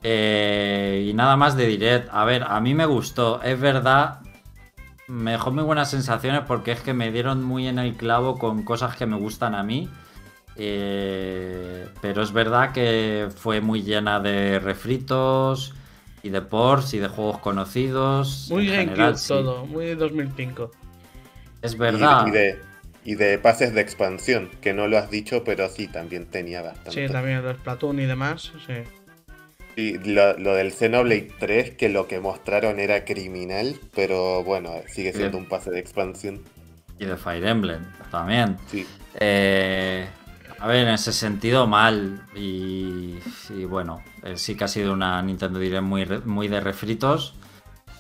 Eh, 0.04 1.08
y 1.10 1.14
nada 1.14 1.38
más 1.38 1.58
de 1.58 1.66
Direct. 1.66 2.10
A 2.12 2.24
ver, 2.24 2.44
a 2.44 2.60
mí 2.62 2.74
me 2.74 2.86
gustó. 2.86 3.42
Es 3.42 3.60
verdad, 3.60 4.20
me 5.08 5.32
dejó 5.32 5.52
muy 5.52 5.64
buenas 5.64 5.90
sensaciones 5.92 6.42
porque 6.48 6.72
es 6.74 6.82
que 6.82 6.94
me 6.94 7.12
dieron 7.12 7.44
muy 7.44 7.68
en 7.68 7.80
el 7.80 7.96
clavo 7.96 8.38
con 8.38 8.64
cosas 8.64 8.96
que 8.96 9.06
me 9.06 9.18
gustan 9.18 9.56
a 9.56 9.64
mí. 9.64 9.90
eh, 10.60 11.88
pero 12.02 12.24
es 12.24 12.32
verdad 12.34 12.72
que 12.74 13.30
fue 13.36 13.62
muy 13.62 13.84
llena 13.84 14.20
de 14.20 14.60
refritos 14.60 15.74
y 16.24 16.30
de 16.30 16.42
ports 16.42 16.94
y 16.96 17.00
de 17.00 17.08
juegos 17.08 17.38
conocidos. 17.40 18.48
Muy 18.50 18.66
GameCube 18.68 18.86
general, 18.90 19.18
sí. 19.18 19.28
todo, 19.30 19.66
muy 19.68 19.94
2005. 19.96 20.72
Es 21.62 21.76
Y- 21.76 21.78
verdad. 21.78 22.26
Y, 22.28 22.32
de, 22.32 22.62
y 23.06 23.16
de 23.16 23.38
pases 23.38 23.74
de 23.74 23.82
expansión, 23.82 24.50
que 24.62 24.74
no 24.74 24.88
lo 24.88 24.98
has 24.98 25.12
dicho, 25.12 25.44
pero 25.44 25.70
sí, 25.70 25.88
también 25.88 26.26
tenía 26.26 26.62
bastante. 26.64 26.92
Sí, 27.08 27.12
también 27.14 27.44
los 27.44 27.56
Splatoon 27.58 28.00
y 28.00 28.06
demás, 28.06 28.52
sí. 28.66 28.74
Y 29.78 30.00
lo, 30.00 30.36
lo 30.40 30.56
del 30.56 30.72
Xenoblade 30.72 31.32
3, 31.38 31.76
que 31.76 31.88
lo 31.88 32.08
que 32.08 32.20
mostraron 32.20 32.80
era 32.80 33.06
criminal, 33.06 33.76
pero 33.94 34.44
bueno, 34.44 34.72
sigue 34.88 35.14
siendo 35.14 35.38
un 35.38 35.46
pase 35.46 35.70
de 35.70 35.80
expansión. 35.80 36.42
Y 36.98 37.06
de 37.06 37.16
Fire 37.16 37.46
Emblem 37.46 37.86
también. 38.10 38.58
Sí. 38.72 38.88
Eh, 39.20 40.08
a 40.58 40.66
ver, 40.66 40.88
en 40.88 40.94
ese 40.96 41.14
sentido 41.14 41.68
mal. 41.68 42.26
Y, 42.36 43.20
y 43.50 43.66
bueno, 43.66 44.02
eh, 44.24 44.36
sí 44.36 44.56
que 44.56 44.64
ha 44.64 44.68
sido 44.68 44.94
una 44.94 45.22
Nintendo 45.22 45.60
Direct 45.60 45.84
muy, 45.84 46.08
muy 46.26 46.48
de 46.48 46.60
refritos. 46.60 47.36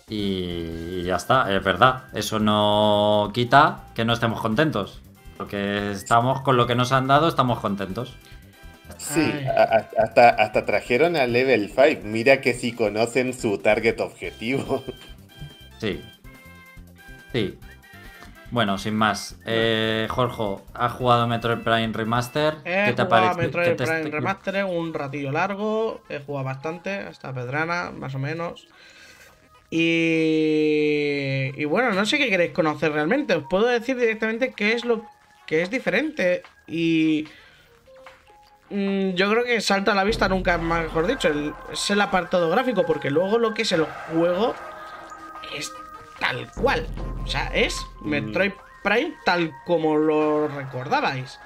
Y 0.09 1.03
ya 1.03 1.17
está, 1.17 1.55
es 1.55 1.63
verdad. 1.63 2.05
Eso 2.11 2.39
no 2.39 3.29
quita 3.35 3.83
que 3.93 4.03
no 4.03 4.13
estemos 4.13 4.41
contentos. 4.41 4.99
Porque 5.37 5.91
estamos 5.91 6.41
con 6.41 6.57
lo 6.57 6.65
que 6.65 6.73
nos 6.73 6.91
han 6.91 7.05
dado, 7.05 7.27
estamos 7.27 7.59
contentos. 7.59 8.15
Sí, 9.13 9.31
a- 9.47 9.87
hasta, 10.01 10.29
hasta 10.29 10.65
trajeron 10.65 11.15
a 11.15 11.25
Level 11.27 11.69
5. 11.73 12.01
Mira 12.03 12.41
que 12.41 12.53
si 12.53 12.73
conocen 12.73 13.33
su 13.33 13.57
target 13.59 13.99
objetivo. 13.99 14.83
Sí. 15.79 16.01
Sí. 17.31 17.59
Bueno, 18.49 18.77
sin 18.79 18.95
más. 18.95 19.37
Eh, 19.45 20.07
Jorge, 20.09 20.63
¿has 20.73 20.91
jugado 20.93 21.27
Metroid 21.27 21.59
Prime 21.59 21.91
Remaster? 21.93 22.55
He 22.65 22.85
¿Qué 22.87 22.93
te 22.93 23.01
ha 23.03 23.05
jugado? 23.05 23.35
Metroid 23.37 23.67
¿Qué 23.67 23.75
te- 23.75 23.83
Prime 23.85 24.09
Remastered 24.09 24.63
un 24.63 24.91
ratillo 24.93 25.31
largo, 25.31 26.01
he 26.09 26.17
jugado 26.19 26.45
bastante, 26.45 26.91
hasta 26.95 27.31
Pedrana, 27.31 27.91
más 27.91 28.15
o 28.15 28.19
menos. 28.19 28.67
Y, 29.69 31.51
y 31.55 31.65
bueno, 31.65 31.91
no 31.93 32.05
sé 32.05 32.17
qué 32.17 32.29
queréis 32.29 32.53
conocer 32.53 32.91
realmente. 32.91 33.35
Os 33.35 33.43
puedo 33.49 33.67
decir 33.67 33.97
directamente 33.97 34.53
qué 34.53 34.73
es 34.73 34.85
lo 34.85 35.05
que 35.45 35.61
es 35.61 35.69
diferente. 35.69 36.41
Y 36.67 37.27
yo 38.69 39.29
creo 39.29 39.43
que 39.45 39.61
salta 39.61 39.93
a 39.93 39.95
la 39.95 40.03
vista 40.03 40.27
nunca 40.27 40.57
mejor 40.57 41.07
dicho. 41.07 41.27
el- 41.29 41.53
es 41.71 41.89
el 41.89 42.01
apartado 42.01 42.49
gráfico, 42.49 42.85
porque 42.85 43.09
luego 43.09 43.37
lo 43.37 43.53
que 43.53 43.61
es 43.61 43.71
el 43.71 43.85
juego 44.13 44.55
es 45.55 45.71
tal 46.19 46.51
cual. 46.53 46.85
O 47.23 47.27
sea, 47.27 47.47
es 47.53 47.85
Metroid 48.01 48.51
Prime 48.83 49.13
tal 49.25 49.51
como 49.65 49.97
lo 49.97 50.47
recordabais. 50.47 51.39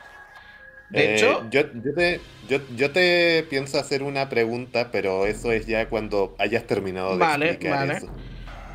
De 0.90 1.06
Eh, 1.06 1.16
hecho, 1.16 1.50
yo, 1.50 1.62
yo 1.74 1.94
te, 1.96 2.22
yo, 2.50 2.58
yo 2.76 2.92
te 2.92 3.46
pienso 3.50 3.80
hacer 3.80 4.04
una 4.04 4.28
pregunta, 4.28 4.90
pero 4.92 5.26
eso 5.26 5.52
es 5.52 5.66
ya 5.66 5.88
cuando 5.88 6.36
hayas 6.38 6.68
terminado 6.68 7.12
de 7.18 7.18
Vale, 7.18 7.46
explicar 7.52 7.80
vale. 7.80 7.98
eso. 7.98 8.10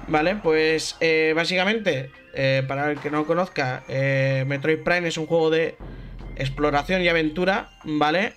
Vale, 0.08 0.36
pues 0.36 0.96
eh, 1.00 1.32
básicamente, 1.36 2.10
eh, 2.32 2.62
para 2.66 2.92
el 2.92 3.00
que 3.00 3.10
no 3.10 3.26
conozca, 3.26 3.82
Metroid 3.88 4.78
Prime 4.82 5.08
es 5.08 5.18
un 5.18 5.26
juego 5.26 5.50
de 5.50 5.76
exploración 6.36 7.02
y 7.02 7.08
aventura, 7.08 7.70
¿vale? 7.84 8.34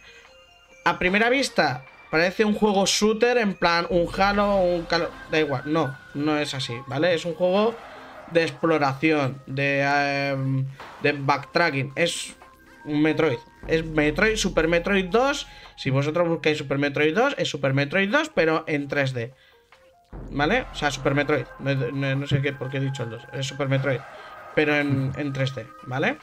A 0.86 0.98
primera 1.00 1.30
vista 1.30 1.86
parece 2.10 2.46
un 2.46 2.56
juego 2.56 2.86
shooter 2.86 3.38
en 3.38 3.54
plan 3.54 3.86
un 3.90 4.08
Halo 4.18 4.58
un 4.62 4.84
Call 4.86 5.10
Da 5.30 5.40
igual, 5.40 5.64
no, 5.66 5.96
no 6.16 6.38
es 6.38 6.54
así, 6.54 6.76
¿vale? 6.88 7.14
Es 7.14 7.26
un 7.26 7.36
juego 7.36 7.76
de 8.32 8.44
exploración, 8.44 9.42
de, 9.46 9.82
em, 9.82 10.66
de 11.02 11.14
backtracking, 11.14 11.94
es 11.96 12.36
un 12.86 13.02
Metroid. 13.02 13.40
Es 13.68 13.86
Metroid, 13.86 14.36
Super 14.36 14.68
Metroid 14.68 15.06
2. 15.06 15.48
Si 15.76 15.90
vosotros 15.90 16.28
buscáis 16.28 16.58
Super 16.58 16.78
Metroid 16.78 17.16
2, 17.16 17.36
es 17.38 17.50
Super 17.50 17.74
Metroid 17.74 18.10
2, 18.10 18.32
pero 18.34 18.64
en 18.68 18.88
3D. 18.88 19.34
¿Vale? 20.32 20.66
O 20.72 20.76
sea, 20.76 20.92
Super 20.92 21.14
Metroid. 21.14 21.46
No 21.60 22.28
sé 22.28 22.42
qué, 22.42 22.54
por 22.54 22.70
qué 22.70 22.78
he 22.78 22.82
dicho 22.82 23.04
el 23.04 23.12
2. 23.12 23.24
Es 23.34 23.48
Super 23.48 23.68
Metroid. 23.68 24.00
Pero 24.56 24.76
en, 24.76 25.12
en 25.18 25.34
3D, 25.34 25.68
¿vale? 25.84 26.18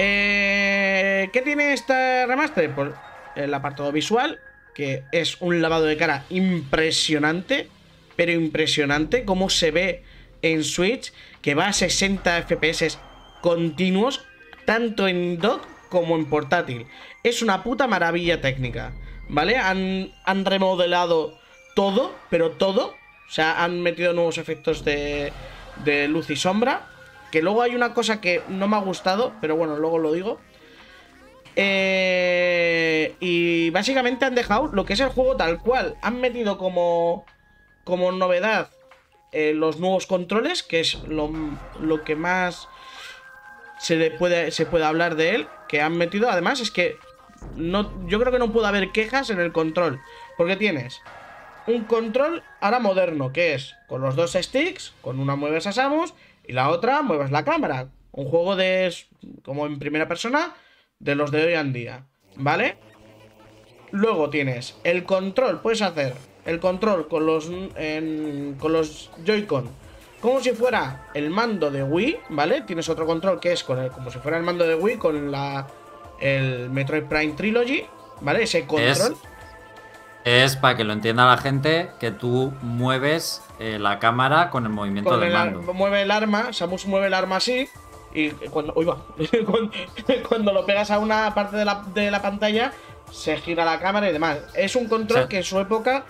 Eh, 0.00 1.28
¿Qué 1.32 1.42
tiene 1.42 1.72
este 1.72 2.24
remaster? 2.24 2.72
Pues 2.72 2.90
el 3.34 3.52
apartado 3.52 3.90
visual, 3.90 4.38
que 4.72 5.02
es 5.10 5.40
un 5.40 5.60
lavado 5.60 5.84
de 5.86 5.96
cara 5.96 6.24
impresionante. 6.30 7.68
Pero 8.14 8.32
impresionante. 8.32 9.24
Cómo 9.24 9.50
se 9.50 9.70
ve 9.72 10.04
en 10.42 10.62
Switch, 10.64 11.12
que 11.42 11.54
va 11.54 11.66
a 11.66 11.72
60 11.72 12.42
FPS 12.42 12.98
continuos, 13.40 14.24
tanto 14.64 15.08
en 15.08 15.38
dock 15.38 15.66
como 15.88 16.16
en 16.16 16.26
portátil. 16.26 16.86
Es 17.24 17.42
una 17.42 17.64
puta 17.64 17.88
maravilla 17.88 18.40
técnica, 18.40 18.92
¿vale? 19.28 19.56
Han, 19.56 20.12
remodelado 20.44 21.38
todo, 21.74 22.14
pero 22.30 22.52
todo. 22.52 22.94
O 23.28 23.30
sea, 23.30 23.64
han 23.64 23.82
metido 23.82 24.12
nuevos 24.12 24.38
efectos 24.38 24.84
de 24.84 25.32
luz 26.08 26.30
y 26.30 26.36
sombra. 26.36 26.86
Que 27.30 27.42
luego 27.42 27.62
hay 27.62 27.74
una 27.74 27.94
cosa 27.94 28.20
que 28.20 28.42
no 28.48 28.68
me 28.68 28.76
ha 28.76 28.80
gustado, 28.80 29.32
pero 29.40 29.56
bueno, 29.56 29.76
luego 29.76 29.98
lo 29.98 30.12
digo. 30.12 30.40
Eh, 31.56 33.16
y 33.20 33.70
básicamente 33.70 34.24
han 34.24 34.34
dejado 34.34 34.68
lo 34.68 34.84
que 34.84 34.92
es 34.92 35.00
el 35.00 35.08
juego 35.08 35.36
tal 35.36 35.58
cual. 35.58 35.96
Han 36.02 36.20
metido 36.20 36.56
como, 36.56 37.26
como 37.84 38.12
novedad 38.12 38.70
eh, 39.32 39.52
los 39.54 39.78
nuevos 39.78 40.06
controles, 40.06 40.62
que 40.62 40.80
es 40.80 41.02
lo, 41.04 41.30
lo 41.80 42.04
que 42.04 42.16
más 42.16 42.68
se 43.78 44.10
puede, 44.12 44.50
se 44.52 44.66
puede 44.66 44.84
hablar 44.84 45.16
de 45.16 45.34
él. 45.34 45.48
Que 45.68 45.82
han 45.82 45.96
metido, 45.98 46.30
además, 46.30 46.60
es 46.60 46.70
que 46.70 46.96
no, 47.56 48.06
yo 48.06 48.18
creo 48.20 48.32
que 48.32 48.38
no 48.38 48.52
puede 48.52 48.68
haber 48.68 48.92
quejas 48.92 49.30
en 49.30 49.40
el 49.40 49.52
control. 49.52 50.00
Porque 50.36 50.56
tienes 50.56 51.02
un 51.66 51.84
control 51.84 52.42
ahora 52.60 52.78
moderno, 52.78 53.32
que 53.32 53.54
es 53.54 53.76
con 53.86 54.00
los 54.00 54.16
dos 54.16 54.32
sticks, 54.32 54.94
con 55.02 55.20
una 55.20 55.36
mueves 55.36 55.66
a 55.66 55.72
Samus 55.72 56.14
y 56.48 56.52
la 56.52 56.70
otra 56.70 57.02
mueves 57.02 57.30
la 57.30 57.44
cámara. 57.44 57.88
Un 58.10 58.24
juego 58.28 58.56
de 58.56 58.92
como 59.44 59.66
en 59.66 59.78
primera 59.78 60.08
persona 60.08 60.54
de 60.98 61.14
los 61.14 61.30
de 61.30 61.44
hoy 61.44 61.52
en 61.54 61.72
día, 61.72 62.06
¿vale? 62.34 62.76
Luego 63.92 64.28
tienes 64.30 64.76
el 64.84 65.04
control, 65.04 65.60
puedes 65.60 65.82
hacer 65.82 66.14
el 66.44 66.58
control 66.60 67.08
con 67.08 67.26
los 67.26 67.48
en- 67.76 68.56
con 68.58 68.72
los 68.72 69.10
Joy-Con 69.24 69.70
como 70.20 70.40
si 70.40 70.50
fuera 70.50 71.06
el 71.14 71.30
mando 71.30 71.70
de 71.70 71.84
Wii, 71.84 72.16
¿vale? 72.30 72.62
Tienes 72.62 72.88
otro 72.88 73.06
control 73.06 73.38
que 73.38 73.52
es 73.52 73.62
con 73.62 73.78
el- 73.78 73.90
como 73.92 74.10
si 74.10 74.18
fuera 74.18 74.36
el 74.36 74.42
mando 74.42 74.66
de 74.66 74.74
Wii 74.74 74.96
con 74.96 75.30
la 75.30 75.66
el 76.20 76.68
Metroid 76.70 77.04
Prime 77.04 77.34
Trilogy, 77.34 77.84
¿vale? 78.22 78.42
Ese 78.42 78.66
control. 78.66 78.88
Para 80.60 80.76
que 80.76 80.84
lo 80.84 80.92
entienda 80.92 81.26
la 81.26 81.36
gente 81.38 81.90
que 82.00 82.10
tú 82.10 82.52
mueves 82.62 83.42
eh, 83.58 83.78
la 83.78 83.98
cámara 83.98 84.50
con 84.50 84.64
el 84.64 84.70
movimiento 84.70 85.10
con 85.10 85.20
del 85.20 85.28
el 85.30 85.34
mando. 85.34 85.72
mueve 85.74 86.02
el 86.02 86.10
arma, 86.10 86.52
Samus 86.52 86.86
mueve 86.86 87.06
el 87.08 87.14
arma 87.14 87.36
así. 87.36 87.68
Y 88.14 88.30
cuando, 88.30 88.72
uy, 88.76 88.84
va. 88.86 88.98
cuando, 89.46 89.70
cuando 90.28 90.52
lo 90.52 90.64
pegas 90.66 90.90
a 90.90 90.98
una 90.98 91.34
parte 91.34 91.56
de 91.56 91.64
la, 91.64 91.84
de 91.94 92.10
la 92.10 92.22
pantalla, 92.22 92.72
se 93.10 93.36
gira 93.36 93.64
la 93.64 93.78
cámara 93.78 94.08
y 94.08 94.12
demás. 94.12 94.38
Es 94.54 94.76
un 94.76 94.86
control 94.88 95.22
Sí. 95.22 95.28
que 95.28 95.36
en 95.38 95.44
su 95.44 95.58
época 95.60 96.04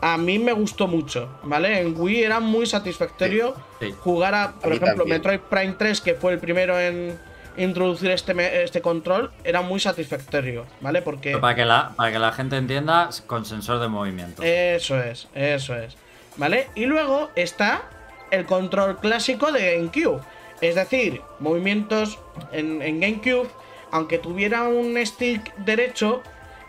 a 0.00 0.18
mí 0.18 0.38
me 0.38 0.52
gustó 0.52 0.86
mucho, 0.86 1.28
¿vale? 1.42 1.80
En 1.80 1.98
Wii 1.98 2.22
era 2.24 2.38
muy 2.40 2.66
satisfactorio 2.66 3.54
Sí, 3.80 3.86
sí. 3.88 3.94
jugar 4.00 4.34
a, 4.34 4.52
por 4.52 4.72
ejemplo, 4.72 4.98
también. 5.04 5.16
Metroid 5.18 5.40
Prime 5.40 5.74
3, 5.78 6.00
que 6.00 6.14
fue 6.14 6.32
el 6.34 6.38
primero 6.38 6.78
en 6.78 7.18
introducir 7.56 8.10
este, 8.10 8.64
este 8.64 8.80
control, 8.80 9.30
era 9.44 9.62
muy 9.62 9.80
satisfactorio, 9.80 10.66
¿vale? 10.80 11.02
Porque... 11.02 11.30
Pero 11.30 11.40
Para 11.40 11.54
que, 11.54 11.64
la, 11.64 11.92
para 11.96 12.12
que 12.12 12.18
la 12.18 12.32
gente 12.32 12.56
entienda, 12.56 13.10
con 13.26 13.44
sensor 13.44 13.80
de 13.80 13.88
movimiento. 13.88 14.42
Eso 14.42 14.98
es, 15.00 15.28
eso 15.34 15.74
es. 15.76 15.96
¿Vale? 16.36 16.68
Y 16.74 16.86
luego 16.86 17.30
está 17.34 17.82
el 18.30 18.44
control 18.44 18.98
clásico 18.98 19.52
de 19.52 19.76
GameCube. 19.76 20.20
Es 20.60 20.74
decir, 20.74 21.20
movimientos 21.40 22.18
en, 22.52 22.82
en 22.82 23.00
GameCube, 23.00 23.48
aunque 23.90 24.18
tuviera 24.18 24.64
un 24.64 24.98
stick 25.04 25.54
derecho, 25.56 26.22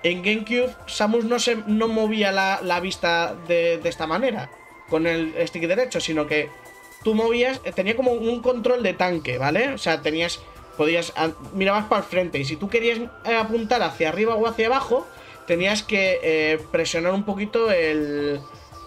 en 0.04 0.22
GameCube 0.24 0.74
Samus 0.88 1.26
no, 1.26 1.40
se, 1.40 1.58
no 1.68 1.88
movía 1.88 2.32
la, 2.32 2.60
la 2.64 2.80
vista 2.80 3.36
de, 3.48 3.78
de 3.78 3.90
esta 3.90 4.08
manera, 4.08 4.50
con 4.90 5.08
el 5.08 5.34
stick 5.48 5.68
derecho, 5.68 6.00
sino 6.00 6.28
que 6.28 6.50
tú 7.04 7.16
movías, 7.16 7.62
tenía 7.76 7.96
como 7.96 8.12
un 8.12 8.42
control 8.42 8.84
de 8.84 8.94
tanque, 8.94 9.38
¿vale? 9.38 9.74
O 9.74 9.78
sea, 9.78 10.02
tenías, 10.02 10.40
podías, 10.78 11.14
mirabas 11.54 11.86
para 11.86 12.02
el 12.02 12.08
frente 12.08 12.40
y 12.40 12.46
si 12.46 12.56
tú 12.56 12.70
querías 12.70 13.00
eh, 13.26 13.36
apuntar 13.36 13.82
hacia 13.82 14.10
arriba 14.10 14.36
o 14.36 14.48
hacia 14.48 14.68
abajo, 14.68 15.08
tenías 15.48 15.82
que 15.82 16.20
eh, 16.22 16.60
presionar 16.72 17.14
un 17.14 17.24
poquito 17.24 17.72
el... 17.72 18.40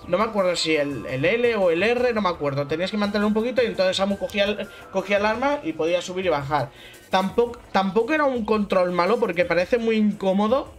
No 0.09 0.17
me 0.17 0.25
acuerdo 0.25 0.57
si 0.57 0.75
el, 0.77 1.05
el 1.07 1.25
L 1.25 1.57
o 1.57 1.71
el 1.71 1.83
R, 1.83 2.13
no 2.15 2.23
me 2.23 2.31
acuerdo. 2.31 2.67
Tenías 2.67 2.91
que 2.91 2.97
mantener 2.97 3.27
un 3.27 3.35
poquito 3.35 3.63
y 3.63 3.67
entonces 3.67 3.97
Samu 3.97 4.19
cogía 4.19 4.45
el, 4.45 4.69
cogía 4.91 5.19
el 5.19 5.27
arma 5.27 5.61
y 5.63 5.73
podía 5.73 6.01
subir 6.01 6.27
y 6.27 6.31
bajar. 6.31 6.71
Tampoco, 7.11 7.59
tampoco 7.71 8.15
era 8.15 8.25
un 8.25 8.45
control 8.45 8.93
malo 8.93 9.19
porque 9.21 9.45
parece 9.45 9.79
muy 9.79 9.97
incómodo 9.97 10.73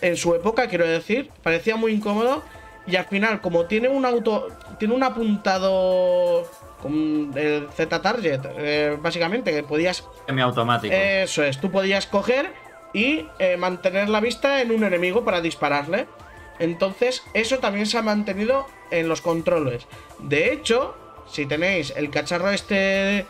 en 0.00 0.16
su 0.16 0.34
época, 0.34 0.68
quiero 0.68 0.86
decir. 0.86 1.30
Parecía 1.42 1.76
muy 1.76 1.92
incómodo 1.92 2.42
y 2.86 2.96
al 2.96 3.06
final, 3.06 3.40
como 3.40 3.64
tiene 3.64 3.88
un 3.88 4.04
auto... 4.04 4.48
Tiene 4.78 4.94
un 4.94 5.02
apuntado 5.02 6.46
con 6.80 7.32
el 7.34 7.68
Z-Target, 7.74 8.40
eh, 8.56 8.98
básicamente, 9.00 9.52
que 9.52 9.62
podías... 9.62 10.04
Semiautomático. 10.26 10.94
Eso 10.94 11.42
es, 11.42 11.60
tú 11.60 11.70
podías 11.70 12.06
coger 12.06 12.52
y 12.92 13.26
eh, 13.38 13.56
mantener 13.56 14.08
la 14.08 14.20
vista 14.20 14.62
en 14.62 14.72
un 14.72 14.84
enemigo 14.84 15.24
para 15.24 15.40
dispararle. 15.40 16.06
Entonces, 16.58 17.22
eso 17.34 17.58
también 17.58 17.86
se 17.86 17.98
ha 17.98 18.02
mantenido 18.02 18.66
en 18.90 19.08
los 19.08 19.20
controles. 19.20 19.86
De 20.18 20.52
hecho, 20.52 20.96
si 21.30 21.46
tenéis 21.46 21.92
el 21.96 22.10
cacharro 22.10 22.50
este 22.50 23.26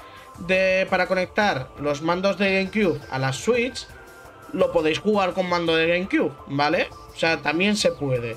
de, 0.47 0.87
para 0.89 1.07
conectar 1.07 1.69
los 1.81 2.03
mandos 2.03 2.39
de 2.39 2.65
GameCube 2.65 3.01
a 3.11 3.19
la 3.19 3.33
Switch, 3.33 3.87
lo 4.53 4.73
podéis 4.73 4.99
jugar 4.99 5.33
con 5.35 5.49
mando 5.49 5.75
de 5.77 5.89
GameCube, 5.89 6.33
¿vale? 6.47 6.89
O 7.15 7.19
sea, 7.19 7.39
también 7.39 7.77
se 7.77 7.93
puede. 7.93 8.37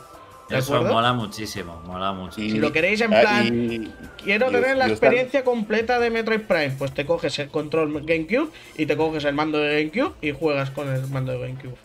¿De 0.52 0.58
Eso 0.60 0.76
acuerdo? 0.76 0.94
mola 0.94 1.14
muchísimo, 1.14 1.82
mola 1.86 2.12
mucho. 2.12 2.36
Si 2.36 2.60
lo 2.60 2.72
queréis 2.72 3.02
en 3.02 3.14
Ah, 3.14 3.22
plan, 3.22 3.48
y- 3.48 3.92
quiero 4.24 4.50
y- 4.50 4.54
tener 4.54 4.78
la 4.78 4.86
y 4.88 4.92
usar- 4.92 4.92
experiencia 4.92 5.44
completa 5.44 6.00
de 6.00 6.10
Metroid 6.12 6.42
Prime, 6.42 6.72
pues 6.78 6.94
te 6.94 7.06
coges 7.06 7.40
el 7.40 7.50
control 7.50 8.04
GameCube 8.06 8.52
y 8.78 8.86
te 8.86 8.96
coges 8.98 9.24
el 9.26 9.34
mando 9.34 9.58
de 9.58 9.84
GameCube 9.86 10.14
y 10.22 10.32
juegas 10.32 10.70
con 10.72 10.90
el 10.94 11.08
mando 11.08 11.32
de 11.32 11.40
GameCube. 11.40 11.76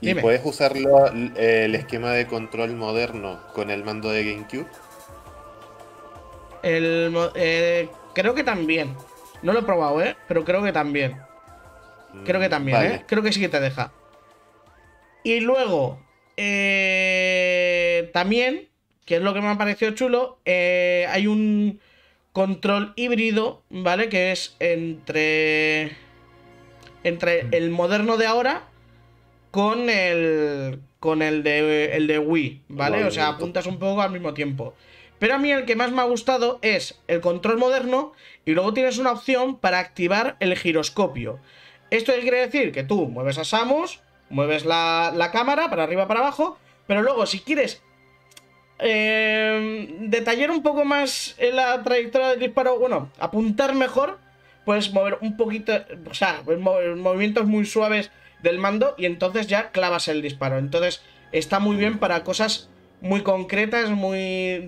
¿Y 0.00 0.14
puedes 0.14 0.40
usarlo 0.44 1.06
eh, 1.36 1.62
el 1.64 1.74
esquema 1.74 2.12
de 2.12 2.26
control 2.26 2.74
moderno 2.74 3.40
con 3.52 3.70
el 3.70 3.84
mando 3.84 4.10
de 4.10 4.24
GameCube? 4.32 4.66
El, 6.62 7.16
eh, 7.34 7.88
creo 8.14 8.34
que 8.34 8.44
también. 8.44 8.94
No 9.42 9.52
lo 9.52 9.60
he 9.60 9.62
probado, 9.62 10.02
¿eh? 10.02 10.16
Pero 10.26 10.44
creo 10.44 10.62
que 10.62 10.72
también. 10.72 11.16
Creo 12.24 12.40
que 12.40 12.48
también, 12.48 12.76
Vale. 12.78 12.94
¿eh? 12.94 13.04
Creo 13.06 13.22
que 13.22 13.32
sí 13.32 13.40
que 13.40 13.48
te 13.48 13.60
deja. 13.60 13.92
Y 15.22 15.40
luego, 15.40 16.00
eh, 16.40 18.10
también, 18.12 18.68
que 19.04 19.16
es 19.16 19.22
lo 19.22 19.34
que 19.34 19.40
me 19.40 19.48
ha 19.48 19.58
parecido 19.58 19.90
chulo, 19.90 20.38
eh, 20.44 21.04
hay 21.08 21.26
un 21.26 21.80
control 22.32 22.92
híbrido, 22.94 23.64
¿vale? 23.70 24.08
Que 24.08 24.30
es 24.30 24.54
entre. 24.60 25.96
Entre 27.02 27.46
el 27.50 27.70
moderno 27.70 28.16
de 28.16 28.26
ahora 28.26 28.68
con 29.50 29.90
el. 29.90 30.80
Con 31.00 31.22
el 31.22 31.42
de, 31.42 31.96
el 31.96 32.06
de 32.06 32.20
Wii, 32.20 32.62
¿vale? 32.68 33.04
O 33.04 33.10
sea, 33.10 33.28
apuntas 33.28 33.66
un 33.66 33.80
poco 33.80 34.02
al 34.02 34.12
mismo 34.12 34.32
tiempo. 34.34 34.74
Pero 35.18 35.34
a 35.34 35.38
mí 35.38 35.50
el 35.50 35.64
que 35.64 35.74
más 35.74 35.90
me 35.90 36.00
ha 36.00 36.04
gustado 36.04 36.60
es 36.62 37.00
el 37.08 37.20
control 37.20 37.58
moderno 37.58 38.12
y 38.44 38.52
luego 38.52 38.72
tienes 38.74 38.98
una 38.98 39.12
opción 39.12 39.58
para 39.58 39.80
activar 39.80 40.36
el 40.38 40.56
giroscopio. 40.56 41.40
Esto 41.90 42.12
quiere 42.20 42.38
decir 42.38 42.70
que 42.70 42.84
tú 42.84 43.06
mueves 43.06 43.38
a 43.38 43.44
Samus, 43.44 44.00
mueves 44.30 44.64
la, 44.64 45.12
la 45.14 45.30
cámara 45.30 45.70
para 45.70 45.84
arriba 45.84 46.06
para 46.08 46.20
abajo, 46.20 46.58
pero 46.86 47.02
luego 47.02 47.26
si 47.26 47.40
quieres 47.40 47.82
eh, 48.78 49.96
detallar 50.00 50.50
un 50.50 50.62
poco 50.62 50.84
más 50.84 51.34
en 51.38 51.56
la 51.56 51.82
trayectoria 51.82 52.28
del 52.28 52.40
disparo, 52.40 52.78
bueno, 52.78 53.10
apuntar 53.18 53.74
mejor, 53.74 54.18
puedes 54.64 54.92
mover 54.92 55.18
un 55.20 55.36
poquito, 55.36 55.72
o 56.08 56.14
sea, 56.14 56.42
pues, 56.44 56.58
mo- 56.58 56.78
movimientos 56.96 57.46
muy 57.46 57.64
suaves 57.64 58.10
del 58.42 58.58
mando 58.58 58.94
y 58.98 59.06
entonces 59.06 59.46
ya 59.48 59.70
clavas 59.70 60.08
el 60.08 60.22
disparo. 60.22 60.58
Entonces 60.58 61.02
está 61.32 61.58
muy 61.58 61.76
bien 61.76 61.98
para 61.98 62.22
cosas 62.22 62.70
muy 63.00 63.22
concretas, 63.22 63.90
muy 63.90 64.18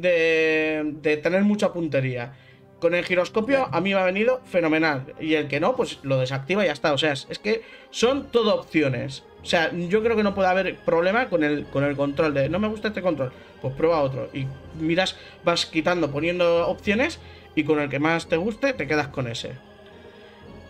de, 0.00 0.92
de 1.02 1.16
tener 1.18 1.42
mucha 1.42 1.72
puntería. 1.72 2.32
Con 2.80 2.94
el 2.94 3.04
giroscopio 3.04 3.68
a 3.70 3.80
mí 3.80 3.92
me 3.92 4.00
ha 4.00 4.04
venido 4.04 4.40
fenomenal. 4.46 5.14
Y 5.20 5.34
el 5.34 5.48
que 5.48 5.60
no, 5.60 5.76
pues 5.76 5.98
lo 6.02 6.18
desactiva 6.18 6.62
y 6.64 6.66
ya 6.66 6.72
está. 6.72 6.92
O 6.94 6.98
sea, 6.98 7.12
es 7.12 7.38
que 7.38 7.62
son 7.90 8.28
todo 8.30 8.54
opciones. 8.54 9.22
O 9.42 9.46
sea, 9.46 9.70
yo 9.72 10.02
creo 10.02 10.16
que 10.16 10.22
no 10.22 10.34
puede 10.34 10.48
haber 10.48 10.76
problema 10.76 11.28
con 11.28 11.42
el, 11.44 11.64
con 11.66 11.82
el 11.84 11.96
control 11.96 12.34
de 12.34 12.48
no 12.48 12.58
me 12.58 12.68
gusta 12.68 12.88
este 12.88 13.00
control. 13.02 13.32
Pues 13.62 13.74
prueba 13.74 14.00
otro. 14.02 14.28
Y 14.34 14.46
miras, 14.78 15.16
vas 15.44 15.66
quitando, 15.66 16.10
poniendo 16.10 16.66
opciones. 16.68 17.18
Y 17.54 17.64
con 17.64 17.80
el 17.80 17.88
que 17.88 17.98
más 17.98 18.26
te 18.28 18.36
guste, 18.36 18.72
te 18.74 18.86
quedas 18.86 19.08
con 19.08 19.26
ese. 19.26 19.52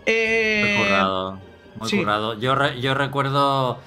Eh, 0.07 0.75
Muy 0.79 0.85
currado. 0.87 1.39
Muy 1.79 1.89
sí. 1.89 1.99
currado. 1.99 2.39
Yo, 2.39 2.55
re- 2.55 2.81
yo 2.81 2.95
recuerdo 2.95 3.79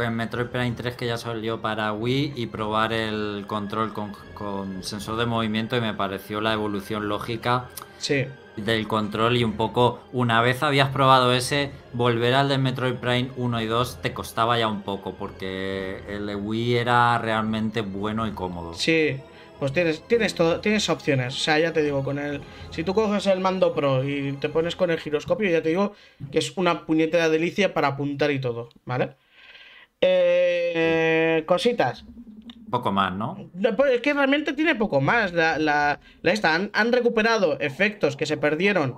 en 0.00 0.14
Metroid 0.14 0.46
Prime 0.46 0.72
3 0.76 0.94
que 0.96 1.06
ya 1.06 1.16
salió 1.16 1.60
para 1.60 1.92
Wii 1.92 2.34
y 2.36 2.46
probar 2.46 2.92
el 2.92 3.44
control 3.46 3.92
con, 3.92 4.12
con 4.34 4.82
sensor 4.84 5.16
de 5.16 5.26
movimiento 5.26 5.76
y 5.76 5.80
me 5.80 5.94
pareció 5.94 6.40
la 6.40 6.52
evolución 6.52 7.08
lógica 7.08 7.64
Sí. 7.98 8.26
Del 8.56 8.88
control 8.88 9.36
y 9.36 9.44
un 9.44 9.52
poco 9.52 10.00
una 10.12 10.40
vez 10.40 10.62
habías 10.62 10.90
probado 10.90 11.32
ese, 11.32 11.70
volver 11.92 12.34
al 12.34 12.48
de 12.48 12.58
Metroid 12.58 12.94
Prime 12.94 13.30
1 13.36 13.60
y 13.60 13.66
2 13.66 14.02
te 14.02 14.12
costaba 14.12 14.58
ya 14.58 14.68
un 14.68 14.82
poco 14.82 15.14
porque 15.14 16.02
el 16.08 16.34
Wii 16.34 16.76
era 16.76 17.18
realmente 17.18 17.82
bueno 17.82 18.26
y 18.26 18.32
cómodo. 18.32 18.74
Sí, 18.74 19.16
pues 19.58 19.72
tienes, 19.72 20.06
tienes 20.06 20.34
todo, 20.34 20.60
tienes 20.60 20.88
opciones. 20.90 21.34
O 21.34 21.38
sea, 21.38 21.58
ya 21.58 21.72
te 21.72 21.82
digo, 21.82 22.04
con 22.04 22.18
el. 22.18 22.40
Si 22.70 22.84
tú 22.84 22.94
coges 22.94 23.26
el 23.26 23.40
mando 23.40 23.74
pro 23.74 24.04
y 24.04 24.32
te 24.32 24.48
pones 24.48 24.76
con 24.76 24.90
el 24.90 25.00
giroscopio, 25.00 25.50
ya 25.50 25.62
te 25.62 25.70
digo 25.70 25.94
que 26.30 26.38
es 26.38 26.56
una 26.56 26.84
puñetera 26.84 27.28
delicia 27.28 27.72
para 27.72 27.88
apuntar 27.88 28.30
y 28.30 28.40
todo, 28.40 28.68
¿vale? 28.84 29.16
Eh, 30.00 31.44
cositas. 31.46 32.04
Poco 32.70 32.90
más, 32.92 33.12
¿no? 33.12 33.50
Es 33.92 34.00
que 34.00 34.12
realmente 34.12 34.52
tiene 34.52 34.74
poco 34.74 35.00
más. 35.00 35.32
La, 35.32 35.58
la, 35.58 36.00
la 36.22 36.32
esta. 36.32 36.54
Han, 36.54 36.70
han 36.72 36.92
recuperado 36.92 37.58
efectos 37.60 38.16
que 38.16 38.26
se 38.26 38.36
perdieron 38.36 38.96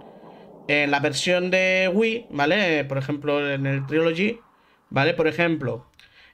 en 0.68 0.90
la 0.90 1.00
versión 1.00 1.50
de 1.50 1.90
Wii, 1.92 2.26
¿vale? 2.30 2.84
Por 2.84 2.98
ejemplo, 2.98 3.50
en 3.50 3.66
el 3.66 3.86
Trilogy, 3.86 4.38
¿vale? 4.90 5.14
Por 5.14 5.26
ejemplo, 5.26 5.86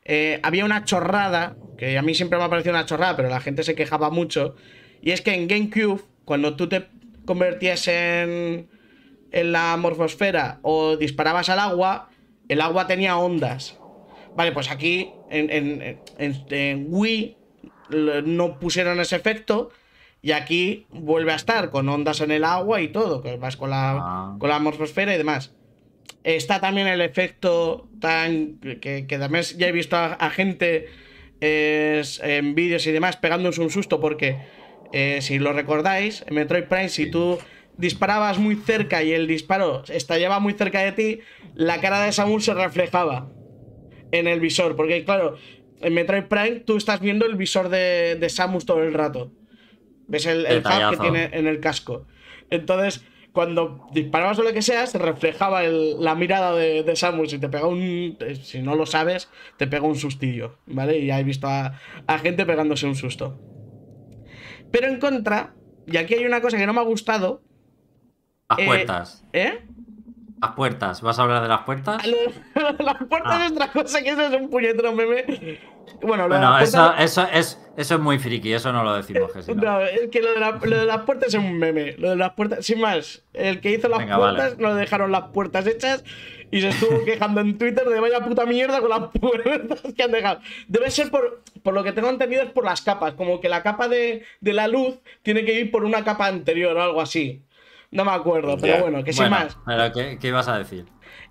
eh, 0.04 0.40
había 0.42 0.64
una 0.64 0.84
chorrada, 0.84 1.56
que 1.78 1.96
a 1.96 2.02
mí 2.02 2.14
siempre 2.14 2.38
me 2.38 2.44
ha 2.44 2.50
parecido 2.50 2.74
una 2.74 2.86
chorrada, 2.86 3.16
pero 3.16 3.28
la 3.28 3.40
gente 3.40 3.62
se 3.62 3.74
quejaba 3.74 4.10
mucho. 4.10 4.56
Y 5.00 5.12
es 5.12 5.20
que 5.20 5.34
en 5.34 5.48
GameCube, 5.48 6.02
cuando 6.24 6.56
tú 6.56 6.68
te 6.68 6.86
convertías 7.24 7.88
en, 7.88 8.68
en 9.30 9.52
la 9.52 9.76
morfosfera 9.76 10.58
o 10.62 10.96
disparabas 10.96 11.48
al 11.48 11.58
agua, 11.58 12.10
el 12.48 12.60
agua 12.60 12.86
tenía 12.86 13.16
ondas. 13.16 13.78
Vale, 14.36 14.52
pues 14.52 14.70
aquí 14.70 15.10
en, 15.30 15.50
en- 15.50 15.98
en- 16.18 16.44
en 16.50 16.86
Wii 16.88 17.36
no 18.24 18.58
pusieron 18.58 18.98
ese 19.00 19.16
efecto 19.16 19.70
y 20.22 20.32
aquí 20.32 20.86
vuelve 20.90 21.32
a 21.32 21.36
estar 21.36 21.70
con 21.70 21.88
ondas 21.88 22.20
en 22.20 22.30
el 22.30 22.44
agua 22.44 22.80
y 22.80 22.88
todo, 22.88 23.20
que 23.22 23.36
vas 23.36 23.56
con 23.56 23.70
la, 23.70 23.92
Ah. 24.00 24.36
con 24.38 24.48
la 24.48 24.56
atmósfera 24.56 25.14
y 25.14 25.18
demás. 25.18 25.52
Está 26.24 26.60
también 26.60 26.86
el 26.86 27.00
efecto 27.02 27.88
tan 28.00 28.58
que, 28.80 29.06
que 29.06 29.18
también 29.18 29.44
ya 29.58 29.68
he 29.68 29.72
visto 29.72 29.96
a, 29.96 30.14
a 30.14 30.30
gente 30.30 30.86
en 31.40 32.54
vídeos 32.54 32.86
y 32.86 32.92
demás 32.92 33.16
pegándose 33.18 33.60
un 33.60 33.70
susto 33.70 34.00
porque 34.00 34.38
eh, 34.92 35.18
si 35.20 35.38
lo 35.38 35.52
recordáis, 35.52 36.24
en 36.26 36.34
Metroid 36.36 36.64
Prime, 36.64 36.88
si 36.88 37.10
tú 37.10 37.38
disparabas 37.76 38.38
muy 38.38 38.54
cerca 38.56 39.02
y 39.02 39.12
el 39.12 39.26
disparo 39.26 39.82
estallaba 39.88 40.38
muy 40.40 40.54
cerca 40.54 40.80
de 40.80 40.92
ti, 40.92 41.18
la 41.54 41.80
cara 41.80 42.00
de 42.02 42.12
Samus 42.12 42.44
se 42.46 42.54
reflejaba 42.54 43.28
en 44.18 44.26
el 44.28 44.40
visor. 44.40 44.76
Porque, 44.76 45.04
claro, 45.04 45.36
en 45.80 45.94
Metroid 45.94 46.24
Prime 46.24 46.60
tú 46.60 46.76
estás 46.76 47.00
viendo 47.00 47.26
el 47.26 47.36
visor 47.36 47.68
de, 47.68 48.16
de 48.18 48.28
Samus 48.28 48.64
todo 48.66 48.82
el 48.82 48.94
rato. 48.94 49.32
Ves 50.06 50.26
el, 50.26 50.46
el 50.46 50.58
hub 50.58 50.90
que 50.90 50.96
tiene 51.02 51.30
en 51.32 51.46
el 51.46 51.60
casco. 51.60 52.06
Entonces, 52.50 53.04
cuando 53.32 53.86
disparabas 53.92 54.38
o 54.38 54.42
lo 54.44 54.52
que 54.52 54.62
sea, 54.62 54.86
se 54.86 54.98
reflejaba 54.98 55.64
el- 55.64 56.00
la 56.02 56.14
mirada 56.14 56.54
de, 56.54 56.82
de 56.84 56.94
Samus 56.96 57.32
y 57.32 57.38
te 57.38 57.48
pega 57.48 57.66
un. 57.66 58.16
eh, 58.20 58.36
Si 58.42 58.60
no 58.62 58.76
lo 58.76 58.86
sabes, 58.86 59.28
te 59.56 59.66
pega 59.66 59.86
un 59.86 59.96
sustillo, 59.96 60.58
¿vale? 60.66 60.98
Y 60.98 61.06
ya 61.06 61.18
he 61.18 61.24
visto 61.24 61.46
a, 61.48 61.80
a 62.06 62.18
gente 62.18 62.46
pegándose 62.46 62.86
un 62.86 62.94
susto. 62.94 63.40
Pero 64.70 64.86
en 64.88 64.98
contra, 65.00 65.54
y 65.86 65.96
aquí 65.96 66.14
hay 66.14 66.24
una 66.26 66.40
cosa 66.40 66.56
que 66.58 66.66
no 66.66 66.72
me 66.72 66.80
ha 66.80 66.84
gustado. 66.84 67.42
Las 68.50 68.58
eh, 68.58 68.66
puertas. 68.66 69.24
¿Eh? 69.32 69.58
Las 70.40 70.52
puertas. 70.52 71.00
¿Vas 71.00 71.18
a 71.18 71.22
hablar 71.22 71.42
de 71.42 71.48
las 71.48 71.60
puertas? 71.62 72.02
Las 72.78 72.96
puertas 73.08 73.32
Ah. 73.32 73.46
es 73.46 73.52
otra 73.52 73.72
cosa 73.72 74.02
que 74.02 74.10
eso 74.10 74.22
es 74.22 74.32
un 74.40 74.50
puñetero 74.50 74.92
meme. 74.92 75.24
Bueno, 76.02 76.28
Bueno, 76.28 76.50
las 76.50 76.68
eso, 76.68 76.78
puertas- 76.78 77.00
eso, 77.04 77.28
es, 77.32 77.60
eso 77.76 77.94
es 77.94 78.00
muy 78.00 78.18
friki, 78.18 78.52
eso 78.52 78.72
no 78.72 78.82
lo 78.84 78.94
decimos, 78.94 79.32
Jesús. 79.32 79.54
No, 79.56 79.80
es 79.80 80.10
que 80.10 80.20
lo 80.20 80.32
de, 80.34 80.40
la- 80.40 80.58
lo 80.62 80.76
de 80.78 80.84
las 80.86 80.98
puertas 81.02 81.28
es 81.28 81.34
un 81.40 81.58
meme. 81.58 81.94
Lo 81.98 82.10
de 82.10 82.16
las 82.16 82.32
puertas, 82.32 82.64
sin 82.66 82.80
más, 82.80 83.22
el 83.32 83.60
que 83.60 83.70
hizo 83.72 83.88
las 83.88 84.00
Venga, 84.00 84.16
puertas 84.16 84.50
vale. 84.56 84.62
no 84.62 84.74
le 84.74 84.80
dejaron 84.80 85.12
las 85.12 85.24
puertas 85.28 85.66
hechas 85.66 86.04
y 86.50 86.60
se 86.60 86.68
estuvo 86.68 87.04
quejando 87.04 87.40
en 87.40 87.56
Twitter 87.56 87.84
de 87.88 88.00
vaya 88.00 88.20
puta 88.20 88.44
mierda 88.44 88.80
con 88.80 88.90
las 88.90 89.10
puertas 89.20 89.80
que 89.96 90.02
han 90.02 90.12
dejado. 90.12 90.40
Debe 90.68 90.90
ser 90.90 91.10
por, 91.10 91.42
por 91.62 91.74
lo 91.74 91.84
que 91.84 91.92
tengo 91.92 92.10
entendido, 92.10 92.42
es 92.42 92.50
por 92.50 92.64
las 92.64 92.82
capas. 92.82 93.14
Como 93.14 93.40
que 93.40 93.48
la 93.48 93.62
capa 93.62 93.88
de, 93.88 94.24
de 94.40 94.52
la 94.52 94.68
luz 94.68 94.98
tiene 95.22 95.44
que 95.44 95.58
ir 95.60 95.70
por 95.70 95.84
una 95.84 96.04
capa 96.04 96.26
anterior 96.26 96.76
o 96.76 96.82
algo 96.82 97.00
así. 97.00 97.40
No 97.94 98.04
me 98.04 98.10
acuerdo, 98.10 98.58
pero 98.60 98.80
bueno, 98.80 99.04
que 99.04 99.12
sin 99.12 99.28
Bueno, 99.30 99.36
más. 99.44 99.56
pero 99.64 99.92
¿qué, 99.92 100.18
qué 100.20 100.28
ibas 100.28 100.48
a 100.48 100.58
decir? 100.58 100.84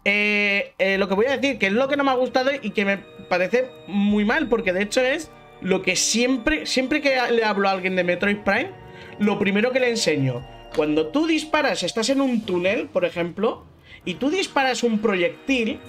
Eh, 0.06 0.74
eh, 0.80 0.98
lo 0.98 1.10
que 1.10 1.14
voy 1.14 1.26
a 1.26 1.38
decir, 1.38 1.60
que 1.60 1.68
es 1.68 1.74
lo 1.74 1.90
que 1.90 1.98
no 1.98 2.06
me 2.06 2.12
ha 2.12 2.16
gustado 2.16 2.52
y 2.62 2.70
que 2.72 2.86
me 2.86 2.98
parece 3.30 3.70
muy 3.88 4.24
mal, 4.24 4.48
porque 4.48 4.72
de 4.72 4.82
hecho 4.84 5.02
es 5.02 5.30
lo 5.60 5.82
que 5.82 5.98
siempre, 5.98 6.66
siempre 6.66 7.02
que 7.02 7.18
le 7.32 7.44
hablo 7.44 7.68
a 7.68 7.72
alguien 7.74 7.98
de 7.98 8.06
Metroid 8.06 8.38
Prime, 8.46 8.72
lo 9.20 9.38
primero 9.38 9.72
que 9.74 9.82
le 9.82 9.90
enseño. 9.90 10.42
Cuando 10.74 11.08
tú 11.08 11.28
disparas, 11.28 11.84
estás 11.84 12.10
en 12.10 12.22
un 12.22 12.46
túnel, 12.46 12.88
por 12.88 13.04
ejemplo, 13.04 13.66
y 14.06 14.14
tú 14.14 14.30
disparas 14.30 14.84
un 14.84 15.00
proyectil, 15.00 15.82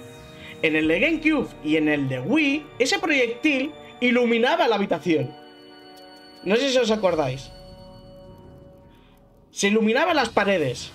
en 0.61 0.75
el 0.75 0.89
de 0.89 0.99
GameCube 0.99 1.47
y 1.63 1.77
en 1.77 1.87
el 1.87 2.09
de 2.09 2.19
Wii, 2.19 2.65
ese 2.79 2.99
proyectil 2.99 3.71
iluminaba 4.01 4.67
la 4.67 4.75
habitación. 4.75 5.31
No 6.43 6.57
sé 6.57 6.69
si 6.69 6.77
os 6.77 6.91
acordáis. 6.91 7.49
Se 9.55 9.67
iluminaban 9.69 10.15
las 10.15 10.29
paredes. 10.29 10.91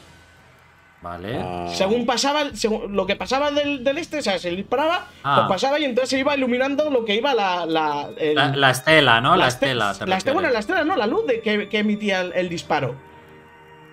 Vale. 1.02 1.38
Ah, 1.42 1.66
Según 1.72 2.04
pasaba, 2.04 2.50
según 2.52 2.94
lo 2.94 3.06
que 3.06 3.16
pasaba 3.16 3.50
del, 3.50 3.82
del 3.82 3.96
este, 3.96 4.18
o 4.18 4.22
sea, 4.22 4.38
se 4.38 4.50
disparaba, 4.50 5.06
Ah. 5.24 5.36
pues 5.48 5.56
pasaba 5.56 5.78
y 5.78 5.84
entonces 5.84 6.10
se 6.10 6.18
iba 6.18 6.36
iluminando 6.36 6.90
lo 6.90 7.06
que 7.06 7.14
iba 7.14 7.32
la. 7.34 7.64
La, 7.64 8.10
el- 8.18 8.34
La, 8.34 8.54
la 8.54 8.70
estela, 8.70 9.20
¿no? 9.22 9.34
La, 9.34 9.48
este- 9.48 9.66
estela. 9.66 9.94
te 9.94 10.06
la 10.06 10.18
este- 10.18 10.32
bueno, 10.32 10.50
la 10.50 10.58
estela, 10.58 10.84
no, 10.84 10.96
la 10.96 11.06
luz 11.06 11.26
de 11.26 11.40
que, 11.40 11.70
que 11.70 11.78
emitía 11.78 12.20
el, 12.20 12.32
el 12.34 12.48
disparo. 12.50 12.96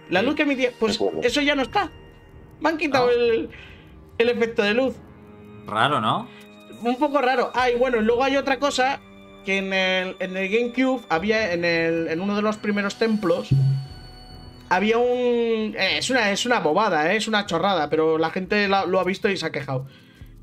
La 0.10 0.19
Sí. 0.19 0.26
luz 0.26 0.35
que 0.35 0.41
emitía. 0.44 0.72
Pues 0.77 0.99
eso 1.23 1.39
ya 1.41 1.56
no 1.56 1.61
está. 1.61 1.89
Me 2.60 2.68
han 2.69 2.77
quitado 2.77 3.07
Ah. 3.07 3.14
el, 3.15 3.49
el 4.18 4.30
efecto 4.30 4.64
de 4.64 4.73
luz. 4.73 4.94
Raro, 5.65 6.02
¿no? 6.02 6.27
Un 6.81 6.98
poco 6.98 7.22
raro. 7.22 7.52
Ah, 7.56 7.69
y 7.69 7.76
bueno, 7.76 7.98
y 7.99 8.03
luego 8.03 8.22
hay 8.26 8.35
otra 8.35 8.60
cosa 8.60 8.99
que 9.45 9.60
en 9.60 9.72
el, 9.72 10.18
en 10.19 10.35
el 10.35 10.49
GameCube 10.49 11.06
había 11.07 11.53
en, 11.53 11.64
el, 11.64 12.10
en 12.10 12.19
uno 12.19 12.35
de 12.35 12.41
los 12.41 12.57
primeros 12.57 12.95
templos. 12.95 13.48
Había 14.69 14.98
un. 14.98 15.76
eh, 15.77 15.98
es, 15.98 16.10
una, 16.10 16.31
es 16.31 16.45
una 16.45 16.60
bobada, 16.60 17.11
eh, 17.14 17.18
es 17.18 17.27
una 17.27 17.45
chorrada, 17.45 17.89
pero 17.89 18.18
la 18.18 18.30
gente 18.31 18.68
la- 18.68 18.85
lo 18.85 18.99
ha 18.99 19.03
visto 19.03 19.30
y 19.30 19.38
se 19.38 19.45
ha 19.45 19.52
quejado. 19.52 19.88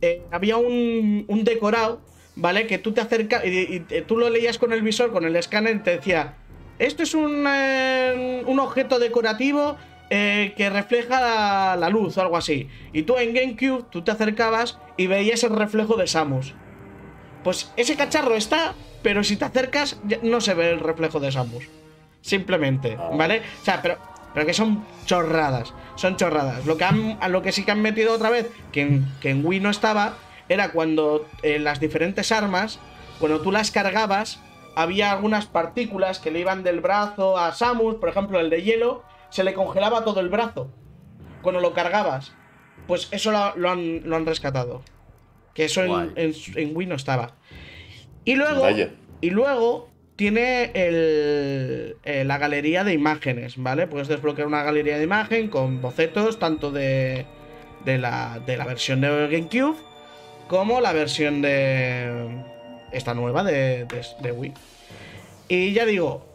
Eh, 0.00 0.22
había 0.30 0.56
un, 0.56 1.24
un 1.28 1.44
decorado, 1.44 2.00
¿vale? 2.36 2.66
Que 2.66 2.78
tú 2.78 2.92
te 2.92 3.00
acercas 3.00 3.44
y, 3.44 3.48
y- 3.48 3.86
y 3.90 4.00
tú 4.02 4.16
lo 4.16 4.30
leías 4.30 4.58
con 4.58 4.72
el 4.72 4.82
visor, 4.82 5.12
con 5.12 5.24
el 5.24 5.36
escáner, 5.36 5.76
y 5.76 5.78
te 5.80 5.90
decía: 5.92 6.34
Esto 6.78 7.02
es 7.02 7.14
un, 7.14 7.46
un 7.46 8.58
objeto 8.60 8.98
decorativo 8.98 9.76
que 10.08 10.70
refleja 10.72 11.20
la, 11.20 11.76
la 11.76 11.88
luz 11.88 12.16
o 12.16 12.20
algo 12.22 12.36
así. 12.36 12.68
Y 12.92 13.02
tú 13.02 13.16
en 13.18 13.34
GameCube, 13.34 13.84
tú 13.90 14.02
te 14.02 14.12
acercabas 14.12 14.78
y 14.96 15.08
veías 15.08 15.42
el 15.42 15.56
reflejo 15.56 15.96
de 15.96 16.06
Samus. 16.06 16.54
Pues 17.42 17.72
ese 17.76 17.96
cacharro 17.96 18.36
está, 18.36 18.74
pero 19.02 19.24
si 19.24 19.36
te 19.36 19.44
acercas 19.44 19.98
no 20.22 20.40
se 20.40 20.54
ve 20.54 20.70
el 20.70 20.78
reflejo 20.80 21.18
de 21.20 21.32
Samus. 21.32 21.64
Simplemente, 22.20 22.96
¿vale? 23.12 23.42
O 23.60 23.64
sea, 23.64 23.82
pero, 23.82 23.98
pero 24.34 24.44
que 24.44 24.52
son 24.52 24.84
chorradas. 25.06 25.72
Son 25.94 26.16
chorradas. 26.16 26.66
Lo 26.66 26.76
que, 26.76 26.84
han, 26.84 27.16
a 27.20 27.28
lo 27.28 27.40
que 27.40 27.52
sí 27.52 27.64
que 27.64 27.70
han 27.70 27.80
metido 27.80 28.12
otra 28.12 28.30
vez, 28.30 28.50
que 28.72 28.82
en, 28.82 29.06
que 29.20 29.30
en 29.30 29.46
Wii 29.46 29.60
no 29.60 29.70
estaba, 29.70 30.14
era 30.48 30.72
cuando 30.72 31.26
eh, 31.42 31.58
las 31.60 31.78
diferentes 31.80 32.32
armas, 32.32 32.80
cuando 33.20 33.40
tú 33.40 33.52
las 33.52 33.70
cargabas, 33.70 34.40
había 34.74 35.12
algunas 35.12 35.46
partículas 35.46 36.18
que 36.18 36.32
le 36.32 36.40
iban 36.40 36.64
del 36.64 36.80
brazo 36.80 37.38
a 37.38 37.52
Samus, 37.54 37.94
por 37.96 38.08
ejemplo, 38.08 38.40
el 38.40 38.50
de 38.50 38.62
hielo, 38.62 39.04
se 39.30 39.44
le 39.44 39.54
congelaba 39.54 40.04
todo 40.04 40.20
el 40.20 40.28
brazo. 40.28 40.68
Cuando 41.42 41.60
lo 41.60 41.72
cargabas. 41.72 42.32
Pues 42.88 43.08
eso 43.12 43.30
lo, 43.30 43.54
lo 43.56 43.70
han, 43.70 44.08
lo 44.08 44.16
han 44.16 44.26
rescatado. 44.26 44.82
Que 45.54 45.66
eso 45.66 45.84
en, 45.84 46.12
en, 46.16 46.34
en 46.56 46.76
Wii 46.76 46.88
no 46.88 46.96
estaba. 46.96 47.34
Y 48.24 48.34
luego, 48.34 48.62
Vaya. 48.62 48.90
y 49.20 49.30
luego 49.30 49.93
tiene 50.16 50.70
el, 50.74 51.96
eh, 52.04 52.24
la 52.24 52.38
galería 52.38 52.84
de 52.84 52.92
imágenes, 52.92 53.54
¿vale? 53.56 53.86
Puedes 53.86 54.08
desbloquear 54.08 54.46
una 54.46 54.62
galería 54.62 54.96
de 54.96 55.04
imagen 55.04 55.48
con 55.48 55.80
bocetos 55.80 56.38
tanto 56.38 56.70
de, 56.70 57.26
de, 57.84 57.98
la, 57.98 58.40
de 58.46 58.56
la 58.56 58.64
versión 58.64 59.00
de 59.00 59.08
GameCube 59.08 59.76
como 60.48 60.80
la 60.80 60.92
versión 60.92 61.42
de 61.42 62.42
esta 62.92 63.14
nueva 63.14 63.42
de, 63.42 63.86
de, 63.86 64.06
de 64.20 64.32
Wii. 64.32 64.54
Y 65.48 65.72
ya 65.72 65.84
digo, 65.84 66.26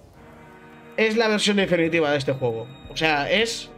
es 0.97 1.15
la 1.15 1.27
versión 1.27 1.57
definitiva 1.57 2.11
de 2.11 2.17
este 2.17 2.33
juego. 2.33 2.67
O 2.89 2.97
sea, 2.97 3.31
es. 3.31 3.69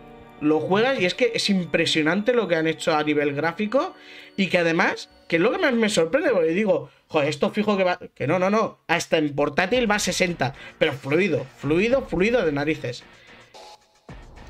Lo 0.41 0.59
juegas 0.59 0.99
y 0.99 1.05
es 1.05 1.13
que 1.13 1.31
es 1.35 1.51
impresionante 1.51 2.33
lo 2.33 2.47
que 2.47 2.55
han 2.55 2.65
hecho 2.65 2.95
a 2.95 3.03
nivel 3.03 3.35
gráfico. 3.35 3.93
Y 4.35 4.47
que 4.47 4.57
además, 4.57 5.09
que 5.27 5.35
es 5.35 5.41
lo 5.41 5.51
que 5.51 5.59
más 5.59 5.73
me 5.73 5.87
sorprende, 5.87 6.31
porque 6.31 6.49
digo, 6.49 6.89
joder, 7.11 7.29
esto 7.29 7.51
fijo 7.51 7.77
que 7.77 7.83
va. 7.83 7.99
Que 8.15 8.25
no, 8.27 8.39
no, 8.39 8.49
no. 8.49 8.77
Hasta 8.87 9.17
en 9.17 9.33
portátil 9.35 9.89
va 9.89 9.95
a 9.95 9.99
60. 9.99 10.53
Pero 10.79 10.93
fluido, 10.93 11.45
fluido, 11.59 12.01
fluido 12.07 12.45
de 12.45 12.51
narices. 12.51 13.03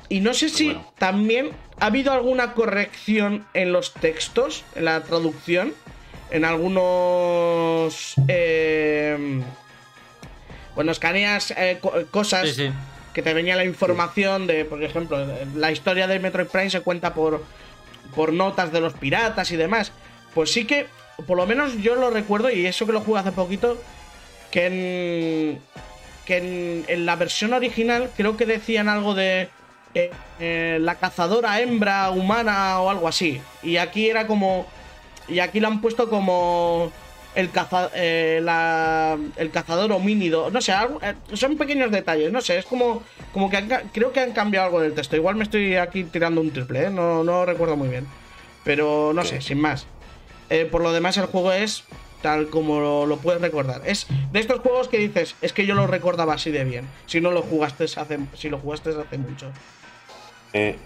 Y 0.08 0.20
no 0.20 0.34
sé 0.34 0.48
si 0.48 0.66
Bueno. 0.66 0.92
también 0.98 1.50
ha 1.80 1.86
habido 1.86 2.12
alguna 2.12 2.52
corrección 2.54 3.46
en 3.54 3.72
los 3.72 3.94
textos, 3.94 4.64
en 4.74 4.84
la 4.84 5.02
traducción, 5.02 5.72
en 6.30 6.44
algunos. 6.44 8.14
eh, 8.28 9.40
bueno, 10.74 10.92
escaneas 10.92 11.50
eh, 11.56 11.78
co- 11.80 11.92
cosas 12.10 12.48
Sí, 12.50 12.54
sí. 12.68 12.72
que 13.12 13.22
te 13.22 13.34
venía 13.34 13.56
la 13.56 13.64
información 13.64 14.46
de, 14.46 14.64
por 14.64 14.82
ejemplo, 14.82 15.18
la 15.54 15.70
historia 15.70 16.06
de 16.06 16.18
Metroid 16.18 16.46
Prime 16.48 16.70
se 16.70 16.80
cuenta 16.80 17.12
por, 17.14 17.44
por 18.14 18.32
notas 18.32 18.72
de 18.72 18.80
los 18.80 18.94
piratas 18.94 19.50
y 19.50 19.56
demás. 19.56 19.92
Pues 20.34 20.50
sí 20.50 20.64
que, 20.66 20.86
por 21.26 21.36
lo 21.36 21.46
menos 21.46 21.76
yo 21.78 21.94
lo 21.94 22.10
recuerdo, 22.10 22.50
y 22.50 22.66
eso 22.66 22.86
que 22.86 22.92
lo 22.92 23.00
jugué 23.00 23.20
hace 23.20 23.32
poquito, 23.32 23.80
que 24.50 24.66
en, 24.66 25.60
que 26.26 26.36
en, 26.38 26.84
en 26.88 27.06
la 27.06 27.16
versión 27.16 27.52
original 27.52 28.10
creo 28.16 28.36
que 28.36 28.46
decían 28.46 28.88
algo 28.88 29.14
de 29.14 29.48
eh, 29.94 30.10
eh, 30.40 30.78
la 30.80 30.94
cazadora 30.96 31.60
hembra 31.60 32.10
humana 32.10 32.80
o 32.80 32.90
algo 32.90 33.08
así. 33.08 33.40
Y 33.62 33.76
aquí 33.76 34.08
era 34.08 34.26
como... 34.26 34.66
Y 35.28 35.38
aquí 35.38 35.60
lo 35.60 35.68
han 35.68 35.80
puesto 35.80 36.10
como 36.10 36.90
el, 37.34 37.50
caza- 37.52 37.90
eh, 37.94 38.40
la- 38.42 39.16
el 39.36 39.50
cazador 39.50 39.92
homínido. 39.92 40.50
No 40.50 40.60
sé, 40.60 40.72
algo- 40.72 40.98
eh, 41.02 41.14
son 41.34 41.56
pequeños 41.56 41.90
detalles. 41.90 42.32
No 42.32 42.40
sé, 42.40 42.58
es 42.58 42.64
como, 42.66 43.02
como 43.32 43.48
que 43.48 43.56
han 43.58 43.68
creo 43.92 44.12
que 44.12 44.20
han 44.20 44.32
cambiado 44.32 44.66
algo 44.66 44.80
del 44.80 44.94
texto. 44.94 45.16
Igual 45.16 45.36
me 45.36 45.44
estoy 45.44 45.76
aquí 45.76 46.04
tirando 46.04 46.40
un 46.40 46.50
triple, 46.52 46.84
¿eh? 46.84 46.90
no, 46.90 47.22
no 47.24 47.44
recuerdo 47.46 47.76
muy 47.76 47.88
bien. 47.88 48.06
Pero 48.64 49.12
no 49.14 49.24
sé, 49.24 49.40
sin 49.40 49.60
más. 49.60 49.86
Eh, 50.50 50.66
por 50.70 50.82
lo 50.82 50.92
demás, 50.92 51.16
el 51.18 51.26
juego 51.26 51.52
es 51.52 51.84
tal 52.22 52.48
como 52.50 52.80
lo, 52.80 53.06
lo 53.06 53.16
puedes 53.16 53.40
recordar. 53.40 53.82
Es 53.84 54.06
de 54.32 54.38
estos 54.40 54.60
juegos 54.60 54.88
que 54.88 54.98
dices, 54.98 55.34
es 55.42 55.52
que 55.52 55.66
yo 55.66 55.74
lo 55.74 55.86
recordaba 55.86 56.34
así 56.34 56.50
de 56.50 56.64
bien. 56.64 56.86
Si 57.06 57.20
no 57.20 57.30
lo 57.30 57.42
jugaste 57.42 57.84
hace, 57.84 58.18
si 58.34 58.48
lo 58.48 58.58
jugaste 58.58 58.90
hace 58.90 59.18
mucho. 59.18 59.50
Eh, 60.52 60.76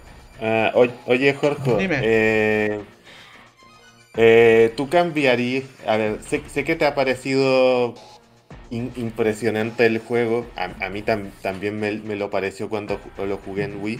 oy- 0.73 0.91
oye, 1.05 1.33
Jorge, 1.33 1.75
Dime. 1.77 1.99
eh, 2.01 2.79
eh, 4.15 4.73
tú 4.75 4.89
cambiarías. 4.89 5.65
A 5.85 5.97
ver, 5.97 6.19
sé, 6.27 6.41
sé 6.51 6.63
que 6.63 6.75
te 6.75 6.85
ha 6.85 6.95
parecido 6.95 7.93
in- 8.71 8.91
impresionante 8.95 9.85
el 9.85 9.99
juego. 9.99 10.45
A, 10.55 10.85
a 10.85 10.89
mí 10.89 11.03
tam- 11.03 11.31
también 11.41 11.79
me, 11.79 11.91
me 11.91 12.15
lo 12.15 12.29
pareció 12.29 12.69
cuando 12.69 12.99
lo 13.17 13.37
jugué 13.37 13.65
en 13.65 13.81
Wii. 13.81 13.99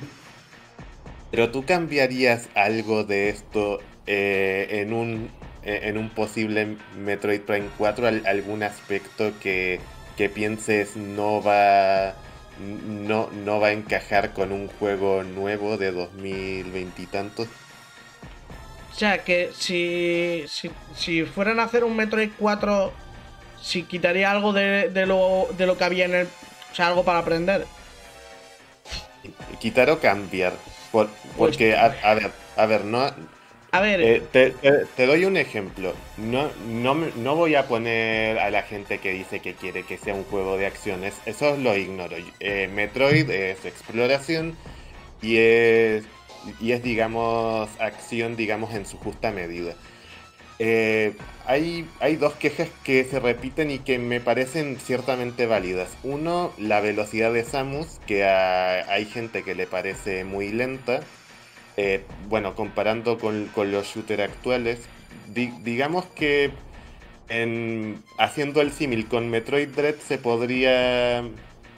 Pero 1.32 1.52
tú 1.52 1.66
cambiarías 1.66 2.48
algo 2.56 3.04
de 3.04 3.30
esto 3.30 3.80
eh, 4.08 4.68
en 4.82 4.94
un 4.94 5.30
eh, 5.36 5.36
en 5.68 5.98
un 5.98 6.10
posible 6.10 6.77
Metroid 6.98 7.41
Prime 7.41 7.69
4, 7.77 8.07
Al- 8.07 8.26
algún 8.26 8.64
aspecto 8.64 9.34
que, 9.41 9.80
que 10.15 10.30
pienses 10.30 10.95
no 10.95 11.41
va 11.41 12.14
no, 12.60 13.30
no 13.31 13.60
va 13.60 13.68
a 13.68 13.72
encajar 13.72 14.34
con 14.34 14.52
un 14.52 14.68
juego 14.68 15.23
nuevo 15.23 15.77
de 15.77 15.91
2020 15.91 17.02
y 17.02 17.06
tantos. 17.06 17.48
O 18.91 18.95
sea, 18.99 19.23
que 19.23 19.52
si, 19.56 20.44
si, 20.48 20.72
si 20.95 21.23
fueran 21.23 21.60
a 21.60 21.64
hacer 21.64 21.84
un 21.84 21.95
Metroid 21.95 22.31
4, 22.39 22.91
si 23.61 23.84
quitaría 23.84 24.31
algo 24.31 24.53
de, 24.53 24.89
de 24.89 25.06
lo, 25.06 25.48
de 25.56 25.68
lo 25.68 25.77
que 25.77 25.84
había 25.84 26.06
en 26.06 26.15
el... 26.15 26.27
O 26.72 26.76
sea, 26.76 26.88
algo 26.88 27.03
para 27.06 27.19
aprender. 27.19 27.68
Quitar 29.60 29.89
o 29.91 29.99
cambiar. 29.99 30.53
Por- 30.91 31.10
porque, 31.38 31.76
a, 31.76 31.95
a 32.03 32.14
ver, 32.15 32.31
a 32.56 32.65
ver, 32.65 32.85
no, 32.85 33.06
A 33.72 33.81
ver, 33.81 33.99
Eh, 34.02 34.22
te, 34.95 35.06
doy 35.06 35.26
un 35.26 35.38
ejemplo. 35.38 35.94
No, 36.18 36.52
no, 36.68 36.94
no 36.95 37.35
voy 37.35 37.56
a 37.56 37.68
poner 37.68 38.38
a 38.39 38.49
la 38.52 38.64
gente 38.64 38.99
que 38.99 39.11
dice 39.11 39.39
que 39.41 39.56
quiere 39.56 39.84
que 39.85 39.98
sea 39.98 40.14
un 40.14 40.23
juego 40.23 40.57
de 40.57 40.68
acciones. 40.68 41.15
Eso 41.26 41.57
lo 41.57 41.76
ignoro. 41.76 42.15
Eh, 42.39 42.68
Metroid 42.72 43.30
es 43.31 43.65
exploración 43.65 44.56
y 45.22 45.38
es, 45.38 46.06
y 46.60 46.72
es, 46.73 46.84
digamos, 46.84 47.69
acción, 47.80 48.35
digamos, 48.38 48.73
en 48.76 48.85
su 48.85 48.98
justa 48.98 49.31
medida. 49.31 49.76
Eh, 50.60 51.15
hay, 51.45 51.91
hay 51.99 52.15
dos 52.15 52.34
quejas 52.35 52.69
que 52.84 53.03
se 53.06 53.19
repiten 53.19 53.69
y 53.72 53.80
que 53.80 53.99
me 53.99 54.19
parecen 54.22 54.80
ciertamente 54.80 55.45
válidas. 55.45 55.98
Uno, 56.03 56.53
la 56.57 56.81
velocidad 56.81 57.31
de 57.34 57.44
Samus, 57.44 57.99
que 58.07 58.26
a- 58.26 58.91
hay 58.91 59.06
gente 59.06 59.44
que 59.44 59.56
le 59.56 59.68
parece 59.68 60.23
muy 60.23 60.49
lenta. 60.52 61.02
Eh, 61.78 62.04
bueno, 62.28 62.56
comparando 62.56 63.20
con, 63.20 63.45
con 63.54 63.72
los 63.72 63.86
shooters 63.88 64.24
actuales, 64.24 64.80
di- 65.34 65.54
digamos 65.64 66.06
que 66.08 66.49
en, 67.30 68.02
haciendo 68.18 68.62
el 68.62 68.72
símil 68.72 69.08
con 69.08 69.30
Metroid 69.30 69.70
Dread 69.70 69.95
se 69.95 70.18
podría 70.18 71.22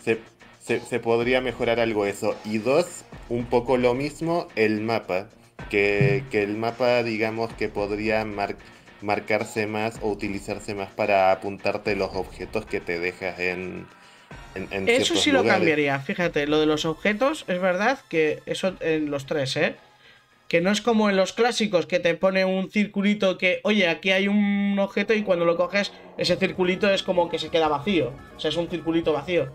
se, 0.04 0.20
se- 0.62 0.80
se 0.80 1.00
podría 1.00 1.42
mejorar 1.42 1.80
algo 1.82 2.06
eso. 2.06 2.36
Y 2.46 2.60
dos, 2.60 3.04
un 3.28 3.46
poco 3.46 3.78
lo 3.78 3.94
mismo, 3.94 4.48
el 4.56 4.82
mapa. 4.82 5.28
Que, 5.70 6.24
que 6.32 6.42
el 6.44 6.56
mapa, 6.56 7.04
digamos, 7.04 7.54
que 7.54 7.68
podría 7.68 8.24
mar- 8.24 8.56
marcarse 9.02 9.68
más 9.68 10.00
o 10.02 10.10
utilizarse 10.10 10.74
más 10.74 10.90
para 10.90 11.32
apuntarte 11.34 11.96
los 11.98 12.16
objetos 12.16 12.66
que 12.66 12.80
te 12.80 12.98
dejas 13.00 13.38
en, 13.40 13.86
en, 14.56 14.68
en 14.72 14.90
eso 14.90 15.16
sí 15.18 15.32
lo 15.32 15.44
cambiaría. 15.46 16.00
Fíjate, 16.00 16.48
lo 16.48 16.60
de 16.62 16.66
los 16.66 16.86
objetos, 16.86 17.44
es 17.50 17.60
verdad 17.62 18.00
que 18.10 18.42
eso 18.46 18.74
en 18.80 19.12
los 19.12 19.26
tres, 19.26 19.58
¿eh? 19.58 19.76
Que 20.50 20.60
no 20.60 20.72
es 20.72 20.82
como 20.82 21.10
en 21.10 21.16
los 21.16 21.32
clásicos 21.32 21.86
que 21.86 22.00
te 22.00 22.16
pone 22.16 22.44
un 22.44 22.70
circulito 22.70 23.38
que, 23.38 23.62
oye, 23.64 23.88
aquí 23.88 24.12
hay 24.12 24.28
un 24.28 24.78
objeto 24.80 25.14
y 25.14 25.24
cuando 25.24 25.46
lo 25.46 25.56
coges, 25.56 25.94
ese 26.18 26.36
circulito 26.36 26.90
es 26.90 27.04
como 27.04 27.30
que 27.30 27.40
se 27.40 27.50
queda 27.50 27.70
vacío. 27.70 28.12
O 28.36 28.40
sea, 28.40 28.50
es 28.50 28.58
un 28.58 28.68
circulito 28.68 29.14
vacío. 29.14 29.52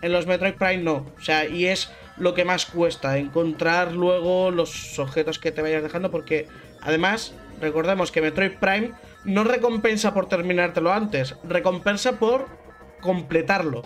En 0.00 0.12
los 0.12 0.26
Metroid 0.26 0.54
Prime 0.54 0.78
no. 0.78 1.06
O 1.18 1.20
sea, 1.20 1.46
y 1.46 1.66
es 1.66 1.92
lo 2.16 2.34
que 2.34 2.44
más 2.44 2.66
cuesta, 2.66 3.18
encontrar 3.18 3.92
luego 3.92 4.50
los 4.50 4.98
objetos 4.98 5.38
que 5.38 5.52
te 5.52 5.60
vayas 5.60 5.82
dejando, 5.82 6.10
porque 6.10 6.46
además, 6.80 7.34
recordemos 7.60 8.12
que 8.12 8.22
Metroid 8.22 8.52
Prime 8.60 8.92
no 9.24 9.44
recompensa 9.44 10.14
por 10.14 10.28
terminártelo 10.28 10.92
antes, 10.92 11.36
recompensa 11.44 12.18
por 12.18 12.46
completarlo. 13.00 13.82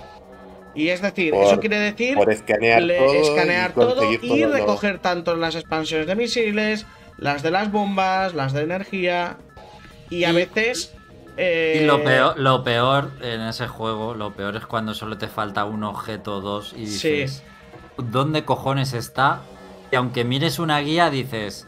Y 0.77 0.91
es 0.91 1.01
decir, 1.01 1.35
eso 1.35 1.59
quiere 1.59 1.79
decir 1.79 2.19
escanear 2.29 3.73
todo, 3.73 4.13
y, 4.13 4.45
recoger 4.45 4.99
tanto 4.99 5.35
las 5.35 5.55
expansiones 5.55 6.07
de 6.07 6.15
misiles, 6.15 6.87
las 7.17 7.43
de 7.43 7.51
las 7.51 7.73
bombas, 7.73 8.35
las 8.35 8.53
de 8.53 8.63
energía. 8.63 9.39
Y 10.11 10.25
a 10.25 10.33
veces. 10.33 10.95
Y 11.39 11.85
lo 11.85 11.99
eh, 11.99 12.03
peor, 12.05 12.39
lo 12.39 12.63
peor 12.63 13.11
en 13.23 13.41
ese 13.41 13.67
juego, 13.69 14.15
lo 14.15 14.35
peor 14.35 14.57
es 14.57 14.67
cuando 14.67 14.93
solo 14.93 15.17
te 15.17 15.29
falta 15.29 15.65
un 15.65 15.83
objeto 15.83 16.37
o 16.37 16.41
dos 16.43 16.75
y 16.77 16.85
dices. 16.85 17.43
¿Dónde 17.97 18.45
cojones 18.45 18.93
está? 18.93 19.41
Y 19.91 19.97
aunque 19.97 20.25
mires 20.25 20.59
una 20.59 20.79
guía, 20.81 21.09
dices. 21.09 21.67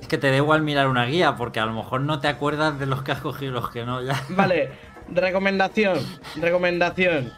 Es 0.00 0.08
que 0.08 0.16
te 0.16 0.30
da 0.30 0.36
igual 0.36 0.62
mirar 0.62 0.88
una 0.88 1.04
guía, 1.04 1.36
porque 1.36 1.60
a 1.60 1.66
lo 1.66 1.74
mejor 1.74 2.00
no 2.00 2.20
te 2.20 2.28
acuerdas 2.28 2.78
de 2.78 2.86
los 2.86 3.02
que 3.02 3.12
has 3.12 3.20
cogido 3.20 3.52
y 3.52 3.54
los 3.54 3.70
que 3.70 3.84
no, 3.84 4.02
ya. 4.02 4.24
Vale, 4.30 4.70
recomendación. 5.10 5.98
Recomendación. 6.36 7.34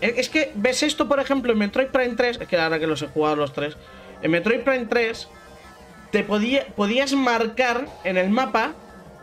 Es 0.00 0.28
que, 0.28 0.52
¿ves 0.54 0.82
esto, 0.82 1.08
por 1.08 1.18
ejemplo, 1.20 1.52
en 1.52 1.58
Metroid 1.58 1.88
Prime 1.88 2.14
3? 2.14 2.38
Es 2.40 2.48
que 2.48 2.56
ahora 2.56 2.78
que 2.78 2.86
los 2.86 3.02
he 3.02 3.08
jugado 3.08 3.36
los 3.36 3.52
tres. 3.52 3.76
En 4.22 4.30
Metroid 4.30 4.60
Prime 4.60 4.86
3, 4.86 5.28
te 6.12 6.22
podía, 6.24 6.66
podías 6.68 7.12
marcar 7.14 7.86
en 8.04 8.16
el 8.16 8.30
mapa, 8.30 8.74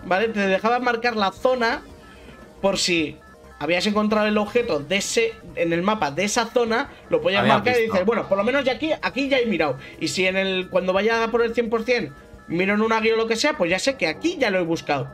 ¿vale? 0.05 0.27
Te 0.29 0.47
dejaba 0.47 0.79
marcar 0.79 1.15
la 1.15 1.31
zona 1.31 1.81
por 2.61 2.77
si 2.77 3.17
habías 3.59 3.85
encontrado 3.87 4.27
el 4.27 4.37
objeto 4.37 4.79
de 4.79 4.97
ese, 4.97 5.33
en 5.55 5.71
el 5.71 5.81
mapa 5.81 6.11
de 6.11 6.25
esa 6.25 6.47
zona, 6.47 6.89
lo 7.09 7.21
podías 7.21 7.47
marcar 7.47 7.79
y 7.79 7.83
dices, 7.83 8.05
bueno, 8.05 8.27
por 8.27 8.37
lo 8.37 8.43
menos 8.43 8.65
ya 8.65 8.73
aquí, 8.73 8.91
aquí 9.01 9.29
ya 9.29 9.39
he 9.39 9.45
mirado. 9.45 9.77
Y 9.99 10.09
si 10.09 10.27
en 10.27 10.35
el, 10.35 10.69
cuando 10.69 10.91
vaya 10.93 11.27
por 11.31 11.41
el 11.41 11.53
100%, 11.53 12.11
miro 12.47 12.73
en 12.73 12.81
una 12.81 12.99
guía 12.99 13.13
o 13.13 13.17
lo 13.17 13.27
que 13.27 13.35
sea, 13.35 13.57
pues 13.57 13.71
ya 13.71 13.79
sé 13.79 13.95
que 13.95 14.07
aquí 14.07 14.37
ya 14.37 14.49
lo 14.49 14.59
he 14.59 14.63
buscado. 14.63 15.09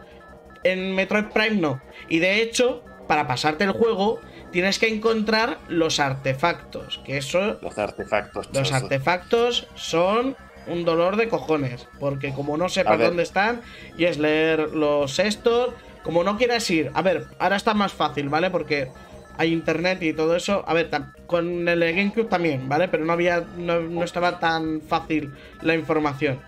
En 0.64 0.96
Metroid 0.96 1.26
Prime 1.26 1.58
no. 1.58 1.82
Y 2.10 2.20
de 2.20 2.42
hecho, 2.42 2.84
para 3.08 3.28
pasarte 3.28 3.64
el 3.64 3.72
juego, 3.72 4.20
tienes 4.52 4.80
que 4.80 4.88
encontrar 4.88 5.58
los 5.68 6.00
artefactos. 6.00 7.02
Que 7.06 7.18
eso. 7.18 7.60
Los 7.62 7.78
artefactos. 7.78 8.50
Los 8.54 8.72
artefactos 8.72 9.68
son 9.76 10.36
un 10.68 10.86
dolor 10.86 11.16
de 11.16 11.28
cojones. 11.28 11.88
Porque 12.00 12.34
como 12.34 12.58
no 12.58 12.70
sepas 12.70 13.00
dónde 13.00 13.24
están, 13.24 13.62
y 13.98 14.06
es 14.06 14.18
leer 14.18 14.72
los 14.72 15.20
estos. 15.20 15.74
Como 16.04 16.24
no 16.24 16.38
quieras 16.38 16.70
ir. 16.70 16.92
A 16.94 17.02
ver, 17.02 17.26
ahora 17.40 17.56
está 17.56 17.74
más 17.74 17.94
fácil, 17.94 18.30
¿vale? 18.30 18.50
Porque 18.50 18.90
hay 19.38 19.54
internet 19.54 20.02
y 20.02 20.14
todo 20.14 20.36
eso. 20.36 20.64
A 20.68 20.74
ver, 20.74 20.90
con 21.28 21.68
el 21.68 21.80
GameCube 21.80 22.28
también, 22.28 22.68
¿vale? 22.68 22.88
Pero 22.88 23.06
no 23.06 23.14
había. 23.14 23.42
No, 23.58 24.04
estaba 24.04 24.40
tan 24.40 24.82
fácil 24.82 25.32
la 25.62 25.76
información. 25.76 26.40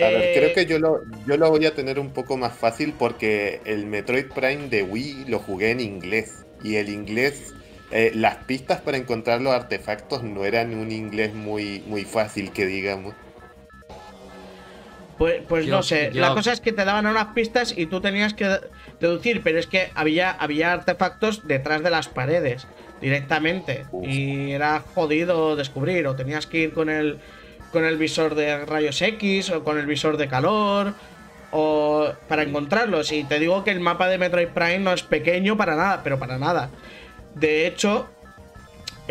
A 0.00 0.04
ver, 0.04 0.34
creo 0.34 0.48
eh, 0.48 0.52
que 0.54 0.64
yo 0.64 0.78
lo, 0.78 1.02
yo 1.26 1.36
lo 1.36 1.50
voy 1.50 1.66
a 1.66 1.74
tener 1.74 1.98
un 1.98 2.08
poco 2.14 2.38
más 2.38 2.56
fácil 2.56 2.94
porque 2.98 3.60
el 3.66 3.84
Metroid 3.84 4.28
Prime 4.28 4.68
de 4.68 4.82
Wii 4.82 5.26
lo 5.28 5.40
jugué 5.40 5.72
en 5.72 5.80
inglés 5.80 6.46
y 6.62 6.76
el 6.76 6.88
inglés, 6.88 7.54
eh, 7.90 8.12
las 8.14 8.36
pistas 8.44 8.80
para 8.80 8.96
encontrar 8.96 9.40
los 9.40 9.52
artefactos 9.52 10.22
no 10.22 10.44
eran 10.44 10.74
un 10.74 10.90
inglés 10.90 11.34
muy, 11.34 11.82
muy 11.86 12.04
fácil, 12.04 12.52
que 12.52 12.66
digamos. 12.66 13.14
Pues, 15.18 15.42
pues 15.46 15.66
no 15.66 15.82
sé, 15.82 16.10
la 16.14 16.32
cosa 16.32 16.50
es 16.50 16.62
que 16.62 16.72
te 16.72 16.82
daban 16.82 17.04
unas 17.04 17.26
pistas 17.34 17.74
y 17.76 17.84
tú 17.84 18.00
tenías 18.00 18.32
que 18.32 18.58
deducir, 19.00 19.42
pero 19.42 19.58
es 19.58 19.66
que 19.66 19.90
había, 19.94 20.30
había 20.30 20.72
artefactos 20.72 21.46
detrás 21.46 21.82
de 21.82 21.90
las 21.90 22.08
paredes 22.08 22.66
directamente 23.02 23.84
y 24.02 24.52
era 24.52 24.82
jodido 24.94 25.56
descubrir 25.56 26.06
o 26.06 26.16
tenías 26.16 26.46
que 26.46 26.58
ir 26.58 26.72
con 26.72 26.88
el 26.88 27.18
con 27.72 27.84
el 27.84 27.96
visor 27.96 28.34
de 28.34 28.64
rayos 28.64 29.00
X 29.00 29.50
o 29.50 29.62
con 29.62 29.78
el 29.78 29.86
visor 29.86 30.16
de 30.16 30.26
calor 30.26 30.94
o 31.52 32.12
para 32.28 32.42
encontrarlos. 32.42 33.12
Y 33.12 33.24
te 33.24 33.38
digo 33.38 33.64
que 33.64 33.70
el 33.70 33.80
mapa 33.80 34.08
de 34.08 34.18
Metroid 34.18 34.48
Prime 34.48 34.80
no 34.80 34.92
es 34.92 35.02
pequeño 35.02 35.56
para 35.56 35.76
nada, 35.76 36.02
pero 36.02 36.18
para 36.18 36.38
nada. 36.38 36.70
De 37.34 37.66
hecho, 37.66 38.08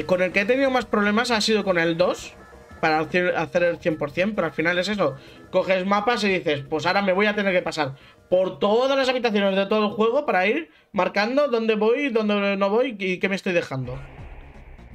con 0.06 0.22
el 0.22 0.32
que 0.32 0.42
he 0.42 0.46
tenido 0.46 0.70
más 0.70 0.86
problemas 0.86 1.32
ha 1.32 1.42
sido 1.42 1.64
con 1.64 1.78
el 1.78 1.98
2, 1.98 2.36
para 2.80 3.00
hacer 3.00 3.64
el 3.64 3.80
100%, 3.80 4.34
pero 4.36 4.48
al 4.48 4.54
final 4.54 4.78
es 4.80 4.88
eso. 4.88 5.16
Coges 5.52 5.86
mapas 5.86 6.24
y 6.24 6.30
dices, 6.30 6.64
pues 6.70 6.86
ahora 6.86 7.02
me 7.02 7.14
voy 7.14 7.26
a 7.26 7.36
tener 7.36 7.54
que 7.54 7.62
pasar 7.62 7.96
por 8.30 8.60
todas 8.60 8.98
las 8.98 9.10
habitaciones 9.10 9.56
de 9.56 9.66
todo 9.66 9.88
el 9.88 9.92
juego 9.92 10.26
para 10.26 10.48
ir 10.48 10.70
marcando 10.92 11.48
dónde 11.48 11.76
voy, 11.76 12.10
dónde 12.10 12.56
no 12.58 12.70
voy 12.70 12.96
y 12.98 13.20
qué 13.20 13.28
me 13.28 13.36
estoy 13.36 13.54
dejando. 13.54 14.00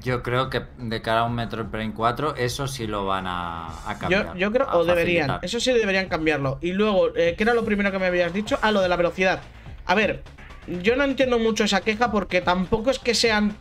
Yo 0.02 0.22
creo 0.22 0.50
que 0.50 0.62
de 0.76 1.00
cara 1.00 1.20
a 1.20 1.24
un 1.24 1.34
Metroid 1.34 1.66
Prime 1.66 1.94
4, 1.94 2.36
eso 2.36 2.66
sí 2.66 2.86
lo 2.86 3.06
van 3.06 3.26
a, 3.26 3.68
cambiar. 3.98 4.36
Yo, 4.36 4.52
creo, 4.52 4.68
o 4.72 4.84
deberían, 4.84 5.38
eso 5.42 5.60
sí 5.60 5.72
deberían 5.72 6.08
cambiarlo. 6.08 6.58
Y 6.60 6.72
luego, 6.72 7.16
eh, 7.16 7.34
¿qué 7.36 7.44
era 7.44 7.54
lo 7.54 7.64
primero 7.64 7.90
que 7.90 7.98
me 7.98 8.06
habías 8.06 8.32
dicho? 8.32 8.58
Ah, 8.60 8.70
lo 8.70 8.82
de 8.82 8.88
la 8.88 8.96
velocidad. 8.96 9.40
A 9.86 9.94
ver, 9.94 10.22
yo 10.82 10.96
no 10.96 11.04
entiendo 11.04 11.38
mucho 11.38 11.64
esa 11.64 11.80
queja 11.80 12.10
porque 12.10 12.40
tampoco 12.40 12.90
es 12.90 12.98
que 12.98 13.14
sean 13.14 13.56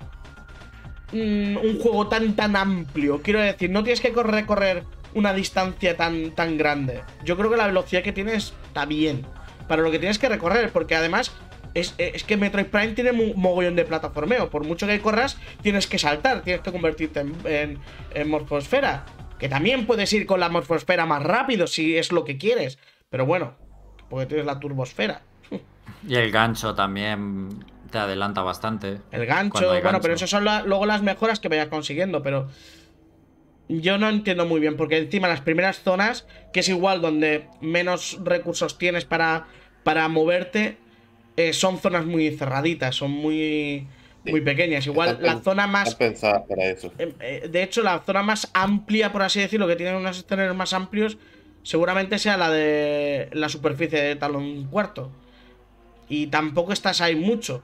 mm, 1.12 1.58
un 1.58 1.80
juego 1.80 2.08
tan 2.08 2.36
tan 2.36 2.56
amplio. 2.56 3.22
Quiero 3.22 3.40
decir, 3.40 3.70
no 3.70 3.84
tienes 3.84 4.02
que 4.02 4.12
recorrer 4.12 4.84
una 5.14 5.34
distancia 5.34 5.96
tan, 5.96 6.32
tan 6.32 6.58
grande. 6.58 7.02
Yo 7.24 7.38
creo 7.38 7.50
que 7.50 7.58
la 7.58 7.68
velocidad 7.68 8.04
que 8.04 8.12
tienes 8.12 8.54
está 8.68 8.86
bien 8.86 9.26
para 9.68 9.82
lo 9.82 9.92
que 9.92 10.00
tienes 10.00 10.20
que 10.20 10.30
recorrer, 10.30 10.72
porque 10.72 10.96
además 10.96 11.32
es, 11.74 11.94
que 12.24 12.38
Metroid 12.38 12.68
Prime 12.68 12.90
tiene 12.90 13.12
un 13.12 13.34
mogollón 13.36 13.76
de 13.76 13.86
plataformeo. 13.86 14.50
Por 14.50 14.66
mucho 14.66 14.88
que 14.88 15.00
corras, 15.02 15.38
tienes 15.62 15.88
que 15.88 15.98
saltar, 15.98 16.42
tienes 16.42 16.62
que 16.62 16.72
convertirte 16.72 17.22
en, 17.22 17.80
en, 18.14 18.30
morfosfera. 18.30 19.06
Que 19.40 19.50
también 19.50 19.86
puedes 19.86 20.12
ir 20.14 20.26
con 20.26 20.40
la 20.40 20.50
morfosfera 20.50 21.06
más 21.06 21.24
rápido 21.24 21.68
si 21.68 21.98
es 21.98 22.12
lo 22.12 22.24
que 22.24 22.38
quieres. 22.38 22.78
Pero 23.10 23.26
bueno, 23.26 23.56
porque 24.10 24.28
tienes 24.28 24.46
la 24.46 24.60
turbosfera. 24.60 25.22
Y 26.06 26.16
el 26.16 26.32
gancho 26.32 26.76
también 26.76 27.64
te 27.90 27.98
adelanta 27.98 28.42
bastante. 28.42 28.98
El 29.12 29.26
gancho, 29.26 29.68
bueno, 29.82 30.02
pero 30.02 30.16
eso 30.16 30.28
son 30.28 30.44
luego 30.44 30.86
las 30.86 31.02
mejoras 31.02 31.40
que 31.40 31.48
vayas 31.48 31.68
consiguiendo, 31.68 32.22
pero 32.22 32.50
yo 33.70 33.98
no 33.98 34.10
entiendo 34.10 34.46
muy 34.46 34.60
bien, 34.60 34.76
porque 34.76 34.98
encima 34.98 35.28
las 35.28 35.42
primeras 35.42 35.82
zonas, 35.82 36.28
que 36.52 36.60
es 36.60 36.70
igual 36.70 37.02
donde 37.02 37.48
menos 37.62 38.20
recursos 38.24 38.78
tienes 38.78 39.06
para, 39.06 39.46
para 39.84 40.08
moverte, 40.10 40.78
eh, 41.36 41.54
son 41.54 41.80
zonas 41.80 42.06
muy 42.06 42.30
cerraditas, 42.32 42.96
son 42.96 43.12
muy, 43.12 43.88
muy 44.26 44.42
pequeñas. 44.42 44.86
Igual 44.86 45.18
la 45.22 45.40
zona 45.40 45.68
más. 45.68 45.96
para 45.96 46.66
eso. 46.66 46.92
Em, 46.98 47.14
eh, 47.20 47.50
de 47.52 47.64
hecho, 47.64 47.82
la 47.82 48.00
zona 48.00 48.22
más 48.24 48.50
amplia, 48.54 49.12
por 49.12 49.24
así 49.24 49.40
decirlo, 49.40 49.68
que 49.68 49.76
tiene 49.76 49.96
unos 49.98 50.20
escenarios 50.20 50.56
más 50.56 50.74
amplios, 50.74 51.18
seguramente 51.64 52.20
sea 52.20 52.38
la 52.38 52.52
de 52.52 53.30
la 53.34 53.50
superficie 53.50 54.02
de 54.02 54.16
talón 54.16 54.66
cuarto. 54.66 55.12
Y 56.08 56.28
tampoco 56.28 56.74
estás 56.74 57.02
ahí 57.02 57.16
mucho. 57.16 57.64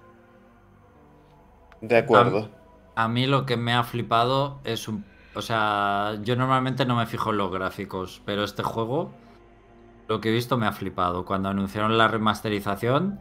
De 1.82 1.98
acuerdo. 1.98 2.50
A, 2.96 3.04
a 3.04 3.08
mí 3.08 3.28
lo 3.28 3.46
que 3.46 3.58
me 3.58 3.74
ha 3.74 3.84
flipado 3.84 4.60
es 4.64 4.88
un. 4.88 5.06
O 5.36 5.42
sea, 5.44 6.18
yo 6.24 6.36
normalmente 6.36 6.86
no 6.86 6.96
me 6.96 7.06
fijo 7.06 7.30
en 7.30 7.38
los 7.38 7.52
gráficos, 7.52 8.22
pero 8.26 8.44
este 8.44 8.64
juego, 8.64 9.14
lo 10.08 10.20
que 10.20 10.30
he 10.30 10.32
visto 10.32 10.58
me 10.58 10.66
ha 10.66 10.72
flipado. 10.72 11.24
Cuando 11.24 11.50
anunciaron 11.50 12.00
la 12.00 12.08
remasterización 12.08 13.20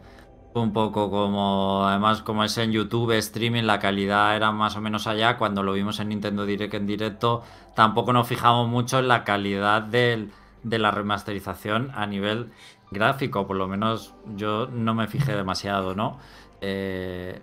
un 0.53 0.73
poco 0.73 1.09
como, 1.09 1.85
además, 1.85 2.21
como 2.21 2.43
es 2.43 2.57
en 2.57 2.71
YouTube, 2.71 3.11
streaming, 3.11 3.63
la 3.63 3.79
calidad 3.79 4.35
era 4.35 4.51
más 4.51 4.75
o 4.75 4.81
menos 4.81 5.07
allá. 5.07 5.37
Cuando 5.37 5.63
lo 5.63 5.73
vimos 5.73 5.99
en 5.99 6.09
Nintendo 6.09 6.45
Direct 6.45 6.73
en 6.73 6.87
directo, 6.87 7.43
tampoco 7.75 8.13
nos 8.13 8.27
fijamos 8.27 8.67
mucho 8.67 8.99
en 8.99 9.07
la 9.07 9.23
calidad 9.23 9.83
de 9.83 10.29
la 10.63 10.91
remasterización 10.91 11.91
a 11.93 12.07
nivel 12.07 12.51
gráfico. 12.91 13.45
Por 13.45 13.57
lo 13.57 13.67
menos 13.67 14.13
yo 14.35 14.67
no 14.67 14.93
me 14.95 15.07
fijé 15.07 15.35
demasiado, 15.35 15.93
¿no? 15.93 16.17
Eh, 16.61 17.39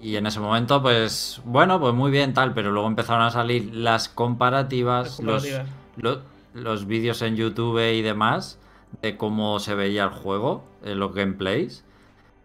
y 0.00 0.16
en 0.16 0.26
ese 0.26 0.40
momento, 0.40 0.82
pues, 0.82 1.40
bueno, 1.44 1.80
pues 1.80 1.94
muy 1.94 2.10
bien, 2.10 2.34
tal. 2.34 2.52
Pero 2.52 2.72
luego 2.72 2.88
empezaron 2.88 3.22
a 3.22 3.30
salir 3.30 3.74
las 3.74 4.08
comparativas, 4.08 5.20
los, 5.20 5.46
los, 5.96 6.86
vídeos 6.86 7.22
en 7.22 7.36
YouTube 7.36 7.78
y 7.92 8.02
demás 8.02 8.58
de 9.02 9.16
cómo 9.16 9.60
se 9.60 9.74
veía 9.74 10.04
el 10.04 10.10
juego, 10.10 10.64
los 10.82 11.14
gameplays 11.14 11.84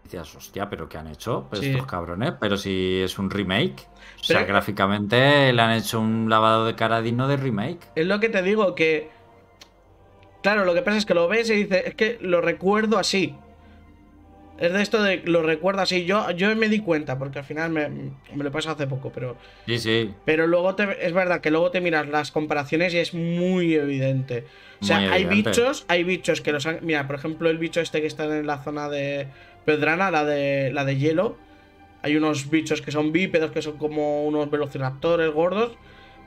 decías, 0.04 0.34
hostia, 0.34 0.68
pero 0.68 0.88
¿qué 0.88 0.98
han 0.98 1.08
hecho? 1.08 1.46
Pues 1.48 1.62
estos 1.62 1.86
cabrones, 1.86 2.34
pero 2.38 2.56
si 2.56 3.00
es 3.02 3.18
un 3.18 3.30
remake. 3.30 3.86
O 4.20 4.24
sea, 4.24 4.44
gráficamente 4.44 5.52
le 5.52 5.62
han 5.62 5.72
hecho 5.72 6.00
un 6.00 6.28
lavado 6.30 6.66
de 6.66 6.74
cara 6.74 7.02
digno 7.02 7.26
de 7.28 7.36
remake. 7.36 7.80
Es 7.94 8.06
lo 8.06 8.20
que 8.20 8.28
te 8.28 8.42
digo, 8.42 8.74
que. 8.74 9.10
Claro, 10.42 10.64
lo 10.64 10.74
que 10.74 10.82
pasa 10.82 10.98
es 10.98 11.06
que 11.06 11.14
lo 11.14 11.26
ves 11.26 11.48
y 11.50 11.54
dices, 11.54 11.82
es 11.86 11.94
que 11.94 12.18
lo 12.20 12.40
recuerdo 12.40 12.98
así. 12.98 13.34
Es 14.58 14.72
de 14.72 14.82
esto 14.82 15.02
de 15.02 15.22
lo 15.24 15.42
recuerdo 15.42 15.82
así. 15.82 16.04
Yo, 16.04 16.30
yo 16.30 16.54
me 16.54 16.68
di 16.68 16.78
cuenta, 16.80 17.18
porque 17.18 17.40
al 17.40 17.44
final 17.44 17.70
me, 17.70 17.88
me 17.88 18.44
lo 18.44 18.52
pasó 18.52 18.70
hace 18.70 18.86
poco, 18.86 19.10
pero. 19.12 19.36
Sí, 19.66 19.78
sí. 19.78 20.14
Pero 20.24 20.46
luego 20.46 20.74
te, 20.74 21.04
es 21.04 21.12
verdad 21.12 21.40
que 21.40 21.50
luego 21.50 21.70
te 21.70 21.80
miras 21.80 22.06
las 22.08 22.30
comparaciones 22.30 22.94
y 22.94 22.98
es 22.98 23.14
muy 23.14 23.74
evidente. 23.74 24.44
O 24.80 24.84
sea, 24.84 24.98
hay 24.98 25.24
bichos, 25.24 25.84
hay 25.88 26.04
bichos 26.04 26.40
que 26.40 26.52
los 26.52 26.66
han. 26.66 26.78
Mira, 26.82 27.06
por 27.06 27.16
ejemplo, 27.16 27.50
el 27.50 27.58
bicho 27.58 27.80
este 27.80 28.00
que 28.00 28.06
está 28.06 28.24
en 28.24 28.46
la 28.46 28.62
zona 28.62 28.88
de 28.88 29.28
Pedrana, 29.64 30.10
la 30.10 30.24
de, 30.24 30.72
la 30.72 30.84
de 30.84 30.96
hielo. 30.96 31.36
Hay 32.02 32.16
unos 32.16 32.50
bichos 32.50 32.82
que 32.82 32.90
son 32.90 33.12
bípedos, 33.12 33.50
que 33.50 33.62
son 33.62 33.78
como 33.78 34.24
unos 34.24 34.50
velociraptores 34.50 35.32
gordos. 35.32 35.72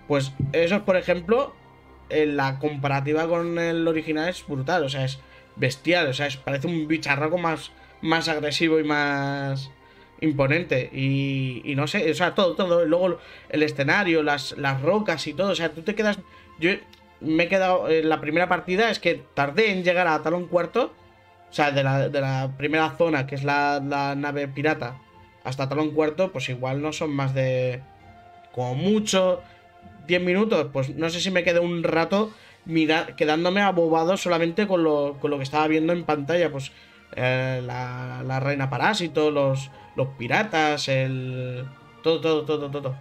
Pues 0.07 0.33
eso, 0.53 0.83
por 0.85 0.97
ejemplo, 0.97 1.53
en 2.09 2.37
la 2.37 2.59
comparativa 2.59 3.27
con 3.27 3.59
el 3.59 3.87
original 3.87 4.29
es 4.29 4.45
brutal, 4.47 4.83
o 4.83 4.89
sea, 4.89 5.05
es 5.05 5.19
bestial, 5.55 6.07
o 6.07 6.13
sea, 6.13 6.27
es, 6.27 6.37
parece 6.37 6.67
un 6.67 6.87
bicharraco 6.87 7.37
más, 7.37 7.71
más 8.01 8.27
agresivo 8.29 8.79
y 8.79 8.83
más 8.83 9.69
imponente. 10.21 10.89
Y, 10.93 11.61
y 11.65 11.75
no 11.75 11.87
sé, 11.87 12.09
o 12.09 12.13
sea, 12.13 12.33
todo, 12.33 12.55
todo. 12.55 12.85
Luego 12.85 13.19
el 13.49 13.63
escenario, 13.63 14.23
las, 14.23 14.57
las 14.57 14.81
rocas 14.81 15.27
y 15.27 15.33
todo, 15.33 15.51
o 15.51 15.55
sea, 15.55 15.71
tú 15.73 15.81
te 15.81 15.95
quedas... 15.95 16.19
Yo 16.59 16.71
me 17.19 17.43
he 17.43 17.47
quedado 17.47 17.89
en 17.89 18.09
la 18.09 18.21
primera 18.21 18.47
partida, 18.47 18.89
es 18.89 18.99
que 18.99 19.21
tardé 19.33 19.71
en 19.71 19.83
llegar 19.83 20.07
a 20.07 20.21
Talón 20.21 20.47
Cuarto, 20.47 20.93
o 21.49 21.53
sea, 21.53 21.71
de 21.71 21.83
la, 21.83 22.09
de 22.09 22.21
la 22.21 22.51
primera 22.57 22.91
zona, 22.97 23.25
que 23.25 23.35
es 23.35 23.43
la, 23.43 23.81
la 23.85 24.15
nave 24.15 24.47
pirata, 24.47 24.97
hasta 25.43 25.69
Talón 25.69 25.91
Cuarto, 25.91 26.31
pues 26.31 26.49
igual 26.49 26.81
no 26.81 26.91
son 26.91 27.11
más 27.11 27.33
de... 27.33 27.81
Como 28.51 28.75
mucho 28.75 29.41
10 30.07 30.21
minutos, 30.21 30.67
pues 30.73 30.95
no 30.95 31.09
sé 31.09 31.19
si 31.21 31.31
me 31.31 31.43
quedé 31.43 31.59
un 31.59 31.83
rato 31.83 32.31
mira, 32.67 33.15
quedándome 33.15 33.61
abobado 33.61 34.17
solamente 34.17 34.67
con 34.67 34.83
lo, 34.83 35.17
con 35.19 35.31
lo 35.31 35.37
que 35.37 35.43
estaba 35.43 35.67
viendo 35.67 35.93
en 35.93 36.03
pantalla, 36.03 36.51
pues 36.51 36.71
eh, 37.15 37.61
la, 37.65 38.21
la, 38.25 38.39
reina 38.39 38.69
parásito, 38.69 39.31
los, 39.31 39.71
los 39.95 40.09
piratas, 40.17 40.87
el... 40.87 41.65
Todo, 42.03 42.21
todo, 42.21 42.43
todo, 42.43 42.69
todo. 42.69 42.95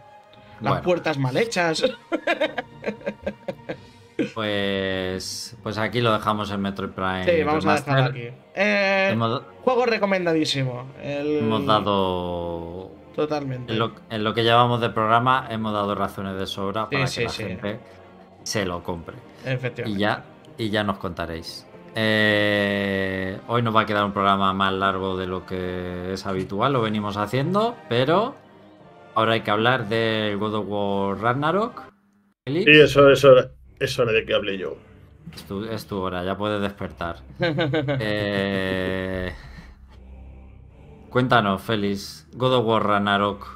Las 0.60 0.72
Bueno. 0.72 0.82
puertas 0.82 1.18
mal 1.18 1.36
hechas. 1.36 1.84
Pues, 4.34 5.56
pues 5.62 5.78
aquí 5.78 6.00
lo 6.00 6.12
dejamos 6.12 6.50
en 6.50 6.60
Metroid 6.60 6.90
Prime. 6.90 7.24
sí, 7.24 7.42
vamos 7.42 7.66
a 7.66 7.74
dejarlo 7.74 8.04
aquí. 8.10 8.28
Eh, 8.54 9.10
Hemos, 9.12 9.42
Juego 9.62 9.86
recomendadísimo. 9.86 10.86
El- 11.02 11.38
hemos 11.38 11.66
dado. 11.66 12.90
Totalmente. 13.14 13.72
En 13.72 13.78
lo, 13.78 13.92
en 14.10 14.24
lo 14.24 14.34
que 14.34 14.42
llevamos 14.44 14.80
de 14.80 14.90
programa, 14.90 15.46
hemos 15.50 15.72
dado 15.72 15.94
razones 15.94 16.38
de 16.38 16.46
sobra 16.46 16.86
Sí, 16.90 16.96
para 16.96 17.06
sí, 17.06 17.18
que 17.20 17.24
la 17.24 17.30
sí. 17.30 17.42
gente 17.44 17.80
se 18.42 18.64
lo 18.66 18.82
compre. 18.82 19.16
Efectivamente. 19.44 19.90
Y 19.90 20.00
ya, 20.00 20.24
y 20.58 20.70
ya 20.70 20.84
nos 20.84 20.98
contaréis. 20.98 21.66
Eh, 21.94 23.38
hoy 23.48 23.62
nos 23.62 23.74
va 23.74 23.80
a 23.82 23.86
quedar 23.86 24.04
un 24.04 24.12
programa 24.12 24.52
más 24.52 24.72
largo 24.74 25.16
de 25.16 25.26
lo 25.26 25.46
que 25.46 26.12
es 26.12 26.26
habitual, 26.26 26.74
lo 26.74 26.82
venimos 26.82 27.16
haciendo, 27.16 27.74
pero 27.88 28.34
ahora 29.14 29.32
hay 29.32 29.40
que 29.40 29.50
hablar 29.50 29.88
del 29.88 30.36
God 30.36 30.54
of 30.56 30.66
War 30.68 31.18
Ragnarok. 31.18 31.82
Félix, 32.44 32.64
Sí, 32.70 32.80
eso 32.80 33.10
es 33.10 33.24
hora, 33.24 33.48
es 33.80 33.98
hora 33.98 34.12
de 34.12 34.24
que 34.24 34.34
hable 34.34 34.58
yo. 34.58 34.76
es, 35.34 35.44
tu, 35.44 35.64
es 35.64 35.86
tu 35.86 35.98
hora, 35.98 36.24
ya 36.24 36.36
puedes 36.36 36.60
despertar. 36.60 37.16
Eh, 38.00 39.32
Cuéntanos, 41.10 41.62
Félix, 41.62 42.26
God 42.34 42.54
of 42.56 42.66
War 42.66 42.86
Ragnarok, 42.86 43.46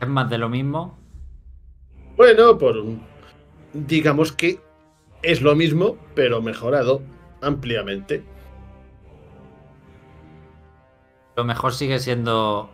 ¿es 0.00 0.08
más 0.08 0.28
de 0.28 0.38
lo 0.38 0.48
mismo? 0.48 0.98
Bueno, 2.16 2.58
por 2.58 2.76
un- 2.76 3.02
digamos 3.72 4.32
que 4.32 4.60
es 5.22 5.40
lo 5.40 5.54
mismo, 5.54 5.96
pero 6.14 6.42
mejorado 6.42 7.00
ampliamente. 7.40 8.22
Lo 11.36 11.44
mejor 11.44 11.72
sigue 11.72 11.98
siendo 11.98 12.70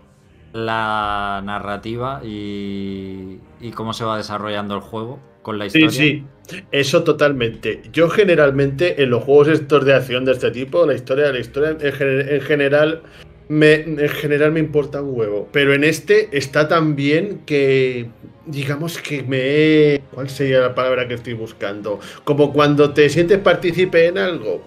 la 0.52 1.40
narrativa 1.44 2.20
y, 2.24 3.40
y 3.60 3.70
cómo 3.70 3.92
se 3.92 4.04
va 4.04 4.16
desarrollando 4.16 4.74
el 4.74 4.80
juego 4.80 5.20
con 5.42 5.58
la 5.58 5.68
Sí, 5.70 5.78
historia. 5.84 5.98
sí, 5.98 6.24
eso 6.72 7.02
totalmente. 7.04 7.82
Yo 7.92 8.08
generalmente 8.08 9.02
en 9.02 9.10
los 9.10 9.24
juegos 9.24 9.48
estos 9.48 9.84
de 9.84 9.94
acción 9.94 10.24
de 10.24 10.32
este 10.32 10.50
tipo, 10.50 10.84
la 10.86 10.94
historia, 10.94 11.32
la 11.32 11.38
historia 11.38 11.76
en, 11.80 11.92
gen- 11.92 12.28
en 12.28 12.40
general, 12.40 13.02
me, 13.48 13.74
en 13.74 14.08
general 14.08 14.52
me 14.52 14.60
importa 14.60 15.02
un 15.02 15.16
huevo. 15.18 15.48
Pero 15.52 15.72
en 15.74 15.84
este 15.84 16.28
está 16.36 16.68
tan 16.68 16.94
bien 16.96 17.42
que, 17.46 18.08
digamos 18.46 18.98
que 18.98 19.22
me 19.22 19.38
he... 19.40 20.00
¿Cuál 20.12 20.28
sería 20.28 20.60
la 20.60 20.74
palabra 20.74 21.06
que 21.08 21.14
estoy 21.14 21.32
buscando? 21.34 22.00
Como 22.24 22.52
cuando 22.52 22.92
te 22.92 23.08
sientes 23.08 23.38
partícipe 23.38 24.06
en 24.06 24.18
algo. 24.18 24.62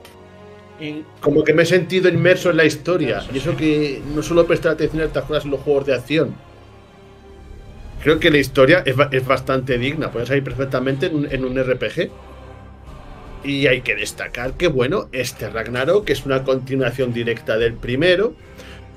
Como 1.21 1.43
que 1.45 1.53
me 1.53 1.63
he 1.63 1.65
sentido 1.65 2.09
inmerso 2.09 2.49
en 2.49 2.57
la 2.57 2.65
historia. 2.65 3.21
Y 3.33 3.37
eso 3.37 3.55
que 3.55 4.01
no 4.13 4.21
suelo 4.21 4.45
prestar 4.45 4.73
atención 4.73 5.01
a 5.01 5.05
estas 5.05 5.23
cosas 5.25 5.45
en 5.45 5.51
los 5.51 5.61
juegos 5.61 5.85
de 5.85 5.93
acción. 5.93 6.35
Creo 8.03 8.19
que 8.19 8.29
la 8.29 8.37
historia 8.37 8.83
es, 8.85 8.95
es 9.11 9.25
bastante 9.25 9.77
digna. 9.77 10.11
Puede 10.11 10.25
salir 10.25 10.43
perfectamente 10.43 11.05
en 11.07 11.15
un, 11.15 11.27
en 11.31 11.45
un 11.45 11.57
RPG. 11.63 12.09
Y 13.45 13.67
hay 13.67 13.81
que 13.81 13.95
destacar 13.95 14.53
que, 14.53 14.67
bueno, 14.67 15.07
este 15.11 15.49
Ragnarok 15.49 16.09
es 16.09 16.25
una 16.25 16.43
continuación 16.43 17.13
directa 17.13 17.57
del 17.57 17.73
primero. 17.73 18.33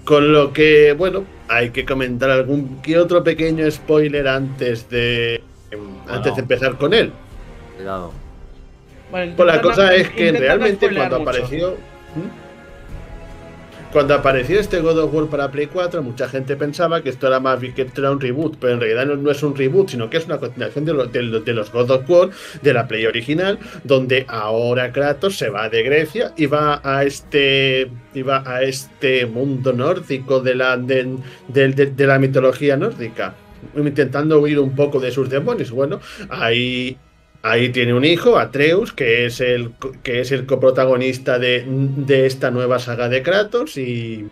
Con 0.04 0.32
lo 0.32 0.52
que, 0.52 0.92
bueno, 0.92 1.24
hay 1.48 1.70
que 1.70 1.84
comentar 1.84 2.30
algún 2.30 2.80
que 2.80 2.96
otro 2.98 3.24
pequeño 3.24 3.68
spoiler 3.70 4.28
antes 4.28 4.88
de. 4.88 5.42
em, 5.72 5.80
Antes 6.08 6.36
de 6.36 6.42
empezar 6.42 6.76
con 6.78 6.94
él. 6.94 7.10
Cuidado. 7.76 8.12
bueno, 9.10 9.32
Pues 9.36 9.46
la 9.46 9.60
cosa 9.60 9.86
no- 9.86 9.90
es 9.92 10.10
que 10.10 10.30
no 10.32 10.38
realmente 10.38 10.94
cuando 10.94 11.18
mucho. 11.18 11.30
apareció. 11.30 11.70
¿Mm? 12.14 12.45
Cuando 13.96 14.12
apareció 14.12 14.60
este 14.60 14.80
God 14.80 14.98
of 14.98 15.14
War 15.14 15.26
para 15.28 15.50
Play 15.50 15.68
4, 15.68 16.02
mucha 16.02 16.28
gente 16.28 16.54
pensaba 16.54 17.02
que 17.02 17.08
esto 17.08 17.28
era 17.28 17.40
más 17.40 17.58
que 17.60 17.86
era 17.96 18.10
un 18.10 18.20
reboot, 18.20 18.58
pero 18.60 18.74
en 18.74 18.80
realidad 18.80 19.06
no, 19.06 19.30
es 19.30 19.42
un 19.42 19.56
reboot, 19.56 19.88
sino 19.88 20.10
que 20.10 20.18
es 20.18 20.26
una 20.26 20.36
continuación 20.36 20.84
de, 20.84 20.92
los- 20.92 21.10
de 21.10 21.54
los- 21.54 21.72
God 21.72 21.90
of 21.90 22.10
War 22.10 22.28
de 22.60 22.74
la 22.74 22.86
Play 22.86 23.06
original, 23.06 23.58
donde 23.84 24.26
ahora 24.28 24.92
Kratos 24.92 25.38
se 25.38 25.48
va 25.48 25.70
de 25.70 25.82
Grecia 25.82 26.34
y 26.36 26.44
va 26.44 26.82
a 26.84 27.04
este, 27.04 27.90
va 28.16 28.42
a 28.46 28.60
este 28.64 29.24
mundo 29.24 29.72
nórdico 29.72 30.40
de 30.40 30.54
la, 30.56 30.76
de 30.76 32.06
la 32.06 32.18
mitología 32.18 32.76
nórdica, 32.76 33.32
intentando 33.74 34.38
huir 34.40 34.58
un 34.58 34.74
poco 34.76 35.00
de 35.00 35.10
sus 35.10 35.30
demonios. 35.30 35.70
Bueno, 35.70 36.00
ahí, 36.28 36.98
Ahí 37.42 37.68
tiene 37.70 37.94
un 37.94 38.04
hijo, 38.04 38.38
Atreus, 38.38 38.92
que 38.92 39.26
es 39.26 39.40
el, 39.40 39.72
que 40.02 40.20
es 40.20 40.32
el 40.32 40.46
coprotagonista 40.46 41.38
de, 41.38 41.64
de 41.66 42.26
esta 42.26 42.50
nueva 42.50 42.78
saga 42.78 43.08
de 43.08 43.22
Kratos. 43.22 43.76
Y 43.76 44.26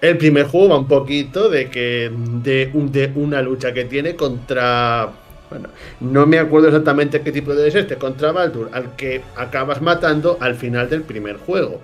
el 0.00 0.16
primer 0.16 0.46
juego 0.46 0.70
va 0.70 0.78
un 0.78 0.88
poquito 0.88 1.50
de 1.50 1.68
que 1.68 2.10
de, 2.42 2.70
de 2.72 3.12
una 3.14 3.42
lucha 3.42 3.72
que 3.72 3.84
tiene 3.84 4.14
contra. 4.14 5.12
Bueno, 5.50 5.68
no 6.00 6.26
me 6.26 6.38
acuerdo 6.38 6.68
exactamente 6.68 7.22
qué 7.22 7.32
tipo 7.32 7.54
de 7.54 7.68
es 7.68 7.74
este, 7.74 7.96
contra 7.96 8.32
Baldur, 8.32 8.70
al 8.72 8.94
que 8.96 9.20
acabas 9.36 9.82
matando 9.82 10.38
al 10.40 10.54
final 10.54 10.88
del 10.88 11.02
primer 11.02 11.36
juego. 11.36 11.82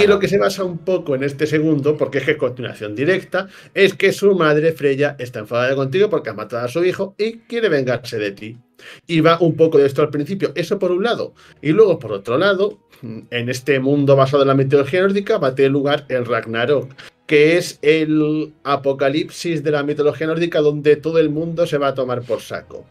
Y 0.00 0.06
lo 0.06 0.18
que 0.18 0.28
se 0.28 0.38
basa 0.38 0.64
un 0.64 0.78
poco 0.78 1.14
en 1.14 1.24
este 1.24 1.46
segundo, 1.46 1.96
porque 1.96 2.18
es 2.18 2.24
que 2.24 2.30
es 2.32 2.36
continuación 2.36 2.94
directa, 2.94 3.48
es 3.74 3.94
que 3.94 4.12
su 4.12 4.34
madre 4.34 4.72
Freya 4.72 5.16
está 5.18 5.40
enfadada 5.40 5.74
contigo 5.74 6.08
porque 6.08 6.30
has 6.30 6.36
matado 6.36 6.64
a 6.64 6.68
su 6.68 6.82
hijo 6.84 7.14
y 7.18 7.40
quiere 7.40 7.68
vengarse 7.68 8.18
de 8.18 8.30
ti. 8.30 8.58
Y 9.06 9.20
va 9.20 9.38
un 9.40 9.56
poco 9.56 9.78
de 9.78 9.86
esto 9.86 10.02
al 10.02 10.10
principio, 10.10 10.52
eso 10.54 10.78
por 10.78 10.90
un 10.92 11.02
lado. 11.02 11.34
Y 11.60 11.70
luego, 11.72 11.98
por 11.98 12.12
otro 12.12 12.38
lado, 12.38 12.78
en 13.02 13.48
este 13.48 13.80
mundo 13.80 14.14
basado 14.16 14.42
en 14.42 14.48
la 14.48 14.54
mitología 14.54 15.02
nórdica, 15.02 15.38
va 15.38 15.48
a 15.48 15.54
tener 15.54 15.70
lugar 15.72 16.04
el 16.08 16.24
Ragnarok, 16.24 16.90
que 17.26 17.56
es 17.56 17.78
el 17.82 18.52
apocalipsis 18.64 19.62
de 19.62 19.70
la 19.70 19.82
mitología 19.82 20.26
nórdica 20.26 20.60
donde 20.60 20.96
todo 20.96 21.18
el 21.18 21.30
mundo 21.30 21.66
se 21.66 21.78
va 21.78 21.88
a 21.88 21.94
tomar 21.94 22.22
por 22.22 22.40
saco. 22.40 22.84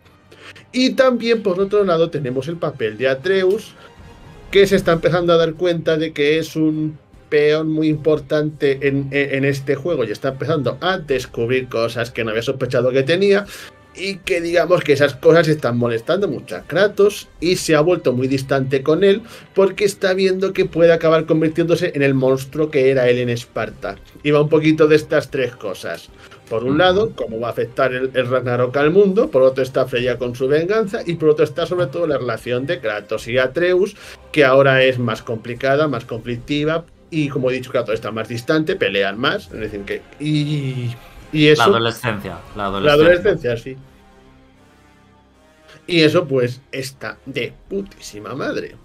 Y 0.74 0.92
también, 0.92 1.44
por 1.44 1.60
otro 1.60 1.84
lado, 1.84 2.10
tenemos 2.10 2.48
el 2.48 2.58
papel 2.58 2.98
de 2.98 3.08
Atreus, 3.08 3.74
que 4.52 4.68
se 4.68 4.76
está 4.76 4.92
empezando 4.94 5.32
a 5.32 5.38
dar 5.38 5.54
cuenta 5.54 5.98
de 5.98 6.12
que 6.12 6.38
es 6.40 6.56
un 6.56 6.98
peón 7.30 7.70
muy 7.72 7.88
importante 7.88 8.86
en, 8.86 9.08
en- 9.12 9.46
este 9.46 9.76
juego 9.76 10.04
y 10.04 10.12
está 10.12 10.30
empezando 10.30 10.78
a 10.82 10.98
descubrir 10.98 11.70
cosas 11.70 12.12
que 12.12 12.26
no 12.26 12.32
había 12.32 12.42
sospechado 12.42 12.92
que 12.92 13.04
tenía 13.04 13.46
y 13.96 14.18
que 14.18 14.42
digamos 14.42 14.84
que 14.84 14.94
esas 14.94 15.16
cosas 15.16 15.48
están 15.48 15.78
molestando 15.78 16.28
mucho 16.28 16.56
a 16.56 16.62
Kratos 16.62 17.28
y 17.40 17.58
se 17.58 17.76
ha 17.76 17.82
vuelto 17.82 18.14
muy 18.14 18.28
distante 18.28 18.84
con 18.84 19.04
él 19.04 19.22
porque 19.54 19.86
está 19.86 20.14
viendo 20.14 20.54
que 20.54 20.66
puede 20.66 20.94
acabar 20.94 21.26
convirtiéndose 21.26 21.92
en 21.96 22.02
el 22.02 22.14
monstruo 22.14 22.72
que 22.72 22.90
era 22.90 23.10
él 23.10 23.20
en 23.20 23.30
Esparta. 23.30 23.98
Y 24.24 24.32
va 24.32 24.42
un 24.42 24.50
poquito 24.50 24.88
de 24.88 24.96
estas 24.96 25.30
tres 25.30 25.56
cosas. 25.56 26.10
Por 26.50 26.64
un 26.64 26.78
lado, 26.78 27.14
cómo 27.16 27.40
va 27.40 27.48
a 27.48 27.52
afectar 27.52 27.94
el, 27.94 28.12
el 28.14 28.28
Ragnarok 28.28 28.76
al 28.76 28.92
mundo, 28.92 29.30
por 29.30 29.42
otro 29.42 29.64
está 29.64 29.86
Freya 29.86 30.18
con 30.18 30.36
su 30.36 30.48
venganza 30.48 31.02
y 31.06 31.14
por 31.14 31.30
otro 31.30 31.46
está 31.46 31.66
sobre 31.66 31.88
todo 31.88 32.08
la 32.08 32.18
relación 32.18 32.66
de 32.66 32.80
Kratos 32.80 33.28
y 33.28 33.38
Atreus, 33.38 33.96
que 34.34 34.44
ahora 34.44 34.84
es 34.84 35.00
más 35.00 35.22
complicada, 35.22 35.88
más 35.88 36.04
conflictiva 36.04 36.86
y 37.12 37.28
como 37.28 37.52
he 37.52 37.54
dicho, 37.54 37.72
Kratos 37.72 37.94
está 37.94 38.12
más 38.12 38.30
distante, 38.30 38.78
pelean 38.78 39.20
más, 39.20 39.52
es 39.52 39.60
decir, 39.60 39.82
que 39.82 40.02
y, 40.20 40.92
y 41.34 41.54
la 41.56 41.64
adolescencia. 41.66 42.38
La 42.56 42.64
la 42.64 42.66
adolescencia. 42.94 42.94
adolescencia, 42.94 43.58
sí. 43.58 43.78
Y 45.88 46.02
eso 46.02 46.28
pues 46.28 46.62
está 46.72 47.18
de 47.26 47.54
putísima 47.70 48.36
madre. 48.36 48.76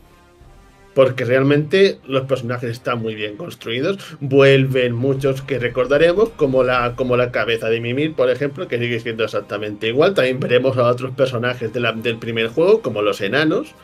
Porque 0.95 1.27
realmente 1.27 1.99
los 2.07 2.23
personajes 2.27 2.71
están 2.71 3.03
muy 3.03 3.15
bien 3.15 3.37
construidos. 3.37 3.99
Vuelven 4.21 4.95
muchos 4.95 5.43
que 5.43 5.59
recordaremos, 5.59 6.31
como 6.31 6.65
la, 6.65 6.95
como 6.97 7.19
la 7.19 7.31
cabeza 7.33 7.69
de 7.69 7.81
Mimir, 7.83 8.15
por 8.15 8.31
ejemplo, 8.31 8.67
que 8.67 8.79
sigue 8.79 8.99
siendo 9.01 9.25
exactamente 9.25 9.89
igual. 9.89 10.15
También 10.15 10.41
veremos 10.41 10.79
a 10.79 10.85
otros 10.85 11.11
personajes 11.15 11.71
de 11.75 11.81
la- 11.81 11.93
del 11.93 12.17
primer 12.17 12.49
juego, 12.49 12.81
como 12.81 13.03
los 13.03 13.21
enanos. 13.21 13.75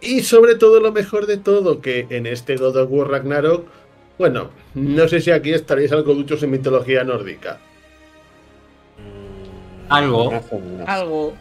Y 0.00 0.22
sobre 0.22 0.54
todo 0.54 0.80
lo 0.80 0.90
mejor 0.90 1.26
de 1.26 1.36
todo, 1.36 1.82
que 1.82 2.06
en 2.08 2.24
este 2.26 2.56
God 2.56 2.76
of 2.76 2.90
War 2.90 3.08
Ragnarok, 3.10 3.66
bueno, 4.16 4.48
no 4.74 5.06
sé 5.06 5.20
si 5.20 5.30
aquí 5.30 5.52
estaréis 5.52 5.92
algo 5.92 6.14
duchos 6.14 6.42
en 6.42 6.50
mitología 6.50 7.04
nórdica. 7.04 7.60
Algo. 9.88 10.32
Algo. 10.86 11.34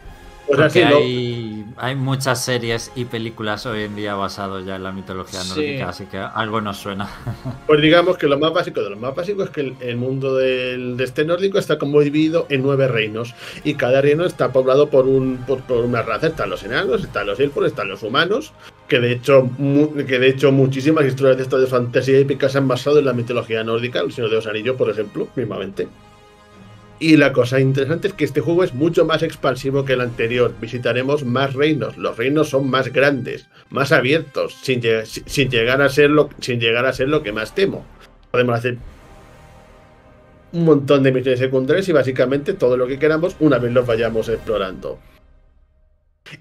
Pues 0.48 0.60
así 0.62 0.80
Porque 0.80 0.90
no. 0.90 0.98
hay, 1.02 1.66
hay 1.76 1.96
muchas 1.96 2.42
series 2.42 2.90
y 2.96 3.04
películas 3.04 3.66
hoy 3.66 3.82
en 3.84 3.98
día 3.98 4.16
basadas 4.16 4.64
ya 4.66 4.78
en 4.78 4.84
la 4.84 4.94
mitología 4.94 5.42
Sí. 5.42 5.50
nórdica, 5.50 5.90
así 5.90 6.06
que 6.06 6.18
algo 6.20 6.62
nos 6.62 6.78
suena. 6.78 7.10
Pues 7.68 7.82
digamos 7.82 8.18
que 8.18 8.28
lo 8.28 8.40
más 8.40 8.54
básico 8.54 8.82
de 8.82 8.92
lo 8.92 8.96
más 8.96 9.14
básico 9.14 9.44
es 9.44 9.50
que 9.50 9.60
el, 9.60 9.76
el 9.82 9.98
mundo 9.98 10.38
del, 10.38 10.96
de 10.96 11.04
este 11.04 11.26
nórdico 11.26 11.58
está 11.60 11.78
como 11.78 12.00
dividido 12.00 12.46
en 12.48 12.62
nueve 12.62 12.88
reinos 12.88 13.36
y 13.66 13.74
cada 13.74 14.00
reino 14.02 14.24
está 14.24 14.54
poblado 14.54 14.90
por, 14.90 15.06
un, 15.06 15.36
por, 15.46 15.60
por 15.64 15.84
una 15.84 16.02
raza. 16.02 16.28
Están 16.28 16.50
los 16.50 16.64
enanos, 16.64 17.04
están 17.04 17.28
los 17.28 17.38
elfos, 17.42 17.66
están 17.68 17.90
los 17.90 18.02
humanos, 18.04 18.54
que 18.88 19.02
de 19.02 19.12
hecho 19.12 19.50
mu- 19.58 19.94
que 20.06 20.18
de 20.18 20.30
hecho 20.30 20.54
muchísimas 20.54 21.04
historias 21.06 21.36
de 21.36 21.44
estas 21.44 21.60
de 21.60 21.68
fantasía 21.68 22.20
épica 22.20 22.48
se 22.48 22.58
han 22.58 22.70
basado 22.70 23.00
en 23.00 23.06
la 23.06 23.12
mitología 23.12 23.66
nórdica, 23.66 24.00
el 24.00 24.14
Señor 24.14 24.30
de 24.30 24.38
los 24.38 24.48
Anillos, 24.48 24.78
por 24.78 24.90
ejemplo, 24.90 25.28
mismamente. 25.36 25.90
Y 27.00 27.16
la 27.18 27.32
cosa 27.32 27.60
interesante 27.60 28.08
es 28.08 28.14
que 28.16 28.26
este 28.26 28.42
juego 28.42 28.64
es 28.64 28.74
mucho 28.74 29.06
más 29.06 29.22
expansivo 29.22 29.86
que 29.86 29.94
el 29.94 30.02
anterior. 30.02 30.54
Visitaremos 30.60 31.24
más 31.24 31.54
reinos. 31.54 31.96
Los 31.98 32.18
reinos 32.18 32.50
son 32.50 32.70
más 32.70 32.92
grandes, 32.92 33.48
más 33.70 33.92
abiertos, 33.92 34.56
sin, 34.64 34.82
lleg- 34.82 35.06
sin- 35.06 35.24
sin 35.28 35.50
llegar 35.52 35.82
a 35.84 35.90
ser 35.90 36.10
lo, 36.10 36.30
sin 36.42 36.60
llegar 36.60 36.86
a 36.88 36.94
ser 36.94 37.10
lo 37.10 37.22
que 37.22 37.32
más 37.32 37.54
temo. 37.54 37.86
Podemos 38.32 38.58
hacer 38.58 38.78
un 40.54 40.66
montón 40.66 41.04
de 41.04 41.12
misiones 41.12 41.40
secundarias 41.40 41.88
y 41.88 41.92
básicamente 41.92 42.54
todo 42.54 42.78
lo 42.78 42.88
que 42.88 42.98
queramos 42.98 43.36
una 43.40 43.60
vez 43.60 43.72
los 43.74 43.86
vayamos 43.86 44.28
explorando. 44.30 44.98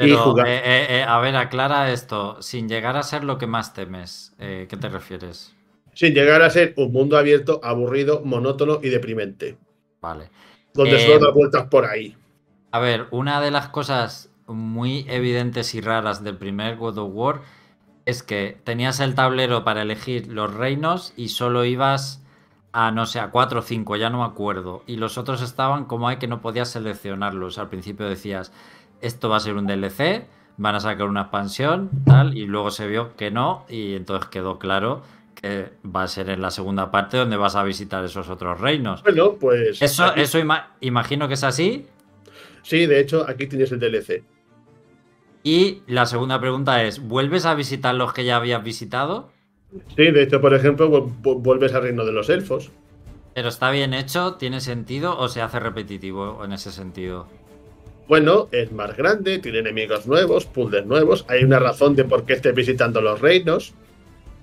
y 0.00 0.10
jugar. 0.12 0.46
eh, 0.48 0.56
eh, 0.64 0.86
eh, 1.00 1.04
a 1.06 1.18
ver, 1.20 1.36
aclara 1.36 1.92
esto. 1.92 2.40
Sin 2.40 2.66
llegar 2.68 2.96
a 2.96 3.02
ser 3.02 3.24
lo 3.24 3.36
que 3.36 3.46
más 3.46 3.74
temes, 3.74 4.32
¿qué 4.38 4.76
te 4.80 4.88
refieres? 4.88 5.54
Sin 5.92 6.14
llegar 6.14 6.40
a 6.42 6.50
ser 6.50 6.72
un 6.76 6.92
mundo 6.92 7.18
abierto, 7.18 7.60
aburrido, 7.62 8.22
monótono 8.24 8.80
y 8.82 8.88
deprimente. 8.88 9.56
Vale. 10.00 10.28
Donde 10.76 10.96
Eh, 10.96 11.06
solo 11.06 11.26
das 11.26 11.34
vueltas 11.34 11.66
por 11.68 11.84
ahí. 11.84 12.16
A 12.70 12.78
ver, 12.78 13.06
una 13.10 13.40
de 13.40 13.50
las 13.50 13.68
cosas 13.68 14.30
muy 14.46 15.06
evidentes 15.08 15.74
y 15.74 15.80
raras 15.80 16.22
del 16.22 16.36
primer 16.36 16.76
God 16.76 16.98
of 16.98 17.10
War 17.12 17.40
es 18.04 18.22
que 18.22 18.60
tenías 18.64 19.00
el 19.00 19.14
tablero 19.14 19.64
para 19.64 19.82
elegir 19.82 20.28
los 20.28 20.54
reinos 20.54 21.12
y 21.16 21.28
solo 21.28 21.64
ibas 21.64 22.22
a, 22.72 22.90
no 22.92 23.06
sé, 23.06 23.18
a 23.18 23.30
4 23.30 23.60
o 23.60 23.62
5, 23.62 23.96
ya 23.96 24.10
no 24.10 24.18
me 24.18 24.24
acuerdo. 24.24 24.82
Y 24.86 24.96
los 24.96 25.18
otros 25.18 25.42
estaban 25.42 25.86
como 25.86 26.08
hay 26.08 26.18
que 26.18 26.28
no 26.28 26.40
podías 26.40 26.68
seleccionarlos. 26.70 27.58
Al 27.58 27.68
principio 27.68 28.08
decías, 28.08 28.52
esto 29.00 29.28
va 29.28 29.38
a 29.38 29.40
ser 29.40 29.54
un 29.54 29.66
DLC, 29.66 30.26
van 30.56 30.74
a 30.74 30.80
sacar 30.80 31.08
una 31.08 31.22
expansión, 31.22 31.90
tal, 32.04 32.36
y 32.36 32.46
luego 32.46 32.70
se 32.70 32.86
vio 32.86 33.16
que 33.16 33.30
no, 33.30 33.64
y 33.68 33.94
entonces 33.94 34.28
quedó 34.28 34.58
claro 34.58 35.02
que 35.46 35.70
va 35.88 36.02
a 36.02 36.08
ser 36.08 36.28
en 36.30 36.42
la 36.42 36.50
segunda 36.50 36.90
parte 36.90 37.16
donde 37.16 37.36
vas 37.36 37.56
a 37.56 37.62
visitar 37.62 38.04
esos 38.04 38.28
otros 38.28 38.60
reinos. 38.60 39.02
Bueno, 39.02 39.34
pues. 39.34 39.80
Eso, 39.80 40.04
aquí- 40.04 40.20
eso 40.22 40.38
ima- 40.38 40.68
imagino 40.80 41.28
que 41.28 41.34
es 41.34 41.44
así, 41.44 41.86
Sí, 42.62 42.86
de 42.86 42.98
hecho, 42.98 43.24
aquí 43.28 43.46
tienes 43.46 43.70
el 43.70 43.78
DLC. 43.78 44.24
Y 45.44 45.82
la 45.86 46.04
segunda 46.06 46.40
pregunta 46.40 46.82
es, 46.82 46.98
¿vuelves 47.00 47.46
a 47.46 47.54
visitar 47.54 47.94
los 47.94 48.12
que 48.12 48.24
ya 48.24 48.34
habías 48.36 48.64
visitado? 48.64 49.30
Sí, 49.94 50.10
de 50.10 50.22
hecho, 50.24 50.40
por 50.40 50.52
ejemplo, 50.52 50.90
vu- 50.90 51.12
vu- 51.22 51.40
vuelves 51.40 51.72
al 51.74 51.82
reino 51.84 52.04
de 52.04 52.10
los 52.10 52.28
elfos. 52.28 52.72
¿Pero 53.34 53.48
está 53.50 53.70
bien 53.70 53.94
hecho? 53.94 54.34
¿Tiene 54.34 54.60
sentido 54.60 55.16
o 55.16 55.28
se 55.28 55.42
hace 55.42 55.60
repetitivo 55.60 56.42
en 56.44 56.52
ese 56.54 56.72
sentido? 56.72 57.28
Bueno, 58.08 58.48
es 58.50 58.72
más 58.72 58.96
grande, 58.96 59.38
tiene 59.38 59.60
enemigos 59.60 60.08
nuevos, 60.08 60.46
puzzles 60.46 60.86
nuevos. 60.86 61.24
Hay 61.28 61.44
una 61.44 61.60
razón 61.60 61.94
de 61.94 62.02
por 62.04 62.24
qué 62.24 62.32
estés 62.32 62.54
visitando 62.54 63.00
los 63.00 63.20
reinos. 63.20 63.74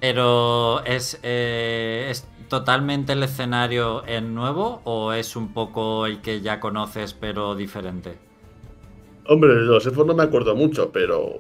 ¿Pero 0.04 0.84
es, 0.84 1.18
eh, 1.24 2.08
es 2.10 2.28
totalmente 2.50 3.14
el 3.14 3.24
escenario 3.24 4.06
en 4.06 4.36
nuevo 4.36 4.82
o 4.84 5.14
es 5.14 5.38
un 5.38 5.54
poco 5.54 6.06
el 6.06 6.20
que 6.22 6.42
ya 6.42 6.60
conoces 6.60 7.14
pero 7.14 7.56
diferente? 7.56 8.18
Hombre, 9.30 9.54
los 9.62 9.86
elfos 9.86 10.06
no 10.06 10.14
me 10.14 10.24
acuerdo 10.24 10.58
mucho, 10.58 10.92
pero. 10.92 11.40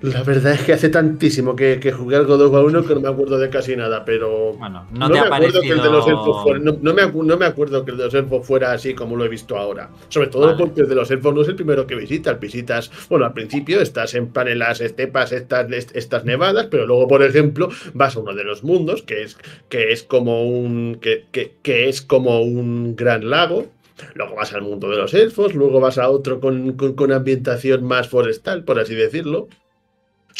La 0.00 0.22
verdad 0.22 0.52
es 0.52 0.60
que 0.62 0.72
hace 0.72 0.90
tantísimo 0.90 1.56
que, 1.56 1.80
que 1.80 1.90
jugué 1.90 2.14
al 2.14 2.26
God 2.26 2.42
of 2.42 2.52
War 2.52 2.64
1 2.64 2.84
que 2.84 2.94
no 2.94 3.00
me 3.00 3.08
acuerdo 3.08 3.36
de 3.36 3.50
casi 3.50 3.74
nada, 3.74 4.04
pero. 4.04 4.52
Bueno, 4.52 4.86
no, 4.92 5.00
No, 5.00 5.06
te 5.08 5.12
me 5.14 5.18
ha 5.18 5.34
acuerdo 5.36 5.60
que 5.60 5.68
el 5.70 5.82
de 5.82 5.90
los 5.90 6.06
elfos 6.06 6.42
fuera, 6.44 6.58
no, 6.60 6.78
no 6.80 6.94
me 6.94 7.02
no 7.24 7.36
me 7.36 7.44
acuerdo 7.44 7.84
que 7.84 7.90
el 7.90 7.96
de 7.96 8.04
los 8.04 8.14
elfos 8.14 8.46
fuera 8.46 8.70
así 8.72 8.94
como 8.94 9.16
lo 9.16 9.24
he 9.24 9.28
visto 9.28 9.58
ahora. 9.58 9.90
Sobre 10.08 10.28
todo 10.28 10.46
Vale. 10.46 10.56
porque 10.58 10.82
el 10.82 10.88
de 10.88 10.94
los 10.94 11.10
elfos 11.10 11.34
no 11.34 11.42
es 11.42 11.48
el 11.48 11.56
primero 11.56 11.84
que 11.86 11.96
visitas. 11.96 12.38
Visitas, 12.38 12.92
bueno, 13.08 13.24
al 13.26 13.32
principio 13.32 13.80
estás 13.80 14.14
en 14.14 14.30
en 14.34 14.58
las 14.60 14.80
estepas, 14.80 15.32
estas, 15.32 15.70
est- 15.72 15.96
estas 15.96 16.24
nevadas, 16.24 16.68
pero 16.70 16.86
luego, 16.86 17.08
por 17.08 17.22
ejemplo, 17.24 17.68
vas 17.92 18.14
a 18.14 18.20
uno 18.20 18.34
de 18.34 18.44
los 18.44 18.62
mundos, 18.62 19.02
que 19.02 19.22
es, 19.24 19.36
que 19.68 19.90
es 19.92 20.04
como 20.04 20.44
un. 20.48 20.98
Que, 21.00 21.24
que- 21.32 21.56
que 21.62 21.88
es 21.88 22.02
como 22.02 22.40
un 22.40 22.94
gran 22.94 23.28
lago. 23.30 23.66
Luego 24.14 24.36
vas 24.36 24.52
al 24.52 24.62
mundo 24.62 24.88
de 24.90 24.96
los 24.96 25.12
elfos, 25.12 25.56
luego 25.56 25.80
vas 25.80 25.98
a 25.98 26.08
otro 26.08 26.38
con, 26.38 26.74
con, 26.74 26.92
con 26.94 27.10
ambientación 27.10 27.82
más 27.82 28.06
forestal, 28.08 28.62
por 28.62 28.78
así 28.78 28.94
decirlo. 28.94 29.48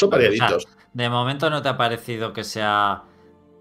O 0.07 0.59
sea, 0.59 0.59
de 0.93 1.09
momento 1.09 1.49
no 1.49 1.61
te 1.61 1.69
ha 1.69 1.77
parecido 1.77 2.33
que 2.33 2.43
sea 2.43 3.03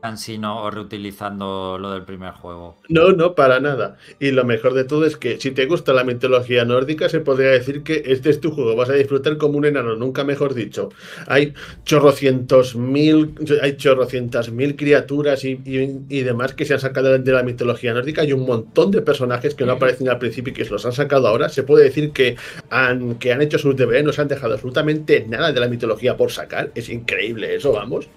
cansino 0.01 0.62
o 0.62 0.70
reutilizando 0.70 1.77
lo 1.79 1.91
del 1.91 2.05
primer 2.05 2.33
juego. 2.33 2.77
No, 2.89 3.11
no, 3.12 3.35
para 3.35 3.59
nada. 3.61 3.97
Y 4.20 4.31
lo 4.31 4.45
mejor 4.45 4.75
de 4.75 4.85
todo 4.85 5.05
es 5.05 5.16
que 5.16 5.41
si 5.41 5.51
te 5.51 5.66
gusta 5.66 5.93
la 5.93 6.05
mitología 6.05 6.65
nórdica, 6.65 7.09
se 7.09 7.20
podría 7.20 7.51
decir 7.51 7.83
que 7.83 8.03
este 8.07 8.31
es 8.31 8.41
tu 8.41 8.53
juego. 8.53 8.77
Vas 8.77 8.91
a 8.91 8.95
disfrutar 8.95 9.37
como 9.39 9.59
un 9.59 9.65
enano, 9.66 9.97
nunca 9.97 10.23
mejor 10.25 10.55
dicho. 10.55 10.91
Hay 11.27 11.53
chorrocientos 11.85 12.77
mil, 12.77 13.35
hay 13.61 13.77
chorrocientas 13.77 14.51
mil 14.51 14.77
criaturas 14.77 15.45
y, 15.45 15.61
y- 15.65 16.01
y 16.09 16.23
demás 16.23 16.55
que 16.55 16.65
se 16.65 16.75
han 16.75 16.81
sacado 16.81 17.19
de 17.19 17.33
la 17.33 17.43
mitología 17.43 17.93
nórdica. 17.93 18.23
Hay 18.23 18.33
un 18.33 18.47
montón 18.47 18.91
de 18.91 19.03
personajes 19.03 19.55
que 19.55 19.65
no 19.66 19.73
aparecen 19.73 20.09
al 20.09 20.19
principio 20.19 20.53
y 20.53 20.55
que 20.55 20.65
los 20.65 20.87
han 20.87 20.93
sacado 20.93 21.27
ahora. 21.29 21.49
Se 21.49 21.65
puede 21.65 21.85
decir 21.85 22.12
que 22.12 22.37
han, 22.70 23.16
que 23.19 23.33
han 23.33 23.43
hecho 23.43 23.59
sus 23.59 23.77
deberes, 23.77 24.05
no 24.05 24.12
se 24.12 24.20
han 24.23 24.29
dejado 24.29 24.55
absolutamente 24.55 25.27
nada 25.29 25.53
de 25.53 25.61
la 25.61 25.69
mitología 25.69 26.16
por 26.16 26.31
sacar. 26.31 26.70
Es 26.75 26.89
increíble 26.89 27.55
eso, 27.57 27.73
vamos. 27.73 28.09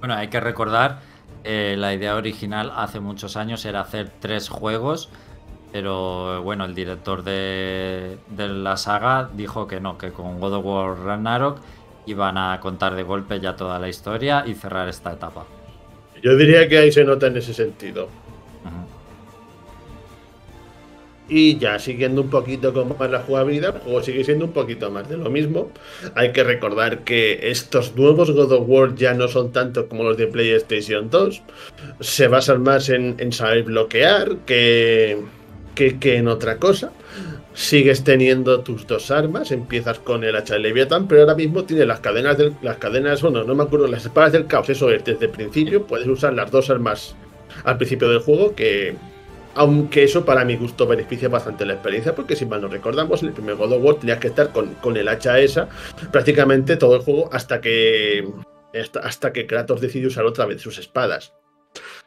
Bueno, 0.00 0.14
hay 0.14 0.28
que 0.28 0.40
recordar, 0.40 1.00
eh, 1.44 1.74
la 1.78 1.94
idea 1.94 2.14
original 2.16 2.72
hace 2.74 3.00
muchos 3.00 3.36
años 3.36 3.64
era 3.64 3.80
hacer 3.80 4.10
tres 4.20 4.48
juegos, 4.48 5.10
pero 5.72 6.42
bueno, 6.42 6.64
el 6.64 6.74
director 6.74 7.22
de, 7.22 8.18
de 8.28 8.48
la 8.48 8.76
saga 8.76 9.28
dijo 9.34 9.66
que 9.66 9.80
no, 9.80 9.98
que 9.98 10.12
con 10.12 10.40
God 10.40 10.54
of 10.54 10.64
War 10.64 10.98
Ragnarok 10.98 11.60
iban 12.06 12.38
a 12.38 12.58
contar 12.60 12.94
de 12.94 13.02
golpe 13.02 13.40
ya 13.40 13.56
toda 13.56 13.78
la 13.78 13.88
historia 13.88 14.44
y 14.46 14.54
cerrar 14.54 14.88
esta 14.88 15.12
etapa. 15.12 15.44
Yo 16.22 16.36
diría 16.36 16.68
que 16.68 16.78
ahí 16.78 16.92
se 16.92 17.04
nota 17.04 17.26
en 17.26 17.36
ese 17.36 17.52
sentido. 17.54 18.08
Y 21.28 21.58
ya 21.58 21.78
siguiendo 21.78 22.22
un 22.22 22.30
poquito 22.30 22.72
con 22.72 22.96
más 22.96 23.10
la 23.10 23.20
jugabilidad, 23.20 23.76
el 23.76 23.82
juego 23.82 24.02
sigue 24.02 24.24
siendo 24.24 24.46
un 24.46 24.52
poquito 24.52 24.90
más 24.90 25.08
de 25.08 25.18
lo 25.18 25.28
mismo. 25.28 25.70
Hay 26.14 26.32
que 26.32 26.42
recordar 26.42 27.00
que 27.00 27.50
estos 27.50 27.94
nuevos 27.96 28.30
God 28.30 28.52
of 28.52 28.64
War 28.66 28.94
ya 28.94 29.12
no 29.12 29.28
son 29.28 29.52
tanto 29.52 29.88
como 29.88 30.04
los 30.04 30.16
de 30.16 30.26
PlayStation 30.26 31.10
2. 31.10 31.42
Se 32.00 32.28
basan 32.28 32.62
más 32.62 32.88
en, 32.88 33.32
saber 33.32 33.64
bloquear 33.64 34.36
que, 34.46 35.18
que, 35.74 35.98
que 35.98 36.16
en 36.16 36.28
otra 36.28 36.56
cosa. 36.56 36.92
Sigues 37.52 38.04
teniendo 38.04 38.60
tus 38.60 38.86
dos 38.86 39.10
armas, 39.10 39.50
empiezas 39.50 39.98
con 39.98 40.22
el 40.22 40.36
hacha 40.36 40.54
de 40.54 40.60
Leviathan, 40.60 41.08
pero 41.08 41.22
ahora 41.22 41.34
mismo 41.34 41.64
tiene 41.64 41.84
las 41.84 41.98
cadenas 41.98 42.38
del, 42.38 42.54
las 42.62 42.76
cadenas, 42.76 43.20
bueno, 43.20 43.42
no 43.42 43.54
me 43.56 43.64
acuerdo, 43.64 43.88
las 43.88 44.04
espadas 44.04 44.30
del 44.30 44.46
caos, 44.46 44.68
eso 44.68 44.92
es, 44.92 45.04
desde 45.04 45.24
el 45.24 45.32
principio 45.32 45.84
puedes 45.84 46.06
usar 46.06 46.34
las 46.34 46.52
dos 46.52 46.70
armas 46.70 47.16
al 47.64 47.76
principio 47.76 48.08
del 48.10 48.20
juego 48.20 48.54
que 48.54 48.94
aunque 49.54 50.04
eso 50.04 50.24
para 50.24 50.44
mi 50.44 50.56
gusto 50.56 50.86
beneficia 50.86 51.28
bastante 51.28 51.66
la 51.66 51.74
experiencia, 51.74 52.14
porque 52.14 52.36
si 52.36 52.46
mal 52.46 52.60
no 52.60 52.68
recordamos, 52.68 53.22
en 53.22 53.28
el 53.28 53.34
primer 53.34 53.56
God 53.56 53.72
of 53.72 53.82
War 53.82 53.94
tenías 53.96 54.18
que 54.18 54.28
estar 54.28 54.52
con, 54.52 54.74
con 54.74 54.96
el 54.96 55.08
hacha 55.08 55.38
esa 55.40 55.68
prácticamente 56.12 56.76
todo 56.76 56.96
el 56.96 57.02
juego 57.02 57.28
hasta 57.32 57.60
que 57.60 58.28
hasta, 58.78 59.00
hasta 59.00 59.32
que 59.32 59.46
Kratos 59.46 59.80
decide 59.80 60.06
usar 60.06 60.24
otra 60.24 60.46
vez 60.46 60.60
sus 60.60 60.78
espadas. 60.78 61.32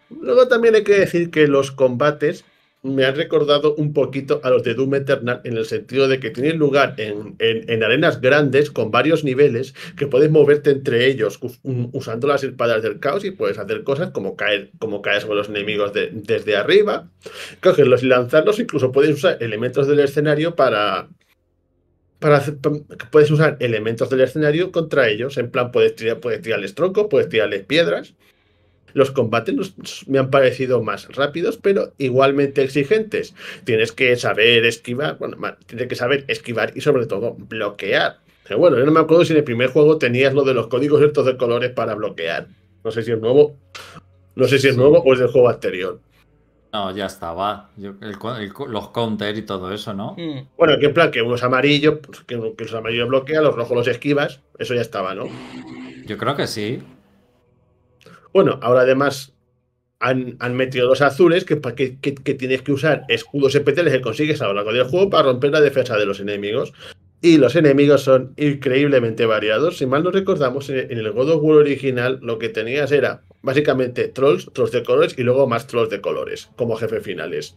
Luego 0.10 0.48
también 0.48 0.76
hay 0.76 0.84
que 0.84 1.00
decir 1.00 1.32
que 1.32 1.48
los 1.48 1.72
combates 1.72 2.46
me 2.84 3.06
han 3.06 3.16
recordado 3.16 3.76
un 3.76 3.94
poquito 3.94 4.42
a 4.44 4.50
los 4.50 4.64
de 4.64 4.74
Doom 4.74 4.96
Eternal 4.96 5.42
en 5.44 5.56
el 5.56 5.66
sentido 5.66 6.08
de 6.08 6.20
que 6.20 6.32
tienen 6.32 6.58
lugar 6.58 6.96
en, 6.98 7.36
en- 7.40 7.70
en 7.70 7.84
arenas 7.84 8.22
grandes 8.22 8.72
con 8.72 8.90
varios 8.90 9.24
niveles 9.24 9.76
que 9.96 10.08
puedes 10.08 10.32
moverte 10.32 10.72
entre 10.72 11.06
ellos 11.06 11.40
usando 11.64 12.28
las 12.28 12.44
espadas 12.44 12.82
del 12.82 13.00
caos 13.00 13.24
y 13.24 13.32
puedes 13.32 13.60
hacer 13.60 13.84
cosas 13.84 14.10
como 14.12 14.36
caer, 14.36 14.72
como 14.80 15.02
caer 15.04 15.22
sobre 15.22 15.36
los 15.38 15.50
enemigos 15.50 15.94
de- 15.94 16.10
desde 16.12 16.56
arriba, 16.56 17.08
cogerlos 17.62 18.02
y 18.02 18.08
lanzarlos, 18.08 18.60
incluso 18.60 18.92
puedes 18.92 19.12
usar 19.16 19.38
elementos 19.42 19.88
del 19.88 20.00
escenario 20.00 20.56
para... 20.56 21.08
Para 22.20 22.40
puedes 23.12 23.32
usar 23.32 23.58
elementos 23.60 24.08
del 24.12 24.22
escenario 24.22 24.72
contra 24.72 25.10
ellos. 25.10 25.40
En 25.40 25.50
plan, 25.50 25.72
puedes, 25.72 25.96
tirar, 25.96 26.20
puedes 26.20 26.40
tirarles 26.44 26.76
troncos, 26.76 27.08
puedes 27.10 27.30
tirarles 27.30 27.64
piedras. 27.66 28.14
Los 28.94 29.12
combates 29.12 29.56
nos- 29.56 30.08
me 30.08 30.20
han 30.20 30.30
parecido 30.30 30.82
más 30.84 31.08
rápidos, 31.16 31.58
pero 31.58 31.94
igualmente 31.98 32.62
exigentes. 32.64 33.34
Tienes 33.64 33.92
que 33.92 34.16
saber 34.16 34.66
esquivar, 34.66 35.18
bueno, 35.18 35.38
tienes 35.66 35.88
que 35.88 35.96
saber 35.96 36.26
esquivar 36.28 36.74
y 36.76 36.82
sobre 36.82 37.06
todo 37.06 37.36
bloquear. 37.38 38.20
Pero 38.48 38.60
bueno, 38.60 38.78
yo 38.78 38.86
no 38.86 38.92
me 38.92 39.00
acuerdo 39.00 39.24
si 39.24 39.34
en 39.34 39.38
el 39.38 39.44
primer 39.44 39.70
juego 39.70 39.98
tenías 39.98 40.34
lo 40.34 40.44
de 40.44 40.54
los 40.54 40.68
códigos 40.68 41.02
estos 41.02 41.26
de 41.26 41.38
colores 41.38 41.72
para 41.72 41.96
bloquear. 41.96 42.48
No 42.84 42.92
sé 42.92 43.04
si 43.04 43.12
es 43.12 43.20
nuevo. 43.20 43.56
No 44.36 44.48
sé 44.48 44.60
si 44.60 44.68
es 44.68 44.74
Sí. 44.76 44.80
nuevo 44.80 45.00
o 45.00 45.14
es 45.14 45.20
del 45.20 45.28
juego 45.30 45.50
anterior. 45.50 46.00
No, 46.74 46.96
ya 46.96 47.06
estaba. 47.06 47.70
Yo- 47.76 47.96
el 48.02 48.18
co- 48.18 48.38
el 48.38 48.54
co- 48.54 48.66
los 48.68 48.90
counter 48.90 49.38
y 49.38 49.42
todo 49.42 49.74
eso, 49.74 49.94
¿no? 49.94 50.16
Mm. 50.18 50.48
Bueno, 50.58 50.80
que 50.80 50.86
en 50.86 50.94
plan 50.94 51.12
que 51.12 51.22
uno 51.22 51.36
es 51.36 51.44
amarillo, 51.44 52.00
pues, 52.02 52.22
que, 52.22 52.40
que 52.58 52.64
los 52.64 52.74
amarillos 52.74 53.10
bloquea, 53.10 53.42
los 53.42 53.56
rojos 53.56 53.76
los 53.76 53.88
esquivas, 53.90 54.40
eso 54.58 54.74
ya 54.74 54.80
estaba, 54.82 55.14
¿no? 55.14 55.28
Yo 56.06 56.18
creo 56.18 56.36
que 56.38 56.48
sí. 56.48 56.82
Bueno, 58.34 58.60
ahora 58.62 58.82
además 58.82 59.34
han, 60.00 60.56
metido 60.56 60.88
los 60.88 61.02
azules 61.02 61.46
que, 61.46 61.62
que, 61.62 62.34
tienes 62.34 62.62
que 62.64 62.72
usar 62.72 63.06
escudos 63.08 63.54
especiales 63.56 63.94
que 63.94 64.02
consigues 64.02 64.42
a 64.42 64.48
lo 64.48 64.54
largo 64.54 64.74
del 64.74 64.86
juego 64.86 65.10
para 65.10 65.24
romper 65.24 65.52
la 65.52 65.62
defensa 65.62 65.98
de 65.98 66.06
los 66.06 66.20
enemigos. 66.20 66.74
Y 67.22 67.38
los 67.38 67.56
enemigos 67.56 68.02
son 68.02 68.34
increíblemente 68.36 69.28
variados. 69.28 69.78
Si 69.78 69.86
mal 69.86 70.04
no 70.04 70.10
recordamos, 70.10 70.72
en 70.72 70.92
el 70.92 71.12
God 71.12 71.30
of 71.30 71.44
War 71.44 71.58
original 71.58 72.18
lo 72.24 72.40
que 72.40 72.50
tenías 72.50 72.92
era 72.92 73.22
básicamente 73.44 74.08
trolls, 74.08 74.52
trolls 74.54 74.72
de 74.72 74.84
colores 74.84 75.16
y 75.18 75.22
luego 75.22 75.48
más 75.48 75.68
trolls 75.68 75.92
de 75.92 76.02
colores 76.02 76.50
como 76.56 76.76
jefes 76.78 77.04
finales. 77.04 77.56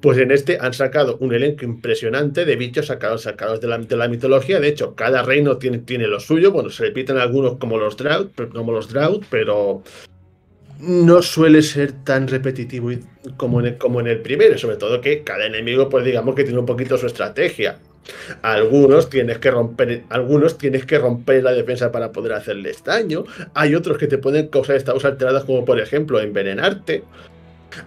Pues 0.00 0.18
en 0.18 0.30
este 0.30 0.58
han 0.60 0.72
sacado 0.72 1.16
un 1.20 1.34
elenco 1.34 1.64
impresionante 1.64 2.44
de 2.44 2.56
bichos 2.56 2.86
sacados, 2.86 3.22
sacados 3.22 3.60
de, 3.60 3.68
la, 3.68 4.08
mitología. 4.08 4.60
De 4.60 4.68
hecho, 4.68 4.94
cada 4.94 5.22
reino 5.22 5.58
tiene, 5.58 5.78
tiene 5.78 6.06
lo 6.06 6.20
suyo. 6.20 6.52
Bueno, 6.52 6.70
se 6.70 6.84
repiten 6.84 7.18
algunos 7.18 7.58
como 7.58 7.78
los 7.78 7.96
Drought, 7.96 8.32
como 8.52 8.72
los 8.72 8.88
Drought, 8.88 9.24
pero 9.30 9.82
no 10.80 11.22
suele 11.22 11.62
ser 11.62 11.92
tan 12.04 12.28
repetitivo 12.28 12.90
como 13.36 13.60
en, 13.60 13.66
el, 13.66 13.78
como 13.78 14.00
en 14.00 14.06
el 14.06 14.20
primero. 14.20 14.56
Sobre 14.58 14.76
todo 14.76 15.00
que 15.00 15.22
cada 15.22 15.46
enemigo, 15.46 15.88
pues 15.88 16.04
digamos 16.04 16.34
que 16.34 16.44
tiene 16.44 16.58
un 16.58 16.66
poquito 16.66 16.96
su 16.96 17.06
estrategia. 17.06 17.78
Algunos 18.42 19.10
tienes 19.10 19.38
que 19.38 19.50
romper, 19.50 20.04
algunos 20.08 20.56
tienes 20.56 20.86
que 20.86 20.98
romper 20.98 21.42
la 21.42 21.52
defensa 21.52 21.92
para 21.92 22.12
poder 22.12 22.32
hacerles 22.32 22.82
daño. 22.82 23.24
Hay 23.54 23.74
otros 23.74 23.98
que 23.98 24.06
te 24.06 24.18
pueden 24.18 24.48
causar 24.48 24.76
estados 24.76 25.04
alterados, 25.04 25.44
como 25.44 25.64
por 25.64 25.78
ejemplo 25.80 26.20
envenenarte. 26.20 27.04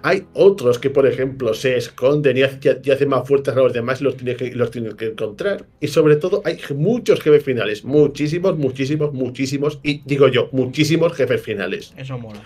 Hay 0.03 0.27
otros 0.33 0.77
que, 0.79 0.89
por 0.89 1.07
ejemplo, 1.07 1.53
se 1.53 1.75
esconden 1.75 2.37
y, 2.37 2.43
hace- 2.43 2.81
y 2.83 2.91
hacen 2.91 3.09
más 3.09 3.27
fuertes 3.27 3.55
a 3.55 3.57
los 3.59 3.73
demás 3.73 3.99
y 4.01 4.03
los 4.03 4.15
tienes, 4.17 4.37
que, 4.37 4.51
los 4.55 4.71
tienes 4.71 4.95
que 4.95 5.07
encontrar. 5.07 5.65
Y 5.79 5.87
sobre 5.87 6.15
todo, 6.17 6.41
hay 6.45 6.59
muchos 6.75 7.19
jefes 7.21 7.43
finales. 7.43 7.83
Muchísimos, 7.83 8.57
muchísimos, 8.57 9.13
muchísimos. 9.13 9.79
Y 9.83 10.01
digo 10.05 10.27
yo, 10.27 10.49
muchísimos 10.51 11.13
jefes 11.13 11.41
finales. 11.41 11.93
Eso 11.97 12.17
mola. 12.17 12.41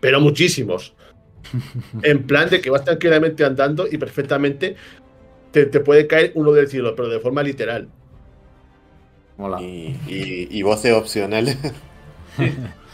Pero 0.00 0.20
muchísimos. 0.20 0.94
En 2.02 2.24
plan 2.26 2.48
de 2.50 2.60
que 2.60 2.70
vas 2.70 2.84
tranquilamente 2.84 3.44
andando 3.44 3.86
y 3.90 3.98
perfectamente 3.98 4.76
te, 5.52 5.66
te 5.66 5.80
puede 5.80 6.06
caer 6.06 6.32
uno 6.34 6.52
del 6.52 6.68
cielo, 6.68 6.94
pero 6.96 7.08
de 7.08 7.20
forma 7.20 7.42
literal. 7.42 7.88
Mola. 9.36 9.60
Y, 9.60 9.96
y, 10.08 10.48
y 10.50 10.62
voces 10.62 10.92
opcionales. 10.92 11.56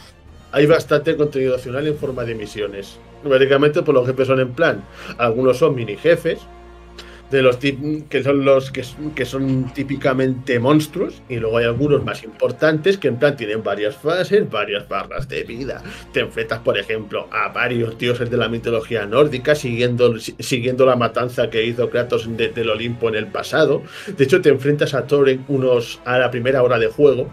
Hay 0.53 0.65
bastante 0.67 1.17
contenido 1.17 1.55
opcional 1.55 1.85
en 1.87 1.97
forma 1.97 2.23
de 2.23 2.35
misiones. 2.35 2.97
Básicamente, 3.23 3.81
pues 3.81 3.93
los 3.95 4.05
jefes 4.07 4.27
son 4.27 4.39
en 4.39 4.51
plan. 4.53 4.83
Algunos 5.17 5.57
son 5.57 5.73
mini 5.75 5.97
jefes, 5.97 6.39
de 7.31 7.41
los 7.41 7.57
que 7.57 8.21
son 8.23 8.45
los 8.45 8.69
que, 8.69 9.25
son 9.25 9.73
típicamente 9.73 10.59
monstruos, 10.59 11.23
y 11.27 11.37
luego 11.37 11.57
hay 11.57 11.65
algunos 11.65 12.05
más 12.05 12.23
importantes 12.23 12.99
que 12.99 13.07
en 13.07 13.17
plan 13.17 13.35
tienen 13.35 13.63
varias 13.63 13.95
fases, 13.95 14.47
varias 14.51 14.87
barras 14.87 15.27
de 15.27 15.43
vida. 15.43 15.81
Te 16.11 16.19
enfrentas, 16.19 16.59
por 16.59 16.77
ejemplo, 16.77 17.27
a 17.31 17.47
varios 17.51 17.97
dioses 17.97 18.29
de 18.29 18.37
la 18.37 18.49
mitología 18.49 19.07
nórdica, 19.07 19.55
siguiendo, 19.55 20.19
si- 20.19 20.35
siguiendo 20.37 20.85
la 20.85 20.95
matanza 20.95 21.49
que 21.49 21.65
hizo 21.65 21.89
Kratos 21.89 22.27
de- 22.37 22.49
del 22.49 22.69
Olimpo 22.69 23.09
en 23.09 23.15
el 23.15 23.25
pasado. 23.27 23.81
De 24.15 24.25
hecho, 24.25 24.39
te 24.41 24.49
enfrentas 24.49 24.93
a 24.93 25.07
Thor 25.07 25.29
en 25.29 25.43
unos 25.47 25.99
a 26.05 26.19
la 26.19 26.29
primera 26.29 26.61
hora 26.61 26.77
de 26.77 26.87
juego. 26.87 27.31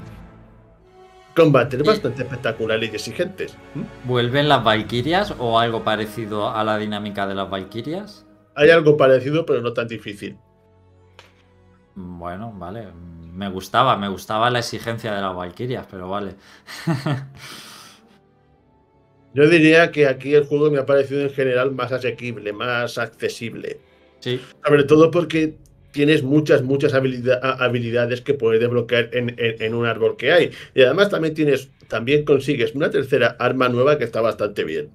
Combates 1.34 1.82
bastante 1.82 2.22
espectaculares 2.22 2.90
y 2.90 2.94
exigentes. 2.94 3.56
¿Vuelven 4.04 4.48
las 4.48 4.64
Valkyrias 4.64 5.34
o 5.38 5.58
algo 5.58 5.84
parecido 5.84 6.50
a 6.50 6.64
la 6.64 6.76
dinámica 6.76 7.26
de 7.26 7.34
las 7.34 7.48
Valkyrias? 7.48 8.26
Hay 8.56 8.70
algo 8.70 8.96
parecido, 8.96 9.46
pero 9.46 9.60
no 9.60 9.72
tan 9.72 9.86
difícil. 9.86 10.36
Bueno, 11.94 12.52
vale. 12.56 12.88
Me 13.32 13.48
gustaba, 13.48 13.96
me 13.96 14.08
gustaba 14.08 14.50
la 14.50 14.58
exigencia 14.58 15.14
de 15.14 15.20
las 15.20 15.34
Valkyrias, 15.34 15.86
pero 15.90 16.08
vale. 16.08 16.34
Yo 19.34 19.48
diría 19.48 19.92
que 19.92 20.08
aquí 20.08 20.34
el 20.34 20.46
juego 20.46 20.70
me 20.70 20.78
ha 20.78 20.86
parecido 20.86 21.22
en 21.22 21.30
general 21.30 21.72
más 21.72 21.92
asequible, 21.92 22.52
más 22.52 22.98
accesible. 22.98 23.80
Sí, 24.18 24.40
Sobre 24.66 24.84
todo 24.84 25.10
porque 25.10 25.56
tienes 25.92 26.22
muchas, 26.22 26.62
muchas 26.62 26.92
habilidades 26.94 28.20
que 28.20 28.34
puedes 28.34 28.60
desbloquear 28.60 29.10
en, 29.12 29.30
en- 29.38 29.62
en 29.62 29.74
un 29.74 29.86
árbol 29.86 30.16
que 30.16 30.32
hay. 30.32 30.50
Y 30.74 30.82
además 30.82 31.08
también 31.10 31.34
tienes, 31.34 31.70
también 31.88 32.24
consigues 32.24 32.74
una 32.74 32.90
tercera 32.90 33.36
arma 33.38 33.68
nueva 33.68 33.98
que 33.98 34.04
está 34.04 34.20
bastante 34.20 34.64
bien. 34.64 34.90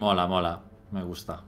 mola, 0.00 0.26
mola. 0.26 0.60
Me 0.90 1.02
gusta. 1.04 1.42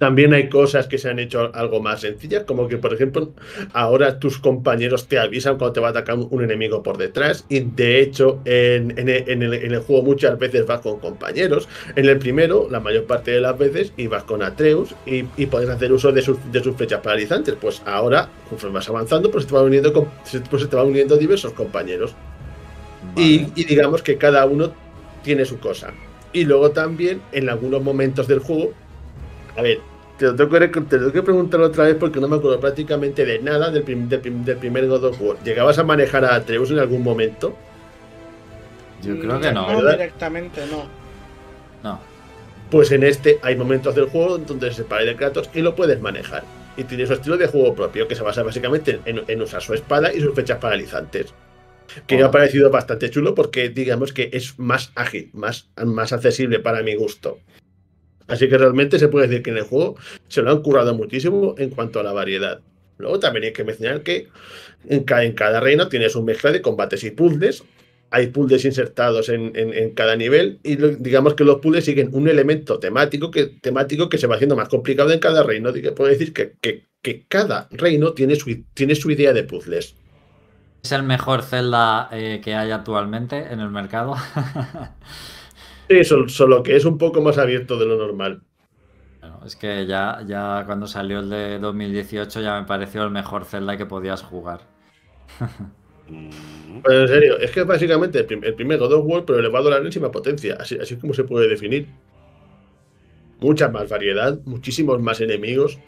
También 0.00 0.32
hay 0.32 0.48
cosas 0.48 0.86
que 0.86 0.96
se 0.96 1.10
han 1.10 1.18
hecho 1.18 1.54
algo 1.54 1.80
más 1.82 2.00
sencillas, 2.00 2.44
como 2.44 2.68
que, 2.68 2.78
por 2.78 2.94
ejemplo, 2.94 3.34
ahora 3.74 4.18
tus 4.18 4.38
compañeros 4.38 5.06
te 5.08 5.18
avisan 5.18 5.58
cuando 5.58 5.74
te 5.74 5.80
va 5.80 5.88
a 5.88 5.90
atacar 5.90 6.16
un, 6.18 6.42
enemigo 6.42 6.82
por 6.82 6.96
detrás. 6.96 7.44
Y 7.50 7.60
de 7.60 8.00
hecho, 8.00 8.40
en, 8.46 8.98
en 8.98 9.10
el, 9.10 9.28
en 9.28 9.42
el- 9.42 9.52
en 9.54 9.72
el 9.74 9.80
juego 9.80 10.02
muchas 10.02 10.38
veces 10.38 10.66
vas 10.66 10.80
con 10.80 11.00
compañeros. 11.00 11.68
En 11.96 12.06
el 12.06 12.18
primero, 12.18 12.66
la 12.70 12.80
mayor 12.80 13.04
parte 13.04 13.30
de 13.32 13.42
las 13.42 13.58
veces, 13.58 13.92
ibas 13.98 14.24
con 14.24 14.42
Atreus 14.42 14.94
y, 15.04 15.24
y 15.36 15.46
puedes 15.46 15.68
hacer 15.68 15.92
uso 15.92 16.10
de 16.12 16.22
sus, 16.22 16.38
de 16.50 16.62
sus 16.64 16.74
flechas 16.76 17.00
paralizantes. 17.02 17.54
Pues 17.60 17.82
ahora, 17.84 18.30
conforme 18.48 18.76
vas 18.76 18.88
avanzando, 18.88 19.30
pues 19.30 19.44
se 19.44 19.50
te 19.50 19.54
van 19.54 19.66
uniendo, 19.66 19.92
pues 19.92 20.62
se 20.62 20.68
te 20.68 20.76
van 20.76 20.86
uniendo 20.86 21.18
diversos 21.18 21.52
compañeros. 21.52 22.16
Y 23.16 23.50
digamos 23.64 24.02
que 24.02 24.18
cada 24.18 24.44
uno 24.46 24.72
tiene 25.22 25.44
su 25.44 25.58
cosa. 25.58 25.92
Y 26.32 26.44
luego 26.44 26.70
también, 26.70 27.22
en 27.32 27.48
algunos 27.48 27.82
momentos 27.82 28.28
del 28.28 28.38
juego, 28.40 28.72
a 29.56 29.62
ver, 29.62 29.89
te 30.20 30.26
lo 30.26 30.36
tengo 30.36 30.50
que, 30.58 30.68
te 30.68 30.96
lo 30.96 31.06
tengo 31.06 31.12
que 31.12 31.22
preguntar 31.22 31.60
otra 31.62 31.84
vez 31.84 31.96
porque 31.98 32.20
no 32.20 32.28
me 32.28 32.36
acuerdo 32.36 32.60
prácticamente 32.60 33.24
de 33.24 33.38
nada 33.38 33.70
del, 33.70 33.82
prim- 33.82 34.08
del 34.08 34.20
prim- 34.20 34.44
del 34.44 34.56
primer 34.58 34.86
God 34.86 35.04
of 35.04 35.20
War. 35.20 35.36
¿Llegabas 35.42 35.78
a 35.78 35.84
manejar 35.84 36.24
a 36.24 36.34
Atreus 36.34 36.70
en 36.70 36.78
algún 36.78 37.02
momento? 37.02 37.56
Yo 39.02 39.18
creo 39.18 39.40
que 39.40 39.50
no. 39.52 39.72
No, 39.72 39.90
directamente 39.90 40.60
no. 40.66 40.84
No. 41.82 42.00
Pues 42.70 42.92
en 42.92 43.02
este 43.02 43.38
hay 43.42 43.56
momentos 43.56 43.94
del 43.94 44.06
juego 44.06 44.36
donde 44.38 44.68
se 44.70 44.76
separa 44.82 45.04
de 45.04 45.16
Kratos 45.16 45.48
y 45.54 45.60
lo 45.62 45.74
puedes 45.74 46.00
manejar. 46.00 46.44
Y 46.76 46.84
tiene 46.84 47.06
su 47.06 47.14
estilo 47.14 47.36
de 47.36 47.46
juego 47.48 47.74
propio, 47.74 48.06
que 48.06 48.14
se 48.14 48.22
basa 48.22 48.42
básicamente 48.42 49.00
en, 49.06 49.22
en 49.26 49.42
usar 49.42 49.62
su 49.62 49.74
espada 49.74 50.12
y 50.12 50.20
sus 50.20 50.34
flechas 50.34 50.58
paralizantes. 50.58 51.34
Que 52.06 52.14
me 52.16 52.22
ha 52.22 52.26
Hola. 52.26 52.30
parecido 52.32 52.70
bastante 52.70 53.10
chulo 53.10 53.34
porque 53.34 53.68
digamos 53.70 54.12
que 54.12 54.30
es 54.32 54.58
más 54.58 54.92
ágil, 54.94 55.30
más, 55.32 55.68
más 55.84 56.12
accesible 56.12 56.60
para 56.60 56.82
mi 56.82 56.94
gusto. 56.94 57.38
Así 58.30 58.48
que 58.48 58.58
realmente 58.58 58.98
se 58.98 59.08
puede 59.08 59.26
decir 59.28 59.42
que 59.42 59.50
en 59.50 59.58
el 59.58 59.64
juego 59.64 59.96
se 60.28 60.42
lo 60.42 60.50
han 60.50 60.62
currado 60.62 60.94
muchísimo 60.94 61.54
en 61.58 61.70
cuanto 61.70 62.00
a 62.00 62.02
la 62.02 62.12
variedad. 62.12 62.60
Luego 62.98 63.18
también 63.18 63.44
hay 63.46 63.52
que 63.52 63.64
mencionar 63.64 64.02
que 64.02 64.28
en 64.88 65.04
cada, 65.34 65.60
reino 65.60 65.88
tienes 65.88 66.14
un 66.14 66.24
mezcla 66.24 66.52
de 66.52 66.62
combates 66.62 67.02
y 67.04 67.10
puzzles. 67.10 67.64
Hay 68.12 68.28
puzzles 68.28 68.64
insertados 68.64 69.28
en, 69.28 69.52
en- 69.54 69.94
cada 69.94 70.16
nivel 70.16 70.58
y 70.64 70.76
digamos 70.76 71.34
que 71.34 71.44
los 71.44 71.60
puzzles 71.60 71.84
siguen 71.84 72.10
un 72.12 72.28
elemento 72.28 72.78
temático 72.78 73.30
que, 73.30 73.46
temático 73.46 74.08
que 74.08 74.18
se 74.18 74.26
va 74.26 74.34
haciendo 74.34 74.56
más 74.56 74.68
complicado 74.68 75.12
en 75.12 75.20
cada 75.20 75.42
reino. 75.42 75.68
Así 75.70 75.80
que 75.80 75.92
puedo 75.92 76.10
decir 76.10 76.32
que, 76.32 76.52
que- 76.60 76.86
que 77.02 77.24
cada 77.28 77.68
reino 77.70 78.12
tiene 78.12 78.36
su, 78.36 78.64
tiene 78.74 78.94
su 78.94 79.10
idea 79.10 79.32
de 79.32 79.44
puzzles. 79.44 79.94
¿Es 80.82 80.92
el 80.92 81.02
mejor 81.02 81.42
Zelda 81.42 82.08
eh, 82.12 82.40
que 82.42 82.54
hay 82.54 82.70
actualmente 82.70 83.36
en 83.52 83.60
el 83.60 83.70
mercado? 83.70 84.16
Sí, 85.90 86.04
sol- 86.04 86.30
solo 86.30 86.62
que 86.62 86.74
es 86.76 86.86
un 86.86 86.96
poco 86.96 87.20
más 87.20 87.36
abierto 87.36 87.78
de 87.78 87.84
lo 87.84 87.98
normal. 87.98 88.42
Bueno, 89.20 89.40
es 89.46 89.56
que 89.56 89.86
ya, 89.86 90.20
ya 90.26 90.62
cuando 90.66 90.86
salió 90.86 91.20
el 91.20 91.30
de 91.30 91.58
2018 91.58 92.40
ya 92.42 92.60
me 92.60 92.66
pareció 92.66 93.02
el 93.02 93.10
mejor 93.10 93.44
Zelda 93.46 93.76
que 93.78 93.86
podías 93.86 94.22
jugar. 94.22 94.60
Mm, 96.06 96.80
Pero 96.82 97.00
en 97.02 97.08
serio, 97.08 97.38
es 97.38 97.50
que 97.52 97.62
básicamente 97.62 98.18
el, 98.18 98.26
prim- 98.26 98.44
el 98.44 98.54
primer 98.54 98.78
God 98.78 98.92
of 98.94 99.04
War, 99.06 99.24
pero 99.24 99.38
elevado 99.38 99.68
a 99.68 99.72
la 99.72 99.78
enésima 99.78 100.10
potencia. 100.10 100.56
Así, 100.60 100.76
así 100.78 100.94
es 100.94 101.00
como 101.00 101.14
se 101.14 101.24
puede 101.24 101.48
definir. 101.48 101.88
Mucha 103.40 103.68
más 103.68 103.88
variedad, 103.88 104.38
muchísimos 104.44 105.02
más 105.02 105.20
enemigos, 105.20 105.80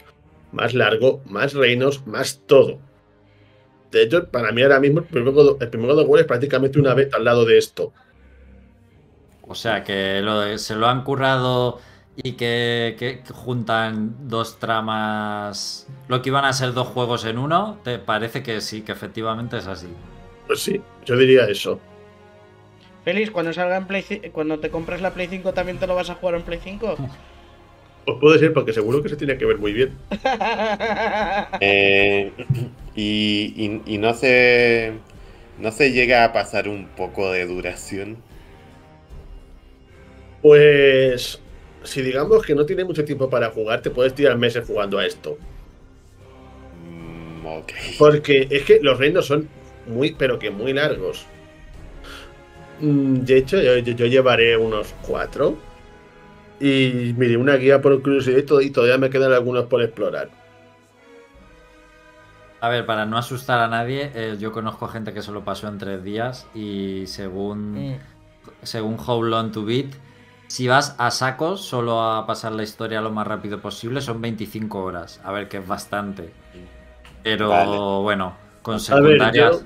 más 0.51 0.73
largo, 0.73 1.21
más 1.25 1.53
reinos, 1.53 2.05
más 2.05 2.43
todo. 2.45 2.81
De 3.91 4.03
hecho, 4.03 4.29
para 4.29 4.51
mí 4.51 4.61
ahora 4.61 4.79
mismo 4.81 4.99
el 4.99 5.05
primer 5.05 5.33
God, 5.33 5.61
el 5.61 5.69
primer 5.69 5.89
God 5.91 5.99
of 6.01 6.09
War 6.09 6.19
es 6.21 6.27
prácticamente 6.27 6.79
una 6.79 6.93
beta 6.93 7.17
al 7.17 7.23
lado 7.23 7.45
de 7.45 7.57
esto. 7.57 7.93
O 9.53 9.55
sea 9.55 9.83
que 9.83 10.19
lo 10.21 10.39
de- 10.41 10.57
se 10.57 10.75
lo 10.75 10.87
han 10.87 11.03
currado 11.03 11.79
y 12.15 12.33
que, 12.33 12.95
que 12.97 13.21
juntan 13.33 14.27
dos 14.27 14.57
tramas, 14.59 15.87
lo 16.07 16.21
que 16.23 16.29
iban 16.29 16.43
a 16.45 16.53
ser 16.53 16.73
dos 16.73 16.87
juegos 16.87 17.23
en 17.25 17.37
uno, 17.37 17.79
¿te 17.83 17.99
parece 17.99 18.41
que 18.43 18.61
sí, 18.61 18.81
que 18.83 18.91
efectivamente 18.93 19.57
es 19.57 19.67
así? 19.67 19.87
Pues 20.47 20.61
sí, 20.63 20.81
yo 21.05 21.15
diría 21.17 21.45
eso. 21.45 21.79
Félix, 23.05 23.29
cuando 23.31 23.53
salga 23.53 23.77
en 23.77 23.85
Play 23.85 24.03
cuando 24.31 24.59
te 24.59 24.71
compres 24.71 25.01
la 25.01 25.13
Play 25.13 25.27
5 25.27 25.53
también 25.53 25.77
te 25.79 25.85
lo 25.87 25.95
vas 25.95 26.09
a 26.09 26.15
jugar 26.15 26.35
en 26.35 26.43
Play 26.43 26.59
5. 26.63 26.97
Pues 28.05 28.17
puede 28.19 28.39
ser, 28.39 28.53
porque 28.53 28.73
seguro 28.73 29.01
que 29.01 29.09
se 29.09 29.15
tiene 29.17 29.37
que 29.37 29.45
ver 29.45 29.57
muy 29.59 29.73
bien. 29.73 29.97
eh, 31.59 32.33
y, 32.95 33.53
y- 33.85 33.95
y 33.95 33.97
no 33.97 34.13
se. 34.13 35.03
No 35.57 35.71
se 35.71 35.91
llega 35.91 36.23
a 36.25 36.33
pasar 36.33 36.67
un 36.67 36.95
poco 36.95 37.31
de 37.31 37.45
duración. 37.47 38.23
Pues 40.43 41.39
si 41.83 42.01
digamos 42.03 42.45
que 42.45 42.53
no 42.53 42.65
tienes 42.65 42.85
mucho 42.85 43.03
tiempo 43.03 43.29
para 43.29 43.49
jugar, 43.49 43.81
te 43.81 43.89
puedes 43.89 44.13
tirar 44.13 44.37
meses 44.37 44.65
jugando 44.67 44.99
a 44.99 45.05
esto. 45.05 45.37
Mm, 46.85 47.45
ok. 47.45 47.71
Porque 47.97 48.47
es 48.51 48.63
que 48.63 48.79
los 48.81 48.99
reinos 48.99 49.25
son 49.25 49.47
muy, 49.87 50.13
pero 50.13 50.37
que 50.37 50.51
muy 50.51 50.73
largos. 50.73 51.25
Mm, 52.79 53.19
De 53.21 53.37
hecho, 53.37 53.61
yo, 53.61 53.77
yo- 53.77 53.93
yo 53.95 54.05
llevaré 54.05 54.55
unos 54.57 54.93
cuatro. 55.07 55.57
Y 56.59 57.13
miré 57.17 57.35
una 57.35 57.55
guía 57.55 57.81
por 57.81 58.01
curiosidad 58.01 58.43
y 58.61 58.69
todavía 58.69 58.97
me 58.97 59.09
quedan 59.09 59.33
algunos 59.33 59.65
por 59.65 59.81
explorar. 59.81 60.29
A 62.61 62.69
ver, 62.69 62.85
para 62.85 63.05
no 63.05 63.17
asustar 63.17 63.59
a 63.59 63.67
nadie, 63.67 64.11
eh, 64.15 64.37
yo 64.39 64.53
conozco 64.53 64.87
gente 64.87 65.13
que 65.13 65.21
se 65.21 65.31
lo 65.33 65.43
pasó 65.43 65.67
en 65.67 65.77
tres 65.77 66.01
días 66.03 66.47
y 66.55 67.03
según, 67.07 67.73
Mm. 67.91 67.95
según 68.61 68.97
How 68.97 69.21
Long 69.23 69.51
to 69.51 69.65
Beat, 69.65 69.87
si 70.47 70.67
vas 70.67 70.95
a 70.97 71.09
saco 71.11 71.57
solo 71.57 72.01
a 72.01 72.25
pasar 72.27 72.51
la 72.51 72.63
historia 72.63 73.01
lo 73.01 73.11
más 73.11 73.25
rápido 73.27 73.59
posible, 73.59 74.01
son 74.01 74.21
25 74.21 74.83
horas. 74.83 75.19
A 75.23 75.31
ver, 75.31 75.47
que 75.47 75.57
es 75.57 75.67
bastante. 75.67 76.31
Pero 77.23 77.49
Vale. 77.49 77.77
bueno, 78.03 78.35
con 78.61 78.75
ver, 78.75 78.81
secundarias, 78.81 79.63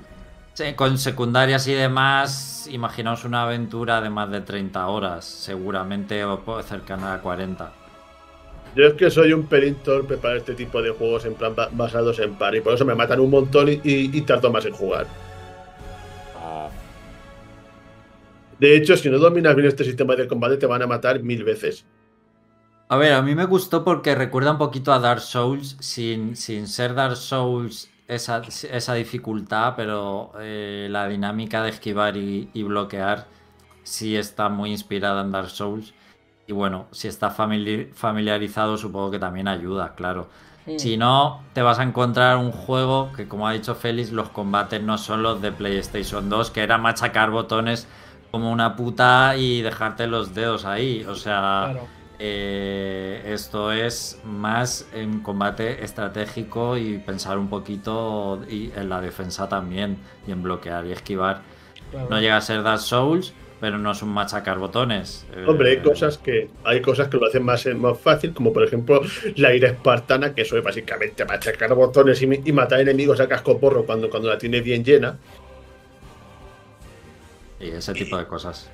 yo- 0.56 0.76
con 0.76 0.98
secundarias 0.98 1.68
y 1.68 1.74
demás, 1.74 2.68
imaginaos 2.72 3.26
una 3.26 3.44
aventura 3.44 4.02
de 4.02 4.10
más 4.10 4.30
de 4.32 4.42
30 4.42 4.88
horas, 4.88 5.26
seguramente 5.26 6.24
cercana 6.64 7.14
a 7.14 7.22
40. 7.22 7.72
Yo 8.76 8.86
es 8.86 8.94
que 8.94 9.10
soy 9.10 9.34
un 9.34 9.48
pelín 9.48 9.76
torpe 9.76 10.18
para 10.18 10.38
este 10.38 10.54
tipo 10.54 10.82
de 10.82 10.92
juegos 10.92 11.26
en 11.26 11.34
plan 11.34 11.56
ba- 11.56 11.70
basados 11.72 12.20
en 12.20 12.36
par 12.36 12.54
y 12.56 12.62
por 12.62 12.74
eso 12.74 12.86
me 12.86 12.94
matan 12.94 13.20
un 13.20 13.32
montón 13.32 13.70
y, 13.70 13.74
y- 13.84 14.12
y 14.14 14.22
tardo 14.22 14.52
más 14.52 14.66
en 14.66 14.74
jugar. 14.74 15.08
De 18.60 18.76
hecho, 18.76 18.96
si 18.98 19.10
no 19.10 19.18
dominas 19.20 19.56
bien 19.56 19.68
este 19.68 19.84
sistema 19.84 20.16
de 20.16 20.28
combate, 20.28 20.58
te 20.58 20.66
van 20.68 20.82
a 20.84 20.88
matar 20.88 21.22
mil 21.24 21.44
veces. 21.44 21.88
A 22.90 22.96
ver, 22.98 23.14
a 23.14 23.22
mí 23.22 23.36
me 23.36 23.46
gustó 23.46 23.84
porque 23.84 24.16
recuerda 24.16 24.52
un 24.52 24.58
poquito 24.58 24.94
a 24.94 25.00
Dark 25.00 25.20
Souls, 25.22 25.76
sin, 25.82 26.36
sin 26.38 26.68
ser 26.68 26.94
Dark 26.94 27.18
Souls 27.18 27.94
esa, 28.08 28.42
esa 28.72 28.94
dificultad, 28.94 29.74
pero 29.76 30.32
eh, 30.40 30.88
la 30.90 31.08
dinámica 31.10 31.62
de 31.64 31.70
esquivar 31.70 32.16
y, 32.16 32.50
y 32.54 32.64
bloquear 32.64 33.28
sí 33.84 34.16
está 34.16 34.48
muy 34.50 34.72
inspirada 34.72 35.22
en 35.22 35.32
Dark 35.32 35.50
Souls. 35.50 35.94
Y 36.46 36.54
bueno, 36.54 36.88
si 36.92 37.10
está 37.10 37.30
famili- 37.36 37.92
familiarizado, 37.94 38.78
supongo 38.78 39.12
que 39.12 39.20
también 39.20 39.50
ayuda, 39.50 39.94
claro. 39.96 40.30
Si 40.76 40.96
no, 40.96 41.50
te 41.54 41.62
vas 41.62 41.80
a 41.80 41.84
encontrar 41.84 42.38
un 42.38 42.52
juego 42.52 43.12
que, 43.14 43.28
como 43.28 43.48
ha 43.48 43.54
dicho 43.54 43.76
Félix, 43.76 44.12
los 44.12 44.30
combates 44.30 44.82
no 44.82 44.98
son 44.98 45.24
los 45.24 45.42
de 45.42 45.52
PlayStation 45.52 46.30
2, 46.30 46.52
que 46.52 46.62
era 46.64 46.78
machacar 46.78 47.32
botones 47.32 47.88
como 48.38 48.52
una 48.52 48.76
puta 48.76 49.36
y 49.38 49.62
dejarte 49.62 50.08
los 50.08 50.34
dedos 50.34 50.66
ahí. 50.66 51.04
O 51.06 51.16
sea, 51.16 51.72
Claro. 51.72 51.94
eh, 52.20 53.22
esto 53.34 53.72
es 53.72 54.20
más 54.24 54.88
en 54.94 55.22
combate 55.22 55.84
estratégico 55.84 56.78
y 56.78 57.00
pensar 57.00 57.38
un 57.38 57.50
poquito 57.50 58.42
y 58.50 58.72
en 58.76 58.90
la 58.90 59.02
defensa 59.02 59.48
también 59.50 59.98
y 60.26 60.32
en 60.32 60.44
bloquear 60.44 60.86
y 60.88 60.92
esquivar. 60.92 61.42
claro. 61.92 62.10
No 62.10 62.20
llega 62.20 62.38
a 62.38 62.42
ser 62.42 62.64
Dark 62.64 62.80
Souls, 62.82 63.34
pero 63.60 63.78
no 63.78 63.92
es 63.92 64.02
un 64.04 64.10
machacar 64.10 64.60
botones. 64.60 65.28
Hombre, 65.46 65.72
hay 65.72 65.78
Eh, 65.78 65.82
cosas 65.82 66.18
que 66.18 66.52
hay 66.64 66.82
cosas 66.82 67.08
que 67.10 67.18
lo 67.18 67.26
hacen 67.28 67.44
más, 67.44 67.66
más 67.76 68.00
fácil, 68.00 68.34
como 68.34 68.54
por 68.54 68.64
ejemplo 68.64 69.02
la 69.36 69.54
ira 69.56 69.70
espartana, 69.70 70.34
que 70.36 70.42
eso 70.44 70.58
es 70.58 70.64
básicamente 70.64 71.26
machacar 71.26 71.74
botones 71.76 72.22
y, 72.22 72.26
y 72.46 72.52
matar 72.54 72.82
enemigos 72.82 73.20
a 73.20 73.28
casco 73.28 73.60
porro 73.60 73.86
cuando, 73.86 74.10
cuando 74.10 74.30
la 74.30 74.38
tienes 74.38 74.64
bien 74.64 74.84
llena. 74.84 75.20
Y 77.60 77.70
ese 77.70 77.94
tipo 77.94 78.18
de 78.18 78.26
cosas. 78.26 78.70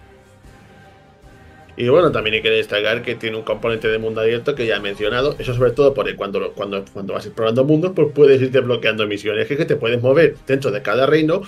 Y 1.76 1.88
bueno, 1.89 2.11
también 2.11 2.35
hay 2.35 2.41
que 2.43 2.51
destacar 2.51 3.01
que 3.01 3.15
tiene 3.15 3.35
un 3.35 3.43
componente 3.43 3.88
de 3.88 3.97
mundo 3.97 4.22
abierto 4.22 4.53
que 4.53 4.68
ya 4.68 4.76
he 4.76 4.80
mencionado. 4.80 5.35
Eso 5.39 5.55
sobre 5.55 5.72
todo 5.72 5.93
porque 5.93 6.15
cuando, 6.15 6.53
cuando, 6.53 6.85
cuando 6.93 7.14
vas 7.14 7.26
explorando 7.26 7.64
mundos, 7.64 7.93
pues 7.95 8.10
puedes 8.14 8.41
ir 8.41 8.51
desbloqueando 8.51 9.07
misiones 9.07 9.47
que, 9.47 9.55
te 9.65 9.76
puedes 9.76 10.01
mover 10.01 10.35
dentro 10.45 10.69
de 10.69 10.84
cada 10.84 11.07
reino. 11.07 11.41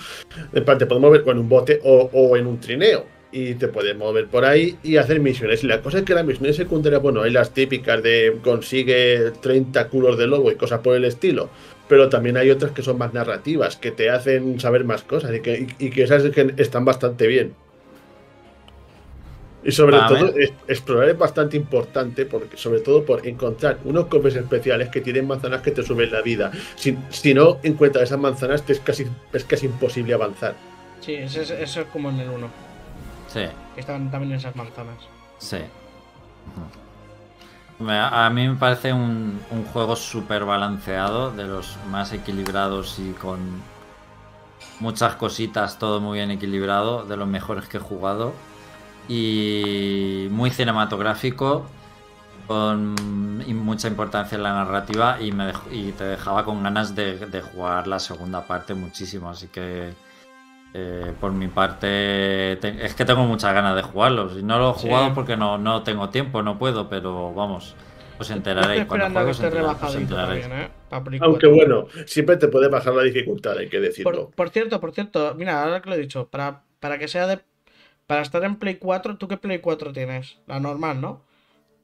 En 0.52 0.64
parte 0.64 0.84
te 0.84 0.86
puedes 0.86 1.02
mover 1.02 1.22
en 1.26 1.38
un 1.38 1.48
bote 1.48 1.80
o, 1.84 2.10
o 2.12 2.36
en 2.36 2.46
un 2.46 2.58
trineo. 2.58 3.15
Y 3.38 3.54
te 3.56 3.68
puedes 3.68 3.94
mover 3.96 4.28
por 4.28 4.44
ahí 4.44 4.78
y 4.82 4.96
hacer 4.96 5.20
misiones. 5.20 5.62
Y 5.62 5.66
la 5.66 5.82
cosa 5.82 5.98
es 5.98 6.04
que 6.04 6.14
las 6.14 6.24
misiones 6.24 6.56
secundarias, 6.56 7.02
bueno, 7.02 7.22
hay 7.22 7.30
las 7.32 7.52
típicas 7.52 8.02
de 8.02 8.38
consigue 8.42 9.32
30 9.40 9.88
culos 9.88 10.16
de 10.18 10.26
lobo 10.26 10.50
y 10.50 10.56
cosas 10.56 10.80
por 10.80 10.96
el 10.96 11.04
estilo. 11.04 11.50
Pero 11.88 12.08
también 12.08 12.36
hay 12.36 12.50
otras 12.50 12.72
que 12.72 12.82
son 12.82 12.98
más 12.98 13.12
narrativas, 13.12 13.76
que 13.76 13.92
te 13.92 14.10
hacen 14.10 14.58
saber 14.60 14.84
más 14.84 15.02
cosas 15.04 15.34
y 15.34 15.40
que, 15.42 15.66
y, 15.78 15.86
y 15.86 15.90
que 15.90 16.02
esas 16.04 16.22
que 16.30 16.54
están 16.56 16.84
bastante 16.84 17.26
bien. 17.26 17.56
Y 19.62 19.72
sobre 19.72 20.02
todo, 20.02 20.34
es- 20.36 20.54
explorar 20.68 21.08
es 21.08 21.18
bastante 21.18 21.56
importante, 21.56 22.24
porque 22.26 22.56
sobre 22.56 22.80
todo 22.80 23.04
por 23.04 23.26
encontrar 23.26 23.80
unos 23.84 24.06
cofres 24.06 24.36
especiales 24.36 24.88
que 24.90 25.00
tienen 25.00 25.26
manzanas 25.26 25.62
que 25.62 25.72
te 25.72 25.82
suben 25.82 26.10
la 26.12 26.22
vida. 26.22 26.52
Si, 26.76 26.96
si 27.10 27.34
no 27.34 27.58
encuentras 27.62 28.04
esas 28.04 28.18
manzanas, 28.20 28.64
te 28.64 28.72
es 28.74 28.80
casi, 28.80 29.06
es 29.32 29.44
casi 29.44 29.66
imposible 29.66 30.14
avanzar. 30.14 30.62
Sí, 31.00 31.14
eso 31.14 31.40
es, 31.40 31.50
eso 31.50 31.80
es 31.82 31.86
como 31.88 32.10
en 32.10 32.20
el 32.20 32.28
1. 32.30 32.50
Sí. 33.28 33.46
Que 33.74 33.80
estaban 33.80 34.10
también 34.10 34.32
esas 34.32 34.54
manzanas. 34.56 34.96
Sí. 35.38 35.58
A 37.88 38.30
mí 38.30 38.48
me 38.48 38.54
parece 38.56 38.92
un, 38.92 39.38
un 39.50 39.64
juego 39.66 39.96
súper 39.96 40.44
balanceado, 40.46 41.30
de 41.30 41.44
los 41.44 41.76
más 41.90 42.12
equilibrados 42.12 42.98
y 42.98 43.12
con 43.12 43.38
muchas 44.80 45.16
cositas, 45.16 45.78
todo 45.78 46.00
muy 46.00 46.18
bien 46.18 46.30
equilibrado, 46.30 47.04
de 47.04 47.16
los 47.18 47.28
mejores 47.28 47.68
que 47.68 47.76
he 47.76 47.80
jugado. 47.80 48.32
Y 49.08 50.26
muy 50.30 50.50
cinematográfico, 50.50 51.66
con 52.46 52.94
mucha 53.64 53.88
importancia 53.88 54.36
en 54.36 54.42
la 54.42 54.52
narrativa 54.54 55.20
y, 55.20 55.32
me 55.32 55.52
dej- 55.52 55.72
y 55.72 55.92
te 55.92 56.04
dejaba 56.04 56.44
con 56.44 56.62
ganas 56.62 56.94
de, 56.94 57.26
de 57.26 57.42
jugar 57.42 57.86
la 57.88 57.98
segunda 57.98 58.46
parte 58.46 58.74
muchísimo. 58.74 59.28
Así 59.28 59.48
que 59.48 59.92
eh, 60.74 61.12
por 61.20 61.32
mi 61.32 61.48
parte 61.48 62.56
te- 62.60 62.84
es 62.84 62.94
que 62.94 63.04
tengo 63.04 63.24
muchas 63.24 63.52
ganas 63.54 63.74
de 63.76 63.82
jugarlo. 63.82 64.38
Y 64.38 64.42
no 64.42 64.58
lo 64.58 64.72
he 64.74 64.78
Sí. 64.78 64.88
jugado 64.88 65.14
porque 65.14 65.36
no, 65.36 65.58
no 65.58 65.82
tengo 65.82 66.10
tiempo, 66.10 66.42
no 66.42 66.58
puedo, 66.58 66.88
pero 66.88 67.32
vamos, 67.32 67.74
os 68.18 68.20
Estoy 68.20 68.36
enteraréis. 68.36 68.84
Cuando 68.86 69.06
esperando 69.06 69.20
a 69.20 69.22
que 69.24 69.32
juegues 69.34 69.38
os 69.82 69.94
esté 69.94 70.02
enteraréis, 70.02 70.42
también, 70.48 70.62
¿eh? 70.66 70.70
Aunque 70.90 71.48
4. 71.48 71.54
bueno, 71.54 71.86
siempre 72.06 72.36
te 72.36 72.48
puede 72.48 72.68
bajar 72.68 72.94
la 72.94 73.02
dificultad, 73.02 73.56
hay 73.58 73.68
que 73.68 73.80
decirlo. 73.80 74.10
Por, 74.26 74.30
por 74.34 74.50
cierto, 74.50 74.80
por 74.80 74.92
cierto, 74.92 75.34
mira, 75.34 75.62
ahora 75.62 75.80
que 75.82 75.88
lo 75.90 75.96
he 75.96 75.98
dicho, 76.00 76.28
para, 76.28 76.62
para 76.80 76.98
que 76.98 77.08
sea 77.08 77.26
de. 77.26 77.40
Para 78.06 78.22
estar 78.22 78.44
en 78.44 78.56
Play 78.56 78.76
4, 78.76 79.16
¿tú 79.16 79.26
qué 79.26 79.36
Play 79.36 79.58
4 79.58 79.92
tienes? 79.92 80.38
La 80.46 80.60
normal, 80.60 81.00
¿no? 81.00 81.24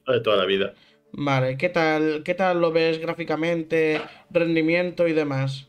De 0.06 0.20
toda 0.20 0.36
la 0.36 0.44
vida. 0.44 0.72
Vale, 1.12 1.56
¿qué 1.56 1.68
tal, 1.68 2.22
qué 2.24 2.34
tal 2.34 2.60
lo 2.60 2.70
ves 2.72 2.98
gráficamente, 3.00 4.00
rendimiento 4.30 5.08
y 5.08 5.12
demás? 5.12 5.68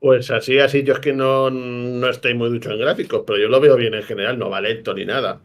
Pues 0.00 0.30
así, 0.30 0.58
así, 0.58 0.82
yo 0.82 0.94
es 0.94 1.00
que 1.00 1.12
no, 1.12 1.50
no 1.50 2.08
estoy 2.08 2.34
muy 2.34 2.48
ducho 2.50 2.70
en 2.70 2.78
gráficos, 2.78 3.24
pero 3.26 3.38
yo 3.38 3.48
lo 3.48 3.60
veo 3.60 3.76
bien 3.76 3.94
en 3.94 4.02
general, 4.02 4.38
no 4.38 4.50
va 4.50 4.60
lento 4.60 4.92
ni 4.94 5.04
nada. 5.04 5.40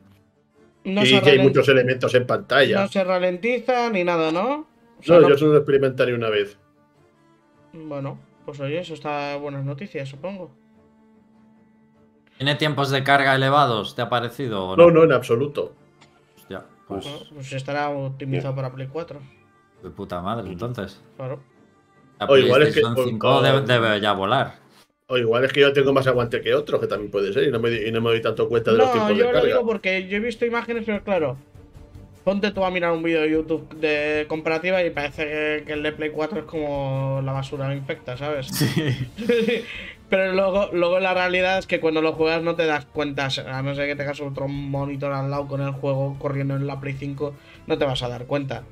No, 0.84 1.03
y 1.06 1.19
que 1.22 1.30
hay 1.32 1.40
muchos 1.40 1.68
elementos 1.69 2.14
en 2.15 2.26
pantalla. 2.28 2.82
no 2.82 2.88
se 2.88 3.03
ralentiza 3.03 3.90
ni 3.90 4.03
nada, 4.03 4.32
¿no? 4.32 4.68
O 4.99 5.03
sea, 5.03 5.15
No, 5.15 5.22
no- 5.22 5.30
yo 5.30 5.38
solo 5.38 5.52
lo 5.53 5.57
experimentaré 5.60 6.14
una 6.14 6.30
vez. 6.30 6.57
Bueno, 7.73 8.19
pues 8.45 8.60
oye, 8.60 8.80
eso 8.80 8.94
está 8.94 9.38
buenas 9.38 9.64
noticias, 9.64 10.10
supongo. 10.10 10.52
¿Tiene 12.38 12.56
tiempos 12.56 12.90
de 12.90 13.03
carga 13.03 13.36
elevados? 13.36 13.95
¿Te 13.95 14.02
ha 14.02 14.10
parecido? 14.10 14.69
o 14.69 14.76
No, 14.78 14.90
no, 14.91 15.03
en 15.03 15.11
absoluto. 15.14 15.73
Hostia, 16.36 16.65
pues 16.88 17.03
Bueno, 17.06 17.19
pues 17.36 17.53
estará 17.53 17.90
optimizado 17.90 18.56
para 18.56 18.72
Play 18.73 18.88
4. 18.91 19.19
de 19.84 19.90
puta 19.91 20.22
madre, 20.22 20.49
entonces. 20.52 21.02
Claro. 21.18 21.40
La 22.22 22.27
O 22.27 22.38
igual 22.38 22.61
es 22.64 22.73
que- 22.73 22.81
PlayStation 22.81 23.06
o- 23.07 23.10
5 23.10 23.35
o- 23.38 23.41
debe, 23.41 23.61
debe 23.61 23.99
ya 23.99 24.14
volar. 24.14 24.56
O 25.07 25.18
igual 25.18 25.43
es 25.43 25.52
que 25.52 25.60
yo 25.60 25.73
tengo 25.73 25.91
más 25.91 26.07
aguante 26.07 26.39
que 26.41 26.53
otros, 26.53 26.80
que 26.80 26.88
también 26.88 27.11
puede 27.11 27.34
ser, 27.34 27.43
y 27.43 27.52
no 27.52 27.60
me, 27.60 27.69
y 27.72 27.91
no 27.91 27.99
me 27.99 28.11
doy 28.11 28.22
tanto 28.22 28.48
cuenta 28.48 28.72
de 28.72 28.77
los 28.77 28.88
No, 28.88 28.93
tiempos 28.93 29.11
yo 29.11 29.18
de 29.18 29.23
lo 29.23 29.31
carga. 29.34 29.48
digo 29.48 29.65
porque 29.68 30.07
yo 30.07 30.18
he 30.18 30.19
visto 30.22 30.45
imágenes, 30.45 30.84
pero 30.85 31.03
claro. 31.03 31.38
Ponte 32.23 32.52
tú 32.52 32.64
a 32.64 32.69
mirar 32.69 32.91
un 32.91 33.02
vídeo 33.02 33.22
de 33.22 33.31
YouTube 33.31 33.68
de 33.80 34.26
comparativa 34.30 34.84
y 34.84 34.91
parece 34.91 35.26
que, 35.26 35.64
que 35.65 35.73
el 35.73 35.81
de 35.84 35.91
Play 35.91 36.11
4 36.11 36.39
es 36.41 36.45
como 36.45 37.19
la 37.26 37.31
basura 37.31 37.73
infecta, 37.76 38.15
¿sabes? 38.15 38.48
Sí. 38.48 39.07
Pero 40.10 40.34
luego, 40.34 40.69
luego 40.73 40.99
la 40.99 41.14
realidad 41.14 41.57
es 41.57 41.65
que 41.68 41.80
cuando 41.80 42.02
lo 42.02 42.11
juegas 42.14 42.43
no 42.43 42.56
te 42.56 42.65
das 42.65 42.85
cuenta, 42.85 43.30
a 43.48 43.61
no 43.64 43.73
ser 43.76 43.88
que 43.88 43.95
tengas 43.95 44.19
otro 44.22 44.48
monitor 44.49 45.14
al 45.14 45.31
lado 45.31 45.48
con 45.48 45.61
el 45.61 45.72
juego 45.72 46.18
corriendo 46.19 46.56
en 46.56 46.68
la 46.68 46.80
Play 46.81 46.93
5, 46.99 47.34
no 47.65 47.77
te 47.77 47.85
vas 47.85 48.03
a 48.03 48.10
dar 48.10 48.26
cuenta. 48.26 48.64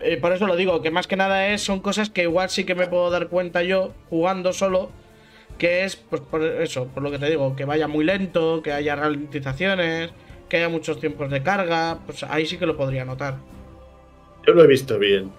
Eh, 0.00 0.18
por 0.18 0.32
eso 0.32 0.46
lo 0.46 0.56
digo, 0.56 0.82
que 0.82 0.90
más 0.90 1.06
que 1.06 1.16
nada 1.16 1.48
es, 1.48 1.62
son 1.62 1.80
cosas 1.80 2.10
que 2.10 2.22
igual 2.22 2.50
sí 2.50 2.64
que 2.64 2.74
me 2.74 2.86
puedo 2.86 3.10
dar 3.10 3.28
cuenta 3.28 3.62
yo 3.62 3.92
jugando 4.10 4.52
solo, 4.52 4.90
que 5.58 5.84
es, 5.84 5.96
pues 5.96 6.20
por 6.20 6.42
eso, 6.42 6.86
por 6.88 7.02
lo 7.02 7.10
que 7.10 7.18
te 7.18 7.30
digo, 7.30 7.56
que 7.56 7.64
vaya 7.64 7.88
muy 7.88 8.04
lento, 8.04 8.62
que 8.62 8.72
haya 8.72 8.94
ralentizaciones, 8.94 10.10
que 10.48 10.58
haya 10.58 10.68
muchos 10.68 11.00
tiempos 11.00 11.30
de 11.30 11.42
carga, 11.42 11.98
pues 12.04 12.22
ahí 12.24 12.46
sí 12.46 12.58
que 12.58 12.66
lo 12.66 12.76
podría 12.76 13.04
notar. 13.04 13.36
Yo 14.46 14.52
lo 14.52 14.64
he 14.64 14.66
visto 14.66 14.98
bien. 14.98 15.32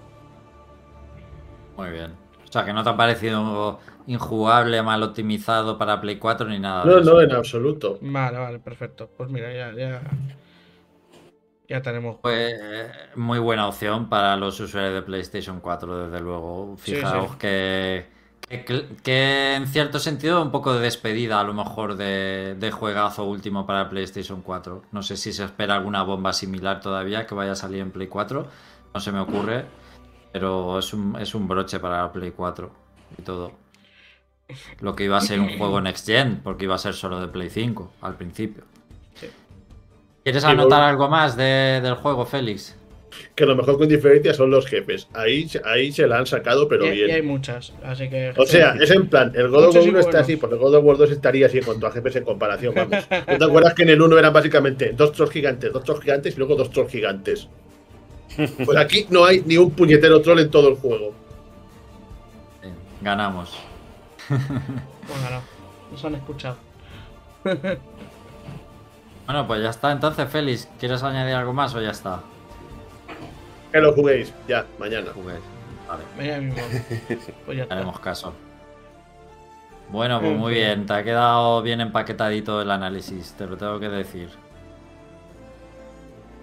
Muy 1.77 1.91
bien. 1.91 2.11
O 2.47 2.51
sea, 2.51 2.65
que 2.65 2.73
no 2.73 2.83
te 2.83 2.89
ha 2.89 2.97
parecido 2.97 3.79
injugable, 4.07 4.81
mal 4.81 5.03
optimizado 5.03 5.77
para 5.77 6.01
Play 6.01 6.17
4 6.17 6.47
ni 6.47 6.59
nada. 6.59 6.83
No, 6.85 6.95
de 6.95 7.01
eso. 7.01 7.13
no, 7.13 7.21
en 7.21 7.31
absoluto. 7.31 7.99
Vale, 8.01 8.37
vale, 8.37 8.59
perfecto. 8.59 9.09
Pues 9.15 9.29
mira, 9.29 9.53
ya, 9.53 9.71
ya. 9.73 10.01
Ya 11.67 11.81
tenemos. 11.81 12.17
Pues 12.21 12.55
muy 13.15 13.39
buena 13.39 13.67
opción 13.67 14.07
para 14.07 14.37
los 14.37 14.59
usuarios 14.59 14.93
de 14.93 15.01
PlayStation 15.01 15.59
4, 15.59 16.07
desde 16.07 16.23
luego. 16.23 16.77
Fijaos 16.77 17.31
sí. 17.31 17.37
Que, 17.39 18.05
que, 18.47 18.85
que 19.03 19.55
en 19.55 19.67
cierto 19.67 19.99
sentido 19.99 20.41
un 20.41 20.51
poco 20.51 20.73
de 20.73 20.79
despedida 20.79 21.41
a 21.41 21.43
lo 21.43 21.53
mejor 21.53 21.97
de, 21.97 22.55
de 22.57 22.71
juegazo 22.71 23.25
último 23.25 23.65
para 23.65 23.89
PlayStation 23.89 24.41
4. 24.41 24.83
No 24.91 25.03
sé 25.03 25.17
si 25.17 25.33
se 25.33 25.43
espera 25.43 25.75
alguna 25.75 26.03
bomba 26.03 26.31
similar 26.31 26.79
todavía 26.79 27.27
que 27.27 27.35
vaya 27.35 27.51
a 27.51 27.55
salir 27.55 27.81
en 27.81 27.91
Play 27.91 28.07
4. 28.07 28.47
No 28.93 28.99
se 28.99 29.11
me 29.11 29.19
ocurre. 29.19 29.65
Pero 30.31 30.79
es 30.79 30.93
un, 30.93 31.17
es 31.19 31.33
un 31.35 31.47
broche 31.47 31.79
para 31.79 32.01
la 32.01 32.11
Play 32.11 32.31
4 32.31 32.71
y 33.17 33.21
todo. 33.23 33.51
Lo 34.79 34.95
que 34.95 35.05
iba 35.05 35.17
a 35.17 35.21
ser 35.21 35.39
un 35.39 35.57
juego 35.57 35.81
Next 35.81 36.05
Gen, 36.05 36.41
porque 36.43 36.65
iba 36.65 36.75
a 36.75 36.77
ser 36.77 36.93
solo 36.93 37.19
de 37.19 37.27
Play 37.27 37.49
5 37.49 37.93
al 38.01 38.15
principio. 38.15 38.63
¿Quieres 40.27 40.43
anotar 40.43 40.81
algo 40.81 41.07
más 41.07 41.37
de- 41.37 41.79
del 41.81 41.93
juego, 41.95 42.25
Félix? 42.25 42.75
Que 43.33 43.45
lo 43.45 43.55
mejor 43.55 43.77
con 43.77 43.87
diferencia 43.87 44.33
son 44.33 44.51
los 44.51 44.65
jefes. 44.67 45.07
Ahí, 45.13 45.49
ahí 45.63 45.89
se 45.93 46.05
la 46.05 46.17
han 46.17 46.25
sacado, 46.25 46.67
pero 46.67 46.85
y, 46.85 46.89
y 46.89 47.01
hay 47.03 47.05
bien. 47.05 47.25
muchas, 47.27 47.71
así 47.81 48.09
que. 48.09 48.33
O 48.35 48.45
sea, 48.45 48.73
es 48.77 48.91
en 48.91 49.07
plan, 49.07 49.31
el 49.35 49.47
God 49.47 49.67
of 49.67 49.75
War 49.75 49.85
y 49.85 49.89
1 49.89 49.99
está 49.99 50.19
así, 50.19 50.35
porque 50.35 50.55
el 50.55 50.59
God 50.61 50.75
of 50.75 50.83
War 50.83 50.97
2 50.97 51.11
estaría 51.11 51.45
así 51.45 51.59
en 51.59 51.63
cuanto 51.63 51.87
a 51.87 51.91
jefes 51.91 52.17
en 52.17 52.25
comparación, 52.25 52.75
vamos. 52.75 53.07
¿No 53.27 53.37
te 53.37 53.45
acuerdas 53.45 53.73
que 53.73 53.83
en 53.83 53.89
el 53.89 54.01
1 54.01 54.19
eran 54.19 54.33
básicamente 54.33 54.91
dos 54.91 55.13
trolls 55.13 55.31
gigantes, 55.31 55.71
dos 55.71 55.85
trolls 55.85 56.01
gigantes 56.01 56.35
y 56.35 56.37
luego 56.37 56.55
dos 56.55 56.69
trolls 56.71 56.91
gigantes? 56.91 57.47
Pues 58.65 58.77
aquí 58.77 59.07
no 59.09 59.23
hay 59.23 59.41
ni 59.45 59.55
un 59.55 59.71
puñetero 59.71 60.21
troll 60.21 60.39
en 60.39 60.51
todo 60.51 60.67
el 60.67 60.75
juego. 60.75 61.13
Bien, 62.61 62.75
ganamos. 63.01 63.57
Bueno, 64.27 64.43
no. 65.31 65.41
Nos 65.93 66.03
han 66.03 66.15
escuchado. 66.15 66.57
Bueno, 69.27 69.45
pues 69.45 69.61
ya 69.61 69.69
está. 69.69 69.91
Entonces, 69.91 70.27
Félix, 70.29 70.67
¿quieres 70.79 71.03
añadir 71.03 71.35
algo 71.35 71.53
más 71.53 71.75
o 71.75 71.81
ya 71.81 71.91
está? 71.91 72.21
Que 73.71 73.79
lo 73.79 73.93
juguéis, 73.93 74.33
ya, 74.47 74.65
mañana. 74.79 75.11
Jugué. 75.13 75.35
Vale, 75.87 76.03
Mañana 76.17 76.41
mismo. 76.41 76.61
Pues 77.45 77.57
ya 77.57 77.63
está. 77.63 77.75
haremos 77.75 77.99
caso. 77.99 78.33
Bueno, 79.89 80.19
pues 80.19 80.35
muy 80.37 80.53
bien. 80.53 80.85
Te 80.85 80.93
ha 80.93 81.03
quedado 81.03 81.61
bien 81.61 81.79
empaquetadito 81.81 82.61
el 82.61 82.71
análisis, 82.71 83.33
te 83.37 83.45
lo 83.45 83.55
tengo 83.57 83.79
que 83.79 83.87
decir. 83.89 84.29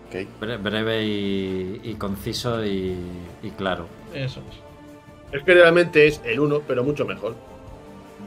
Ok. 0.08 0.14
Bre- 0.40 0.62
breve 0.62 1.04
y, 1.04 1.80
y 1.82 1.94
conciso 1.94 2.64
y, 2.64 2.96
y 3.42 3.50
claro. 3.50 3.86
Eso 4.14 4.40
es. 4.50 5.38
Es 5.38 5.42
que 5.44 5.54
realmente 5.54 6.06
es 6.06 6.20
el 6.24 6.38
1, 6.40 6.60
pero 6.66 6.84
mucho 6.84 7.04
mejor. 7.04 7.34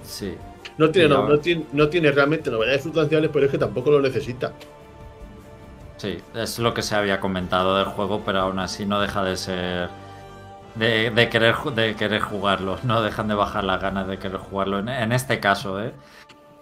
Sí. 0.04 0.36
No 0.78 0.92
tiene, 0.92 1.10
no, 1.10 1.28
no 1.28 1.40
tiene, 1.40 1.66
no 1.74 1.90
tiene 1.90 2.12
realmente 2.12 2.50
novedades 2.52 2.84
sustanciales, 2.84 3.30
pero 3.34 3.46
es 3.46 3.52
que 3.52 3.58
tampoco 3.58 3.92
lo 3.92 4.02
necesita. 4.02 4.54
Sí, 5.98 6.18
es 6.36 6.60
lo 6.60 6.74
que 6.74 6.84
se 6.84 6.96
había 6.96 7.20
comentado 7.20 7.76
del 7.78 7.86
juego, 7.86 8.22
pero 8.24 8.42
aún 8.42 8.60
así 8.60 8.86
no 8.86 9.00
deja 9.02 9.24
de 9.24 9.36
ser. 9.38 9.90
De, 10.76 11.10
de 11.10 11.30
querer, 11.30 11.56
de 11.76 11.96
querer 11.96 12.22
jugarlo. 12.22 12.78
No 12.84 13.02
dejan 13.02 13.28
de 13.28 13.36
bajar 13.36 13.64
las 13.64 13.82
ganas 13.82 14.08
de 14.08 14.20
querer 14.20 14.38
jugarlo. 14.38 14.80
En, 14.80 14.90
en 14.90 15.12
este 15.12 15.40
caso, 15.40 15.82
¿eh? 15.82 15.94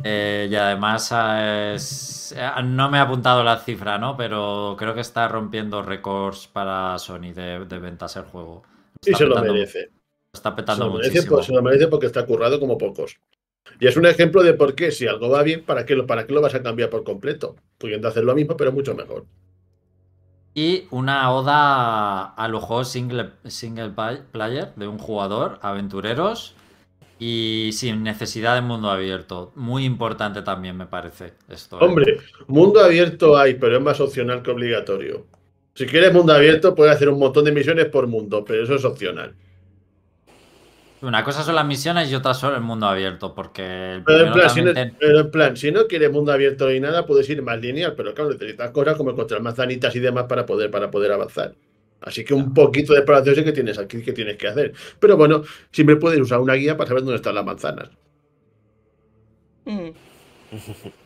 Eh, 0.04 0.48
y 0.52 0.56
además 0.56 1.12
ah, 1.12 1.74
es- 1.76 2.34
eh, 2.38 2.50
no 2.64 2.90
me 2.90 2.98
he 2.98 3.02
apuntado 3.02 3.44
la 3.44 3.60
cifra, 3.60 3.98
¿no? 3.98 4.18
Pero 4.18 4.76
creo 4.78 4.94
que 4.94 5.02
está 5.02 5.28
rompiendo 5.28 5.82
récords 5.84 6.48
para 6.48 6.98
Sony 7.00 7.34
de, 7.34 7.66
de 7.66 7.80
ventas 7.80 8.16
el 8.18 8.24
juego. 8.24 8.64
Y 9.04 9.12
Está 9.12 9.18
se 9.20 9.26
lo 9.26 9.36
merece. 9.42 9.90
Está 10.34 10.52
Se 10.52 10.56
petando 10.56 10.86
lo, 10.88 10.94
merece 10.94 11.10
muchísimo. 11.10 11.36
por- 11.38 11.46
se 11.46 11.54
lo 11.54 11.62
merece 11.62 11.88
porque 11.88 12.06
está 12.08 12.26
currado 12.26 12.60
como 12.60 12.78
pocos. 12.78 13.18
Y 13.80 13.88
es 13.88 13.98
un 13.98 14.06
ejemplo 14.06 14.44
de 14.44 14.54
por 14.54 14.76
qué, 14.76 14.92
si 14.92 15.08
algo 15.08 15.30
va 15.30 15.44
bien, 15.44 15.64
¿para 15.66 15.86
qué 15.86 15.96
lo, 15.96 16.06
para 16.08 16.26
qué 16.28 16.34
lo 16.34 16.42
vas 16.42 16.56
a 16.56 16.64
cambiar 16.64 16.90
por 16.90 17.04
completo? 17.04 17.56
Pudiendo 17.78 18.08
hacer 18.08 18.24
lo 18.24 18.36
mismo, 18.36 18.58
pero 18.58 18.72
mucho 18.72 18.96
mejor. 18.96 19.26
Y 20.56 20.88
una 20.92 21.32
oda 21.34 22.34
a 22.34 22.48
los 22.48 22.64
juegos 22.64 22.90
single, 22.90 23.32
single 23.46 23.90
pla- 23.90 24.26
player 24.32 24.74
de 24.76 24.88
un 24.88 24.98
jugador, 24.98 25.60
aventureros 25.62 26.56
y 27.20 27.72
sin 27.74 28.04
necesidad 28.04 28.56
de 28.56 28.62
mundo 28.62 28.90
abierto. 28.92 29.52
Muy 29.56 29.86
importante 29.86 30.42
también, 30.44 30.78
me 30.78 30.88
parece. 30.88 31.34
Esto, 31.50 31.84
¿eh? 31.84 31.96
Hombre, 31.96 32.18
mundo 32.48 32.82
abierto 32.82 33.38
hay, 33.38 33.54
pero 33.56 33.78
es 33.78 33.82
más 33.84 34.00
opcional 34.02 34.42
que 34.44 34.52
obligatorio. 34.52 35.26
Si 35.74 35.86
quieres 35.86 36.14
mundo 36.14 36.34
abierto, 36.34 36.76
puedes 36.76 36.96
hacer 36.96 37.10
un 37.10 37.20
montón 37.20 37.46
de 37.46 37.52
misiones 37.54 37.86
por 37.88 38.08
mundo, 38.08 38.44
pero 38.46 38.64
eso 38.64 38.76
es 38.76 38.86
opcional. 38.86 39.36
Una 41.06 41.23
cosa 41.23 41.44
son 41.44 41.56
las 41.56 41.65
misiones 41.65 42.11
y 42.11 42.15
otra 42.15 42.34
son 42.34 42.56
el 42.56 42.61
mundo 42.61 42.88
abierto, 42.88 43.34
porque 43.36 43.94
el 43.94 44.03
Pero 44.03 44.26
en, 44.26 44.32
primero 44.32 44.34
plan, 44.34 44.49
si 44.49 44.61
no, 44.61 44.73
también 44.73 44.91
te- 44.91 44.98
pero 44.99 45.19
en 45.19 45.32
plan, 45.32 45.57
si 45.57 45.72
no 45.72 45.88
quieres 45.88 46.11
mundo 46.11 46.32
abierto 46.32 46.68
ni 46.69 46.80
nada, 46.80 47.06
puedes 47.06 47.30
ir 47.30 47.41
más 47.41 47.60
lineal, 47.60 47.94
pero 47.95 48.14
claro, 48.14 48.32
necesitas 48.32 48.72
cosas 48.72 48.95
como 48.98 49.11
encontrar 49.11 49.41
manzanitas 49.41 49.95
y 49.95 49.99
demás 49.99 50.26
para 50.26 50.45
poder, 50.45 50.72
para 50.72 50.90
poder 50.90 51.11
avanzar. 51.11 51.53
Así 52.02 52.23
que 52.26 52.34
un 52.34 52.53
poquito 52.53 52.94
de 52.94 52.99
exploración 52.99 53.36
sí 53.36 53.44
que 53.44 53.52
tienes 53.52 53.77
aquí 53.80 54.02
que 54.03 54.14
tienes 54.14 54.38
que 54.38 54.48
hacer. 54.48 54.73
Pero 54.99 55.18
bueno, 55.18 55.44
siempre 55.72 55.95
puedes 55.98 56.19
usar 56.19 56.40
una 56.40 56.53
guía 56.53 56.76
para 56.77 56.88
saber 56.88 57.03
dónde 57.03 57.15
están 57.18 57.36
las 57.36 57.45
manzanas. 57.45 57.90
Mm. 59.65 59.90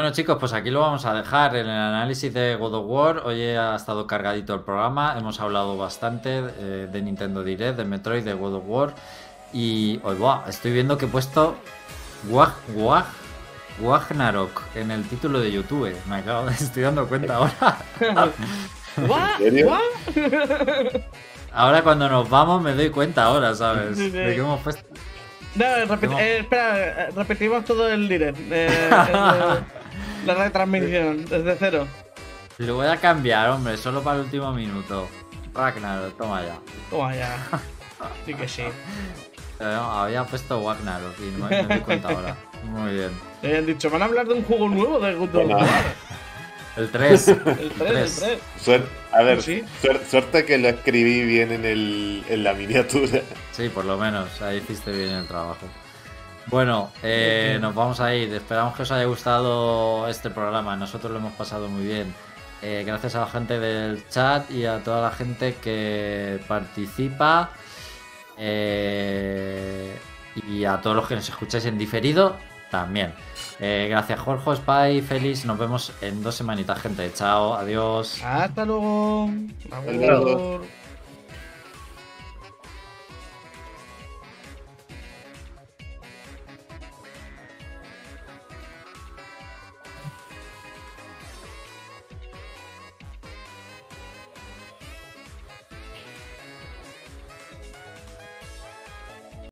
Bueno 0.00 0.14
chicos, 0.14 0.38
pues 0.40 0.54
aquí 0.54 0.70
lo 0.70 0.80
vamos 0.80 1.04
a 1.04 1.12
dejar 1.12 1.54
en 1.56 1.66
el 1.66 1.78
análisis 1.78 2.32
de 2.32 2.56
God 2.56 2.72
of 2.74 2.86
War. 2.88 3.18
Hoy 3.26 3.42
ha 3.50 3.76
estado 3.76 4.06
cargadito 4.06 4.54
el 4.54 4.60
programa, 4.60 5.14
hemos 5.18 5.38
hablado 5.40 5.76
bastante 5.76 6.42
eh, 6.58 6.88
de 6.90 7.02
Nintendo 7.02 7.44
Direct, 7.44 7.76
de 7.76 7.84
Metroid, 7.84 8.24
de 8.24 8.32
God 8.32 8.54
of 8.54 8.62
War. 8.66 8.94
Y 9.52 10.00
hoy 10.02 10.16
estoy 10.48 10.72
viendo 10.72 10.96
que 10.96 11.04
he 11.04 11.08
puesto 11.08 11.54
Wag, 12.30 12.54
Wag, 12.76 13.04
Wagnarok 13.78 14.62
en 14.74 14.90
el 14.90 15.06
título 15.06 15.38
de 15.38 15.52
YouTube. 15.52 15.94
Me 16.08 16.16
acabo 16.16 16.46
de 16.46 16.52
estoy 16.54 16.82
dando 16.82 17.06
cuenta 17.06 17.34
ahora. 17.36 17.76
Ahora 21.52 21.82
cuando 21.82 22.08
nos 22.08 22.26
vamos 22.30 22.62
me 22.62 22.72
doy 22.74 22.88
cuenta 22.88 23.24
ahora, 23.24 23.54
¿sabes? 23.54 23.98
De 23.98 24.10
que 24.10 24.36
hemos 24.36 24.60
puesto... 24.62 24.82
No, 25.56 25.64
repet- 25.66 26.18
eh, 26.18 26.38
espera, 26.38 26.78
eh, 26.78 27.08
repetimos 27.14 27.64
todo 27.66 27.88
el 27.88 28.08
direct. 28.08 28.38
eh, 28.50 28.70
la 30.26 30.34
retransmisión, 30.34 31.24
desde 31.26 31.56
cero. 31.58 31.86
Lo 32.58 32.74
voy 32.76 32.86
a 32.88 32.96
cambiar, 32.98 33.48
hombre, 33.50 33.76
solo 33.76 34.02
para 34.02 34.16
el 34.18 34.24
último 34.24 34.52
minuto. 34.52 35.08
Ragnarok, 35.54 36.16
toma 36.16 36.42
ya. 36.42 36.58
Toma 36.90 37.14
ya. 37.14 37.36
Sí 38.24 38.32
que 38.32 38.48
sí. 38.48 38.62
No, 39.58 39.66
había 40.00 40.24
puesto 40.24 40.58
Wagnarok 40.60 41.14
y 41.18 41.38
no 41.38 41.46
me, 41.50 41.62
me 41.64 41.74
doy 41.74 41.80
cuenta 41.84 42.08
ahora. 42.08 42.34
Muy 42.64 42.94
bien. 42.94 43.10
Le 43.42 43.48
habían 43.48 43.66
dicho, 43.66 43.90
van 43.90 44.00
a 44.00 44.04
hablar 44.06 44.26
de 44.26 44.34
un 44.34 44.42
juego 44.44 44.68
nuevo 44.70 44.98
de 45.00 45.14
God 45.14 45.34
of. 45.36 45.50
War. 45.50 45.68
El 46.78 46.90
3. 46.90 47.28
El 47.28 47.38
3, 47.42 47.58
el 47.60 47.70
Tres. 47.72 48.16
3. 48.20 48.38
Suer- 48.64 48.86
a 49.12 49.22
ver, 49.22 49.42
Sí. 49.42 49.62
suer- 49.82 50.00
suerte 50.08 50.46
que 50.46 50.56
lo 50.56 50.68
escribí 50.68 51.24
bien 51.26 51.52
en, 51.52 51.64
el, 51.66 52.24
en 52.28 52.42
la 52.44 52.54
miniatura. 52.54 53.20
Sí, 53.52 53.68
por 53.68 53.84
lo 53.84 53.98
menos. 53.98 54.40
Ahí 54.40 54.58
hiciste 54.58 54.92
bien 54.92 55.10
el 55.10 55.26
trabajo. 55.26 55.66
Bueno, 56.50 56.90
eh, 57.02 57.58
nos 57.60 57.74
vamos 57.74 58.00
a 58.00 58.12
ir. 58.14 58.34
Esperamos 58.34 58.74
que 58.74 58.82
os 58.82 58.90
haya 58.90 59.04
gustado 59.04 60.08
este 60.08 60.30
programa. 60.30 60.76
Nosotros 60.76 61.12
lo 61.12 61.18
hemos 61.18 61.32
pasado 61.34 61.68
muy 61.68 61.84
bien. 61.84 62.12
Eh, 62.60 62.82
gracias 62.84 63.14
a 63.14 63.20
la 63.20 63.26
gente 63.26 63.60
del 63.60 64.06
chat 64.08 64.50
y 64.50 64.66
a 64.66 64.82
toda 64.82 65.00
la 65.02 65.10
gente 65.12 65.54
que 65.62 66.40
participa. 66.48 67.50
Eh, 68.36 69.96
y 70.48 70.64
a 70.64 70.80
todos 70.80 70.96
los 70.96 71.06
que 71.06 71.14
nos 71.14 71.28
escucháis 71.28 71.66
en 71.66 71.78
diferido 71.78 72.36
también. 72.70 73.12
Eh, 73.60 73.86
gracias 73.88 74.18
Jorge, 74.18 74.56
Spy, 74.56 75.02
Félix. 75.02 75.44
Nos 75.44 75.58
vemos 75.58 75.92
en 76.00 76.22
dos 76.22 76.34
semanitas, 76.34 76.80
gente. 76.80 77.12
Chao, 77.14 77.54
adiós. 77.54 78.20
Hasta 78.24 78.64
luego. 78.64 79.30
luego. 79.86 80.30
Agur. 80.30 80.79